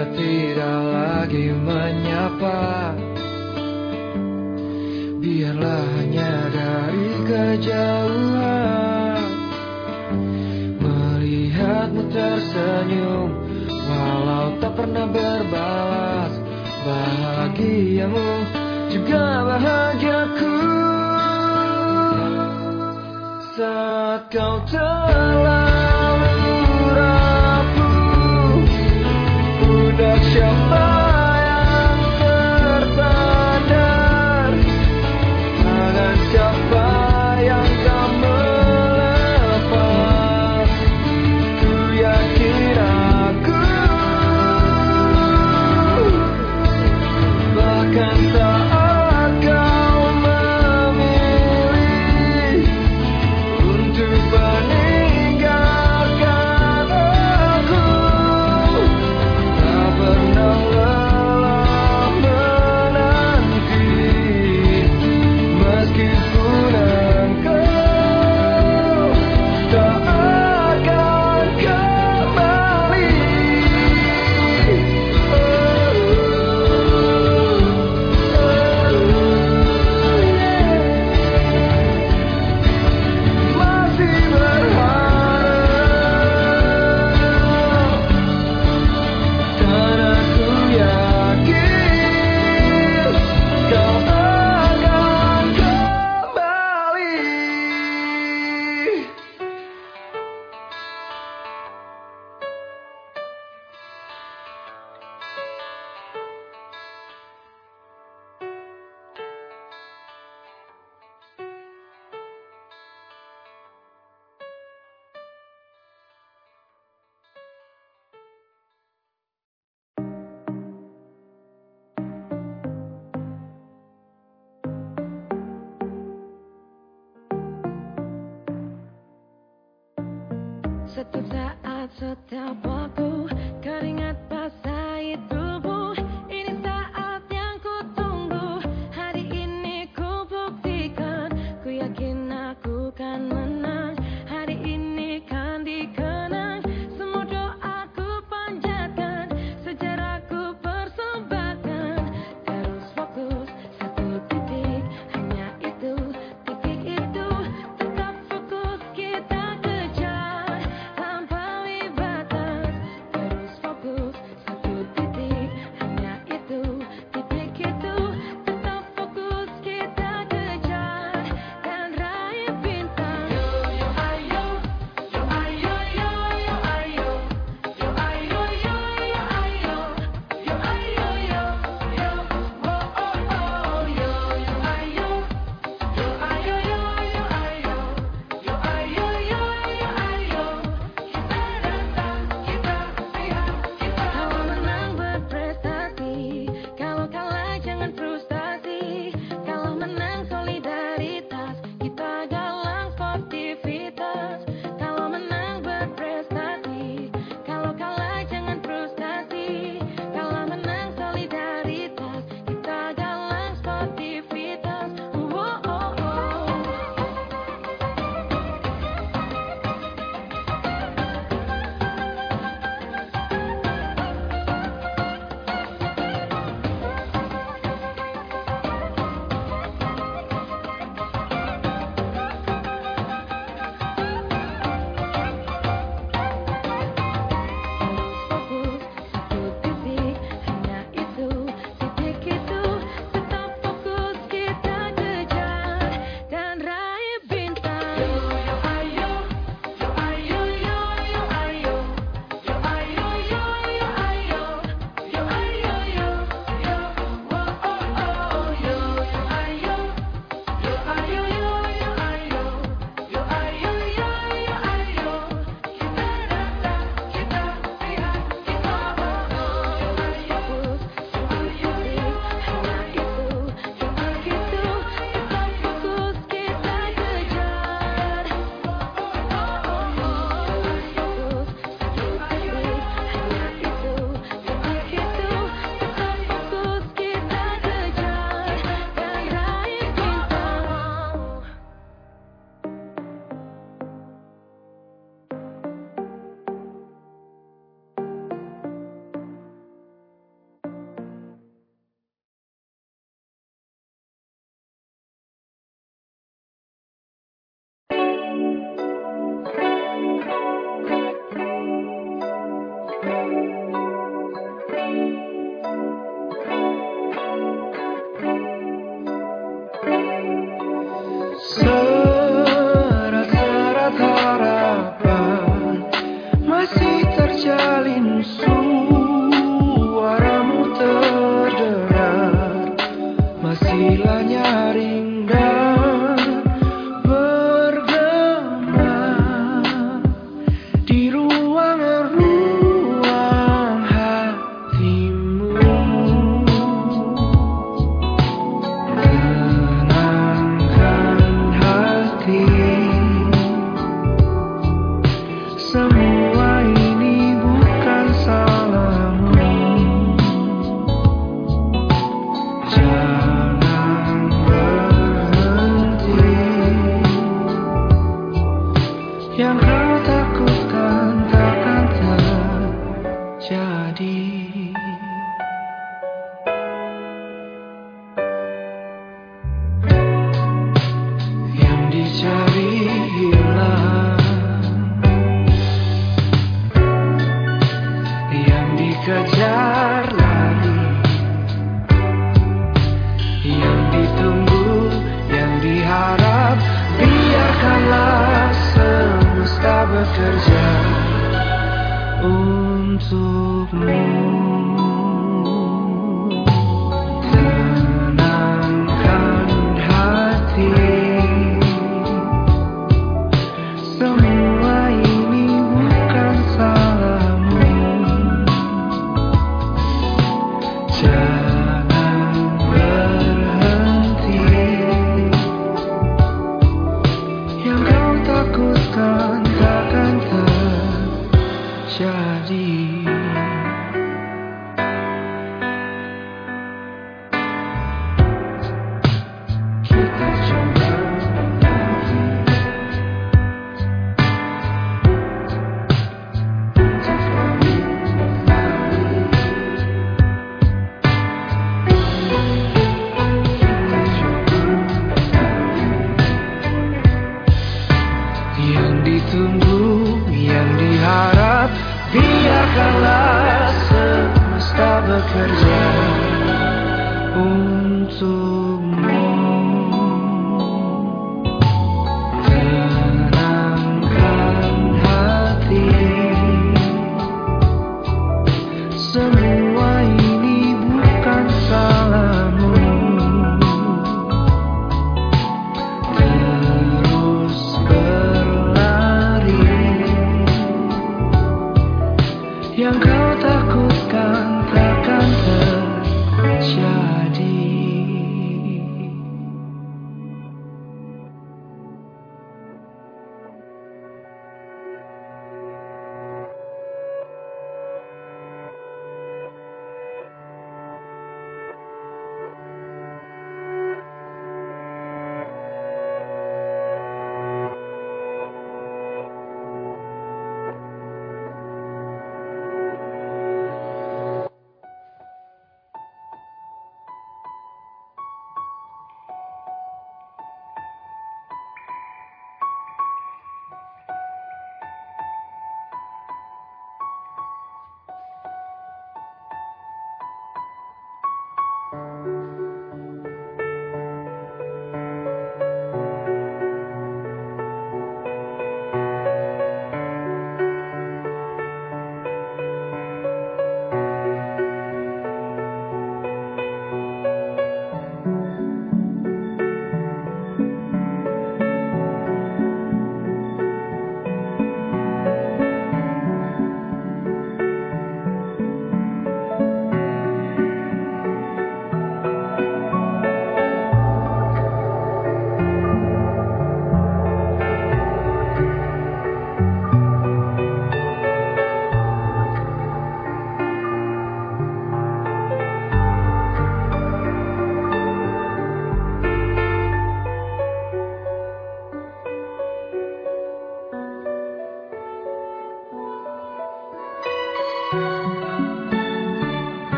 kita 0.00 0.16
tidak 0.16 0.80
lagi 0.96 1.52
menyapa. 1.52 2.96
Biarlah 5.20 5.84
hanya 6.00 6.32
dari 6.48 7.08
kejauhan. 7.28 9.20
Melihatmu 10.80 12.08
tersenyum 12.16 13.28
Walau 13.68 14.56
tak 14.64 14.72
pernah 14.72 15.04
berbalas. 15.04 16.32
Bahagiamu 16.80 18.28
juga 18.88 19.24
bahagiaku. 19.52 20.56
Saat 23.52 24.32
kau 24.32 24.64
terlalu 24.64 25.29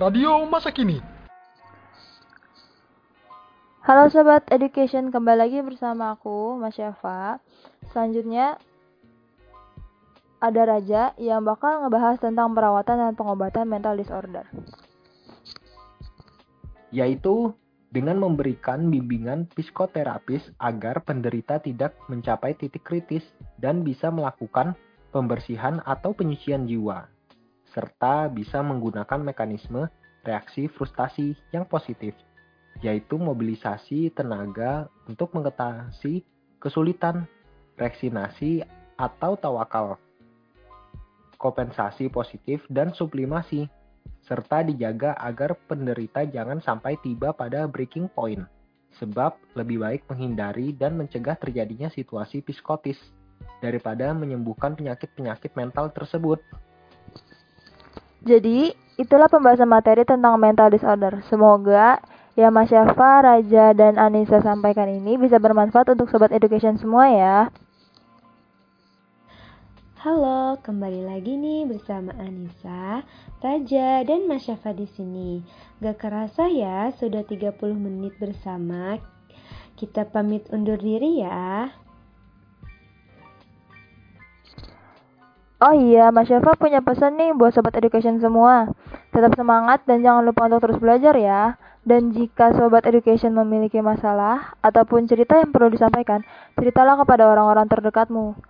Radio 0.00 0.48
masa 0.48 0.72
kini. 0.72 0.96
Halo 3.84 4.08
Sobat 4.08 4.48
Education, 4.48 5.12
kembali 5.12 5.36
lagi 5.44 5.60
bersama 5.60 6.16
aku, 6.16 6.56
Mas 6.56 6.72
Syafa. 6.72 7.36
Selanjutnya, 7.92 8.56
ada 10.40 10.62
Raja 10.64 11.12
yang 11.20 11.44
bakal 11.44 11.84
ngebahas 11.84 12.16
tentang 12.16 12.56
perawatan 12.56 12.96
dan 12.96 13.12
pengobatan 13.12 13.68
mental 13.68 14.00
disorder. 14.00 14.48
yaitu 16.90 17.54
dengan 17.90 18.18
memberikan 18.18 18.86
bimbingan 18.90 19.50
psikoterapis 19.54 20.42
agar 20.62 21.02
penderita 21.02 21.58
tidak 21.58 21.94
mencapai 22.06 22.54
titik 22.54 22.86
kritis 22.86 23.22
dan 23.58 23.82
bisa 23.82 24.10
melakukan 24.10 24.78
pembersihan 25.10 25.82
atau 25.86 26.14
penyucian 26.14 26.66
jiwa, 26.70 27.10
serta 27.70 28.26
bisa 28.30 28.60
menggunakan 28.60 29.20
mekanisme 29.22 29.86
reaksi 30.26 30.68
frustasi 30.68 31.32
yang 31.54 31.64
positif, 31.64 32.12
yaitu 32.84 33.16
mobilisasi 33.16 34.12
tenaga 34.12 34.90
untuk 35.08 35.32
mengatasi 35.32 36.22
kesulitan, 36.60 37.24
reksinasi 37.80 38.60
atau 39.00 39.38
tawakal, 39.40 39.96
kompensasi 41.40 42.12
positif 42.12 42.60
dan 42.68 42.92
sublimasi 42.92 43.64
serta 44.28 44.60
dijaga 44.62 45.16
agar 45.16 45.56
penderita 45.66 46.22
jangan 46.28 46.60
sampai 46.60 47.00
tiba 47.00 47.32
pada 47.32 47.64
breaking 47.64 48.12
point, 48.12 48.44
sebab 49.00 49.34
lebih 49.56 49.80
baik 49.80 50.02
menghindari 50.06 50.76
dan 50.76 51.00
mencegah 51.00 51.34
terjadinya 51.40 51.88
situasi 51.88 52.44
psikotis 52.44 53.00
daripada 53.64 54.12
menyembuhkan 54.12 54.76
penyakit-penyakit 54.76 55.56
mental 55.56 55.90
tersebut. 55.90 56.40
Jadi, 58.20 58.68
itulah 59.00 59.32
pembahasan 59.32 59.64
materi 59.64 60.04
tentang 60.04 60.36
mental 60.36 60.68
disorder. 60.68 61.24
Semoga 61.24 62.04
yang 62.36 62.52
Mas 62.52 62.68
Syafa, 62.68 63.24
Raja, 63.24 63.72
dan 63.72 63.96
Anissa 63.96 64.44
sampaikan 64.44 64.92
ini 64.92 65.16
bisa 65.16 65.40
bermanfaat 65.40 65.96
untuk 65.96 66.12
Sobat 66.12 66.28
Education 66.28 66.76
semua 66.76 67.08
ya. 67.08 67.38
Halo, 70.00 70.56
kembali 70.60 71.04
lagi 71.04 71.36
nih 71.36 71.68
bersama 71.68 72.12
Anissa, 72.16 73.04
Raja, 73.40 74.04
dan 74.04 74.28
Mas 74.28 74.44
Syafa 74.44 74.76
di 74.76 74.88
sini. 74.88 75.40
Gak 75.80 76.00
kerasa 76.00 76.48
ya, 76.48 76.92
sudah 76.96 77.24
30 77.24 77.56
menit 77.72 78.16
bersama. 78.20 79.00
Kita 79.80 80.04
pamit 80.04 80.44
undur 80.52 80.76
diri 80.76 81.24
ya. 81.24 81.72
Oh 85.60 85.76
iya, 85.76 86.08
Mas 86.08 86.24
Syafa 86.24 86.56
punya 86.56 86.80
pesan 86.80 87.20
nih 87.20 87.36
buat 87.36 87.52
Sobat 87.52 87.76
Education 87.76 88.16
semua. 88.16 88.72
Tetap 89.12 89.36
semangat 89.36 89.84
dan 89.84 90.00
jangan 90.00 90.24
lupa 90.24 90.48
untuk 90.48 90.64
terus 90.64 90.80
belajar 90.80 91.12
ya. 91.20 91.60
Dan 91.84 92.16
jika 92.16 92.56
Sobat 92.56 92.88
Education 92.88 93.36
memiliki 93.36 93.76
masalah 93.84 94.56
ataupun 94.64 95.04
cerita 95.04 95.36
yang 95.36 95.52
perlu 95.52 95.68
disampaikan, 95.68 96.24
ceritalah 96.56 96.96
kepada 97.04 97.28
orang-orang 97.28 97.68
terdekatmu. 97.68 98.40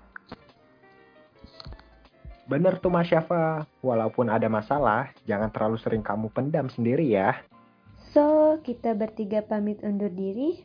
Bener 2.46 2.78
tuh 2.78 2.94
Mas 2.94 3.10
Syafa, 3.10 3.66
walaupun 3.82 4.30
ada 4.30 4.46
masalah, 4.46 5.10
jangan 5.26 5.50
terlalu 5.50 5.82
sering 5.82 6.06
kamu 6.06 6.30
pendam 6.30 6.70
sendiri 6.70 7.10
ya. 7.10 7.42
So, 8.14 8.58
kita 8.62 8.94
bertiga 8.94 9.42
pamit 9.42 9.82
undur 9.82 10.14
diri. 10.14 10.62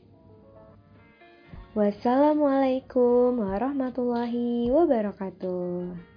Wassalamualaikum 1.74 3.42
warahmatullahi 3.42 4.70
wabarakatuh. 4.70 6.15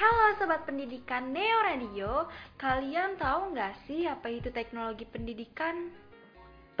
Halo 0.00 0.32
Sobat 0.40 0.64
Pendidikan 0.64 1.28
Neo 1.28 1.60
Radio, 1.60 2.24
kalian 2.56 3.20
tahu 3.20 3.52
nggak 3.52 3.84
sih 3.84 4.08
apa 4.08 4.32
itu 4.32 4.48
teknologi 4.48 5.04
pendidikan? 5.04 5.92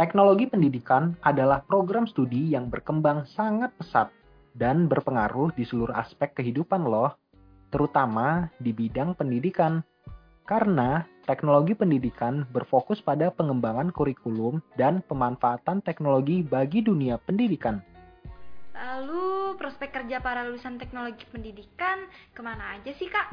Teknologi 0.00 0.48
pendidikan 0.48 1.12
adalah 1.20 1.60
program 1.68 2.08
studi 2.08 2.48
yang 2.48 2.72
berkembang 2.72 3.28
sangat 3.28 3.76
pesat 3.76 4.08
dan 4.56 4.88
berpengaruh 4.88 5.52
di 5.52 5.68
seluruh 5.68 5.92
aspek 6.00 6.32
kehidupan 6.32 6.80
loh, 6.80 7.12
terutama 7.68 8.48
di 8.56 8.72
bidang 8.72 9.12
pendidikan. 9.12 9.84
Karena 10.48 11.04
teknologi 11.28 11.76
pendidikan 11.76 12.48
berfokus 12.48 13.04
pada 13.04 13.28
pengembangan 13.28 13.92
kurikulum 13.92 14.64
dan 14.80 15.04
pemanfaatan 15.04 15.84
teknologi 15.84 16.40
bagi 16.40 16.80
dunia 16.80 17.20
pendidikan. 17.20 17.84
Lalu 18.80 19.60
prospek 19.60 19.92
kerja 19.92 20.24
para 20.24 20.40
lulusan 20.48 20.80
teknologi 20.80 21.28
pendidikan 21.28 22.08
ke 22.32 22.40
mana 22.40 22.80
aja 22.80 22.96
sih 22.96 23.12
kak? 23.12 23.28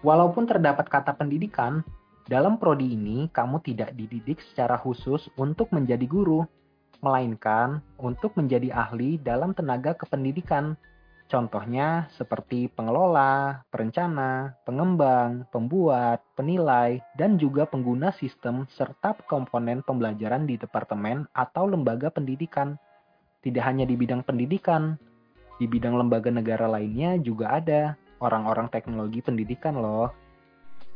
Walaupun 0.00 0.48
terdapat 0.48 0.88
kata 0.88 1.12
pendidikan, 1.12 1.84
dalam 2.24 2.56
prodi 2.56 2.96
ini 2.96 3.28
kamu 3.28 3.60
tidak 3.60 3.92
dididik 3.92 4.40
secara 4.40 4.80
khusus 4.80 5.28
untuk 5.36 5.68
menjadi 5.76 6.08
guru, 6.08 6.40
melainkan 7.04 7.84
untuk 8.00 8.32
menjadi 8.40 8.72
ahli 8.72 9.20
dalam 9.20 9.52
tenaga 9.52 9.92
kependidikan. 9.92 10.72
Contohnya 11.28 12.08
seperti 12.16 12.68
pengelola, 12.72 13.64
perencana, 13.68 14.56
pengembang, 14.64 15.44
pembuat, 15.52 16.24
penilai, 16.36 17.00
dan 17.20 17.36
juga 17.36 17.68
pengguna 17.68 18.12
sistem 18.16 18.64
serta 18.72 19.16
komponen 19.28 19.84
pembelajaran 19.84 20.48
di 20.48 20.56
departemen 20.56 21.28
atau 21.36 21.68
lembaga 21.68 22.08
pendidikan. 22.08 22.80
Tidak 23.44 23.60
hanya 23.60 23.84
di 23.84 23.92
bidang 23.92 24.24
pendidikan, 24.24 24.96
di 25.60 25.68
bidang 25.68 26.00
lembaga 26.00 26.32
negara 26.32 26.64
lainnya 26.64 27.20
juga 27.20 27.60
ada 27.60 27.94
orang-orang 28.24 28.72
teknologi 28.72 29.20
pendidikan 29.20 29.76
loh. 29.76 30.08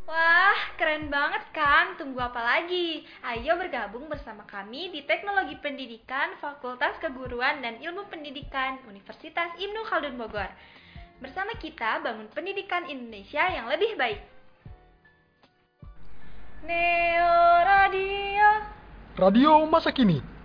Wah, 0.08 0.56
keren 0.80 1.12
banget 1.12 1.44
kan? 1.52 1.92
Tunggu 2.00 2.16
apa 2.24 2.40
lagi? 2.40 3.04
Ayo 3.20 3.60
bergabung 3.60 4.08
bersama 4.08 4.40
kami 4.48 4.88
di 4.88 5.04
Teknologi 5.04 5.52
Pendidikan 5.60 6.32
Fakultas 6.40 6.96
Keguruan 6.96 7.60
dan 7.60 7.76
Ilmu 7.76 8.08
Pendidikan 8.08 8.80
Universitas 8.88 9.52
Ibnu 9.60 9.84
Khaldun 9.84 10.16
Bogor. 10.16 10.48
Bersama 11.20 11.52
kita 11.60 12.00
bangun 12.00 12.24
pendidikan 12.32 12.88
Indonesia 12.88 13.52
yang 13.52 13.68
lebih 13.68 14.00
baik. 14.00 14.20
Neo 16.64 17.36
Radio. 17.68 18.48
Radio 19.20 19.52
masa 19.68 19.92
kini. 19.92 20.37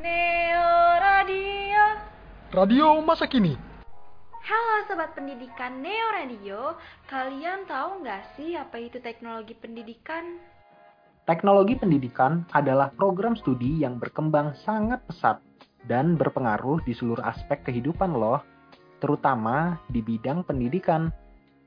Neo 0.00 0.72
Radio. 0.96 1.84
Radio 2.56 2.86
masa 3.04 3.28
kini. 3.28 3.52
Halo 4.40 4.74
Sobat 4.88 5.12
Pendidikan 5.12 5.84
Neo 5.84 6.08
Radio, 6.16 6.72
kalian 7.04 7.68
tahu 7.68 8.00
nggak 8.00 8.32
sih 8.32 8.56
apa 8.56 8.80
itu 8.80 8.96
teknologi 9.04 9.52
pendidikan? 9.52 10.40
Teknologi 11.28 11.76
pendidikan 11.76 12.48
adalah 12.56 12.88
program 12.96 13.36
studi 13.36 13.84
yang 13.84 14.00
berkembang 14.00 14.56
sangat 14.64 15.04
pesat 15.04 15.36
dan 15.84 16.16
berpengaruh 16.16 16.80
di 16.88 16.96
seluruh 16.96 17.20
aspek 17.20 17.60
kehidupan 17.68 18.16
loh, 18.16 18.40
terutama 19.04 19.76
di 19.92 20.00
bidang 20.00 20.48
pendidikan. 20.48 21.12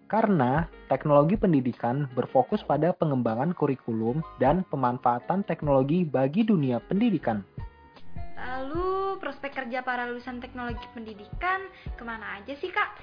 Karena 0.10 0.66
teknologi 0.90 1.38
pendidikan 1.38 2.10
berfokus 2.18 2.66
pada 2.66 2.98
pengembangan 2.98 3.54
kurikulum 3.54 4.26
dan 4.42 4.66
pemanfaatan 4.74 5.46
teknologi 5.46 6.02
bagi 6.02 6.42
dunia 6.42 6.82
pendidikan. 6.82 7.46
Lalu 8.44 9.18
prospek 9.24 9.56
kerja 9.56 9.80
para 9.88 10.04
lulusan 10.04 10.44
teknologi 10.44 10.84
pendidikan 10.92 11.64
ke 11.96 12.04
mana 12.04 12.44
aja 12.44 12.52
sih 12.60 12.68
kak? 12.68 13.00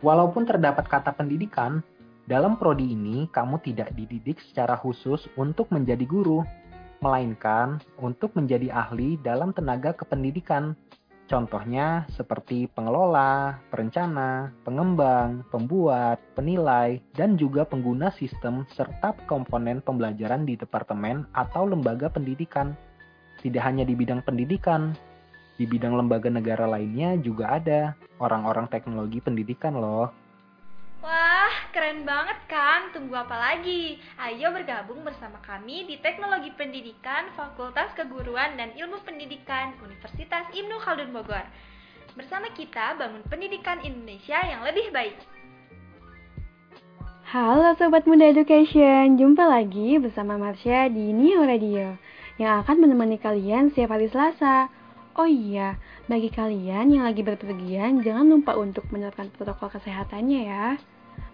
Walaupun 0.00 0.48
terdapat 0.48 0.88
kata 0.88 1.12
pendidikan, 1.12 1.84
dalam 2.24 2.56
prodi 2.56 2.96
ini 2.96 3.28
kamu 3.28 3.60
tidak 3.60 3.92
dididik 3.92 4.40
secara 4.40 4.80
khusus 4.80 5.28
untuk 5.36 5.68
menjadi 5.68 6.08
guru, 6.08 6.40
melainkan 7.04 7.84
untuk 8.00 8.32
menjadi 8.32 8.72
ahli 8.72 9.20
dalam 9.20 9.52
tenaga 9.52 9.92
kependidikan. 9.92 10.72
Contohnya 11.24 12.04
seperti 12.12 12.68
pengelola, 12.72 13.60
perencana, 13.72 14.52
pengembang, 14.64 15.44
pembuat, 15.48 16.20
penilai, 16.36 17.00
dan 17.16 17.36
juga 17.40 17.64
pengguna 17.64 18.12
sistem 18.12 18.68
serta 18.72 19.16
komponen 19.24 19.80
pembelajaran 19.80 20.44
di 20.44 20.56
departemen 20.56 21.24
atau 21.32 21.64
lembaga 21.64 22.12
pendidikan. 22.12 22.76
Tidak 23.44 23.60
hanya 23.60 23.84
di 23.84 23.92
bidang 23.92 24.24
pendidikan, 24.24 24.96
di 25.60 25.68
bidang 25.68 26.00
lembaga 26.00 26.32
negara 26.32 26.64
lainnya 26.64 27.12
juga 27.20 27.60
ada 27.60 27.92
orang-orang 28.16 28.72
teknologi 28.72 29.20
pendidikan 29.20 29.76
loh. 29.76 30.08
Wah, 31.04 31.52
keren 31.76 32.08
banget 32.08 32.40
kan? 32.48 32.88
Tunggu 32.96 33.12
apa 33.12 33.36
lagi? 33.36 34.00
Ayo 34.16 34.48
bergabung 34.48 35.04
bersama 35.04 35.36
kami 35.44 35.84
di 35.84 36.00
Teknologi 36.00 36.48
Pendidikan 36.56 37.28
Fakultas 37.36 37.92
Keguruan 37.92 38.56
dan 38.56 38.72
Ilmu 38.72 39.04
Pendidikan 39.04 39.76
Universitas 39.84 40.48
Ibnu 40.56 40.80
Khaldun 40.80 41.12
Bogor. 41.12 41.44
Bersama 42.16 42.48
kita 42.56 42.96
bangun 42.96 43.20
pendidikan 43.28 43.84
Indonesia 43.84 44.40
yang 44.40 44.64
lebih 44.64 44.88
baik. 44.96 45.20
Halo 47.28 47.76
Sobat 47.76 48.08
Muda 48.08 48.32
Education, 48.32 49.20
jumpa 49.20 49.44
lagi 49.44 50.00
bersama 50.00 50.40
Marsha 50.40 50.88
di 50.88 51.12
Neo 51.12 51.44
Radio 51.44 52.00
yang 52.40 52.62
akan 52.62 52.82
menemani 52.82 53.16
kalian 53.20 53.70
setiap 53.70 53.94
hari 53.94 54.10
Selasa. 54.10 54.68
Oh 55.14 55.30
iya, 55.30 55.78
bagi 56.10 56.26
kalian 56.26 56.90
yang 56.90 57.06
lagi 57.06 57.22
berpergian, 57.22 58.02
jangan 58.02 58.26
lupa 58.26 58.58
untuk 58.58 58.82
menerapkan 58.90 59.30
protokol 59.30 59.70
kesehatannya 59.70 60.40
ya. 60.50 60.66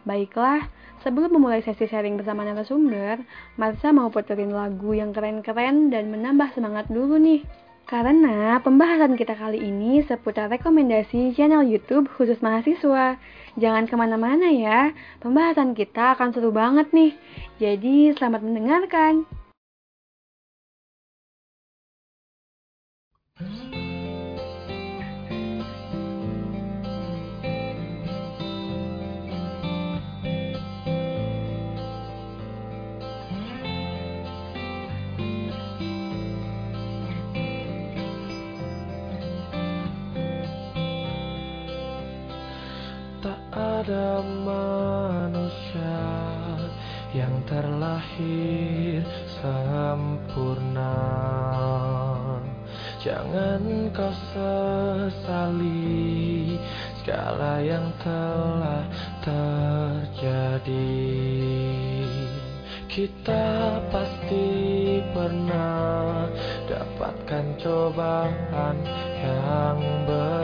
Baiklah, 0.05 0.69
sebelum 1.01 1.33
memulai 1.33 1.65
sesi 1.65 1.89
sharing 1.89 2.20
bersama 2.20 2.45
narasumber, 2.45 3.25
Marsha 3.57 3.89
mau 3.93 4.12
puterin 4.12 4.53
lagu 4.53 4.93
yang 4.93 5.17
keren-keren 5.17 5.89
dan 5.89 6.12
menambah 6.12 6.53
semangat 6.53 6.93
dulu 6.93 7.17
nih. 7.17 7.41
Karena 7.89 8.61
pembahasan 8.61 9.17
kita 9.17 9.35
kali 9.35 9.65
ini 9.65 10.05
seputar 10.05 10.47
rekomendasi 10.47 11.35
channel 11.35 11.67
YouTube 11.67 12.07
khusus 12.15 12.39
mahasiswa. 12.39 13.19
Jangan 13.59 13.89
ke 13.89 13.95
mana-mana 13.97 14.47
ya, 14.47 14.93
pembahasan 15.25 15.73
kita 15.73 16.15
akan 16.15 16.37
seru 16.37 16.53
banget 16.53 16.93
nih. 16.95 17.17
Jadi 17.59 18.15
selamat 18.15 18.47
mendengarkan. 18.47 19.40
Ada 43.81 44.20
manusia 44.44 46.05
yang 47.17 47.33
terlahir 47.49 49.00
sempurna. 49.41 51.00
Jangan 53.00 53.89
kau 53.97 54.12
sesali 54.36 55.81
segala 57.00 57.65
yang 57.65 57.89
telah 58.05 58.84
terjadi. 59.25 61.00
Kita 62.84 63.81
pasti 63.89 64.44
pernah 65.17 66.28
dapatkan 66.68 67.57
cobaan 67.65 68.76
yang 69.25 69.81
berat. 70.05 70.40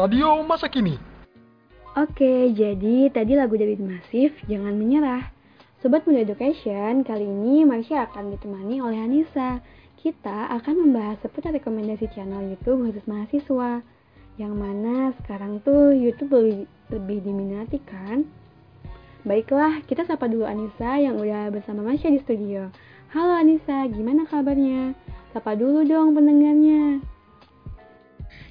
Radio 0.00 0.40
Masa 0.48 0.64
Kini. 0.72 0.96
Oke, 1.92 2.56
jadi 2.56 3.12
tadi 3.12 3.36
lagu 3.36 3.52
dari 3.60 3.76
Masif, 3.76 4.32
Jangan 4.48 4.72
Menyerah. 4.72 5.28
Sobat 5.84 6.08
Muda 6.08 6.24
Education, 6.24 7.04
kali 7.04 7.28
ini 7.28 7.68
Marsha 7.68 8.08
akan 8.08 8.32
ditemani 8.32 8.80
oleh 8.80 8.96
Anissa. 8.96 9.60
Kita 10.00 10.56
akan 10.56 10.88
membahas 10.88 11.20
seputar 11.20 11.52
rekomendasi 11.52 12.08
channel 12.16 12.48
YouTube 12.48 12.88
khusus 12.88 13.04
mahasiswa. 13.04 13.84
Yang 14.40 14.54
mana 14.56 15.12
sekarang 15.20 15.60
tuh 15.68 15.92
YouTube 15.92 16.32
lebih, 16.32 16.64
lebih 16.88 17.18
diminati 17.20 17.76
kan? 17.84 18.24
Baiklah, 19.28 19.84
kita 19.84 20.08
sapa 20.08 20.32
dulu 20.32 20.48
Anissa 20.48 20.96
yang 20.96 21.20
udah 21.20 21.52
bersama 21.52 21.84
Marsha 21.84 22.08
di 22.08 22.24
studio. 22.24 22.72
Halo 23.12 23.36
Anissa, 23.36 23.84
gimana 23.92 24.24
kabarnya? 24.24 24.96
Sapa 25.36 25.52
dulu 25.60 25.84
dong 25.84 26.16
pendengarnya. 26.16 27.04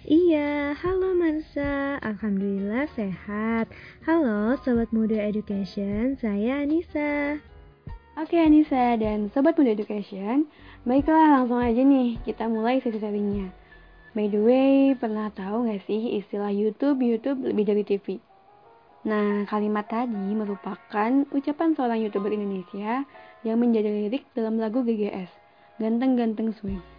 Iya, 0.09 0.73
halo 0.73 1.13
Marsa, 1.13 2.01
Alhamdulillah 2.01 2.89
sehat. 2.97 3.69
Halo 4.01 4.57
Sobat 4.65 4.89
Muda 4.89 5.13
Education, 5.21 6.17
saya 6.17 6.65
Anissa. 6.65 7.37
Oke 8.17 8.33
Anissa 8.41 8.97
dan 8.97 9.29
Sobat 9.29 9.53
Muda 9.53 9.69
Education, 9.77 10.49
baiklah 10.81 11.37
langsung 11.37 11.61
aja 11.61 11.85
nih 11.85 12.17
kita 12.25 12.49
mulai 12.49 12.81
sesi 12.81 12.97
sharingnya. 12.97 13.53
By 14.17 14.33
the 14.33 14.41
way, 14.41 14.97
pernah 14.97 15.29
tahu 15.29 15.69
nggak 15.69 15.85
sih 15.85 16.17
istilah 16.17 16.49
YouTube, 16.49 17.05
YouTube 17.05 17.45
lebih 17.45 17.69
dari 17.69 17.85
TV? 17.85 18.17
Nah, 19.05 19.45
kalimat 19.45 19.93
tadi 19.93 20.33
merupakan 20.33 21.21
ucapan 21.29 21.77
seorang 21.77 22.01
YouTuber 22.01 22.33
Indonesia 22.33 23.05
yang 23.45 23.61
menjadi 23.61 23.93
lirik 23.93 24.25
dalam 24.33 24.57
lagu 24.57 24.81
GGS, 24.81 25.29
Ganteng-Ganteng 25.77 26.57
Swing. 26.57 26.98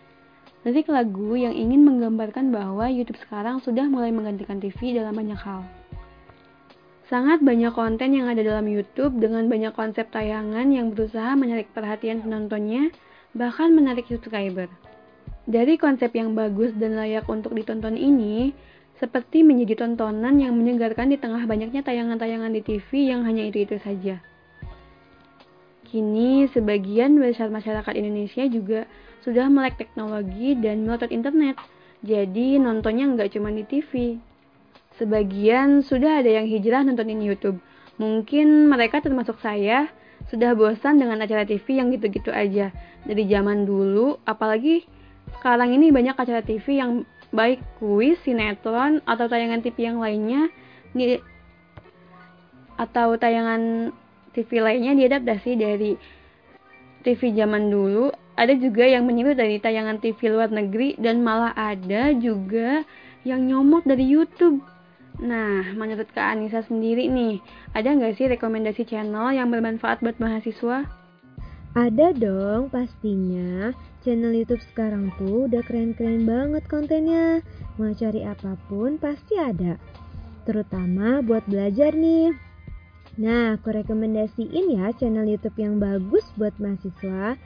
Lirik 0.60 0.92
lagu 0.92 1.40
yang 1.40 1.56
ingin 1.56 1.88
menggambarkan 1.88 2.52
bahwa 2.52 2.84
YouTube 2.92 3.16
sekarang 3.16 3.64
sudah 3.64 3.88
mulai 3.88 4.12
menggantikan 4.12 4.60
TV 4.60 4.92
dalam 4.92 5.16
banyak 5.16 5.40
hal. 5.40 5.64
Sangat 7.08 7.40
banyak 7.40 7.72
konten 7.72 8.12
yang 8.12 8.28
ada 8.28 8.44
dalam 8.44 8.68
YouTube 8.68 9.16
dengan 9.16 9.48
banyak 9.48 9.72
konsep 9.72 10.12
tayangan 10.12 10.68
yang 10.68 10.92
berusaha 10.92 11.32
menarik 11.32 11.72
perhatian 11.72 12.20
penontonnya, 12.20 12.92
bahkan 13.32 13.72
menarik 13.72 14.04
subscriber. 14.04 14.68
Dari 15.48 15.80
konsep 15.80 16.12
yang 16.12 16.36
bagus 16.36 16.76
dan 16.76 16.92
layak 16.92 17.24
untuk 17.32 17.56
ditonton 17.56 17.96
ini, 17.96 18.52
seperti 19.00 19.40
menjadi 19.40 19.88
tontonan 19.88 20.44
yang 20.44 20.52
menyegarkan 20.60 21.08
di 21.08 21.16
tengah 21.16 21.40
banyaknya 21.48 21.80
tayangan-tayangan 21.80 22.52
di 22.52 22.60
TV 22.60 23.08
yang 23.08 23.24
hanya 23.24 23.48
itu-itu 23.48 23.80
saja. 23.80 24.20
Kini, 25.88 26.46
sebagian 26.52 27.16
besar 27.16 27.48
masyarakat 27.48 27.96
Indonesia 27.96 28.44
juga 28.46 28.84
sudah 29.20 29.46
melek 29.52 29.76
teknologi 29.76 30.56
dan 30.56 30.84
melotot 30.88 31.12
internet, 31.12 31.56
jadi 32.00 32.56
nontonnya 32.56 33.12
nggak 33.12 33.36
cuma 33.36 33.52
di 33.52 33.64
TV. 33.68 34.16
Sebagian 34.96 35.84
sudah 35.84 36.24
ada 36.24 36.28
yang 36.40 36.48
hijrah 36.48 36.84
nontonin 36.84 37.20
YouTube. 37.20 37.60
Mungkin 38.00 38.68
mereka 38.68 39.04
termasuk 39.04 39.36
saya, 39.44 39.88
sudah 40.28 40.52
bosan 40.56 41.00
dengan 41.00 41.20
acara 41.20 41.44
TV 41.44 41.80
yang 41.80 41.92
gitu-gitu 41.92 42.32
aja. 42.32 42.72
Dari 43.04 43.24
zaman 43.28 43.64
dulu, 43.64 44.20
apalagi 44.28 44.84
sekarang 45.40 45.72
ini 45.72 45.92
banyak 45.92 46.16
acara 46.16 46.44
TV 46.44 46.80
yang 46.80 47.04
baik 47.32 47.60
kuis, 47.80 48.20
sinetron, 48.24 49.00
atau 49.08 49.28
tayangan 49.30 49.64
TV 49.64 49.88
yang 49.88 50.02
lainnya, 50.02 50.50
di, 50.92 51.16
atau 52.76 53.16
tayangan 53.16 53.92
TV 54.32 54.60
lainnya 54.60 54.92
diadaptasi 54.96 55.50
dari 55.56 55.92
TV 57.00 57.32
zaman 57.32 57.72
dulu, 57.72 58.12
ada 58.40 58.56
juga 58.56 58.88
yang 58.88 59.04
meniru 59.04 59.36
dari 59.36 59.60
tayangan 59.60 60.00
TV 60.00 60.32
luar 60.32 60.48
negeri 60.48 60.96
dan 60.96 61.20
malah 61.20 61.52
ada 61.52 62.16
juga 62.16 62.88
yang 63.28 63.44
nyomot 63.44 63.84
dari 63.84 64.08
YouTube. 64.08 64.64
Nah, 65.20 65.76
menurut 65.76 66.08
Kak 66.16 66.32
Anissa 66.32 66.64
sendiri 66.64 67.04
nih, 67.12 67.44
ada 67.76 67.92
nggak 67.92 68.16
sih 68.16 68.32
rekomendasi 68.32 68.88
channel 68.88 69.36
yang 69.36 69.52
bermanfaat 69.52 70.00
buat 70.00 70.16
mahasiswa? 70.16 70.88
Ada 71.76 72.16
dong 72.16 72.72
pastinya. 72.72 73.76
Channel 74.00 74.32
YouTube 74.32 74.64
sekarang 74.72 75.12
tuh 75.20 75.44
udah 75.44 75.60
keren-keren 75.68 76.24
banget 76.24 76.64
kontennya. 76.72 77.44
Mau 77.76 77.92
cari 77.92 78.24
apa 78.24 78.56
pun 78.72 78.96
pasti 78.96 79.36
ada. 79.36 79.76
Terutama 80.48 81.20
buat 81.20 81.44
belajar 81.44 81.92
nih. 81.92 82.32
Nah, 83.20 83.60
aku 83.60 83.76
rekomendasiin 83.76 84.80
ya 84.80 84.88
channel 84.96 85.28
YouTube 85.28 85.60
yang 85.60 85.76
bagus 85.76 86.24
buat 86.40 86.56
mahasiswa. 86.56 87.36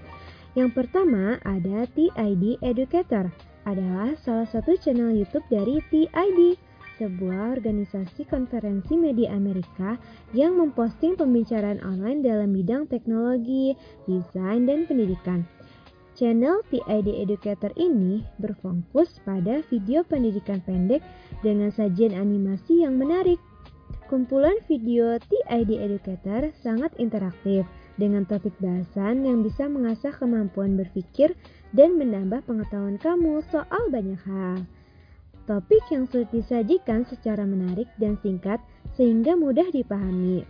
Yang 0.55 0.71
pertama 0.71 1.43
ada 1.43 1.83
TID 1.99 2.63
Educator. 2.63 3.27
Adalah 3.67 4.15
salah 4.23 4.47
satu 4.47 4.79
channel 4.79 5.11
YouTube 5.11 5.43
dari 5.51 5.83
TID, 5.91 6.55
sebuah 6.95 7.59
organisasi 7.59 8.23
konferensi 8.31 8.95
media 8.95 9.35
Amerika 9.35 9.99
yang 10.31 10.55
memposting 10.55 11.19
pembicaraan 11.19 11.83
online 11.83 12.23
dalam 12.23 12.55
bidang 12.55 12.87
teknologi, 12.87 13.75
desain, 14.07 14.63
dan 14.63 14.87
pendidikan. 14.87 15.43
Channel 16.15 16.63
TID 16.71 17.11
Educator 17.11 17.75
ini 17.75 18.23
berfokus 18.39 19.19
pada 19.27 19.59
video 19.67 20.07
pendidikan 20.07 20.63
pendek 20.63 21.03
dengan 21.43 21.75
sajian 21.75 22.15
animasi 22.15 22.87
yang 22.87 22.95
menarik. 22.95 23.43
Kumpulan 24.07 24.55
video 24.71 25.19
TID 25.19 25.83
Educator 25.83 26.55
sangat 26.63 26.95
interaktif 27.03 27.67
dengan 27.95 28.27
topik 28.27 28.55
bahasan 28.59 29.23
yang 29.23 29.43
bisa 29.47 29.71
mengasah 29.71 30.15
kemampuan 30.15 30.75
berpikir 30.75 31.35
dan 31.75 31.95
menambah 31.99 32.43
pengetahuan 32.47 32.99
kamu 32.99 33.43
soal 33.51 33.83
banyak 33.91 34.19
hal. 34.27 34.67
Topik 35.45 35.85
yang 35.93 36.09
sulit 36.09 36.33
disajikan 36.33 37.05
secara 37.05 37.45
menarik 37.45 37.87
dan 38.01 38.17
singkat 38.25 38.59
sehingga 38.97 39.37
mudah 39.37 39.69
dipahami. 39.69 40.43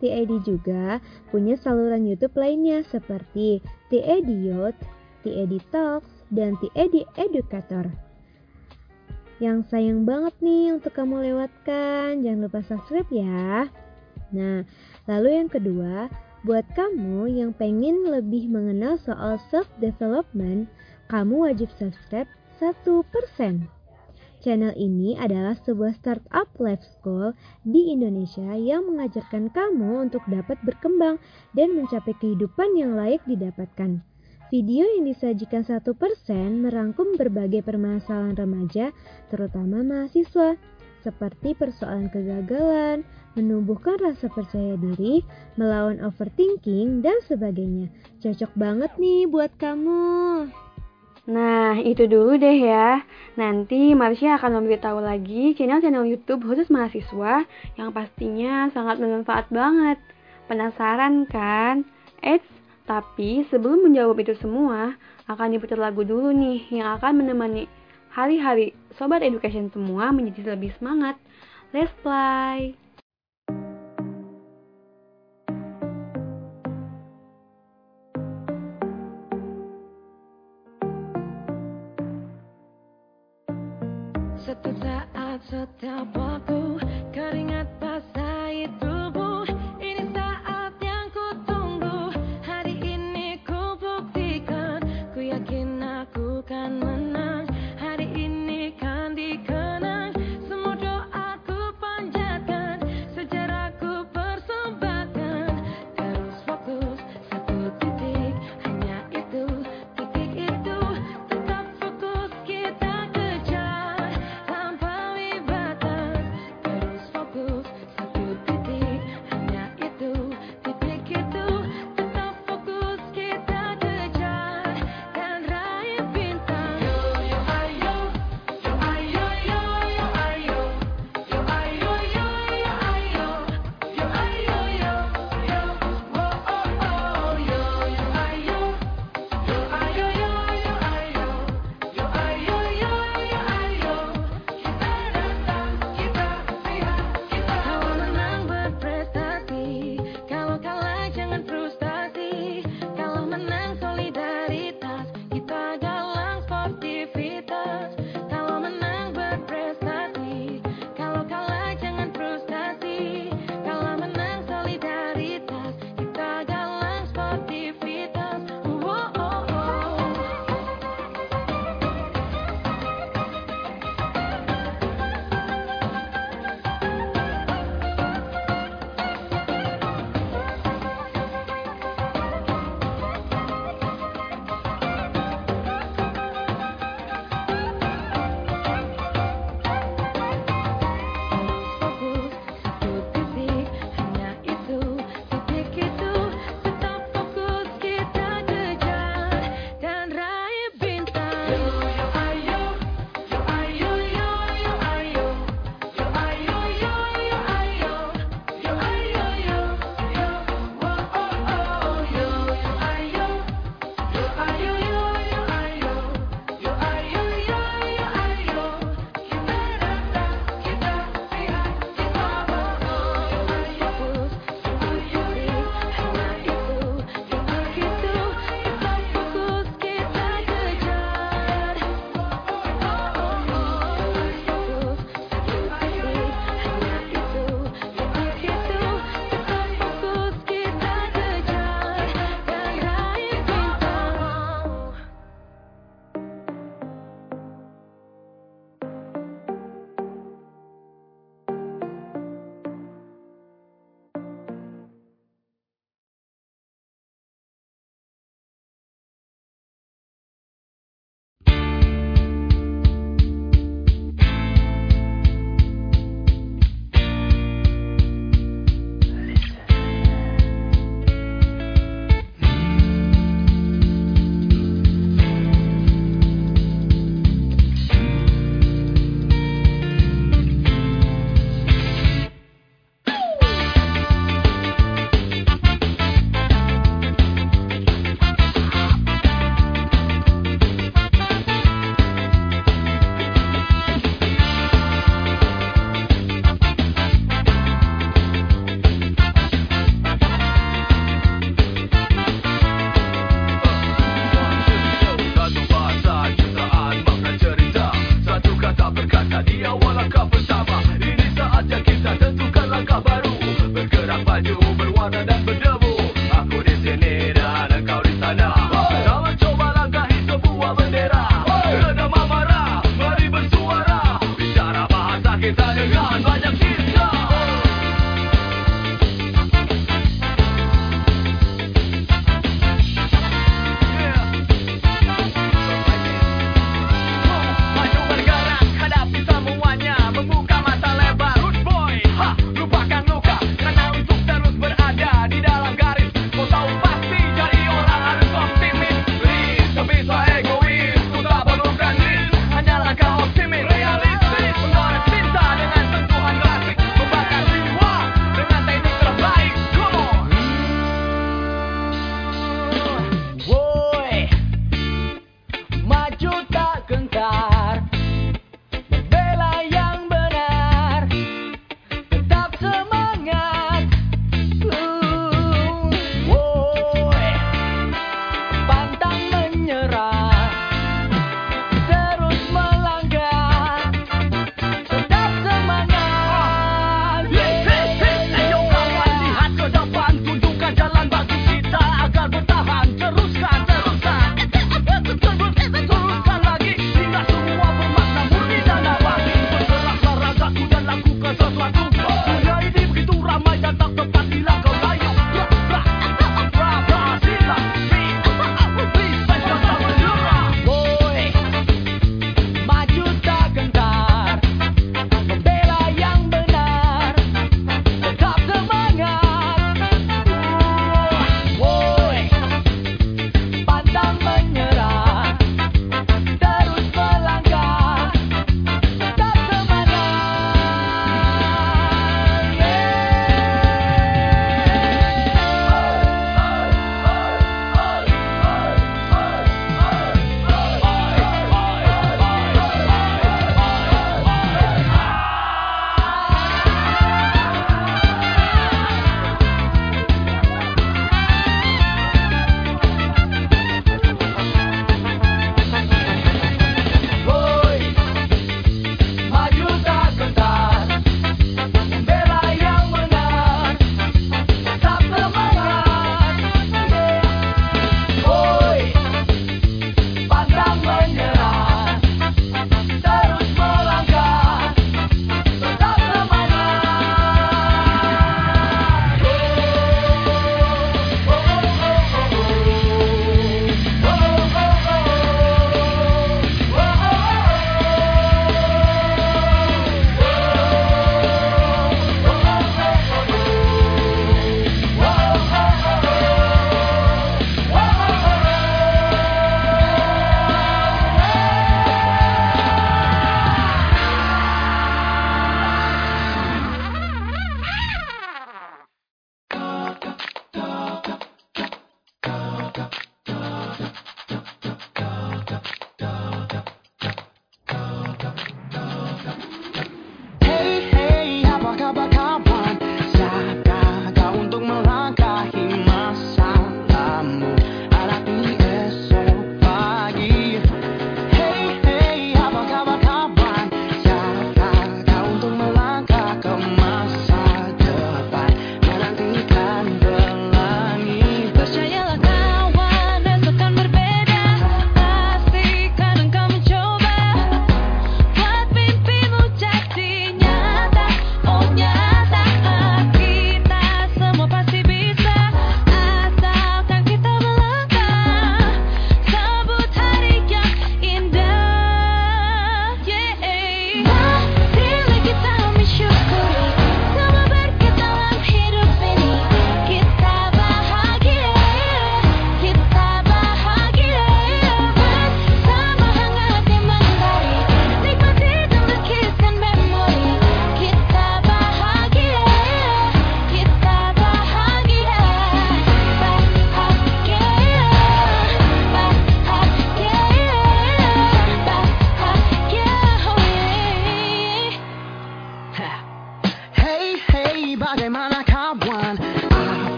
TID 0.00 0.40
juga 0.48 0.98
punya 1.28 1.60
saluran 1.60 2.08
YouTube 2.08 2.32
lainnya 2.40 2.80
seperti 2.88 3.60
TID 3.92 4.28
Youth, 4.32 4.80
TID 5.20 5.60
Talks, 5.68 6.08
dan 6.32 6.56
TID 6.56 7.04
Educator. 7.20 7.92
Yang 9.40 9.68
sayang 9.68 10.08
banget 10.08 10.32
nih 10.40 10.72
untuk 10.72 10.96
kamu 10.96 11.32
lewatkan, 11.32 12.24
jangan 12.24 12.40
lupa 12.48 12.60
subscribe 12.64 13.08
ya. 13.12 13.68
Nah, 14.32 14.64
lalu 15.04 15.28
yang 15.36 15.48
kedua, 15.52 16.08
buat 16.40 16.64
kamu 16.72 17.28
yang 17.28 17.52
pengen 17.52 18.08
lebih 18.08 18.48
mengenal 18.48 18.96
soal 18.96 19.36
self-development, 19.52 20.72
kamu 21.12 21.34
wajib 21.36 21.68
subscribe 21.76 22.28
1%. 22.56 23.68
Channel 24.40 24.72
ini 24.72 25.20
adalah 25.20 25.52
sebuah 25.52 26.00
startup 26.00 26.48
life 26.56 26.80
school 26.96 27.36
di 27.60 27.92
Indonesia 27.92 28.56
yang 28.56 28.88
mengajarkan 28.88 29.52
kamu 29.52 30.08
untuk 30.08 30.24
dapat 30.32 30.56
berkembang 30.64 31.20
dan 31.52 31.76
mencapai 31.76 32.16
kehidupan 32.16 32.72
yang 32.72 32.96
layak 32.96 33.20
didapatkan. 33.28 34.00
Video 34.48 34.82
yang 34.82 35.04
disajikan 35.06 35.60
1% 35.62 35.84
merangkum 36.56 37.20
berbagai 37.20 37.62
permasalahan 37.62 38.34
remaja, 38.34 38.96
terutama 39.28 39.84
mahasiswa, 39.84 40.56
seperti 41.00 41.56
persoalan 41.56 42.12
kegagalan, 42.12 43.04
menumbuhkan 43.38 43.96
rasa 44.00 44.26
percaya 44.32 44.74
diri, 44.76 45.22
melawan 45.56 46.02
overthinking, 46.02 47.00
dan 47.04 47.16
sebagainya. 47.26 47.88
Cocok 48.20 48.52
banget 48.58 48.92
nih 48.98 49.28
buat 49.28 49.52
kamu. 49.56 50.48
Nah, 51.30 51.78
itu 51.78 52.10
dulu 52.10 52.34
deh 52.40 52.58
ya. 52.64 53.06
Nanti 53.38 53.94
Marsha 53.94 54.34
akan 54.34 54.60
memberitahu 54.60 54.98
lagi 54.98 55.54
channel-channel 55.54 56.08
YouTube 56.08 56.42
khusus 56.42 56.66
mahasiswa 56.72 57.46
yang 57.78 57.94
pastinya 57.94 58.66
sangat 58.74 58.98
bermanfaat 58.98 59.46
banget. 59.52 59.98
Penasaran 60.50 61.30
kan? 61.30 61.86
Eits, 62.24 62.48
tapi 62.90 63.46
sebelum 63.46 63.86
menjawab 63.86 64.18
itu 64.18 64.34
semua, 64.42 64.98
akan 65.30 65.54
diputar 65.54 65.78
lagu 65.78 66.02
dulu 66.02 66.34
nih 66.34 66.66
yang 66.74 66.98
akan 66.98 67.22
menemani 67.22 67.70
hari-hari 68.10 68.74
Sobat 68.98 69.22
Education 69.22 69.70
semua 69.70 70.10
menjadi 70.10 70.58
lebih 70.58 70.74
semangat. 70.76 71.16
Let's 71.70 71.94
play! 72.02 72.74
Satu 84.40 84.74
saat 84.82 85.38
setiap 85.46 86.10
waktu 86.18 86.89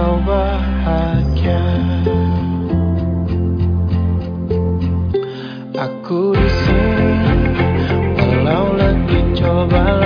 kau 0.00 0.16
bahagia. 0.24 1.60
Aku 5.76 6.32
di 6.32 6.48
sini 6.64 7.12
walau 8.16 8.80
lagi 8.80 9.20
coba 9.36 9.99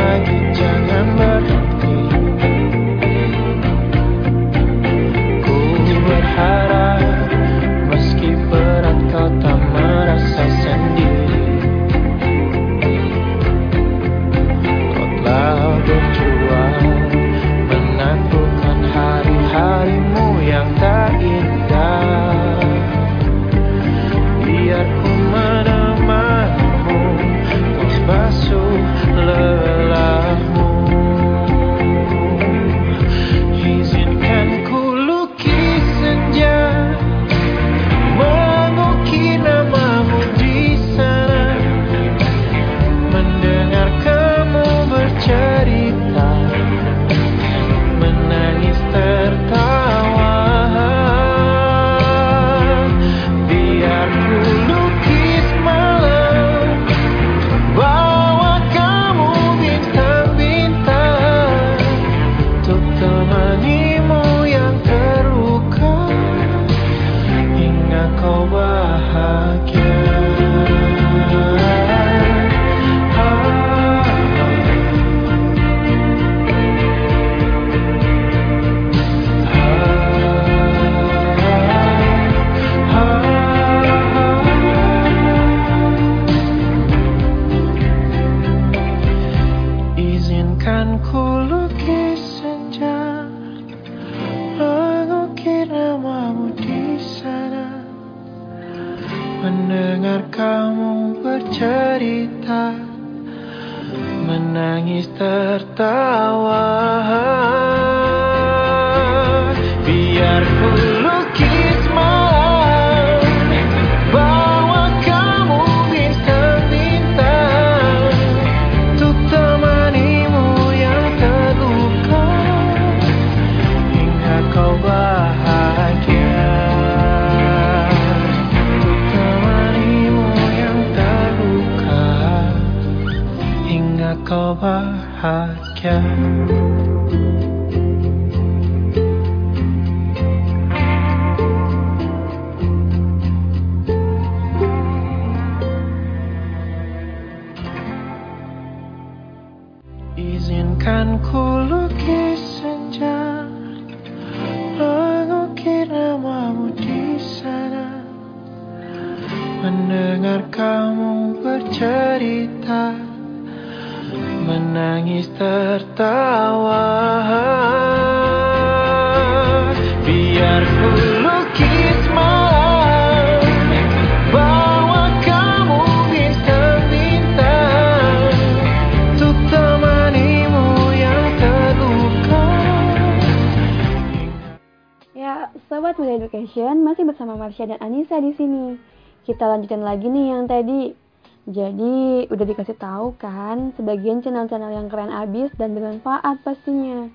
Kita 189.44 189.60
lanjutkan 189.60 189.84
lagi 189.84 190.08
nih 190.08 190.26
yang 190.32 190.48
tadi. 190.48 190.96
Jadi, 191.44 192.24
udah 192.32 192.46
dikasih 192.48 192.80
tahu 192.80 193.12
kan 193.20 193.76
sebagian 193.76 194.24
channel-channel 194.24 194.72
yang 194.72 194.88
keren 194.88 195.12
abis 195.12 195.52
dan 195.60 195.76
bermanfaat 195.76 196.40
pastinya. 196.40 197.12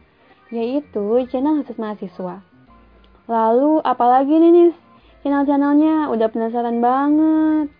Yaitu 0.53 1.25
channel 1.33 1.65
khusus 1.65 1.81
mahasiswa. 1.81 2.45
Lalu, 3.25 3.81
apalagi 3.81 4.29
nih 4.29 4.51
nih 4.53 4.71
channel-channelnya? 5.25 6.13
Udah 6.13 6.29
penasaran 6.29 6.77
banget. 6.77 7.73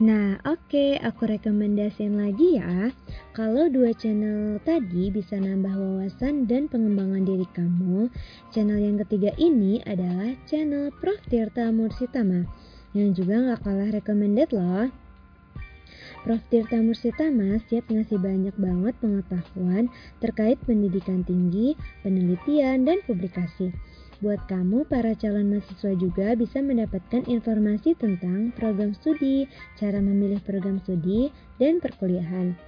Nah, 0.00 0.40
oke, 0.48 0.96
aku 1.04 1.28
rekomendasiin 1.28 2.16
lagi 2.16 2.56
ya. 2.56 2.88
Kalau 3.36 3.68
dua 3.68 3.92
channel 3.92 4.64
tadi 4.64 5.12
bisa 5.12 5.36
nambah 5.36 5.76
wawasan 5.76 6.48
dan 6.48 6.72
pengembangan 6.72 7.28
diri 7.28 7.44
kamu, 7.52 8.08
channel 8.48 8.80
yang 8.80 8.96
ketiga 9.04 9.28
ini 9.36 9.84
adalah 9.84 10.32
channel 10.48 10.88
Prof. 11.04 11.20
Tirta 11.28 11.68
Mursitama, 11.68 12.48
yang 12.92 13.16
juga 13.16 13.40
nggak 13.40 13.60
kalah 13.64 13.90
recommended 13.90 14.50
loh. 14.54 14.92
Prof. 16.26 16.42
Tirta 16.50 16.82
Mursitama 16.82 17.62
siap 17.70 17.86
ngasih 17.86 18.18
banyak 18.18 18.50
banget 18.58 18.98
pengetahuan 18.98 19.86
terkait 20.18 20.58
pendidikan 20.66 21.22
tinggi, 21.22 21.78
penelitian, 22.02 22.82
dan 22.82 22.98
publikasi. 23.06 23.70
Buat 24.18 24.48
kamu, 24.50 24.90
para 24.90 25.14
calon 25.14 25.54
mahasiswa 25.54 25.92
juga 25.94 26.34
bisa 26.34 26.58
mendapatkan 26.58 27.22
informasi 27.30 27.94
tentang 27.94 28.50
program 28.58 28.90
studi, 28.98 29.46
cara 29.78 30.02
memilih 30.02 30.42
program 30.42 30.82
studi, 30.82 31.30
dan 31.62 31.78
perkuliahan. 31.78 32.58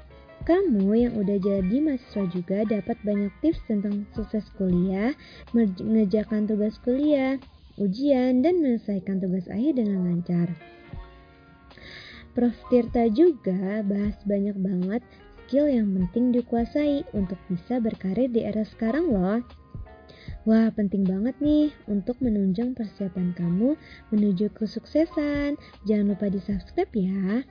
Kamu 0.46 0.94
yang 0.94 1.18
udah 1.18 1.42
jadi 1.42 1.76
mahasiswa 1.82 2.30
juga 2.30 2.62
dapat 2.62 2.94
banyak 3.02 3.34
tips 3.42 3.58
tentang 3.66 4.06
sukses 4.14 4.46
kuliah, 4.54 5.18
mengerjakan 5.50 6.46
tugas 6.46 6.78
kuliah, 6.86 7.42
ujian, 7.78 8.42
dan 8.42 8.60
menyelesaikan 8.60 9.22
tugas 9.22 9.46
akhir 9.46 9.78
dengan 9.78 10.04
lancar. 10.04 10.50
Prof. 12.34 12.54
Tirta 12.70 13.10
juga 13.10 13.82
bahas 13.82 14.14
banyak 14.22 14.54
banget 14.58 15.02
skill 15.48 15.64
yang 15.64 15.96
penting 15.96 16.30
dikuasai 16.36 17.08
untuk 17.16 17.40
bisa 17.48 17.80
berkarir 17.80 18.28
di 18.28 18.44
era 18.44 18.62
sekarang 18.68 19.08
loh. 19.08 19.40
Wah, 20.44 20.68
penting 20.76 21.08
banget 21.08 21.40
nih 21.40 21.72
untuk 21.88 22.20
menunjang 22.20 22.76
persiapan 22.76 23.32
kamu 23.32 23.74
menuju 24.12 24.52
kesuksesan. 24.52 25.56
Jangan 25.88 26.12
lupa 26.12 26.28
di-subscribe 26.28 26.92
ya. 26.92 27.42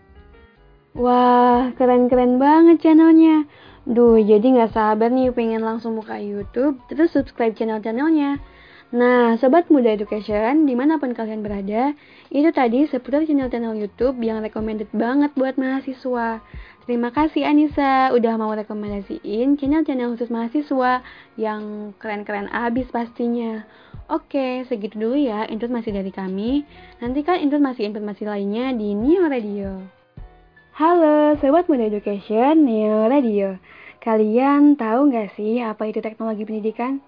Wah, 0.94 1.74
keren-keren 1.74 2.38
banget 2.38 2.86
channelnya. 2.86 3.50
Duh, 3.90 4.22
jadi 4.22 4.46
nggak 4.46 4.78
sabar 4.78 5.10
nih 5.10 5.34
pengen 5.34 5.66
langsung 5.66 5.98
buka 5.98 6.22
YouTube, 6.22 6.78
terus 6.90 7.18
subscribe 7.18 7.58
channel-channelnya. 7.58 8.38
Nah, 8.88 9.36
Sobat 9.36 9.68
Muda 9.68 9.92
Education, 9.92 10.64
di 10.64 10.72
mana 10.72 10.96
pun 10.96 11.12
kalian 11.12 11.44
berada, 11.44 11.92
itu 12.32 12.48
tadi 12.56 12.88
seputar 12.88 13.28
channel-channel 13.28 13.76
YouTube 13.76 14.16
yang 14.24 14.40
recommended 14.40 14.88
banget 14.96 15.36
buat 15.36 15.60
mahasiswa. 15.60 16.40
Terima 16.88 17.12
kasih 17.12 17.44
Anissa 17.44 18.16
udah 18.16 18.40
mau 18.40 18.56
rekomendasiin 18.56 19.60
channel-channel 19.60 20.16
khusus 20.16 20.32
mahasiswa 20.32 21.04
yang 21.36 21.92
keren-keren 22.00 22.48
abis 22.48 22.88
pastinya. 22.88 23.68
Oke, 24.08 24.64
segitu 24.72 24.96
dulu 24.96 25.20
ya 25.20 25.44
informasi 25.52 25.92
dari 25.92 26.16
kami. 26.16 26.64
Nantikan 27.04 27.44
informasi-informasi 27.44 28.24
lainnya 28.24 28.72
di 28.72 28.96
Neo 28.96 29.28
Radio. 29.28 29.84
Halo 30.80 31.36
Sobat 31.44 31.68
Muda 31.68 31.92
Education 31.92 32.64
Neo 32.64 33.12
Radio. 33.12 33.60
Kalian 34.00 34.80
tahu 34.80 35.12
nggak 35.12 35.36
sih 35.36 35.60
apa 35.60 35.92
itu 35.92 36.00
teknologi 36.00 36.48
pendidikan? 36.48 37.04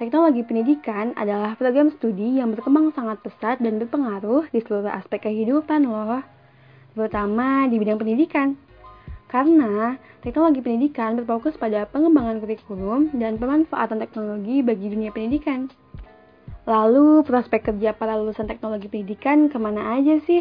Teknologi 0.00 0.40
pendidikan 0.40 1.12
adalah 1.12 1.52
program 1.60 1.92
studi 1.92 2.40
yang 2.40 2.56
berkembang 2.56 2.88
sangat 2.96 3.20
pesat 3.20 3.60
dan 3.60 3.76
berpengaruh 3.76 4.48
di 4.48 4.64
seluruh 4.64 4.88
aspek 4.88 5.28
kehidupan 5.28 5.84
loh, 5.84 6.24
terutama 6.96 7.68
di 7.68 7.76
bidang 7.76 8.00
pendidikan. 8.00 8.56
Karena 9.28 10.00
teknologi 10.24 10.64
pendidikan 10.64 11.20
berfokus 11.20 11.60
pada 11.60 11.84
pengembangan 11.84 12.40
kurikulum 12.40 13.12
dan 13.12 13.36
pemanfaatan 13.36 14.00
teknologi 14.00 14.64
bagi 14.64 14.88
dunia 14.88 15.12
pendidikan. 15.12 15.68
Lalu, 16.64 17.20
prospek 17.20 17.68
kerja 17.68 17.92
para 17.92 18.16
lulusan 18.16 18.48
teknologi 18.48 18.88
pendidikan 18.88 19.52
ke 19.52 19.60
mana 19.60 20.00
aja 20.00 20.16
sih? 20.24 20.40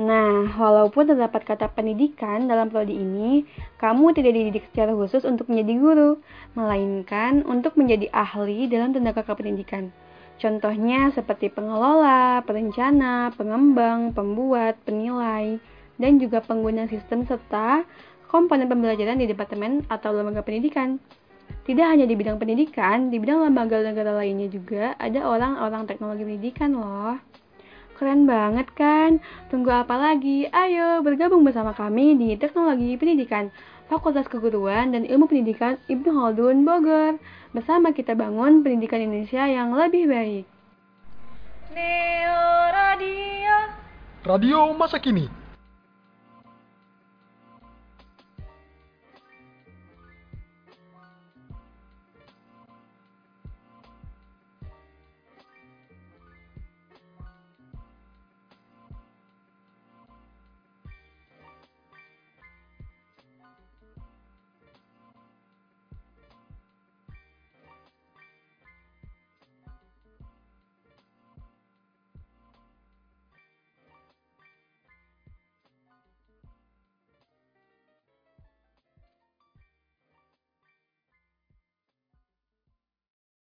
Nah, 0.00 0.48
walaupun 0.56 1.04
terdapat 1.04 1.44
kata 1.44 1.68
pendidikan 1.68 2.48
dalam 2.48 2.72
prodi 2.72 2.96
ini, 2.96 3.44
kamu 3.76 4.16
tidak 4.16 4.32
dididik 4.32 4.64
secara 4.72 4.96
khusus 4.96 5.20
untuk 5.28 5.52
menjadi 5.52 5.72
guru, 5.76 6.10
melainkan 6.56 7.44
untuk 7.44 7.76
menjadi 7.76 8.08
ahli 8.08 8.72
dalam 8.72 8.96
tenaga 8.96 9.20
kependidikan. 9.20 9.92
Contohnya 10.40 11.12
seperti 11.12 11.52
pengelola, 11.52 12.40
perencana, 12.48 13.36
pengembang, 13.36 14.16
pembuat, 14.16 14.80
penilai, 14.88 15.60
dan 16.00 16.16
juga 16.16 16.40
pengguna 16.40 16.88
sistem 16.88 17.28
serta 17.28 17.84
komponen 18.32 18.72
pembelajaran 18.72 19.20
di 19.20 19.28
departemen 19.28 19.84
atau 19.92 20.16
lembaga 20.16 20.40
pendidikan. 20.40 20.96
Tidak 21.68 21.84
hanya 21.84 22.08
di 22.08 22.16
bidang 22.16 22.40
pendidikan, 22.40 23.12
di 23.12 23.20
bidang 23.20 23.44
lembaga 23.44 23.84
negara 23.84 24.16
lainnya 24.16 24.48
juga 24.48 24.96
ada 24.96 25.20
orang-orang 25.20 25.84
teknologi 25.84 26.24
pendidikan 26.24 26.74
loh. 26.74 27.20
Keren 28.02 28.26
banget 28.26 28.66
kan? 28.74 29.22
Tunggu 29.46 29.70
apa 29.70 29.94
lagi? 29.94 30.50
Ayo 30.50 31.06
bergabung 31.06 31.46
bersama 31.46 31.70
kami 31.70 32.18
di 32.18 32.34
Teknologi 32.34 32.98
Pendidikan 32.98 33.54
Fakultas 33.86 34.26
Keguruan 34.26 34.90
dan 34.90 35.06
Ilmu 35.06 35.30
Pendidikan 35.30 35.78
Ibnu 35.86 36.10
Khaldun 36.10 36.66
Bogor. 36.66 37.22
Bersama 37.54 37.94
kita 37.94 38.18
bangun 38.18 38.66
pendidikan 38.66 39.06
Indonesia 39.06 39.46
yang 39.46 39.70
lebih 39.78 40.10
baik. 40.10 40.42
Neo 41.70 42.42
Radio. 42.74 43.54
Radio 44.26 44.58
masa 44.74 44.98
kini. 44.98 45.41